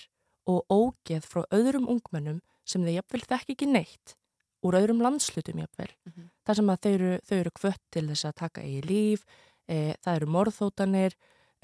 og 0.50 0.64
ógeð 0.68 1.24
frá 1.28 1.44
öðrum 1.54 1.88
ungmennum 1.90 2.42
sem 2.68 2.84
þeir 2.84 3.00
jafnvel 3.00 3.24
þekk 3.24 3.54
ekki 3.54 3.70
neitt 3.70 4.16
úr 4.64 4.78
öðrum 4.80 5.02
landslutum 5.04 5.60
jafnvel. 5.62 5.92
Mhm. 6.06 6.30
þar 6.44 6.56
sem 6.56 6.70
að 6.70 6.80
þau 6.80 6.92
eru, 6.92 7.18
þau 7.24 7.36
eru 7.38 7.50
kvött 7.50 7.82
til 7.90 8.06
þess 8.08 8.24
að 8.24 8.34
taka 8.36 8.60
eigi 8.60 8.82
líf, 8.84 9.24
e, 9.68 9.94
það 10.04 10.16
eru 10.16 10.26
morðhótanir 10.26 11.14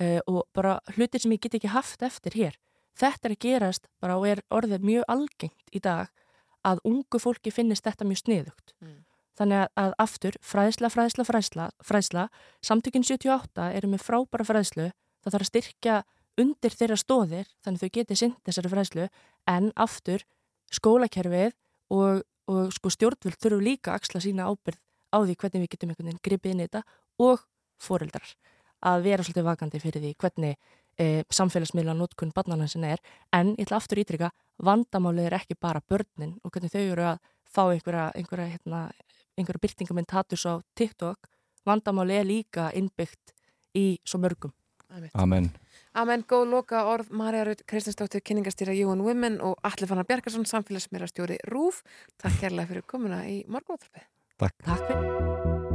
e, 0.01 0.21
og 0.27 0.47
bara 0.55 0.81
hlutir 0.97 1.21
sem 1.21 1.33
ég 1.33 1.41
get 1.41 1.55
ekki 1.55 1.69
haft 1.69 2.03
eftir 2.03 2.33
hér. 2.33 2.57
Þetta 2.97 3.29
er 3.29 3.35
að 3.35 3.45
gerast 3.45 3.87
bara 4.01 4.17
og 4.17 4.27
er 4.27 4.43
orðið 4.51 4.81
mjög 4.81 5.05
algengt 5.09 5.69
í 5.73 5.81
dag 5.81 6.09
að 6.65 6.81
ungu 6.85 7.21
fólki 7.21 7.53
finnist 7.53 7.85
þetta 7.85 8.05
mjög 8.09 8.23
sniðugt. 8.25 8.75
Mm. 8.81 9.05
Þannig 9.41 9.63
að, 9.63 9.69
að 9.81 9.93
aftur, 10.05 10.37
fræðsla, 10.45 10.91
fræðsla, 10.93 11.25
fræðsla, 11.25 11.69
fræðsla, 11.87 12.25
samtökin 12.67 13.07
78 13.07 13.71
eru 13.79 13.89
með 13.89 14.05
frábæra 14.05 14.45
fræðslu, 14.45 14.91
það 15.23 15.33
þarf 15.37 15.47
að 15.47 15.51
styrkja 15.53 15.97
undir 16.41 16.77
þeirra 16.77 16.99
stóðir, 17.01 17.49
þannig 17.65 17.81
þau 17.81 17.93
geti 17.95 18.19
sint 18.19 18.43
þessari 18.45 18.73
fræðslu, 18.75 19.07
en 19.49 19.71
aftur 19.81 20.27
skólakerfið 20.75 21.55
og, 21.95 22.23
og 22.51 22.73
sko 22.75 22.93
stjórnvöld 22.93 23.39
þurfu 23.41 23.61
líka 23.63 23.93
að 23.93 24.01
axla 24.01 24.23
sína 24.25 24.49
ábyrð 24.51 24.81
á 25.11 25.19
því 25.23 25.37
hvernig 25.37 25.65
við 25.65 25.73
getum 25.75 25.93
einhvern 25.93 26.11
veginn 26.11 26.25
gripið 26.27 26.53
inn 26.55 26.63
í 26.63 26.69
þetta 26.69 26.83
og 27.27 27.43
foreldrar 27.83 28.35
að 28.91 29.03
vera 29.07 29.25
svolítið 29.25 29.49
vakandi 29.49 29.81
fyrir 29.83 30.05
því 30.05 30.13
hvernig 30.23 30.57
e, 31.01 31.25
samfélagsmiðla 31.29 31.97
notkun 31.99 32.33
barnana 32.37 32.69
sinna 32.71 32.95
er, 32.95 33.03
en 33.37 33.55
ég 33.57 33.67
ætla 33.67 33.81
aftur 33.81 34.01
ítrykka 34.01 34.31
vandamálið 34.65 35.29
er 35.29 35.39
ekki 35.41 35.59
bara 35.61 35.83
börnin 35.85 36.39
og 36.45 36.55
hvernig 36.55 36.73
þau 36.73 36.81
eru 36.85 37.09
að 37.13 37.21
fá 37.51 37.63
einhverja 37.67 38.07
einhverja, 38.15 38.49
hérna, 38.55 38.85
einhverja 39.37 39.65
byrtingamenn 39.67 40.09
tatus 40.09 40.47
á 40.47 40.63
TikTok, 40.79 41.29
vandamálið 41.67 42.23
er 42.23 42.29
líka 42.29 42.71
innbyggt 42.79 43.35
í 43.77 43.99
svo 44.07 44.23
mörgum. 44.23 44.55
Amen 45.15 45.51
Amen, 45.99 46.23
góð 46.23 46.45
loka 46.53 46.85
orð, 46.87 47.09
Marja 47.11 47.43
Raut 47.49 47.65
Kristinsdóttir, 47.67 48.23
kynningastýra 48.23 48.77
UN 48.87 49.03
Women 49.03 49.41
og 49.43 49.59
Alli 49.67 49.89
Fannar 49.91 50.07
Bjarkarsson, 50.07 50.47
samfélagsmiðrastjóri 50.47 51.41
RÚF. 51.51 51.83
Takk 52.23 52.39
kærlega 52.45 52.71
fyrir 52.71 52.87
komuna 52.87 53.25
í 53.27 53.41
morgunóttarpið. 53.51 54.07
Takk. 54.39 54.63
Takk 54.69 54.87
fyrir. 54.87 55.70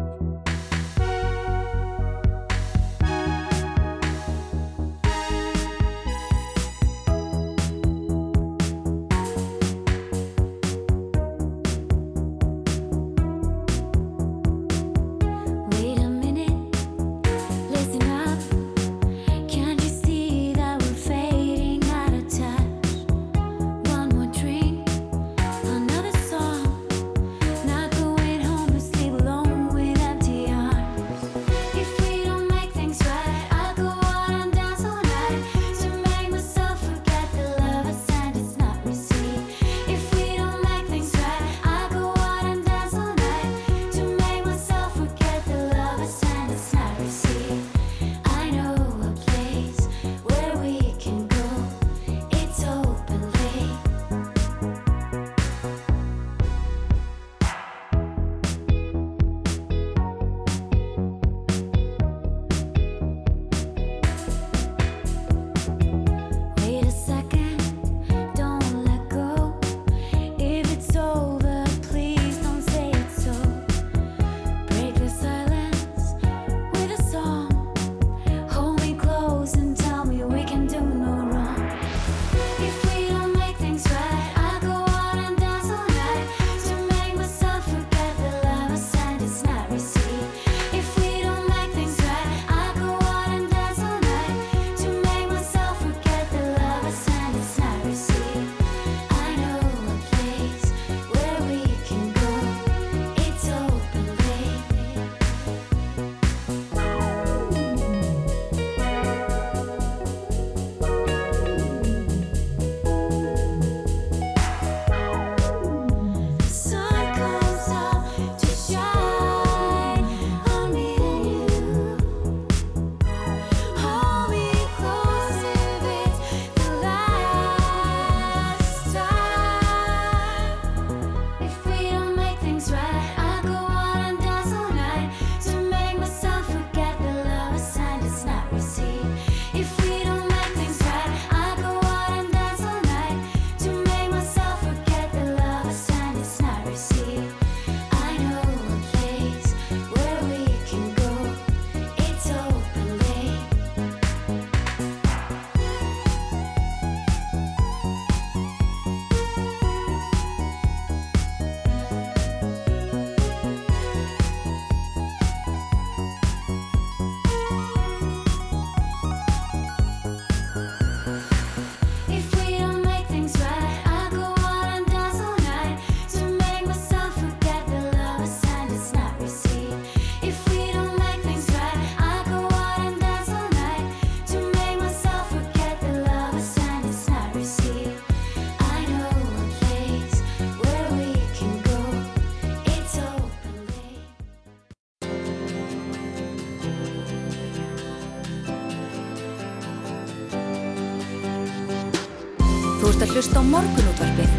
Á 203.35 203.43
morgunútvarpið 203.43 204.31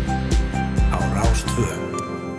á 0.89 0.99
Rástvö. 1.13 1.67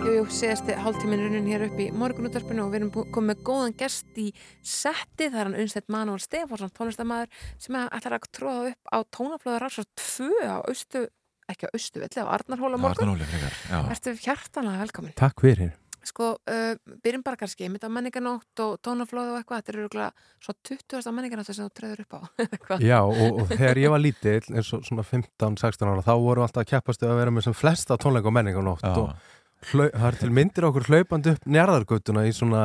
Jú, 0.02 0.10
jú, 0.16 0.24
séðasti 0.26 0.74
hálftíminn 0.74 1.20
runnin 1.22 1.46
hér 1.46 1.68
upp 1.68 1.78
í 1.78 1.86
morgunútvarpinu 1.94 2.64
og 2.64 2.72
við 2.72 2.80
erum 2.80 2.90
komið 3.14 3.28
með 3.28 3.44
góðan 3.46 3.76
gest 3.78 4.18
í 4.18 4.26
setti, 4.66 5.28
það 5.28 5.38
er 5.38 5.50
hann 5.50 5.58
Unnstedt 5.62 5.92
Manuel 5.94 6.18
Stefánsson, 6.24 6.72
tónlistamæður 6.74 7.30
sem 7.62 7.78
ætlar 7.84 8.18
að 8.18 8.26
tróða 8.34 8.72
upp 8.72 8.90
á 8.90 8.98
tónaflöður 9.14 9.64
rásar 9.66 9.86
2 10.02 10.30
á 10.50 10.58
austu, 10.58 11.04
ekki 11.46 11.70
á 11.70 11.74
austu 11.78 12.02
villi, 12.02 12.26
á 12.26 12.34
Arnarhóla 12.34 12.80
morgun. 12.82 13.06
Arnarhóli, 13.06 13.28
frekar, 13.30 13.60
já. 13.70 13.78
Ertu 13.94 14.16
hjartanlega 14.24 14.82
velkomin. 14.82 15.14
Takk 15.20 15.46
fyrir. 15.46 15.76
Sko, 16.08 16.30
uh, 16.48 16.96
byrjum 17.04 17.22
bara 17.26 17.38
kannski, 17.40 17.68
mitt 17.72 17.84
á 17.84 17.90
menninganótt 17.92 18.62
og 18.64 18.76
tónaflóð 18.84 19.32
og 19.34 19.40
eitthvað, 19.40 19.62
þetta 19.62 19.72
eru 19.74 19.82
örugglega 19.84 20.28
svo 20.44 20.54
20. 20.70 21.12
menninganótt 21.16 21.50
sem 21.50 21.66
þú 21.66 21.72
treður 21.76 22.04
upp 22.04 22.16
á. 22.16 22.20
eitthvað. 22.46 22.84
Já, 22.86 22.98
og, 23.04 23.42
og 23.42 23.50
þegar 23.52 23.82
ég 23.82 23.92
var 23.94 24.04
lítill, 24.04 24.44
eins 24.54 24.70
og 24.76 24.86
svona 24.88 25.04
15-16 25.06 25.90
ára, 25.90 26.06
þá 26.06 26.14
vorum 26.14 26.44
við 26.44 26.46
alltaf 26.46 26.64
að 26.64 26.70
keppastu 26.72 27.08
að 27.08 27.20
vera 27.20 27.34
með 27.34 27.48
sem 27.48 27.58
flesta 27.58 27.98
tónleika 28.00 28.30
og 28.30 28.38
menninganótt 28.38 28.86
Já. 28.86 28.94
og 28.94 29.72
hlau, 29.72 29.88
það 29.90 30.06
er 30.10 30.18
til 30.22 30.30
myndir 30.34 30.68
okkur 30.68 30.88
hlaupandi 30.88 31.34
upp 31.34 31.50
njarðargötuna 31.50 32.24
í 32.28 32.32
svona 32.36 32.62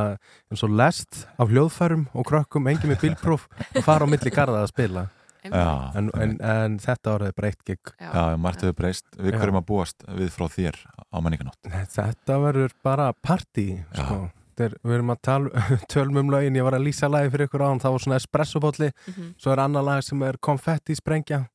eins 0.52 0.64
og 0.65 0.78
lest 0.78 1.24
af 1.41 1.52
hljóðfærum 1.52 2.07
og 2.14 2.30
krökkum, 2.30 2.70
engin 2.70 2.94
með 2.94 3.07
bílpróf 3.07 3.49
og 3.49 3.84
fara 3.86 4.07
á 4.07 4.11
milli 4.11 4.34
garða 4.34 4.64
að 4.64 4.74
spila. 4.74 5.07
En, 5.52 6.10
en, 6.15 6.38
en 6.41 6.78
þetta 6.80 7.15
árið 7.18 7.34
bara 7.36 7.48
eitt 7.52 7.64
gig 7.68 7.91
Já, 7.99 8.38
margt 8.38 8.61
hefur 8.64 8.74
breyst. 8.80 9.06
Við 9.18 9.34
Já. 9.34 9.40
hverjum 9.41 9.60
að 9.60 9.65
búast 9.68 10.06
við 10.07 10.30
frá 10.32 10.48
þér 10.48 10.78
á 11.11 11.18
menninganótt. 11.20 11.60
Þetta 11.94 12.40
verður 12.40 12.72
bara 12.84 13.11
partí 13.14 13.68
sko. 13.94 14.30
Þeir, 14.53 14.76
við 14.86 14.94
erum 14.99 15.10
að 15.10 15.22
tala, 15.26 15.49
tölum 15.90 16.18
um 16.22 16.30
lögin 16.30 16.56
ég 16.56 16.64
var 16.64 16.76
að 16.78 16.84
lýsa 16.86 17.10
lagi 17.10 17.32
fyrir 17.34 17.48
ykkur 17.49 17.64
án 17.65 17.80
það 17.82 17.91
var 17.95 18.03
svona 18.06 18.20
espressopolli, 18.22 18.91
Mhm. 19.10 19.32
svo 19.41 19.52
er 19.52 19.60
annar 19.64 19.84
lag 19.84 20.03
sem 20.06 20.22
er 20.24 20.38
konfetti 20.38 20.94
sprengja 20.95 21.48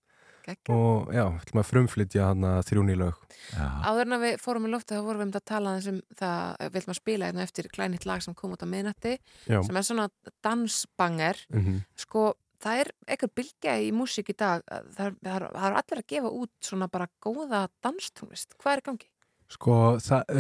og 0.73 1.11
já, 1.13 1.27
við 1.29 1.43
ætlum 1.45 1.61
að 1.61 1.67
frumflytja 1.69 2.27
hann 2.31 2.41
að 2.49 2.63
þrjúni 2.71 2.95
lög 2.97 3.15
Áður 3.61 4.01
en 4.07 4.15
að 4.17 4.23
við 4.25 4.39
fórum 4.41 4.65
í 4.67 4.71
loftu 4.73 4.97
þá 4.97 5.03
vorum 5.05 5.21
við 5.21 5.27
um 5.29 5.33
að 5.37 5.45
tala 5.45 5.75
um 5.77 5.99
það, 6.17 6.57
við 6.73 6.79
ætlum 6.81 6.95
að 6.95 6.99
spila 7.03 7.27
hérna 7.29 7.43
eftir 7.45 7.69
klænitt 7.69 8.07
lag 8.09 8.23
sem 8.25 8.35
kom 8.35 8.55
út 8.57 8.65
á 8.65 8.69
miðnætti 8.73 9.13
Já. 9.47 9.61
sem 9.63 9.77
er 9.77 9.85
svona 9.85 10.09
dansbanger 10.43 11.37
Mhm. 11.53 11.83
sko, 11.97 12.33
það 12.63 12.83
er 12.83 12.91
eitthvað 13.07 13.35
bylgja 13.41 13.77
í 13.85 13.93
músík 13.95 14.33
í 14.33 14.37
dag, 14.39 14.65
það 14.97 15.07
er, 15.07 15.15
það 15.23 15.37
er, 15.37 15.77
allir 15.83 16.03
að 16.03 16.11
gefa 16.15 16.33
út 16.43 16.53
svona 16.65 16.91
bara 16.93 17.09
góða 17.23 17.63
danstónlist, 17.85 18.59
hvað 18.59 18.77
er 18.77 18.85
gangi? 18.91 19.11
Sko, 19.49 19.75
það, 20.05 20.33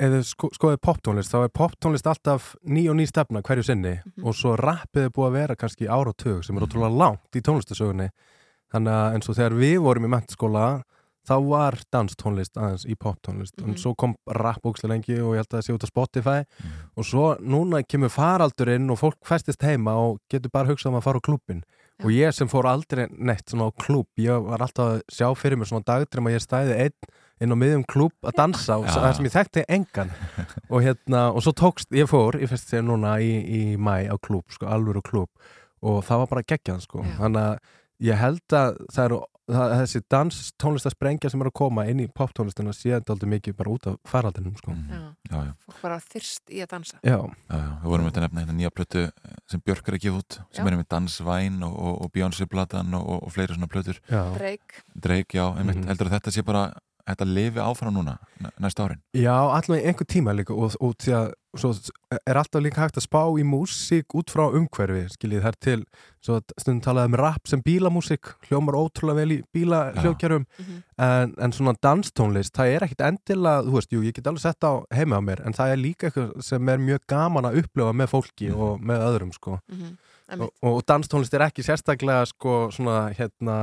eða 0.00 0.18
sko, 0.24 0.48
skoðið 0.56 0.78
poptónlist, 0.86 1.32
þá 1.34 1.42
er 1.42 1.50
poptónlist 1.52 2.06
alltaf 2.08 2.54
ný 2.64 2.86
og 2.88 2.96
ný 2.96 3.04
stefna 3.10 3.42
hverju 3.44 3.66
sinni 3.68 3.98
og 4.22 4.36
svo 4.36 4.54
rappið 4.56 5.04
er 5.04 5.12
búið 5.12 5.28
að 5.28 5.36
vera 5.36 5.56
kannski 5.60 5.88
ára 5.90 6.14
og 6.14 6.16
tug 6.16 6.40
sem 6.46 6.56
er 6.56 6.64
ótrúlega 6.64 6.96
langt 7.02 7.36
í 7.36 7.42
tónlistasögunni 7.44 8.08
þannig 8.72 8.94
að 8.94 9.18
eins 9.18 9.28
og 9.28 9.36
þegar 9.36 9.58
við 9.58 9.76
vorum 9.84 10.08
í 10.08 10.12
mentaskóla 10.14 10.64
þá 11.28 11.34
var 11.44 11.76
danstónlist 11.92 12.56
aðeins 12.58 12.86
í 12.88 12.96
poptónlist 12.98 13.60
en 13.62 13.76
svo 13.80 13.94
kom 13.98 14.16
rap 14.38 14.64
ókslega 14.64 14.94
lengi 14.94 15.18
og 15.20 15.36
ég 15.36 15.42
held 15.42 15.50
að 15.50 15.58
það 15.58 15.66
sé 15.66 15.76
út 15.76 15.84
á 15.84 15.92
Spotify. 15.92 16.38
Og 16.96 17.08
svo 17.08 17.26
núna 17.44 17.82
kemur 17.84 18.12
faraldurinn 18.12 18.88
og 18.92 19.00
fólk 19.02 19.20
festist 19.28 19.64
heima 19.66 19.96
og 20.00 20.18
getur 20.32 20.52
bara 20.54 20.70
hugsað 20.72 20.94
um 20.94 21.00
að 21.02 21.06
fara 21.08 21.20
á 21.20 21.26
klúbbin 21.28 21.62
og 22.04 22.12
ég 22.14 22.34
sem 22.34 22.46
fór 22.50 22.68
aldrei 22.70 23.08
neitt 23.10 23.50
svona 23.50 23.72
á 23.74 23.78
klúbb 23.82 24.20
ég 24.22 24.44
var 24.46 24.62
alltaf 24.62 24.92
að 24.92 25.00
sjá 25.10 25.26
fyrir 25.34 25.58
mér 25.58 25.70
svona 25.70 25.86
dagdrym 25.88 26.28
að 26.30 26.36
ég 26.36 26.44
stæði 26.44 26.76
einn 26.84 27.16
inn 27.42 27.54
á 27.54 27.56
miðjum 27.58 27.84
klúbb 27.90 28.26
að 28.26 28.36
dansa 28.38 28.78
og 28.78 28.86
Já. 28.86 28.94
það 28.98 29.16
sem 29.16 29.28
ég 29.28 29.34
þekkti 29.34 29.64
engan. 29.70 30.12
Og 30.74 30.82
hérna, 30.84 31.20
og 31.30 31.44
svo 31.44 31.52
tókst, 31.54 31.90
ég 31.94 32.08
fór 32.10 32.38
ég 32.42 32.50
fyrst 32.50 32.72
sér 32.72 32.82
núna 32.84 33.14
í, 33.22 33.30
í 33.46 33.60
mæ 33.78 34.10
á 34.10 34.16
klúbb 34.18 34.50
sko, 34.50 34.66
alvöru 34.66 35.02
klúbb. 35.06 35.30
Og 35.86 36.00
það 36.06 36.24
var 36.24 36.32
bara 36.32 36.46
geggjað 36.50 36.82
sko, 36.82 37.04
þannig 37.20 37.44
að 37.44 38.08
ég 38.08 38.18
held 38.18 38.56
að 38.58 38.80
það 38.90 39.04
eru 39.04 39.20
það, 39.48 39.72
þessi 39.82 40.00
dans 40.12 40.38
tónlistasprengja 40.62 41.30
sem 41.32 41.40
eru 41.42 41.50
að 41.52 41.56
koma 41.60 41.84
inn 41.90 42.02
í 42.04 42.06
poptónlistina 42.12 42.72
séð 42.76 43.08
aldrei 43.14 43.30
mikið 43.34 43.56
bara 43.58 43.72
út 43.74 43.88
af 43.90 43.96
faraldinum 44.08 44.54
sko. 44.60 44.74
Já. 44.76 45.00
Já, 45.30 45.38
já. 45.48 45.52
Fólk 45.66 45.80
bara 45.82 45.98
þyrst 46.04 46.52
í 46.54 46.62
að 46.64 46.70
dansa 46.74 46.98
Já. 47.02 47.16
Já, 47.18 47.56
já, 47.56 47.70
við 47.82 47.88
vorum 47.92 48.08
með 48.08 48.18
að 48.20 48.26
nefna 48.26 48.44
hérna 48.44 48.56
nýja 48.58 48.70
plötu 48.74 49.04
sem 49.48 49.60
Björk 49.64 49.88
er 49.88 49.98
að 49.98 50.04
gefa 50.06 50.22
út 50.22 50.38
sem 50.52 50.64
Já. 50.64 50.68
er 50.72 50.76
með 50.78 50.88
Dansvæn 50.94 51.62
og, 51.68 51.78
og, 51.78 51.94
og 52.06 52.12
Beyoncé-platan 52.16 52.94
og, 52.98 53.08
og, 53.08 53.22
og 53.28 53.32
fleiri 53.34 53.56
svona 53.56 53.70
plötur 53.72 53.98
Já. 54.10 54.22
Drake. 54.36 54.84
Drake, 54.94 55.38
já, 55.38 55.46
einmitt, 55.56 55.78
Mhm. 55.78 55.88
heldur 55.92 56.08
að 56.10 56.18
þetta 56.18 56.34
sé 56.38 56.44
bara 56.44 56.66
þetta 57.08 57.26
lifi 57.28 57.60
áfram 57.64 57.94
núna, 57.96 58.18
næ- 58.44 58.52
næsta 58.62 58.84
árin? 58.86 59.00
Já, 59.16 59.34
allavega 59.34 59.88
einhver 59.90 60.06
tíma 60.08 60.34
líka 60.36 60.54
og, 60.54 60.74
og 60.80 60.94
því 61.02 61.14
að 61.18 61.28
svo 61.58 61.70
er 62.28 62.36
alltaf 62.38 62.60
líka 62.62 62.82
hægt 62.84 62.98
að 63.00 63.06
spá 63.08 63.22
í 63.40 63.44
músík 63.48 64.14
út 64.14 64.30
frá 64.30 64.44
umhverfi 64.54 65.06
skiljið 65.14 65.46
þær 65.46 65.56
til, 65.64 65.78
svo 66.22 66.36
stundum 66.60 66.82
talaði 66.84 67.08
um 67.10 67.16
rap 67.18 67.48
sem 67.48 67.62
bílamúsík, 67.64 68.34
hljómar 68.50 68.76
ótrúlega 68.78 69.16
vel 69.22 69.32
í 69.32 69.38
bílahljókjarum 69.56 70.44
en, 70.98 71.32
en 71.38 71.54
svona 71.56 71.72
danstónlist, 71.82 72.52
það 72.54 72.74
er 72.76 72.86
ekkit 72.86 73.04
endilega 73.08 73.64
þú 73.64 73.74
veist, 73.78 73.92
jú, 73.96 74.02
ég 74.04 74.14
get 74.20 74.28
alveg 74.30 74.44
sett 74.44 74.68
á 74.68 74.72
heima 74.94 75.18
á 75.18 75.22
mér 75.24 75.42
en 75.48 75.56
það 75.56 75.72
er 75.72 75.82
líka 75.82 76.10
eitthvað 76.10 76.36
sem 76.44 76.68
er 76.74 76.84
mjög 76.84 77.06
gaman 77.08 77.48
að 77.48 77.62
upplifa 77.64 77.96
með 77.96 78.12
fólki 78.12 78.52
og 78.52 78.84
með 78.84 79.06
öðrum 79.08 79.32
sko. 79.34 79.56
Mhm, 79.72 79.96
og, 80.44 80.50
og 80.68 80.82
danstónlist 80.84 81.32
er 81.34 81.46
ekki 81.48 81.64
sérstaklega 81.64 82.26
sko 82.28 82.66
svona 82.76 83.06
hérna 83.16 83.58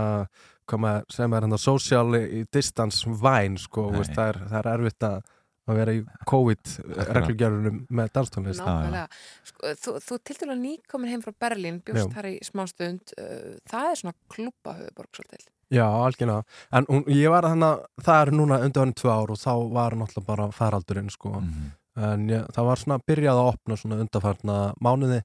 maður 0.73 1.15
sem 1.15 1.33
er 1.33 1.45
hérna 1.45 1.61
social 1.61 2.19
distance 2.53 3.15
væn 3.21 3.57
sko, 3.61 3.89
veist, 3.93 4.15
það, 4.17 4.31
er, 4.31 4.41
það 4.49 4.59
er 4.61 4.71
erfitt 4.73 5.07
að 5.09 5.17
að 5.65 5.79
vera 5.79 5.93
í 5.95 6.01
COVID-reglugjörunum 6.29 7.77
með 7.97 8.11
danstónlist 8.13 8.61
Nákvæmlega. 8.61 9.21
Sko, 9.49 9.71
þú, 9.81 9.93
þú 10.05 10.17
til 10.21 10.35
dæla 10.41 10.57
nýkomin 10.59 11.13
heim 11.13 11.23
frá 11.25 11.33
Berlín, 11.41 11.79
bjóst 11.85 12.13
þar 12.13 12.29
í 12.29 12.35
smástund 12.45 13.15
uh, 13.17 13.55
það 13.71 13.89
er 13.91 14.01
svona 14.01 14.15
klúpa 14.31 14.75
höfuborg 14.77 15.17
svolítil. 15.17 15.47
Já, 15.73 15.85
algjörlega, 15.89 16.43
en 16.77 16.85
hún, 16.91 17.07
ég 17.09 17.33
var 17.33 17.47
þannig 17.49 17.71
að 17.71 18.05
það 18.05 18.19
er 18.21 18.31
núna 18.37 18.59
undan 18.67 18.93
tvö 18.93 19.09
ár 19.09 19.33
og 19.33 19.41
þá 19.41 19.53
var 19.73 19.97
náttúrulega 19.97 20.27
bara 20.27 20.45
faraldurinn 20.53 21.09
sko. 21.09 21.31
En 21.95 22.27
ég, 22.29 22.45
það 22.53 22.69
var 22.69 22.83
svona 22.83 22.99
byrjað 23.09 23.41
að 23.41 23.49
opna 23.55 23.79
svona 23.81 23.99
undanfarna 24.03 24.59
mánuði 24.85 25.23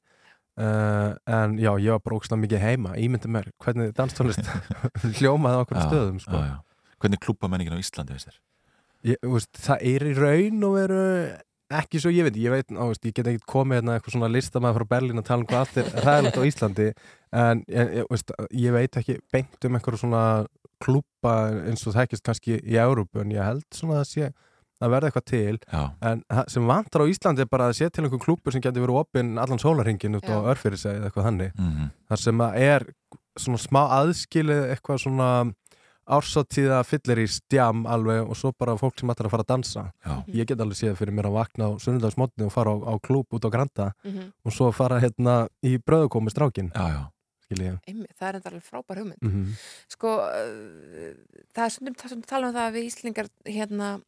uh, 0.58 1.12
en 1.30 1.58
já, 1.60 1.70
ég 1.78 1.94
var 1.94 2.02
bara 2.04 2.18
ógslag 2.18 2.40
mikið 2.42 2.64
heima 2.64 2.96
ímyndi 3.00 3.30
mér 3.30 3.50
hvernig 3.62 3.92
danstónlist 3.96 4.46
hljómaði 5.20 5.62
okkur 5.64 5.78
Já, 5.78 5.84
stöðum 5.88 6.18
sko. 6.22 6.40
já, 6.40 6.56
já. 6.56 6.58
Hvernig 7.00 7.22
klúpa 7.24 7.48
menningin 7.48 7.76
á 7.76 7.80
Íslandi? 7.80 8.18
Ég, 9.08 9.16
veist, 9.24 9.54
það 9.56 9.86
er 9.88 10.04
í 10.10 10.16
raun 10.18 10.66
og 10.68 10.74
veru 10.76 11.04
ekki 11.70 12.00
svo 12.02 12.10
ég 12.12 12.26
veit, 12.26 12.36
ég 12.42 12.52
veit, 12.52 12.72
á, 12.74 12.82
veist, 12.90 13.04
ég 13.06 13.14
get 13.14 13.28
ekki 13.30 13.46
komið 13.48 13.78
hérna 13.78 13.94
eitthvað 13.96 14.16
svona 14.16 14.30
listamæð 14.34 14.76
frá 14.80 14.86
Berlín 14.90 15.22
að 15.22 15.28
tala 15.30 15.44
um 15.44 15.48
hvað 15.48 15.60
allt 15.62 15.78
er 15.80 15.90
ræðilegt 16.04 16.40
á 16.40 16.48
Íslandi 16.50 16.88
en 17.40 17.62
ég, 17.70 18.00
veist, 18.10 18.32
ég 18.58 18.74
veit 18.74 18.98
ekki 19.00 19.16
beint 19.32 19.68
um 19.68 19.78
einhverju 19.78 20.02
svona 20.02 20.24
klúpa 20.82 21.34
eins 21.70 21.86
og 21.86 21.94
það 21.94 22.06
ekkist 22.08 22.26
kannski 22.26 22.58
í 22.58 22.78
Európu 22.80 23.22
en 23.22 23.32
ég 23.36 23.44
held 23.46 23.66
svona 23.76 24.00
að 24.02 24.08
sé 24.10 24.30
að 24.80 24.90
verða 24.94 25.10
eitthvað 25.10 25.24
til 25.30 25.58
Já. 25.72 25.82
en 26.02 26.24
það 26.30 26.44
sem 26.48 26.66
vantar 26.66 27.02
á 27.04 27.10
Íslandi 27.12 27.40
er 27.44 27.50
bara 27.50 27.68
að 27.68 27.76
sé 27.80 27.90
til 27.90 28.04
einhver 28.04 28.22
klúpur 28.24 28.52
sem 28.52 28.60
getur 28.62 28.82
verið 28.86 29.00
opinn 29.02 29.38
allan 29.38 29.58
sólarringin 29.62 30.16
út 30.16 30.24
á 30.28 30.36
örfyrir 30.54 30.80
eða 30.80 31.10
eitthvað 31.10 31.24
hannig 31.28 31.52
Mhm. 31.58 31.90
þar 32.10 32.18
sem 32.18 32.38
að 32.38 32.56
er 32.56 32.86
svona 33.38 33.58
smá 33.58 33.82
aðskilið 34.00 34.62
eitthvað 34.74 34.98
svona 35.04 35.52
ársáttíða 36.10 36.80
fyllir 36.88 37.20
í 37.22 37.26
stjam 37.30 37.84
alveg 37.86 38.26
og 38.26 38.34
svo 38.38 38.50
bara 38.58 38.74
fólk 38.80 38.98
sem 38.98 39.08
ætlar 39.12 39.28
að 39.28 39.30
fara 39.30 39.44
að 39.44 39.52
dansa 39.52 39.82
Já. 40.04 40.24
ég 40.34 40.46
get 40.48 40.58
alveg 40.58 40.78
séð 40.80 40.96
fyrir 40.98 41.14
mér 41.14 41.28
að 41.30 41.36
vakna 41.38 41.68
á 41.70 41.78
sunnundagsmotni 41.78 42.46
og 42.46 42.52
fara 42.52 42.72
á, 42.74 42.76
á 42.82 42.94
klúb 42.98 43.26
út 43.30 43.44
á 43.46 43.50
Granda 43.52 43.92
Mhm. 44.04 44.32
og 44.44 44.52
svo 44.52 44.72
fara 44.74 44.98
hérna 45.00 45.48
í 45.62 45.78
bröðukómi 45.78 46.30
strákin 46.32 46.72
já, 46.72 46.88
já. 46.88 47.10
skil 47.46 47.58
ég 47.62 47.78
Einmitt, 47.86 48.16
það 48.18 48.28
er 48.28 48.34
enda 48.34 48.50
alveg 48.50 48.62
frábær 48.64 48.98
hugmynd 48.98 49.22
Mhm. 49.22 49.46
sko 49.88 50.08
uh, 50.18 51.14
það 51.54 51.64
er 51.64 51.70
stundum 51.70 51.94
það 51.94 52.08
sem 52.08 52.22
tala 52.22 52.48
um 52.48 52.54
það 52.54 52.66
að 52.70 52.74
við 52.74 52.86
Íslingar 52.90 53.28
hérna 53.46 54.00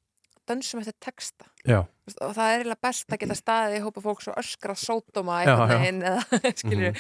dönsum 0.49 0.81
eftir 0.83 0.95
texta 1.01 1.47
Já. 1.67 1.79
Og 2.21 2.33
það 2.35 2.49
er 2.51 2.57
eiginlega 2.59 2.83
best 2.83 3.13
að 3.15 3.19
geta 3.23 3.35
staðið 3.39 3.77
í 3.79 3.83
hópa 3.85 4.01
fólks 4.03 4.27
og 4.29 4.39
öskra 4.41 4.75
sótoma 4.75 5.37
já. 5.47 5.55
veginn 5.71 6.03
eða 6.03 6.23
skilur 6.63 6.91
Mhm. 6.91 6.99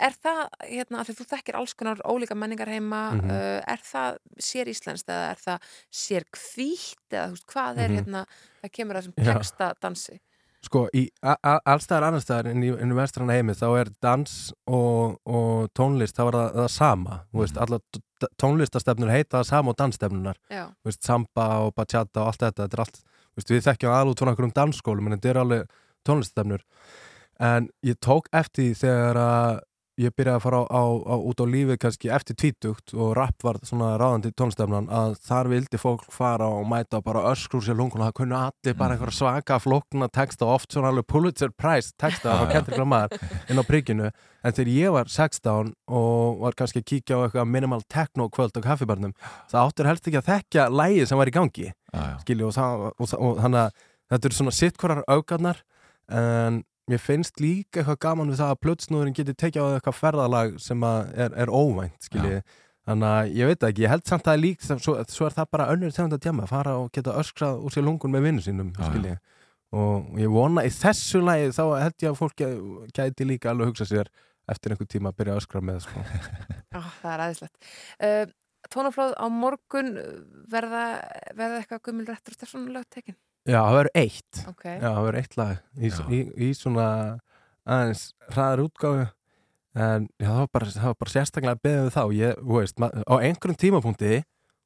er 0.00 0.14
það, 0.22 0.40
hérna, 0.70 1.00
af 1.00 1.08
því 1.08 1.14
þú 1.18 1.26
þekkir 1.34 1.58
alls 1.58 1.74
konar 1.74 2.02
ólíka 2.06 2.36
menningar 2.38 2.68
heima 2.70 3.00
Mhm. 3.16 3.30
uh, 3.30 3.60
er 3.66 3.82
það 3.84 4.18
sér 4.38 4.70
íslenskt 4.70 5.08
eða 5.10 5.30
er 5.34 5.40
það 5.42 5.68
sér 5.92 6.24
hvítt 6.30 7.10
eða 7.10 7.30
veist, 7.34 7.46
hvað 7.50 7.78
er 7.84 7.88
Mhm. 7.88 7.96
hérna 7.98 8.26
það 8.62 8.72
kemur 8.78 8.94
að 8.96 9.02
þessum 9.02 9.24
texta 9.24 9.72
dansi 9.82 10.20
Sko, 10.62 10.88
í 10.92 11.08
allstæðar 11.24 12.04
annar 12.04 12.20
staðar 12.20 12.50
inn 12.50 12.62
í, 12.62 12.68
vestrana 12.94 13.32
heimi 13.32 13.54
þá 13.56 13.80
er 13.80 13.88
dans 14.04 14.52
og, 14.68 15.16
og 15.24 15.70
tónlist 15.72 16.18
þá 16.20 16.26
er 16.28 16.36
það, 16.36 16.54
það 16.60 16.68
sama 16.74 17.14
þú 17.32 17.40
veist, 17.40 17.56
allar 17.56 17.80
t- 17.90 18.02
tónlistastefnur 18.40 19.12
heita 19.12 19.44
sama 19.46 19.72
og 19.72 19.78
dansstefnunar 19.80 20.38
veist, 20.84 21.02
samba 21.06 21.46
og 21.66 21.74
bachata 21.74 22.24
og 22.24 22.32
allt 22.32 22.44
þetta, 22.44 22.66
þetta 22.66 22.82
allt, 22.84 23.00
veist, 23.38 23.52
við 23.52 23.64
þekkjum 23.68 23.94
alveg 23.94 24.14
út 24.14 24.22
frá 24.22 24.32
einhverjum 24.32 24.56
dansskólum 24.56 25.08
en 25.08 25.16
þetta 25.16 25.32
er 25.32 25.42
alveg 25.44 25.78
tónlistastefnur 26.08 26.64
en 27.40 27.68
ég 27.86 27.98
tók 28.04 28.28
eftir 28.36 28.74
þegar 28.76 29.20
að 29.24 29.60
ég 30.00 30.14
byrjaði 30.16 30.38
að 30.38 30.44
fara 30.44 30.60
á, 30.64 30.64
á, 30.72 30.84
á, 31.12 31.14
út 31.28 31.42
á 31.42 31.46
lífið 31.50 31.78
kannski 31.82 32.10
eftir 32.14 32.36
tvítugt 32.40 32.94
og 32.96 33.12
rap 33.18 33.44
var 33.44 33.58
svona 33.66 33.92
ráðandi 34.00 34.32
tónstefnan 34.36 34.88
að 34.92 35.16
þar 35.26 35.50
vildi 35.52 35.80
fólk 35.80 36.06
fara 36.14 36.48
og 36.48 36.64
mæta 36.70 37.00
og 37.00 37.06
bara 37.06 37.26
öskrúr 37.32 37.64
sér 37.66 37.78
lungun 37.78 38.02
og 38.02 38.08
það 38.08 38.16
kunni 38.20 38.38
allir 38.38 38.78
bara 38.78 38.96
einhverja 38.96 39.18
svaka 39.18 39.58
flókna 39.60 40.08
texta 40.12 40.46
og 40.46 40.56
oft 40.56 40.72
svona 40.72 40.92
alveg 40.92 41.08
Pulitzer 41.10 41.52
Prize 41.52 41.92
texta 42.00 42.38
á. 42.38 42.48
Kendrick 42.52 42.80
Lamar 42.80 43.12
inn 43.50 43.60
á 43.60 43.64
príkinu 43.66 44.08
en 44.10 44.56
þegar 44.56 44.72
ég 44.72 44.96
var 44.96 45.12
16 45.12 45.74
og 45.86 46.40
var 46.46 46.56
kannski 46.56 46.80
að 46.80 46.88
kíkja 46.94 47.20
á 47.20 47.22
eitthvað 47.26 47.52
minimal 47.52 47.82
techno 47.92 48.30
kvöld 48.32 48.56
á 48.56 48.60
kaffibarnum 48.64 49.12
það 49.50 49.60
áttur 49.66 49.90
helst 49.90 50.08
ekki 50.08 50.22
að 50.22 50.30
þekkja 50.32 50.68
lægið 50.72 51.10
sem 51.10 51.20
var 51.20 51.28
í 51.28 51.36
gangi. 51.36 51.68
Skilju 52.24 52.48
og, 52.48 52.56
og, 52.56 52.90
og, 52.96 53.14
og 53.18 53.44
þannig 53.44 53.66
að 53.66 53.86
þetta 54.10 54.30
eru 54.30 54.38
svona 54.40 54.56
sittkorar 54.56 55.04
augarnar 55.10 55.60
en 56.10 56.62
mér 56.90 57.02
finnst 57.02 57.40
líka 57.42 57.80
eitthvað 57.80 58.00
gaman 58.04 58.32
við 58.32 58.40
það 58.42 58.52
að 58.54 58.60
plötsnúðurinn 58.64 59.16
geti 59.16 59.36
tekið 59.38 59.62
á 59.62 59.66
eitthvað 59.76 59.98
ferðalag 59.98 60.56
sem 60.62 60.86
er, 60.86 61.36
er 61.44 61.52
óvænt 61.52 62.08
skilji. 62.08 62.40
Þannig 62.88 63.10
að 63.10 63.34
ég 63.36 63.50
veit 63.50 63.66
ekki, 63.68 63.84
ég 63.84 63.92
held 63.92 64.06
samt 64.08 64.24
að 64.24 64.30
það 64.30 64.38
er 64.38 64.42
líkt 64.42 64.66
svo, 64.70 64.94
svo 65.12 65.28
er 65.28 65.36
það 65.36 65.50
bara 65.54 65.68
önnur 65.74 65.92
tegund 65.94 66.16
að 66.16 66.24
djama 66.24 66.48
fara 66.50 66.78
og 66.80 66.88
geta 66.94 67.14
öskrað 67.20 67.60
úr 67.62 67.74
sér 67.74 67.86
lungun 67.86 68.14
með 68.14 68.26
vinnu 68.26 68.44
sínum 68.44 68.72
skilji. 68.78 69.14
Og 69.76 70.18
ég 70.18 70.32
vona 70.34 70.64
í 70.66 70.72
þessu 70.74 71.20
lagi 71.22 71.52
þá 71.54 71.62
held 71.78 72.02
ég 72.02 72.10
að 72.10 72.18
fólk 72.18 72.44
gæti 72.96 73.28
líka 73.28 73.52
alveg 73.52 73.68
að 73.68 73.70
hugsa 73.70 73.86
sér 73.86 74.10
eftir 74.50 74.74
einhver 74.74 74.90
tíma 74.90 75.12
að 75.12 75.20
byrja 75.20 75.36
að 75.36 75.42
öskra 75.44 75.62
með 75.62 75.82
sko. 75.84 76.02
Ó, 76.74 76.80
það 77.02 77.10
er 77.12 77.24
aðeinslegt 77.26 77.70
uh, 78.08 78.24
Tónaflóð 78.70 79.14
á 79.16 79.26
morgun 79.32 79.94
verða, 80.50 80.84
verða 81.38 81.60
eitthvað 81.60 81.84
gummul 81.86 82.08
réttur 82.10 82.36
stafsónulega 82.36 82.90
tekin 82.92 83.16
Já, 83.50 83.58
það 83.66 83.76
verður 83.78 83.96
eitt. 84.04 84.42
Ok. 84.50 84.64
Já, 84.70 84.88
það 84.88 85.00
verður 85.06 85.20
eitt 85.20 85.36
lag 85.40 85.54
í, 85.76 85.90
í, 85.90 86.20
í 86.46 86.50
svona 86.56 86.86
aðeins 87.66 88.04
hraðar 88.30 88.62
útgáfu. 88.66 89.06
En 89.80 90.06
já, 90.18 90.26
það, 90.26 90.38
var 90.42 90.48
bara, 90.56 90.68
það 90.74 90.88
var 90.90 90.98
bara 91.04 91.12
sérstaklega 91.14 91.60
beðið 91.64 91.84
við 91.86 91.92
þá. 91.94 92.02
Ég, 92.18 92.38
þú 92.42 92.56
veist, 92.58 92.80
á 92.82 93.14
einhverjum 93.22 93.58
tímapunkti 93.64 94.12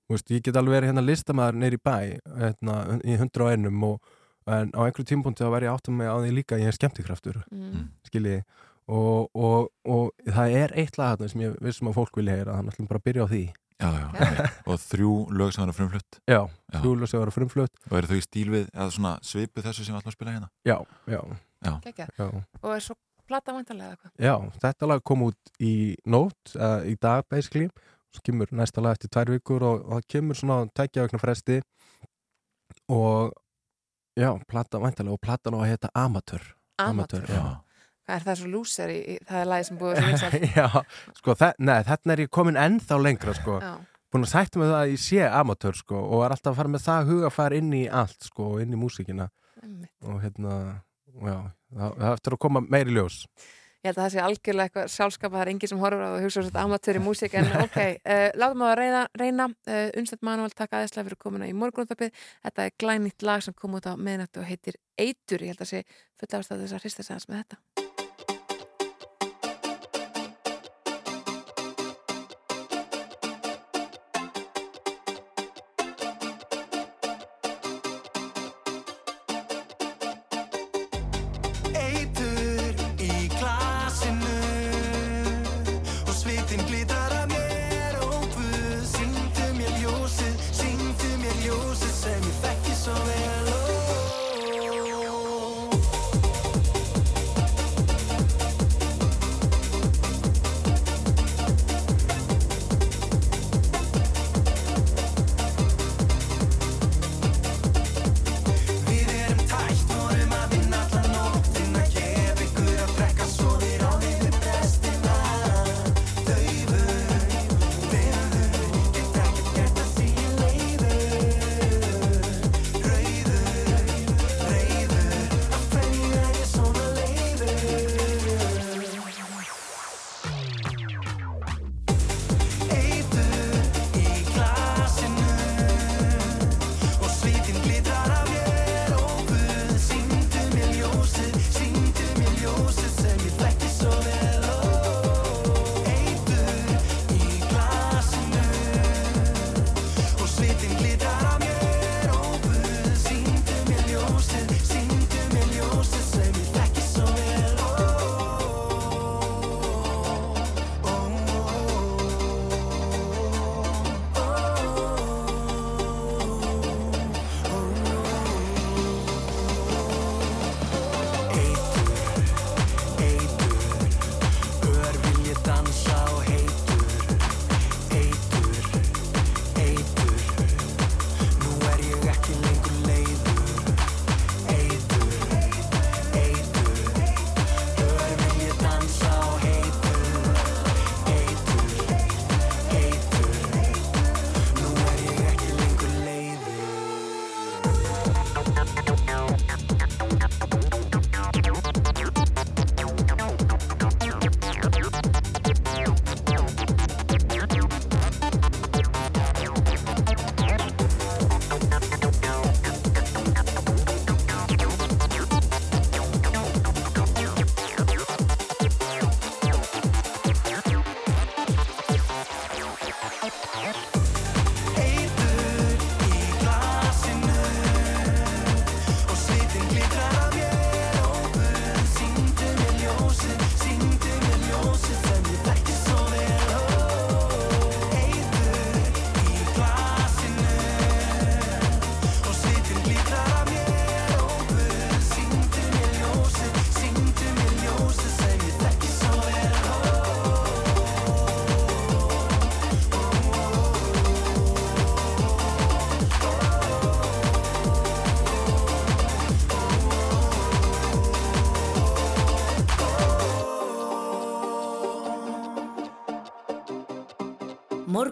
þú 0.05 0.15
veist, 0.17 0.31
ég 0.33 0.45
get 0.47 0.57
alveg 0.61 0.77
verið 0.79 0.91
hérna 0.93 1.05
listamæður 1.05 1.59
neyri 1.61 1.81
bæ 1.85 1.97
hérna, 2.41 2.77
í 3.05 3.17
101 3.19 3.69
og, 3.89 4.15
en 4.53 4.73
á 4.77 4.81
einhverjum 4.85 5.11
tímapunkti 5.13 5.45
þá 5.45 5.53
væri 5.55 5.69
ég 5.69 5.77
áttum 5.77 5.99
mig 6.01 6.09
á 6.09 6.17
því 6.21 6.33
líka 6.39 6.59
ég 6.61 6.69
er 6.73 6.77
skemmtikraftur 6.77 7.39
Mm. 7.53 7.87
skiljiði 8.09 8.43
og, 8.89 9.31
og, 9.33 9.71
og 9.89 10.11
það 10.29 10.57
er 10.61 10.75
eitt 10.77 10.99
lag 11.01 11.15
þarna 11.17 11.31
sem 11.33 11.41
ég 11.47 11.55
vissum 11.65 11.89
að 11.89 11.97
fólk 12.01 12.19
vilja 12.21 12.35
heyra 12.37 12.57
þannig 12.59 12.73
að 12.73 12.75
ætlum 12.77 12.89
bara 12.91 13.01
að 13.01 13.07
byrja 13.09 13.25
á 13.25 13.29
því 13.33 13.43
Já, 13.83 13.89
já, 13.91 14.07
já. 14.15 14.51
og 14.71 14.79
þrjú 14.79 15.13
lög 15.35 15.55
sem 15.55 15.65
var 15.65 15.75
frumflutt 15.75 16.19
Já, 16.31 16.41
þrjú 16.77 16.93
lög 17.01 17.11
sem 17.11 17.23
var 17.25 17.33
frumflutt 17.35 17.81
Og 17.91 17.97
eru 17.99 18.11
þau 18.13 18.21
í 18.21 18.23
stíl 18.23 18.47
við, 18.53 18.69
eða 18.71 18.87
svona 18.95 19.15
svipu 19.27 19.65
þessu 19.65 19.87
sem 19.89 19.97
að 19.99 20.15
spila 20.15 20.37
hérna? 20.37 20.51
Já, 20.63 20.77
já, 21.11 21.19
já. 21.67 21.73
Já. 22.15 22.29
Og 22.63 22.71
er 22.71 22.85
svo 22.85 22.95
plata 23.27 23.55
vantarlega 23.57 23.97
eitthvað 23.97 24.29
Já, 24.29 24.35
þetta 24.63 24.91
lag 24.93 25.03
kom 25.11 25.27
út 25.27 25.53
í 25.59 25.75
nót, 26.07 26.55
uh, 26.55 26.87
í 26.87 26.95
dag 27.03 27.27
basically 27.33 27.67
svo 28.15 28.23
kemur 28.29 28.53
næsta 28.55 28.85
lag 28.85 28.95
eftir 28.95 29.11
tvær 29.11 29.35
vikur 29.35 29.65
og, 29.67 29.83
og 29.89 29.99
það 29.99 30.09
kemur 30.15 30.39
svona 30.39 30.59
tækja 30.71 31.09
vegna 31.09 31.23
fresti 31.23 31.59
og 32.95 33.35
já, 34.15 34.31
plata 34.47 34.79
væntalega 34.79 35.19
og 35.19 35.23
platan 35.25 35.59
á 35.59 35.61
að 35.65 35.71
heita 35.73 35.91
Amateur 35.99 36.47
Amateur. 36.79 37.27
já. 37.27 37.64
Hvað 38.05 38.19
er 38.19 38.25
það 38.27 38.39
svo 38.41 38.51
lúser 38.53 38.93
í, 38.93 38.99
í 39.01 39.17
það 39.25 39.41
er 39.41 39.51
lagi 39.51 39.67
sem 39.69 39.81
búið 39.81 39.99
svo 39.99 40.09
vinsælt? 40.11 40.47
já, 40.59 40.67
sko, 41.21 41.37
nei, 41.65 41.79
þarna 41.89 42.15
er 42.15 42.23
ég 42.27 42.33
komin 42.37 42.61
ennþá 42.61 42.99
lengra 43.01 43.35
sko, 43.39 43.59
búin 44.13 44.27
að 44.27 44.33
sætta 44.35 44.61
með 44.61 44.73
það 44.75 44.83
að 44.83 44.93
ég 44.93 45.03
sé 45.07 45.25
amatör 45.31 45.81
sko 45.81 46.03
og 46.05 46.25
er 46.27 46.37
alltaf 46.37 46.53
að 46.53 46.61
fara 46.61 46.75
með 46.75 46.85
það 46.85 47.11
huga 47.13 47.31
að 47.31 47.37
fara 47.39 47.61
inn 47.63 47.73
í 47.73 47.83
allt 47.89 48.29
sko 48.29 48.51
inn 48.61 48.77
í 48.77 48.81
músíkina. 48.81 49.31
Einmitt. 49.65 49.93
og 50.05 50.21
hérna, 50.21 50.55
já, 51.25 51.37
það, 51.73 52.01
það 52.01 52.09
eftir 52.13 52.37
að 52.37 52.43
koma 52.45 52.65
meiri 52.69 52.97
ljós. 52.97 53.23
Ég 53.85 53.91
held 53.91 53.99
að 53.99 54.05
það 54.05 54.13
sé 54.15 54.21
algjörlega 54.25 54.69
eitthvað 54.71 54.93
sjálfskapa, 54.95 55.35
það 55.35 55.43
er 55.43 55.51
enginn 55.53 55.71
sem 55.73 55.81
horfur 55.83 56.01
á 56.01 56.07
það 56.07 56.15
og 56.15 56.23
hugsa 56.25 56.45
svo 56.47 56.63
amatör 56.63 56.99
í 56.99 57.03
músík, 57.05 57.35
en 57.37 57.51
ok, 57.61 57.77
uh, 58.01 58.25
látum 58.41 58.65
að 58.65 58.75
reyna, 58.81 59.03
reyna. 59.21 59.49
Uh, 59.69 59.85
Unstætt 60.01 60.25
Manuel, 60.25 60.57
takk 60.57 60.79
aðeinslega 60.79 61.11
fyrir 61.11 61.21
komuna 61.27 61.51
í 61.51 61.55
morgunúttarpið, 61.61 62.25
þetta 62.49 62.65
er 62.65 62.77
glænýtt 62.81 63.29
lag 63.29 63.45
sem 63.45 63.57
kom 63.61 63.77
út 63.77 63.89
á 63.89 63.93
meðnættu 63.93 64.41
og 64.41 64.49
heitir 64.49 64.81
Eitur, 64.97 65.45
ég 65.45 65.53
held 65.53 65.67
að 65.69 65.75
sé 65.75 65.85
fulla 66.17 66.41
ástæð 66.41 66.65
þess 66.65 66.79
að 66.79 66.87
hrista 66.87 67.11
aðeins 67.11 67.29
með 67.29 67.43
þetta. 67.43 67.84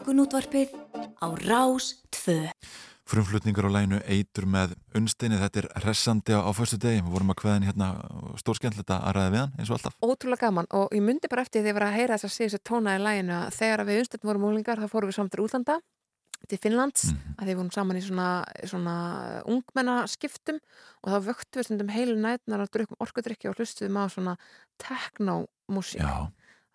Morgunútvarpið 0.02 0.72
á 1.22 1.30
Rás 1.46 1.92
2. 2.10 2.50
Frumflutningur 3.06 3.68
á 3.70 3.70
læginu 3.70 4.00
Eitur 4.02 4.48
með 4.50 4.72
unnsteini, 4.98 5.38
þetta 5.38 5.60
er 5.60 5.68
hressandi 5.84 6.34
á, 6.34 6.50
fyrstu 6.50 6.80
degi, 6.82 7.04
við 7.06 7.12
vorum 7.14 7.30
að 7.30 7.38
kveðin 7.38 7.66
hérna 7.68 7.90
stórskendlita 8.42 8.96
að 8.98 9.14
ræða 9.14 9.30
við 9.30 9.40
hann 9.44 9.54
eins 9.62 9.70
og 9.70 9.78
alltaf. 9.78 9.94
Ótrúlega 10.02 10.48
gaman 10.48 10.68
og 10.74 10.90
ég 10.90 11.06
myndi 11.06 11.30
bara 11.30 11.46
eftir 11.46 11.62
því 11.62 11.62
að 11.62 11.70
ég 11.70 11.78
var 11.78 11.86
að 11.86 11.94
heyra 12.00 12.18
þess 12.18 12.26
að 12.26 12.34
sé 12.34 12.48
þessu 12.48 12.60
tóna 12.66 12.96
í 12.98 13.04
læginu 13.04 13.36
að 13.36 13.54
þegar 13.60 13.84
við 13.86 14.02
Unstætt 14.02 14.26
vorum 14.26 14.48
úlingar 14.50 14.82
þá 14.82 14.90
fórum 14.90 15.12
við 15.12 15.18
saman 15.20 15.32
til 15.36 15.44
útlanda 15.46 15.78
til 16.50 16.58
Finnlands 16.66 17.08
að 17.12 17.44
því 17.44 17.50
við 17.52 17.62
vorum 17.62 17.72
saman 17.78 18.02
í 18.02 18.02
svona, 18.02 18.28
svona 18.66 18.98
ungmennaskiptum 19.54 20.58
og 20.58 21.14
þá 21.14 21.18
vöktum 21.30 21.62
við 21.62 21.70
stundum 21.70 21.94
heilu 21.94 22.18
nætnar 22.18 22.66
og 22.66 22.74
drukkum 22.74 23.06
orkudrykki 23.06 23.52
og 23.52 23.54
hlustuðum 23.54 24.02
á 24.02 24.10
svona 24.10 24.34
teknómusík 24.82 26.02
Já. 26.02 26.26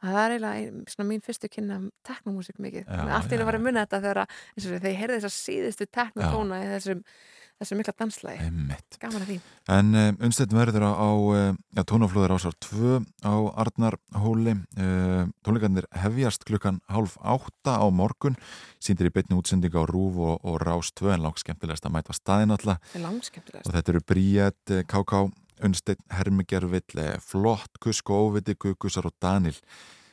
Það 0.03 0.19
er 0.25 0.35
eiginlega 0.35 0.83
svona 0.93 1.09
mín 1.09 1.23
fyrstu 1.25 1.49
kynna 1.49 1.79
teknomúsík 2.07 2.59
mikið. 2.61 2.85
Já, 2.85 3.01
allt 3.17 3.31
í 3.31 3.35
henni 3.35 3.47
var 3.49 3.57
að 3.57 3.65
munna 3.65 3.85
þetta 3.87 4.03
þegar, 4.03 4.21
að- 4.25 4.37
þegar 4.67 4.91
ég 4.93 5.01
heyrði 5.01 5.17
þessa 5.23 5.33
síðustu 5.41 5.87
teknotóna 5.89 6.59
í 6.61 6.67
þessum, 6.75 7.01
þessum 7.57 7.79
mikla 7.81 7.93
danslægi 7.97 8.43
gaman 9.01 9.23
að 9.23 9.29
því. 9.31 9.37
En 9.73 9.87
um, 9.97 10.17
unnstætt 10.27 10.53
verður 10.53 10.85
á, 10.85 10.91
á 10.93 11.09
ja, 11.73 11.83
tónaflóður 11.89 12.35
ásar 12.37 12.53
2 12.61 12.99
á 13.25 13.33
Arnarhóli. 13.63 14.53
Um, 14.77 15.33
tónleikarnir 15.41 15.87
hefjast 15.97 16.45
klukkan 16.45 16.77
hálf 16.93 17.17
átta 17.25 17.79
á 17.81 17.85
morgun, 17.89 18.37
síndir 18.77 19.09
í 19.09 19.13
beitni 19.17 19.39
útsendinga 19.39 19.81
á 19.81 19.89
Rúf 19.89 20.21
og, 20.21 20.37
og 20.45 20.61
Rás 20.61 20.93
2 20.93 21.09
en 21.15 21.25
langt 21.25 21.41
skemmtilegast 21.41 21.89
að 21.89 21.95
mæta 21.97 22.13
staðin 22.13 22.53
langskemmtilegast. 22.53 23.65
Og 23.65 23.73
þetta 23.73 23.93
eru 23.95 24.05
Bríett, 24.05 24.63
eh, 24.77 24.83
KK, 24.85 25.25
Unnstætt, 25.65 26.01
Hermigervill, 26.13 26.99
eh, 27.01 27.19
Flott, 27.23 27.79
Kusk 27.81 28.09
og 28.09 28.31
Óviti, 28.31 28.57
Gukusar 28.57 29.07
og 29.09 29.15
Danil 29.21 29.57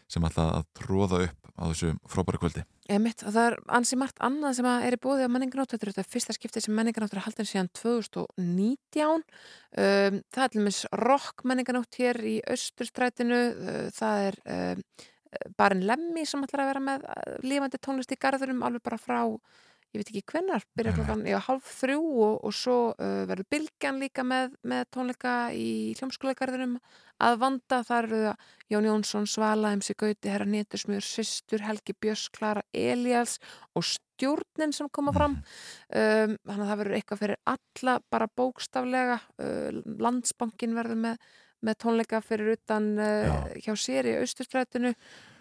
sem 0.08 0.24
ætla 0.24 0.50
að 0.60 0.68
tróða 0.78 1.24
upp 1.28 1.44
á 1.54 1.62
þessu 1.70 1.94
frábæra 2.10 2.40
kvöldi. 2.42 2.64
Emitt, 2.90 3.22
og 3.24 3.32
það 3.32 3.46
er 3.48 3.56
ansi 3.78 3.96
margt 3.96 4.20
annað 4.24 4.56
sem 4.58 4.68
er 4.68 4.96
í 4.96 5.00
bóði 5.00 5.24
á 5.24 5.32
menningarnátt, 5.32 5.72
þetta 5.72 6.02
er 6.02 6.10
fyrsta 6.10 6.34
skiptið 6.36 6.66
sem 6.66 6.74
menningarnátt 6.76 7.14
er 7.14 7.24
haldin 7.24 7.48
síðan 7.48 7.70
2019 7.78 9.22
um, 9.22 10.18
það 10.34 10.44
er 10.44 10.54
dæmis 10.56 10.80
rock 11.00 11.44
menningarnátt 11.48 12.00
hér 12.00 12.20
í 12.20 12.34
austurstrætinu. 12.52 13.42
Uh, 13.54 13.86
það 13.96 14.26
er 14.28 14.40
um, 14.56 14.82
barinn 15.58 15.86
Lemmi 15.88 16.26
sem 16.28 16.44
ætlar 16.44 16.66
að 16.66 16.72
vera 16.74 16.84
með 16.90 17.06
uh, 17.08 17.38
lifandi 17.46 17.80
tónlist 17.80 18.12
í 18.12 18.20
garðurum 18.20 18.66
alveg 18.66 18.84
bara 18.84 19.00
frá 19.00 19.20
ég 19.94 20.02
veit 20.02 20.10
ekki 20.10 20.24
hvennar, 20.32 20.64
byrja 20.74 20.92
klokkan 20.96 21.20
já, 21.28 21.36
halv 21.46 21.66
þrjú 21.78 22.00
og, 22.02 22.36
og 22.48 22.54
svo 22.56 22.78
uh, 22.92 23.22
verður 23.30 23.46
Bilgjan 23.54 24.00
líka 24.02 24.24
með, 24.26 24.56
með 24.66 24.88
tónleika 24.94 25.34
í 25.54 25.94
hljómskólagarðurum 26.00 26.80
að 27.22 27.36
vanda, 27.38 27.78
þar 27.86 28.08
eru 28.08 28.20
það 28.24 28.48
Jón 28.74 28.88
Jónsson, 28.88 29.28
Svala, 29.30 29.70
MC 29.78 29.94
Gauti, 30.00 30.32
Herra 30.32 30.48
Nétusmjör, 30.50 31.04
Systur, 31.06 31.62
Helgi 31.62 31.94
Björns, 31.94 32.26
Klara 32.34 32.64
Elias 32.74 33.36
og 33.76 33.86
stjórnin 33.86 34.74
sem 34.74 34.90
koma 34.90 35.14
fram. 35.14 35.38
Um, 35.94 36.34
þannig 36.42 36.64
að 36.64 36.70
það 36.72 36.80
verður 36.82 36.98
eitthvað 36.98 37.22
fyrir 37.22 37.40
alla 37.54 37.96
bara 38.10 38.30
bókstaflega. 38.40 39.20
Uh, 39.38 39.82
landsbankin 40.02 40.74
verður 40.74 41.02
með, 41.06 41.28
með 41.64 41.78
tónleika 41.84 42.20
fyrir 42.24 42.54
utan 42.58 42.92
uh, 43.00 43.48
hjá 43.64 43.72
sér 43.78 44.10
í 44.10 44.18
austurstrætinu. 44.20 44.94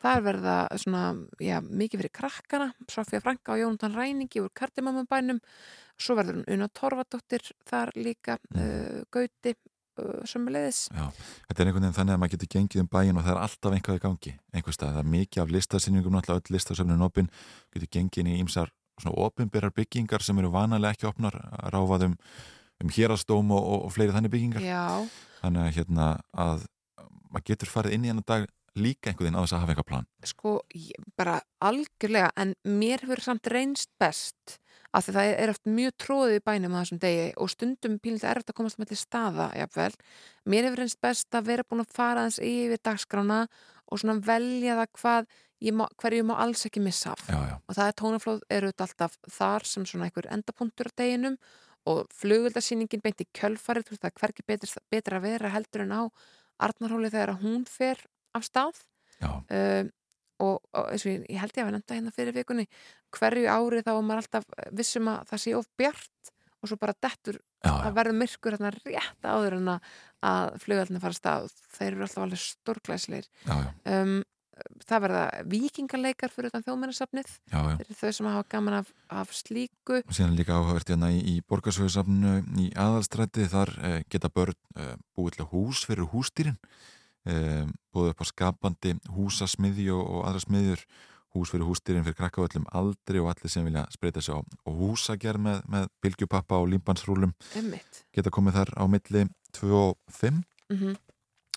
Það 0.03 0.23
verða 0.25 0.55
svona, 0.81 1.03
já, 1.39 1.57
mikið 1.63 2.01
fyrir 2.01 2.13
krakkana 2.19 2.71
Sofía 2.91 3.21
Franka 3.23 3.55
og 3.55 3.61
Jónatan 3.61 3.95
Ræningi 3.95 4.41
úr 4.43 4.51
Kardimamabænum 4.55 5.39
svo 5.99 6.17
verður 6.17 6.41
hún 6.41 6.49
Una 6.57 6.67
Torfadóttir 6.73 7.45
þar 7.69 7.93
líka 7.95 8.37
uh, 8.55 9.03
Gauti 9.13 9.53
uh, 9.53 10.21
sömuleiðis. 10.27 10.87
Já, 10.91 11.07
þetta 11.47 11.63
er 11.63 11.69
einhvern 11.69 11.87
veginn 11.87 11.97
þannig 11.99 12.15
að 12.15 12.21
maður 12.23 12.35
getur 12.35 12.51
gengið 12.57 12.83
um 12.83 12.91
bæin 12.91 13.19
og 13.19 13.25
það 13.25 13.35
er 13.35 13.41
alltaf 13.45 13.77
einhvað 13.77 13.99
í 13.99 14.03
gangi 14.07 14.35
einhver 14.53 14.77
stað, 14.77 14.95
það 14.95 15.03
er 15.03 15.11
mikið 15.17 15.43
af 15.43 15.53
listasýningum 15.57 16.17
náttúrulega 16.17 16.41
öll 16.41 16.57
listasöfnun 16.57 17.05
opinn, 17.07 17.29
getur 17.75 17.93
gengið 17.97 18.23
inn 18.23 18.33
í 18.33 18.39
ýmsar 18.43 18.73
svona 19.01 19.15
opinberar 19.25 19.73
byggingar 19.73 20.23
sem 20.25 20.37
eru 20.41 20.51
vanalega 20.53 20.97
ekki 20.97 21.09
opnar, 21.09 21.37
ráfað 21.73 22.09
um 22.83 22.91
hérastóm 22.93 23.53
og, 23.55 23.69
og, 23.77 23.93
fleiri 23.95 24.15
þannig 24.15 24.33
byggingar 24.33 24.65
Já. 24.65 24.87
þannig 25.41 25.67
að 25.67 25.77
hérna 25.77 26.09
að 26.45 26.67
maður 27.31 27.47
getur 27.51 27.71
farið 27.71 27.97
inn 27.97 28.05
í 28.05 28.11
hennar 28.11 28.27
dag 28.27 28.49
líka 28.73 29.11
einhvern 29.11 29.27
veginn 29.27 29.37
á 29.37 29.43
þess 29.43 29.55
að 29.55 29.63
hafa 29.63 29.73
eitthvað 29.73 29.89
plan 29.91 30.07
sko, 30.25 30.53
ég, 30.73 31.07
bara 31.17 31.37
algjörlega 31.61 32.31
en 32.41 32.55
mér 32.65 33.05
hefur 33.05 33.21
samt 33.21 33.49
reynst 33.53 33.91
best 34.01 34.57
því 34.93 35.13
það 35.15 35.31
er 35.41 35.51
oft 35.53 35.69
mjög 35.69 35.93
tróðið 36.03 36.35
í 36.37 36.43
bænum 36.45 36.75
á 36.77 36.81
þessum 36.81 36.99
degi 37.01 37.29
og 37.41 37.49
stundum 37.49 37.95
pílita 38.01 38.29
erfitt 38.29 38.51
að 38.51 38.57
komast 38.59 38.81
með 38.81 38.91
til 38.91 38.99
staða, 39.01 39.47
jafnvel 39.57 39.93
mér 40.49 40.67
hefur 40.67 40.83
reynst 40.83 41.01
best 41.01 41.37
að 41.37 41.49
vera 41.49 41.65
búin 41.65 41.81
að 41.85 41.95
fara 41.95 42.25
aðeins 42.25 42.41
yfir 42.45 42.81
dagskrána 42.85 43.39
og 43.89 44.01
svona 44.01 44.19
velja 44.25 44.77
það 44.81 44.91
hvað 44.99 45.33
ég 45.63 45.77
má, 45.77 45.85
hverju 46.01 46.21
ég 46.21 46.27
má 46.27 46.35
alls 46.43 46.65
ekki 46.67 46.83
missa 46.83 47.13
af 47.13 47.25
já, 47.29 47.39
já. 47.49 47.55
og 47.57 47.77
það 47.77 47.89
er 47.89 47.97
tónaflóð 48.01 48.41
eru 48.57 48.71
þetta 48.71 48.87
alltaf 48.87 49.17
þar 49.37 49.67
sem 49.69 49.85
svona 49.89 50.09
einhver 50.09 50.29
endapunktur 50.33 50.91
á 50.91 50.97
deginum 51.01 51.37
og 51.89 52.05
flugöldasýningin 52.15 53.03
beint 53.03 53.23
í 53.23 53.27
kjölfarið, 53.35 53.87
þú 53.87 53.95
veist 53.95 54.03
það 54.05 54.11
er 54.11 54.21
hverki 54.21 54.45
betur, 54.47 54.75
betur 54.93 55.17
að 55.17 55.25
vera 55.27 55.51
heldur 55.53 55.83
en 55.85 55.97
á 55.97 56.01
Arnarhóli 56.63 57.11
þegar 57.11 57.35
hún 57.41 57.65
fer 57.67 57.99
af 58.33 58.45
stað. 58.47 58.79
Um, 59.23 59.89
og, 60.43 60.61
og 60.73 60.91
eins 60.91 61.05
og 61.05 61.11
ég, 61.11 61.25
ég 61.29 61.41
held 61.41 61.55
ég 61.55 61.63
að 61.63 61.69
við 61.69 61.75
nefnda 61.77 61.97
hérna 61.97 62.13
fyrir 62.15 62.35
vikunni 62.35 62.65
hverju 63.13 63.49
ári 63.51 63.83
þá 63.85 63.91
er 63.93 64.05
maður 64.07 64.23
alltaf 64.23 64.47
vissum 64.75 65.09
að 65.11 65.27
það 65.29 65.43
sé 65.43 65.53
of 65.57 65.69
bjart 65.79 66.31
og 66.63 66.71
svo 66.71 66.79
bara 66.79 66.95
dettur, 67.03 67.37
það 67.63 67.95
verður 67.97 68.17
myrkur 68.21 68.55
hérna 68.55 68.71
rétt 68.73 69.27
áður 69.27 69.57
en 69.59 69.71
að, 69.75 69.87
að 70.29 70.53
flugöldinu 70.63 71.01
fara 71.03 71.15
af 71.15 71.19
stað, 71.19 71.49
þeir 71.75 71.89
eru 71.89 72.05
alltaf 72.05 72.23
alveg 72.23 72.43
stórglæsleir 72.43 73.27
um, 73.51 74.13
það 74.85 75.03
verða 75.05 75.21
vikingaleikar 75.49 76.31
fyrir 76.33 76.51
utan 76.51 76.63
þeir 76.65 76.73
eru 77.81 77.95
þau 77.97 78.11
sem 78.13 78.27
hafa 78.29 78.43
gaman 78.51 78.79
af, 78.81 78.91
af 79.09 79.31
slíku. 79.35 80.01
Og 80.01 80.15
síðan 80.15 80.35
líka 80.37 80.57
áhugavert 80.57 80.91
hérna 80.91 81.09
í, 81.13 81.21
í 81.33 81.35
borgarsöðusafnu 81.49 82.35
í 82.61 82.67
aðalstræti 82.79 83.47
þar 83.51 83.73
eh, 83.81 84.01
geta 84.11 84.31
börn 84.33 84.57
eh, 84.77 84.93
búið 85.17 85.39
til 85.39 85.47
hús 85.53 85.85
fyrir 85.87 86.09
hústýrin 86.11 86.59
eh, 87.29 87.65
búið 87.93 88.13
upp 88.13 88.21
á 88.21 88.25
skapandi 88.29 88.93
húsasmiði 89.15 89.89
og, 89.95 90.03
og 90.03 90.29
aðra 90.29 90.45
smiðjur. 90.45 90.85
Hús 91.33 91.49
fyrir 91.49 91.65
hústýrin 91.65 92.05
fyrir 92.05 92.19
krakka 92.19 92.43
á 92.43 92.45
öllum 92.45 92.67
aldri 92.69 93.17
og 93.23 93.31
allir 93.31 93.49
sem 93.49 93.65
vilja 93.65 93.87
spreita 93.89 94.21
sig 94.21 94.37
á 94.37 94.37
og 94.37 94.73
húsagerð 94.77 95.41
með, 95.41 95.63
með 95.65 95.87
bylgjupappa 96.05 96.59
og 96.61 96.69
límbansrúlum 96.75 97.33
geta 98.13 98.29
komið 98.29 98.59
þar 98.59 98.73
á 98.77 98.83
milli 98.85 99.25
2 99.57 99.73
og 99.79 99.97
5 100.13 100.43
mm 100.69 100.93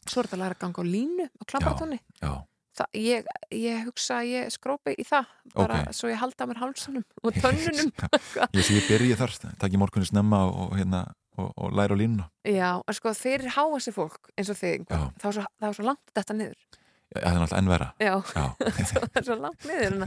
Svo 0.07 0.23
er 0.23 0.29
þetta 0.29 0.37
að 0.37 0.43
læra 0.45 0.55
að 0.55 0.61
ganga 0.63 0.83
á 0.83 0.85
línu 0.87 1.25
og 1.27 1.49
klappatóni 1.51 1.99
já. 2.23 2.33
Það, 2.77 2.89
ég, 3.01 3.29
ég 3.57 3.85
hugsa 3.89 4.19
að 4.21 4.31
ég 4.35 4.51
skrópi 4.53 4.93
í 5.01 5.05
það 5.09 5.29
bara 5.55 5.79
Ok. 5.87 5.95
svo 5.97 6.11
ég 6.13 6.19
halda 6.21 6.47
mér 6.51 6.59
hálsunum 6.61 7.05
og 7.25 7.39
tönnunum 7.41 7.93
ég 8.53 8.67
sé 8.67 8.77
ég 8.77 8.89
byrji 8.91 9.17
þar, 9.17 9.37
takk 9.63 9.73
í 9.77 9.81
morgunni 9.81 10.09
snemma 10.11 10.43
og, 10.49 10.59
og, 10.67 10.75
hérna, 10.77 11.01
og, 11.41 11.53
og 11.57 11.73
læra 11.77 11.97
á 11.97 12.01
línuna 12.01 12.27
Já, 12.45 12.71
en 12.85 12.99
sko 12.99 13.15
þeir 13.17 13.47
háa 13.57 13.81
sér 13.81 13.97
fólk 13.97 14.29
eins 14.37 14.53
og 14.53 14.59
þig, 14.61 14.85
Já. 14.91 15.07
þá 15.23 15.27
er 15.31 15.39
svo, 15.39 15.73
svo 15.79 15.89
langt 15.89 16.13
þetta 16.13 16.37
niður 16.37 16.61
það 17.15 17.27
er 17.31 17.39
náttúrulega 17.41 17.59
enn 17.61 17.71
vera 17.71 17.89
Já, 18.03 18.15
Já. 18.35 18.45
það 18.91 19.19
er 19.21 19.27
svo 19.27 19.37
langt 19.41 19.67
niður 19.69 19.99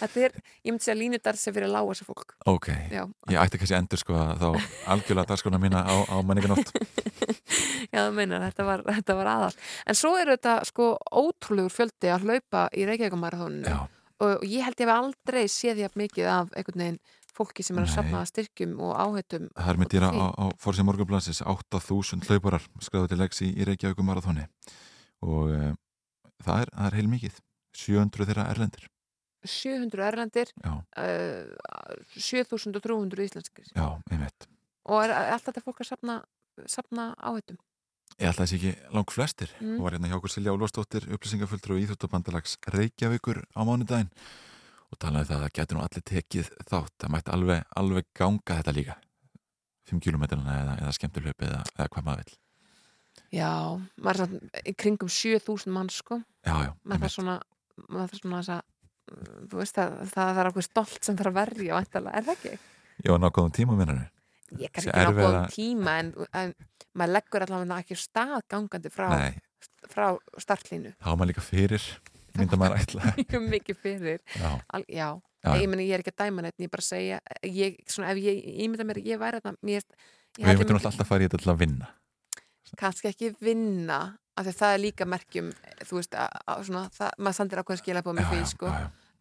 þetta 0.00 0.24
er, 0.26 0.38
ég 0.66 0.72
myndi 0.74 0.86
segja 0.86 0.96
línudar 0.98 1.38
sem 1.40 1.54
fyrir 1.54 1.68
að 1.68 1.76
lága 1.76 1.98
sér 1.98 2.08
fólk. 2.08 2.34
Ok, 2.50 2.70
Já. 2.92 3.02
ég 3.30 3.42
ætti 3.42 3.60
kannski 3.62 3.78
endur 3.78 4.02
sko 4.02 4.24
þá 4.40 4.48
algjörlega 4.94 5.32
dagskona 5.32 5.60
mína 5.62 5.84
á, 5.86 5.94
á 6.08 6.16
menninganótt 6.26 6.72
Já, 7.92 8.02
það 8.02 8.16
meinar, 8.18 8.42
þetta 8.50 8.66
var, 8.68 8.82
þetta 8.88 9.14
var 9.16 9.30
aðal. 9.32 9.52
En 9.88 9.96
svo 9.96 10.10
er 10.20 10.32
þetta 10.34 10.58
sko 10.68 10.90
ótrúlegur 11.08 11.72
fjöldi 11.72 12.10
að 12.12 12.26
hlaupa 12.26 12.66
í 12.76 12.84
Reykjavíkumarathóninu 12.88 13.76
og, 13.78 13.94
og 14.26 14.44
ég 14.44 14.66
held 14.66 14.82
ég 14.82 14.90
hef 14.90 14.94
aldrei 14.94 15.46
séð 15.52 15.84
ég 15.86 15.96
mikið 15.98 16.28
af 16.34 16.52
einhvern 16.52 16.84
veginn 16.84 17.00
fólki 17.38 17.62
sem 17.62 17.78
er 17.78 17.86
að 17.86 17.90
Nei. 17.92 17.96
safna 17.96 18.22
styrkjum 18.28 18.78
og 18.82 18.94
áhættum 18.98 19.48
Það 19.54 19.72
er 19.72 19.80
með 19.80 19.92
dýra 19.94 20.10
á, 20.10 20.26
á 20.34 20.44
fórsið 20.60 20.88
morgunblassis 20.88 21.42
8000 21.46 22.26
hlauparar 22.26 22.64
skráðu 22.82 23.12
til 23.12 23.20
leiks 23.22 23.42
í, 23.46 23.52
í 23.54 23.66
Reykjavíkum 23.68 24.08
marathóni 24.10 24.46
og 25.24 25.52
e, 25.54 25.60
það 26.44 26.64
er, 26.64 26.72
það 26.74 26.88
er 26.88 26.96
heil 26.98 27.10
mikið 27.12 27.40
700 27.78 28.28
þeirra 28.30 28.46
erlendir. 28.52 28.88
700 29.46 30.04
erlendir 30.08 30.50
uh, 30.66 30.80
7300 32.18 33.26
íslenskir. 33.28 33.68
Já, 33.70 33.86
einmitt. 34.10 34.48
Og 34.88 35.04
er 35.04 35.14
alltaf 35.14 35.52
þetta 35.52 35.64
fólk 35.66 35.82
að 35.84 35.90
safna, 35.92 36.18
safna 36.66 37.10
áhættum? 37.20 37.60
Ég 38.18 38.30
held 38.30 38.38
að 38.40 38.44
þessi 38.46 38.58
ekki 38.58 38.94
lang 38.96 39.12
flestir. 39.12 39.50
Mm. 39.60 39.76
og 39.76 39.86
var 39.86 39.94
hérna 39.94 40.10
hjá 40.10 40.18
okkur 40.18 40.32
Silja 40.32 40.54
Ólfsdóttir 40.56 41.06
upplýsingafulltur 41.14 41.74
og 41.76 41.82
íþjóttabandalags 41.84 42.56
Reykjavíkur 42.74 43.44
á 43.54 43.60
mánudaginn 43.68 44.10
og 44.88 44.98
talaði 44.98 45.28
það 45.28 45.36
að 45.36 45.44
það 45.44 45.56
getur 45.60 45.78
nú 45.78 45.84
allir 45.84 46.06
tekið 46.10 46.50
þátt. 46.64 46.94
Það 46.96 47.14
mætti 47.14 47.34
alveg, 47.36 47.64
alveg 47.82 48.10
ganga 48.16 48.58
þetta 48.58 48.74
líka. 48.74 48.98
5 49.92 50.04
km 50.04 50.24
eða, 50.24 50.76
eða 50.80 50.92
skemmtilöp 50.96 51.46
eða, 51.46 51.62
eða 51.76 51.90
hvað 51.92 52.08
maður 52.08 52.24
vill 52.24 52.38
Já, 53.34 53.52
maður 54.00 54.24
er 54.24 54.32
svona 54.32 54.62
í 54.64 54.74
kringum 54.78 55.12
7000 55.12 55.74
mann 55.74 55.90
sko. 55.92 56.20
Já, 56.46 56.54
já, 56.64 56.72
maður 56.84 57.04
þarf 57.04 57.16
svona 57.16 57.38
maður 57.88 58.12
þarf 58.12 58.22
svona 58.22 58.42
þess 58.42 58.54
að 58.56 58.62
þú 59.48 59.60
veist 59.60 59.80
að 59.80 59.98
það, 60.12 60.40
er 60.42 60.50
okkur 60.50 60.66
stolt 60.66 61.04
sem 61.04 61.18
þarf 61.18 61.32
að 61.32 61.38
verja 61.38 61.78
væntanlega, 61.78 62.18
er 62.18 62.26
það 62.26 62.38
ekki? 62.38 62.54
Ég 62.98 63.12
var 63.12 63.22
nákvæðum 63.22 63.54
tíma 63.56 63.76
minnari 63.78 64.06
Ég 64.58 64.72
kannski 64.72 64.92
ekki 64.92 65.12
ná 65.12 65.18
góðum 65.20 65.48
tíma 65.52 65.94
en, 66.02 66.10
en 66.40 66.54
maður 66.96 67.14
leggur 67.18 67.44
allavega 67.44 67.80
ekki 67.84 67.98
stað 68.00 68.38
gangandi 68.48 68.92
frá, 68.92 69.08
frá 69.92 70.06
startlínu 70.40 70.94
var 71.04 71.18
maður 71.20 71.34
líka 71.34 71.44
fyrir 71.44 71.84
mynda 72.38 72.58
maður 72.60 72.82
ætla. 72.82 73.14
Mikið 73.54 73.80
fyrir. 73.82 74.20
Já. 74.36 74.50
Al, 74.74 74.84
já. 74.86 75.08
Já, 75.38 75.52
já. 75.54 75.60
ég 75.62 75.68
meni 75.70 75.86
ég 75.86 75.94
er 75.94 76.02
ekki 76.02 76.14
að 76.16 76.24
dæma 76.24 76.42
neitt 76.44 76.62
ég 76.64 76.70
bara 76.72 76.82
segja, 76.82 77.20
ég, 77.46 77.76
svona, 77.86 78.10
ef 78.10 78.18
ég 78.24 78.40
ímynda 78.64 78.86
mér 78.88 78.98
að 78.98 79.06
ég 79.06 79.20
væri 79.20 79.38
þetta 79.38 79.52
mér, 79.68 79.84
ég 80.34 80.40
Við 80.42 80.50
ég 80.50 80.58
myndum 80.64 80.78
alltaf 80.80 80.98
að 81.04 81.10
fara 81.12 81.22
í 81.22 81.28
þetta 81.28 81.40
til 81.44 81.52
að 81.52 81.60
vinna 81.62 81.90
kannski 82.78 83.10
ekki 83.10 83.32
vinna 83.40 83.98
af 84.38 84.46
því 84.46 84.52
að 84.52 84.58
það 84.60 84.74
er 84.74 84.82
líka 84.82 85.06
merkjum 85.08 85.52
þú 85.82 85.98
veist, 85.98 86.14
að, 86.14 86.40
að 86.46 86.64
svona, 86.68 86.82
það, 86.94 87.14
maður 87.18 87.38
sandir 87.38 87.62
ákveðin 87.62 88.02
på 88.06 88.14
mig 88.14 88.26
Já, 88.26 88.30
því, 88.32 88.40
sko. 88.52 88.72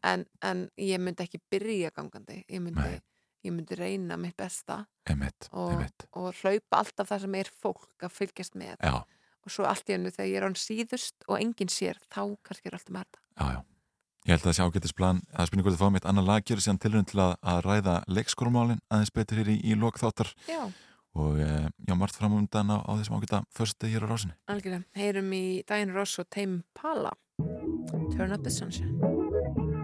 En, 0.07 0.25
en 0.45 0.65
ég 0.81 1.01
myndi 1.01 1.25
ekki 1.25 1.41
byrja 1.51 1.93
gangandi 1.95 2.41
ég 2.45 2.61
myndi, 2.61 2.99
ég 3.47 3.55
myndi 3.55 3.77
reyna 3.79 4.17
mitt 4.21 4.37
besta 4.37 4.83
Einmitt, 5.09 5.49
og, 5.51 5.71
einmitt. 5.73 6.05
og 6.13 6.29
hlaupa 6.41 6.83
alltaf 6.83 7.09
það 7.09 7.23
sem 7.25 7.39
er 7.39 7.49
fólk 7.63 8.05
að 8.05 8.13
fylgjast 8.13 8.59
með 8.59 8.75
Já. 8.77 8.99
og 9.01 9.53
svo 9.53 9.65
allt 9.69 9.89
í 9.89 9.95
hennu 9.95 10.13
þegar 10.13 10.29
ég 10.29 10.37
er 10.41 10.47
án 10.47 10.59
síðust 10.59 11.25
og 11.27 11.39
enginn 11.39 11.73
sér, 11.73 11.97
þá 12.13 12.37
kannski 12.45 12.69
er 12.69 12.77
allt 12.77 12.93
um 12.93 13.01
þetta 13.01 13.25
Já, 13.37 13.57
já. 13.57 13.59
Ég 14.27 14.35
held 14.35 14.41
að 14.43 14.47
það 14.49 14.55
sé 14.57 14.63
ágættisplan 14.67 15.19
að 15.39 15.51
hvort 15.55 15.71
þið 15.71 15.79
fáum 15.79 15.97
eitt 15.97 16.07
annar 16.11 16.25
lag 16.27 16.43
gerir 16.43 16.59
síðan 16.59 16.79
tilrönd 16.83 17.07
til 17.07 17.21
að, 17.23 17.37
að 17.47 17.59
ræða 17.63 17.93
leikskólumálin 18.11 18.81
aðeins 18.91 19.13
betur 19.15 19.39
hér 19.39 19.51
í, 19.53 19.55
í 19.63 19.77
lokþáttar 19.79 20.33
Já. 20.49 20.65
Og 21.17 21.39
e, 21.41 21.69
já, 21.87 21.95
margt 21.97 22.15
fram 22.15 22.37
um 22.37 22.47
dana 22.47 22.81
á 22.85 22.91
þessum 22.95 23.17
ágætta 23.17 23.43
förstu 23.49 23.89
hér 23.89 24.05
á 24.05 24.07
rásinni. 24.07 24.37
Algjörlega, 24.47 24.85
heyrum 24.93 25.33
í 25.33 25.63
Diane 25.67 25.93
Ross 25.97 26.19
og 26.21 26.29
Tame 26.29 26.63
Pala. 26.77 27.13
Turn 28.13 28.31
up 28.33 28.43
the 28.43 28.51
sunshine 28.51 29.76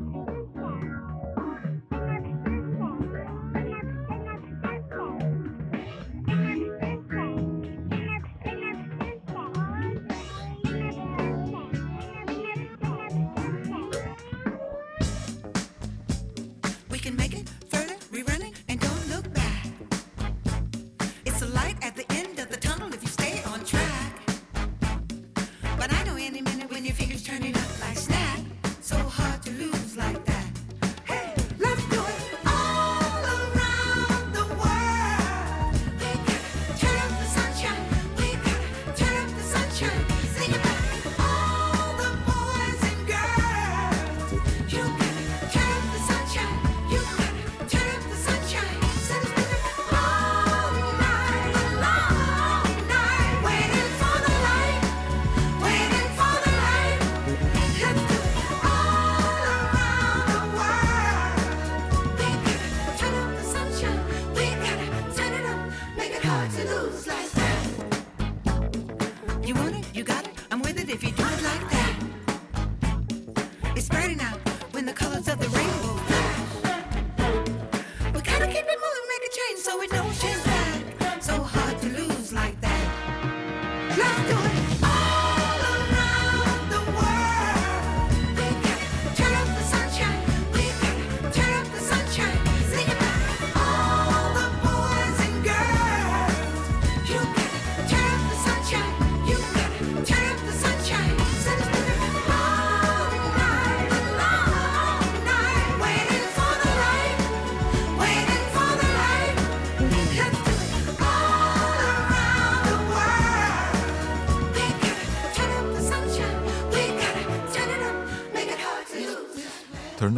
turning 27.33 27.62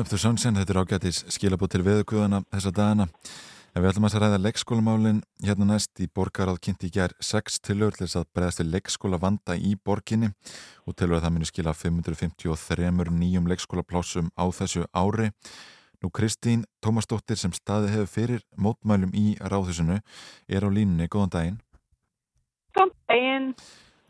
up 0.06 0.10
the 0.12 0.18
sunshine, 0.22 0.54
þetta 0.54 0.74
er 0.74 0.78
ágættis 0.84 1.20
skilabóð 1.34 1.72
til 1.74 1.80
veðuguðana 1.86 2.44
þessa 2.54 2.72
dagana. 2.78 3.06
En 3.74 3.82
við 3.82 3.90
ætlum 3.90 4.06
að 4.06 4.18
ræða 4.22 4.38
leikskólamálin 4.44 5.22
hérna 5.42 5.66
næst 5.72 6.02
í 6.04 6.06
borgaráð 6.14 6.60
kynnti 6.62 6.92
í 6.92 6.94
gær 6.94 7.16
6 7.26 7.58
tilhör 7.66 7.96
til 7.96 8.06
þess 8.06 8.20
að 8.20 8.28
bregðast 8.38 8.62
við 8.62 8.70
leikskóla 8.76 9.20
vanda 9.24 9.56
í 9.58 9.74
borginni 9.82 10.30
og 10.86 10.94
tilhör 10.94 11.18
að 11.18 11.26
það 11.26 11.34
muni 11.36 11.50
skila 11.50 11.74
553 11.74 12.94
nýjum 13.18 13.50
leikskólaplásum 13.50 14.30
á 14.38 14.46
þessu 14.54 14.86
ári. 14.94 15.32
Nú 16.04 16.14
Kristín 16.14 16.68
Tómasdóttir 16.86 17.42
sem 17.42 17.56
staði 17.58 17.90
hefur 17.96 18.14
fyrir 18.14 18.46
mótmælum 18.62 19.16
í 19.18 19.34
ráðhúsinu 19.42 20.02
er 20.46 20.62
á 20.62 20.70
línunni. 20.70 21.10
Góðan 21.10 21.34
daginn. 21.34 21.60
Góðan 22.78 22.98
daginn. 23.10 23.54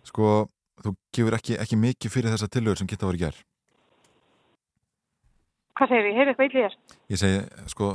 Sko, 0.03 0.49
þú 0.83 0.97
gefur 1.15 1.39
ekki, 1.39 1.59
ekki 1.61 1.79
mikið 1.79 2.17
fyrir 2.19 2.35
þessa 2.35 2.51
tilhör 2.51 2.83
sem 2.83 2.91
geta 2.91 3.07
voru 3.07 3.23
í 3.23 3.27
gær. 3.29 3.45
Hvað 5.75 5.91
segir 5.91 6.07
ég? 6.07 6.15
Heyrðu 6.15 6.31
eitthvað 6.31 6.47
í 6.47 6.53
þér? 6.55 6.75
Ég 7.11 7.19
segi, 7.19 7.39
sko, 7.73 7.91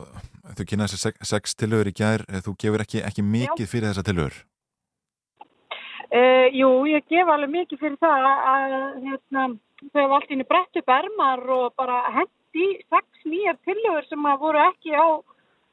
þú 0.59 0.67
kynna 0.69 0.89
þessi 0.91 1.13
sex, 1.31 1.55
tilhör 1.57 1.89
í 1.89 1.95
gær, 1.97 2.25
eh, 2.29 2.43
þú 2.45 2.53
gefur 2.61 2.85
ekki, 2.85 3.01
ekki 3.09 3.25
mikið 3.25 3.71
fyrir 3.71 3.89
þessa 3.89 4.05
tilhör. 4.05 4.37
Uh, 6.11 6.51
jú, 6.51 6.69
ég 6.91 7.07
gef 7.09 7.29
alveg 7.31 7.53
mikið 7.55 7.81
fyrir 7.81 7.99
það 8.03 8.25
að 8.27 8.73
hérna, 9.05 9.43
þau 9.93 10.01
hafa 10.03 10.17
allt 10.17 10.33
ínni 10.35 10.47
brett 10.49 10.81
upp 10.81 10.89
ermar 10.91 11.43
og 11.55 11.69
bara 11.79 12.01
hendi 12.11 12.67
sex 12.91 13.29
nýjar 13.31 13.57
tillögur 13.65 14.09
sem 14.09 14.27
að 14.27 14.41
voru 14.43 14.63
ekki 14.65 14.91
á 14.91 15.07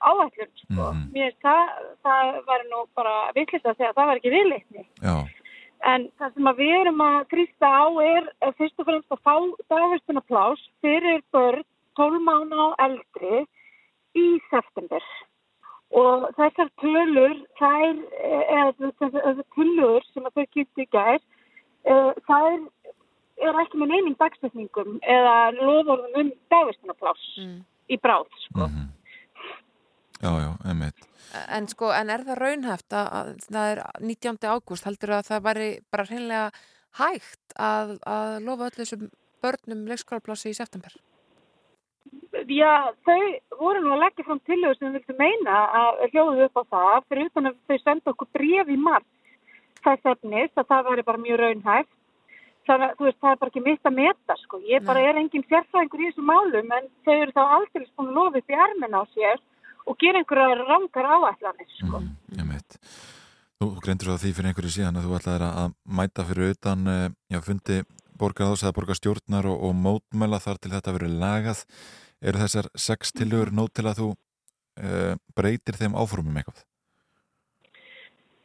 áætlun. 0.06 0.52
Sko. 0.62 0.92
Mér 1.12 1.34
finnst 1.34 1.42
það, 1.42 1.74
það 2.06 2.30
væri 2.52 2.70
nú 2.70 2.84
bara 2.96 3.16
villist 3.34 3.66
að 3.66 3.80
segja 3.80 3.90
að 3.90 3.98
það 3.98 4.12
var 4.12 4.22
ekki 4.22 4.34
viðleikni. 4.36 4.86
Já. 5.02 5.16
En 5.92 6.06
það 6.22 6.38
sem 6.38 6.52
við 6.62 6.76
erum 6.78 7.02
að 7.08 7.18
trýsta 7.34 7.72
á 7.74 7.86
er 8.06 8.30
eh, 8.30 8.54
fyrst 8.62 8.78
og 8.78 8.88
fremst 8.88 9.18
að 9.18 9.24
fá 9.26 9.36
dagvistuna 9.74 10.24
plás 10.30 10.62
fyrir 10.86 11.26
börn 11.34 11.66
12 11.98 12.22
mánu 12.24 12.56
á 12.56 12.68
eldri 12.88 13.44
í 14.18 14.28
september. 14.52 15.03
Og 15.98 16.28
þessar 16.36 16.69
tölur, 16.82 17.38
þær, 17.60 18.02
eða 18.28 18.90
þessar 18.99 19.44
tölur 19.56 20.07
sem 20.11 20.26
að 20.28 20.40
þau 20.40 20.48
kynntu 20.56 20.84
í 20.84 20.90
gær, 20.91 21.22
uh, 21.88 22.11
þær 22.28 22.57
er 23.48 23.60
ekki 23.61 23.80
með 23.80 23.94
neining 23.94 24.18
dagstækningum 24.19 24.98
eða 25.06 25.36
loðorðum 25.57 26.22
um 26.22 26.32
dagvistunarplás 26.52 27.26
í 27.88 27.99
bráð, 28.02 28.30
sko. 28.48 28.68
Já, 30.18 30.32
já, 30.41 30.49
einmitt. 30.65 31.03
En 31.53 31.68
sko, 31.69 31.91
en 31.94 32.10
er 32.10 32.24
það 32.26 32.40
raunhæft 32.41 32.95
að, 32.98 33.10
að 33.19 33.28
það 33.45 33.72
er 33.72 33.82
19. 34.02 34.40
ágúst, 34.49 34.88
heldur 34.88 35.14
að 35.19 35.28
það 35.30 35.44
væri 35.45 35.68
bara 35.94 36.07
hreinlega 36.10 36.48
hægt 36.98 37.57
að, 37.61 37.98
að 38.02 38.40
lofa 38.48 38.69
öll 38.69 38.78
þessum 38.80 39.03
börnum 39.45 39.86
leikskólaplássi 39.91 40.53
í 40.53 40.57
september? 40.57 40.95
Já, 42.48 42.94
þau 43.03 43.22
voru 43.60 43.84
nú 43.84 43.91
að 43.95 44.03
leggja 44.06 44.24
fram 44.24 44.40
tillögur 44.48 44.78
sem 44.80 44.94
viltu 44.95 45.15
meina 45.19 45.60
að 45.82 46.03
hljóðu 46.14 46.48
upp 46.48 46.60
á 46.61 46.64
það 46.72 47.07
fyrir 47.10 47.30
utan 47.32 47.49
að 47.49 47.57
þau 47.68 47.78
senda 47.82 48.14
okkur 48.14 48.30
bref 48.38 48.72
í 48.72 48.78
marg 48.80 49.07
þess 49.84 50.11
efnis 50.14 50.53
að 50.56 50.69
það 50.72 50.88
væri 50.90 51.06
bara 51.07 51.24
mjög 51.24 51.41
raunhægt. 51.41 51.91
Þannig 52.68 52.88
að 52.88 53.03
veist, 53.06 53.19
það 53.24 53.32
er 53.32 53.38
bara 53.41 53.52
ekki 53.53 53.64
mitt 53.64 53.86
að 53.88 53.95
meta, 53.95 54.36
sko. 54.44 54.57
Ég 54.68 54.88
bara 54.88 55.03
er 55.07 55.19
engin 55.22 55.45
sérfræðingur 55.48 56.02
í 56.03 56.07
þessum 56.10 56.28
málum 56.28 56.74
en 56.78 56.90
þau 57.07 57.14
eru 57.14 57.36
þá 57.36 57.44
aldrei 57.57 57.86
að 57.86 58.10
lofa 58.18 58.41
upp 58.41 58.52
í 58.52 58.57
armin 58.65 58.98
á 58.99 59.02
sér 59.14 59.44
og 59.88 59.99
gera 60.03 60.19
einhverjar 60.19 60.64
rangar 60.68 61.07
áætlanir, 61.15 61.69
sko. 61.78 62.02
Einmitt. 62.36 62.80
Þú 63.57 63.69
greindur 63.86 64.11
svo 64.11 64.18
því 64.22 64.34
fyrir 64.36 64.52
einhverju 64.52 64.74
síðan 64.76 64.99
að 64.99 65.07
þú 65.07 65.15
ætlaðir 65.18 65.45
að 65.48 65.72
mæta 65.99 66.26
fyrir 66.28 66.52
utan, 66.57 66.84
eh, 66.91 67.07
já, 67.32 67.40
fundi 67.45 67.80
borgarðs 68.19 68.65
eða 68.65 68.76
borgarstjórnar 68.76 69.48
og, 69.48 69.64
og 69.64 69.74
mótmæla 69.86 70.41
þar 70.44 70.60
til 70.60 70.74
þetta 70.76 70.95
verið 70.98 71.15
lagað. 71.24 71.64
Eru 72.22 72.41
þessar 72.41 72.72
sex 72.73 73.14
tilögur 73.14 73.52
nót 73.53 73.76
til 73.77 73.85
að 73.85 73.99
þú 74.02 74.07
uh, 74.14 75.14
breytir 75.38 75.77
þeim 75.77 75.98
áformum 75.98 76.39
eitthvað? 76.39 76.64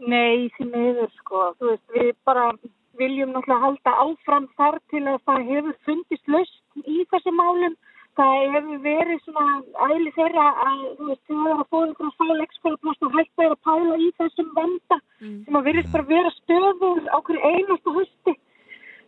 Nei, 0.02 0.50
því 0.56 0.66
miður, 0.72 1.10
sko. 1.20 1.44
Þú 1.58 1.70
veist, 1.70 1.86
við 1.94 2.10
bara 2.26 2.50
viljum 2.98 3.32
náttúrulega 3.32 3.64
halda 3.64 3.94
áfram 4.04 4.48
þar 4.58 4.78
til 4.92 5.02
að 5.06 5.18
það 5.28 5.48
hefur 5.48 5.78
fundist 5.86 6.30
laust 6.34 6.84
í 6.84 7.04
þessu 7.12 7.34
málum. 7.38 7.76
Það 8.18 8.34
hefur 8.54 8.80
verið 8.84 9.20
svona 9.24 9.44
æli 9.88 10.10
þeirra 10.12 10.48
að, 10.66 10.80
þú 10.98 11.06
veist, 11.08 11.22
þau 11.30 11.44
hafa 11.46 11.68
fóðið 11.72 11.94
frá 12.00 12.10
fá 12.18 12.24
leikskólaplast 12.42 13.06
og 13.06 13.14
hægt 13.16 13.44
að 13.46 13.54
pæla 13.68 13.94
í 13.96 14.08
þessum 14.18 14.50
vanda 14.58 14.98
sem 15.22 15.56
að 15.56 15.68
verið 15.70 15.92
bara 15.94 16.08
vera 16.10 16.32
stöður 16.36 17.06
á 17.08 17.18
hverju 17.24 17.52
einasta 17.54 17.94
hösti. 17.96 18.34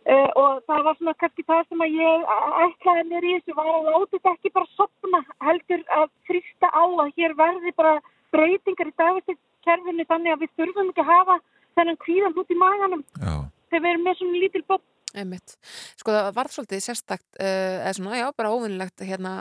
Uh, 0.05 0.29
og 0.37 0.65
það 0.69 0.81
var 0.85 0.94
svona 1.05 1.19
kannski 1.21 1.45
það 1.45 1.67
sem 1.69 1.83
að 1.85 1.97
ég 1.99 2.23
ætlaði 2.65 3.03
mér 3.11 3.25
í 3.25 3.33
þessu 3.35 3.55
var 3.57 3.69
að 3.69 3.89
láta 3.93 4.11
þetta 4.15 4.31
ekki 4.33 4.51
bara 4.55 4.71
sopna 4.73 5.21
heldur 5.45 5.83
að 5.93 6.07
frista 6.25 6.71
á 6.73 6.83
að 6.85 7.11
hér 7.19 7.35
verði 7.37 7.73
bara 7.77 7.93
breytingar 8.33 8.89
í 8.89 8.95
dagastekkerfinu 8.97 10.07
þannig 10.09 10.33
að 10.33 10.41
við 10.41 10.57
þurfum 10.57 10.89
ekki 10.89 11.05
að 11.05 11.11
hafa 11.13 11.37
þennan 11.77 12.01
kvíðan 12.01 12.37
út 12.41 12.51
í 12.51 12.57
maganum. 12.57 13.05
Já. 13.21 13.35
þegar 13.69 13.83
við 13.83 13.91
erum 13.91 14.05
með 14.05 14.19
svona 14.19 14.41
lítil 14.41 14.65
bótt. 14.65 14.85
Einmitt. 15.15 15.55
Sko 15.95 16.11
það 16.11 16.29
var 16.35 16.49
svolítið 16.51 16.81
sérstakt, 16.83 17.27
uh, 17.39 17.77
eða 17.85 17.93
svona, 17.95 18.17
já, 18.19 18.25
bara 18.35 18.51
óvinnilegt 18.51 19.03
hérna 19.05 19.33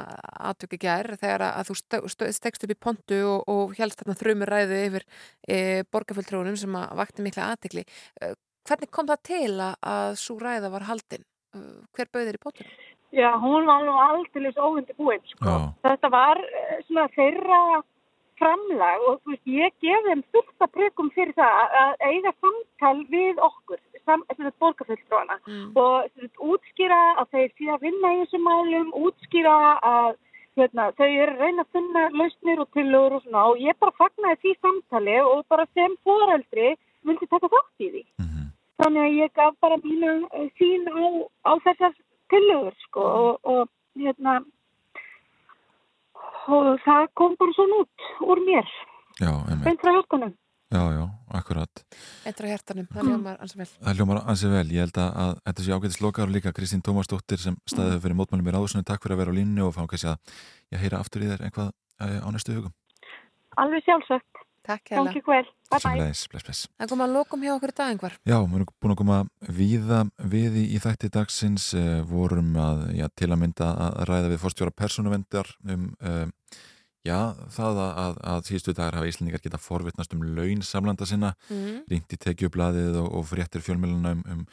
aðtöki 0.50 0.78
gær 0.84 1.16
þegar 1.18 1.48
að, 1.48 1.72
þú 1.72 2.30
stegst 2.30 2.66
upp 2.66 2.74
í 2.74 2.78
pontu 2.78 3.20
og, 3.26 3.48
og 3.50 3.74
helst 3.80 4.02
þarna 4.02 4.18
þrjumur 4.20 4.52
ræðu 4.54 4.80
yfir 4.84 5.06
e, 5.48 5.58
borgarfulltrúnum 5.90 6.58
sem 6.60 6.78
að 6.78 6.94
vakti 7.00 7.26
mikla 7.26 7.50
aðtekli. 7.50 7.86
Uh, 8.22 8.36
hvernig 8.68 8.92
kom 8.94 9.10
það 9.10 9.24
til 9.26 9.52
að, 9.56 9.74
að 9.82 10.18
svo 10.22 10.38
ræða 10.38 10.70
var 10.76 10.86
haldin? 10.92 11.26
Hver 11.94 12.08
bauðir 12.12 12.38
í 12.38 12.42
pontunum? 12.42 12.76
Já, 13.14 13.30
hún 13.38 13.66
var 13.66 13.84
nú 13.86 13.94
aldrei 13.94 14.50
óhundi 14.58 14.94
búinn, 14.98 15.22
sko. 15.30 15.52
Þetta 15.86 16.10
var 16.10 16.40
eh, 16.42 16.80
svona 16.88 17.08
þeirra 17.14 17.60
framlag 18.40 19.04
og 19.06 19.20
þú 19.22 19.30
veist, 19.34 19.44
ég 19.46 19.74
gef 19.84 20.06
þeim 20.08 20.22
fullt 20.34 20.64
að 20.66 20.72
prekum 20.74 21.10
fyrir 21.14 21.34
það 21.38 21.76
að- 21.82 21.96
eiga 22.10 22.32
samtal 22.40 23.04
við 23.12 23.38
okkur, 23.38 23.78
sam, 24.04 24.24
borgarfulltrúana 24.60 25.38
Mm. 25.46 25.70
og 25.76 26.10
veist, 26.18 26.36
útskýra 26.42 27.00
að 27.22 27.30
þeir 27.30 27.50
sé 27.54 27.64
að 27.70 27.80
vinna 27.86 28.08
í 28.14 28.18
þessum 28.24 28.42
málum, 28.42 28.90
útskýra 28.92 29.78
að 29.82 30.16
hérna, 30.56 30.90
þau 30.98 31.06
eru 31.22 31.36
reyna 31.38 31.62
að 31.62 31.72
finna 31.72 32.08
lausnir 32.10 32.58
og 32.60 32.68
tillögur 32.74 33.12
og 33.16 33.22
svona 33.22 33.46
og 33.50 33.56
ég 33.58 33.78
bara 33.78 33.92
fagnaði 33.98 34.36
því 34.42 34.56
samtali 34.60 35.16
og 35.22 35.44
bara 35.48 35.66
sem 35.74 35.96
foreldri 36.04 36.76
vildi 37.04 37.26
taka 37.30 37.48
þátt 37.48 37.78
í 37.80 37.90
því. 37.94 38.04
Þannig 38.82 39.02
að 39.06 39.16
ég 39.20 39.34
gaf 39.38 39.54
bara 39.62 39.76
mínu 39.84 40.12
eh, 40.34 40.48
sín 40.58 40.88
á, 40.90 40.98
á 41.46 41.52
þessar 41.66 41.92
tillögur 42.32 42.74
sko 42.88 43.02
og, 43.04 43.38
og 43.44 43.68
hérna 44.00 44.40
og 46.50 46.80
það 46.84 47.04
kom 47.18 47.36
bara 47.40 47.54
svona 47.56 47.82
út 47.84 48.08
úr 48.26 48.40
mér, 48.44 48.66
Já, 49.20 49.30
einmitt. 49.30 49.64
beint 49.68 49.80
frá 49.84 49.92
hjartanum. 49.94 50.32
Já, 50.74 50.80
já, 50.90 51.04
akkurat. 51.38 51.82
Eitthvað 52.26 52.50
hjartanum, 52.50 52.86
það 52.90 53.02
Mm. 53.04 53.10
ljómar 53.12 53.36
ansi 53.44 53.56
vel. 53.60 53.66
Það 53.84 53.94
hljómar 54.00 54.20
ansi 54.26 54.48
vel. 54.50 54.66
Ég 54.74 54.80
held 54.82 54.98
að, 54.98 55.10
að 55.24 55.32
þetta 55.46 55.62
sé 55.64 55.70
ágætis 55.76 56.00
lokaður 56.02 56.32
líka 56.34 56.52
Kristín 56.56 56.82
Tómasdóttir 56.82 57.38
sem 57.38 57.56
staðið 57.70 58.00
fyrir 58.02 58.16
mótmælum 58.18 58.48
í 58.50 58.54
ráðusunni. 58.56 58.84
Takk 58.84 59.02
fyrir 59.04 59.14
að 59.14 59.20
vera 59.22 59.30
á 59.30 59.38
línni 59.38 59.62
og 59.62 59.74
fá 59.76 59.86
kannski 59.86 60.10
að 60.10 60.18
ég 60.74 60.82
heyra 60.82 60.98
aftur 61.04 61.22
í 61.22 61.30
þér 61.30 61.44
einhvað 61.46 61.70
eh, 62.00 62.18
á 62.26 62.28
næstu 62.34 62.56
hugum. 62.58 62.74
Alveg 63.56 63.84
sjálfsagt. 63.86 64.42
Takk 64.64 64.94
hérlega. 64.94 65.12
Gangi 65.12 65.22
vel. 65.28 65.48
Bye 65.70 65.80
bye. 65.84 65.94
Bless, 65.98 66.26
bless, 66.32 66.44
bless. 66.46 66.60
Það 66.80 66.92
kom 66.92 67.02
að 67.04 67.14
lokum 67.18 67.42
hjá 67.44 67.52
okkur 67.54 67.72
í 67.72 67.76
dag 67.76 67.90
einhver. 67.92 68.14
Já, 68.24 68.36
við 68.40 68.54
erum 68.58 68.68
búin 68.80 68.94
að 68.94 69.00
koma 69.00 69.18
víða 69.58 69.98
við 70.34 70.60
í, 70.62 70.78
þætti 70.80 71.10
dagsins 71.12 71.66
uh, 71.76 71.98
vorum 72.08 72.54
að, 72.56 72.84
já, 72.96 73.08
til 73.12 73.28
að 73.34 73.42
mynda 73.42 73.72
að 73.88 73.98
ræða 74.08 74.30
við 74.32 74.40
fórstjóra 74.44 74.72
persónuvendar 74.78 75.50
um, 75.68 75.90
uh, 76.00 76.62
já, 77.04 77.18
það 77.52 77.82
að, 77.84 77.90
að, 78.04 78.16
að 78.32 78.48
síðustu 78.48 78.72
dagar 78.78 78.96
hafa 79.00 79.10
Íslandingar 79.12 79.44
geta 79.44 79.60
forvitnast 79.60 80.16
um 80.16 80.24
laun 80.38 80.64
samlanda 80.64 81.08
sinna, 81.10 81.34
Mhm. 81.50 81.84
ringt 81.92 82.16
í 82.16 82.20
tekjublaðið 82.24 82.96
og, 83.02 83.10
og 83.20 83.28
fréttir 83.28 83.60
fjölmjöluna 83.66 84.14
um, 84.16 84.24
um 84.32 84.46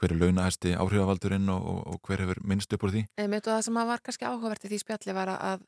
hver 0.00 0.14
er 0.14 0.20
launahæsti 0.22 0.70
áhrifavaldurinn 0.80 1.50
og, 1.52 1.60
og, 1.68 1.80
og 1.92 2.08
hver 2.08 2.22
hefur 2.24 2.38
minnst 2.48 2.72
upp 2.72 2.86
úr 2.88 2.94
því. 2.94 3.02
Einmitt 3.20 3.44
og 3.44 3.52
það 3.58 3.66
sem 3.66 3.76
að 3.82 3.90
var 3.92 4.00
kannski 4.06 4.24
áhugavert 4.24 4.64
í 4.64 4.70
því 4.72 4.78
spjalli 4.80 5.12
var 5.18 5.34
að 5.36 5.66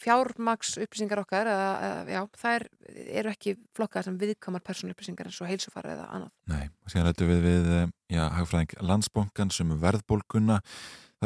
fjármaks 0.00 0.76
upplýsingar 0.82 1.20
okkar, 1.22 1.48
eða, 1.50 1.70
eða, 1.86 2.02
já, 2.12 2.20
þær 2.42 2.66
eru 3.06 3.32
ekki 3.32 3.54
flokkar 3.76 4.06
sem 4.06 4.18
viðkamar 4.20 4.64
persónu 4.66 4.94
upplýsingar 4.94 5.30
eins 5.30 5.40
og 5.42 5.50
heilsufara 5.50 5.94
eða 5.96 6.06
annað. 6.16 6.32
Nei, 6.52 6.68
og 6.84 6.92
síðan 6.92 7.08
rættu 7.08 7.28
við 7.30 7.42
við 7.46 7.70
eh, 7.78 7.88
já, 8.14 8.22
hagfræðing 8.36 8.76
landsbónkan 8.90 9.52
sem 9.54 9.72
verðbólguna 9.82 10.60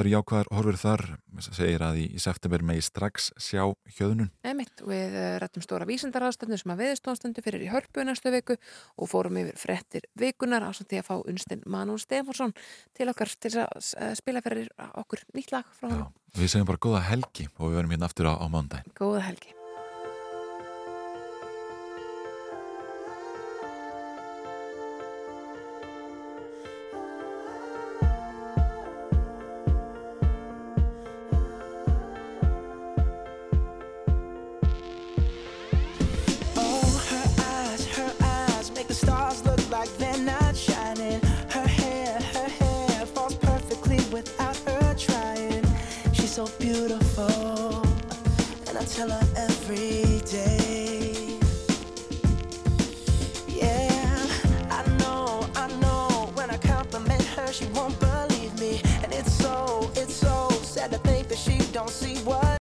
það 0.01 0.07
eru 0.07 0.15
jákvæðar 0.15 0.49
horfur 0.57 0.79
þar 0.81 1.03
segir 1.45 1.83
að 1.85 1.99
í, 2.01 2.07
í 2.17 2.21
september 2.23 2.63
megi 2.65 2.85
strax 2.87 3.29
sjá 3.41 3.63
hjöðnun. 3.99 4.31
Einmitt, 4.47 4.81
við 4.87 5.17
uh, 5.19 5.35
rættum 5.43 5.65
stóra 5.65 5.89
vísindaraðstöfnu 5.89 6.59
sem 6.61 6.73
að 6.73 6.83
viðstónstundu 6.87 7.45
fyrir 7.45 7.67
í 7.67 7.71
hörpu 7.73 8.05
næstu 8.07 8.33
viku 8.33 8.57
og 8.97 9.11
fórum 9.11 9.41
yfir 9.43 9.61
frettir 9.61 10.09
vikunar 10.19 10.65
á 10.65 10.71
samt 10.73 10.93
því 10.93 11.03
að 11.03 11.09
fá 11.11 11.15
unnstinn 11.21 11.65
Manún 11.69 12.01
Stefánsson 12.01 12.57
til 12.97 13.11
okkar 13.13 13.35
til 13.37 13.55
að 13.61 13.77
uh, 13.77 14.13
spila 14.17 14.45
fyrir 14.45 14.73
okkur 14.91 15.27
nýtt 15.37 15.55
lag 15.55 15.69
frá 15.77 15.91
hann. 15.93 16.11
Við 16.39 16.55
segjum 16.55 16.69
bara 16.71 16.85
góða 16.89 17.07
helgi 17.11 17.51
og 17.59 17.69
við 17.69 17.81
verum 17.83 17.97
hérna 17.97 18.09
aftur 18.09 18.33
á, 18.33 18.35
á 18.41 18.47
mándaginn. 18.49 18.95
Góða 18.97 19.27
helgi. 19.29 19.60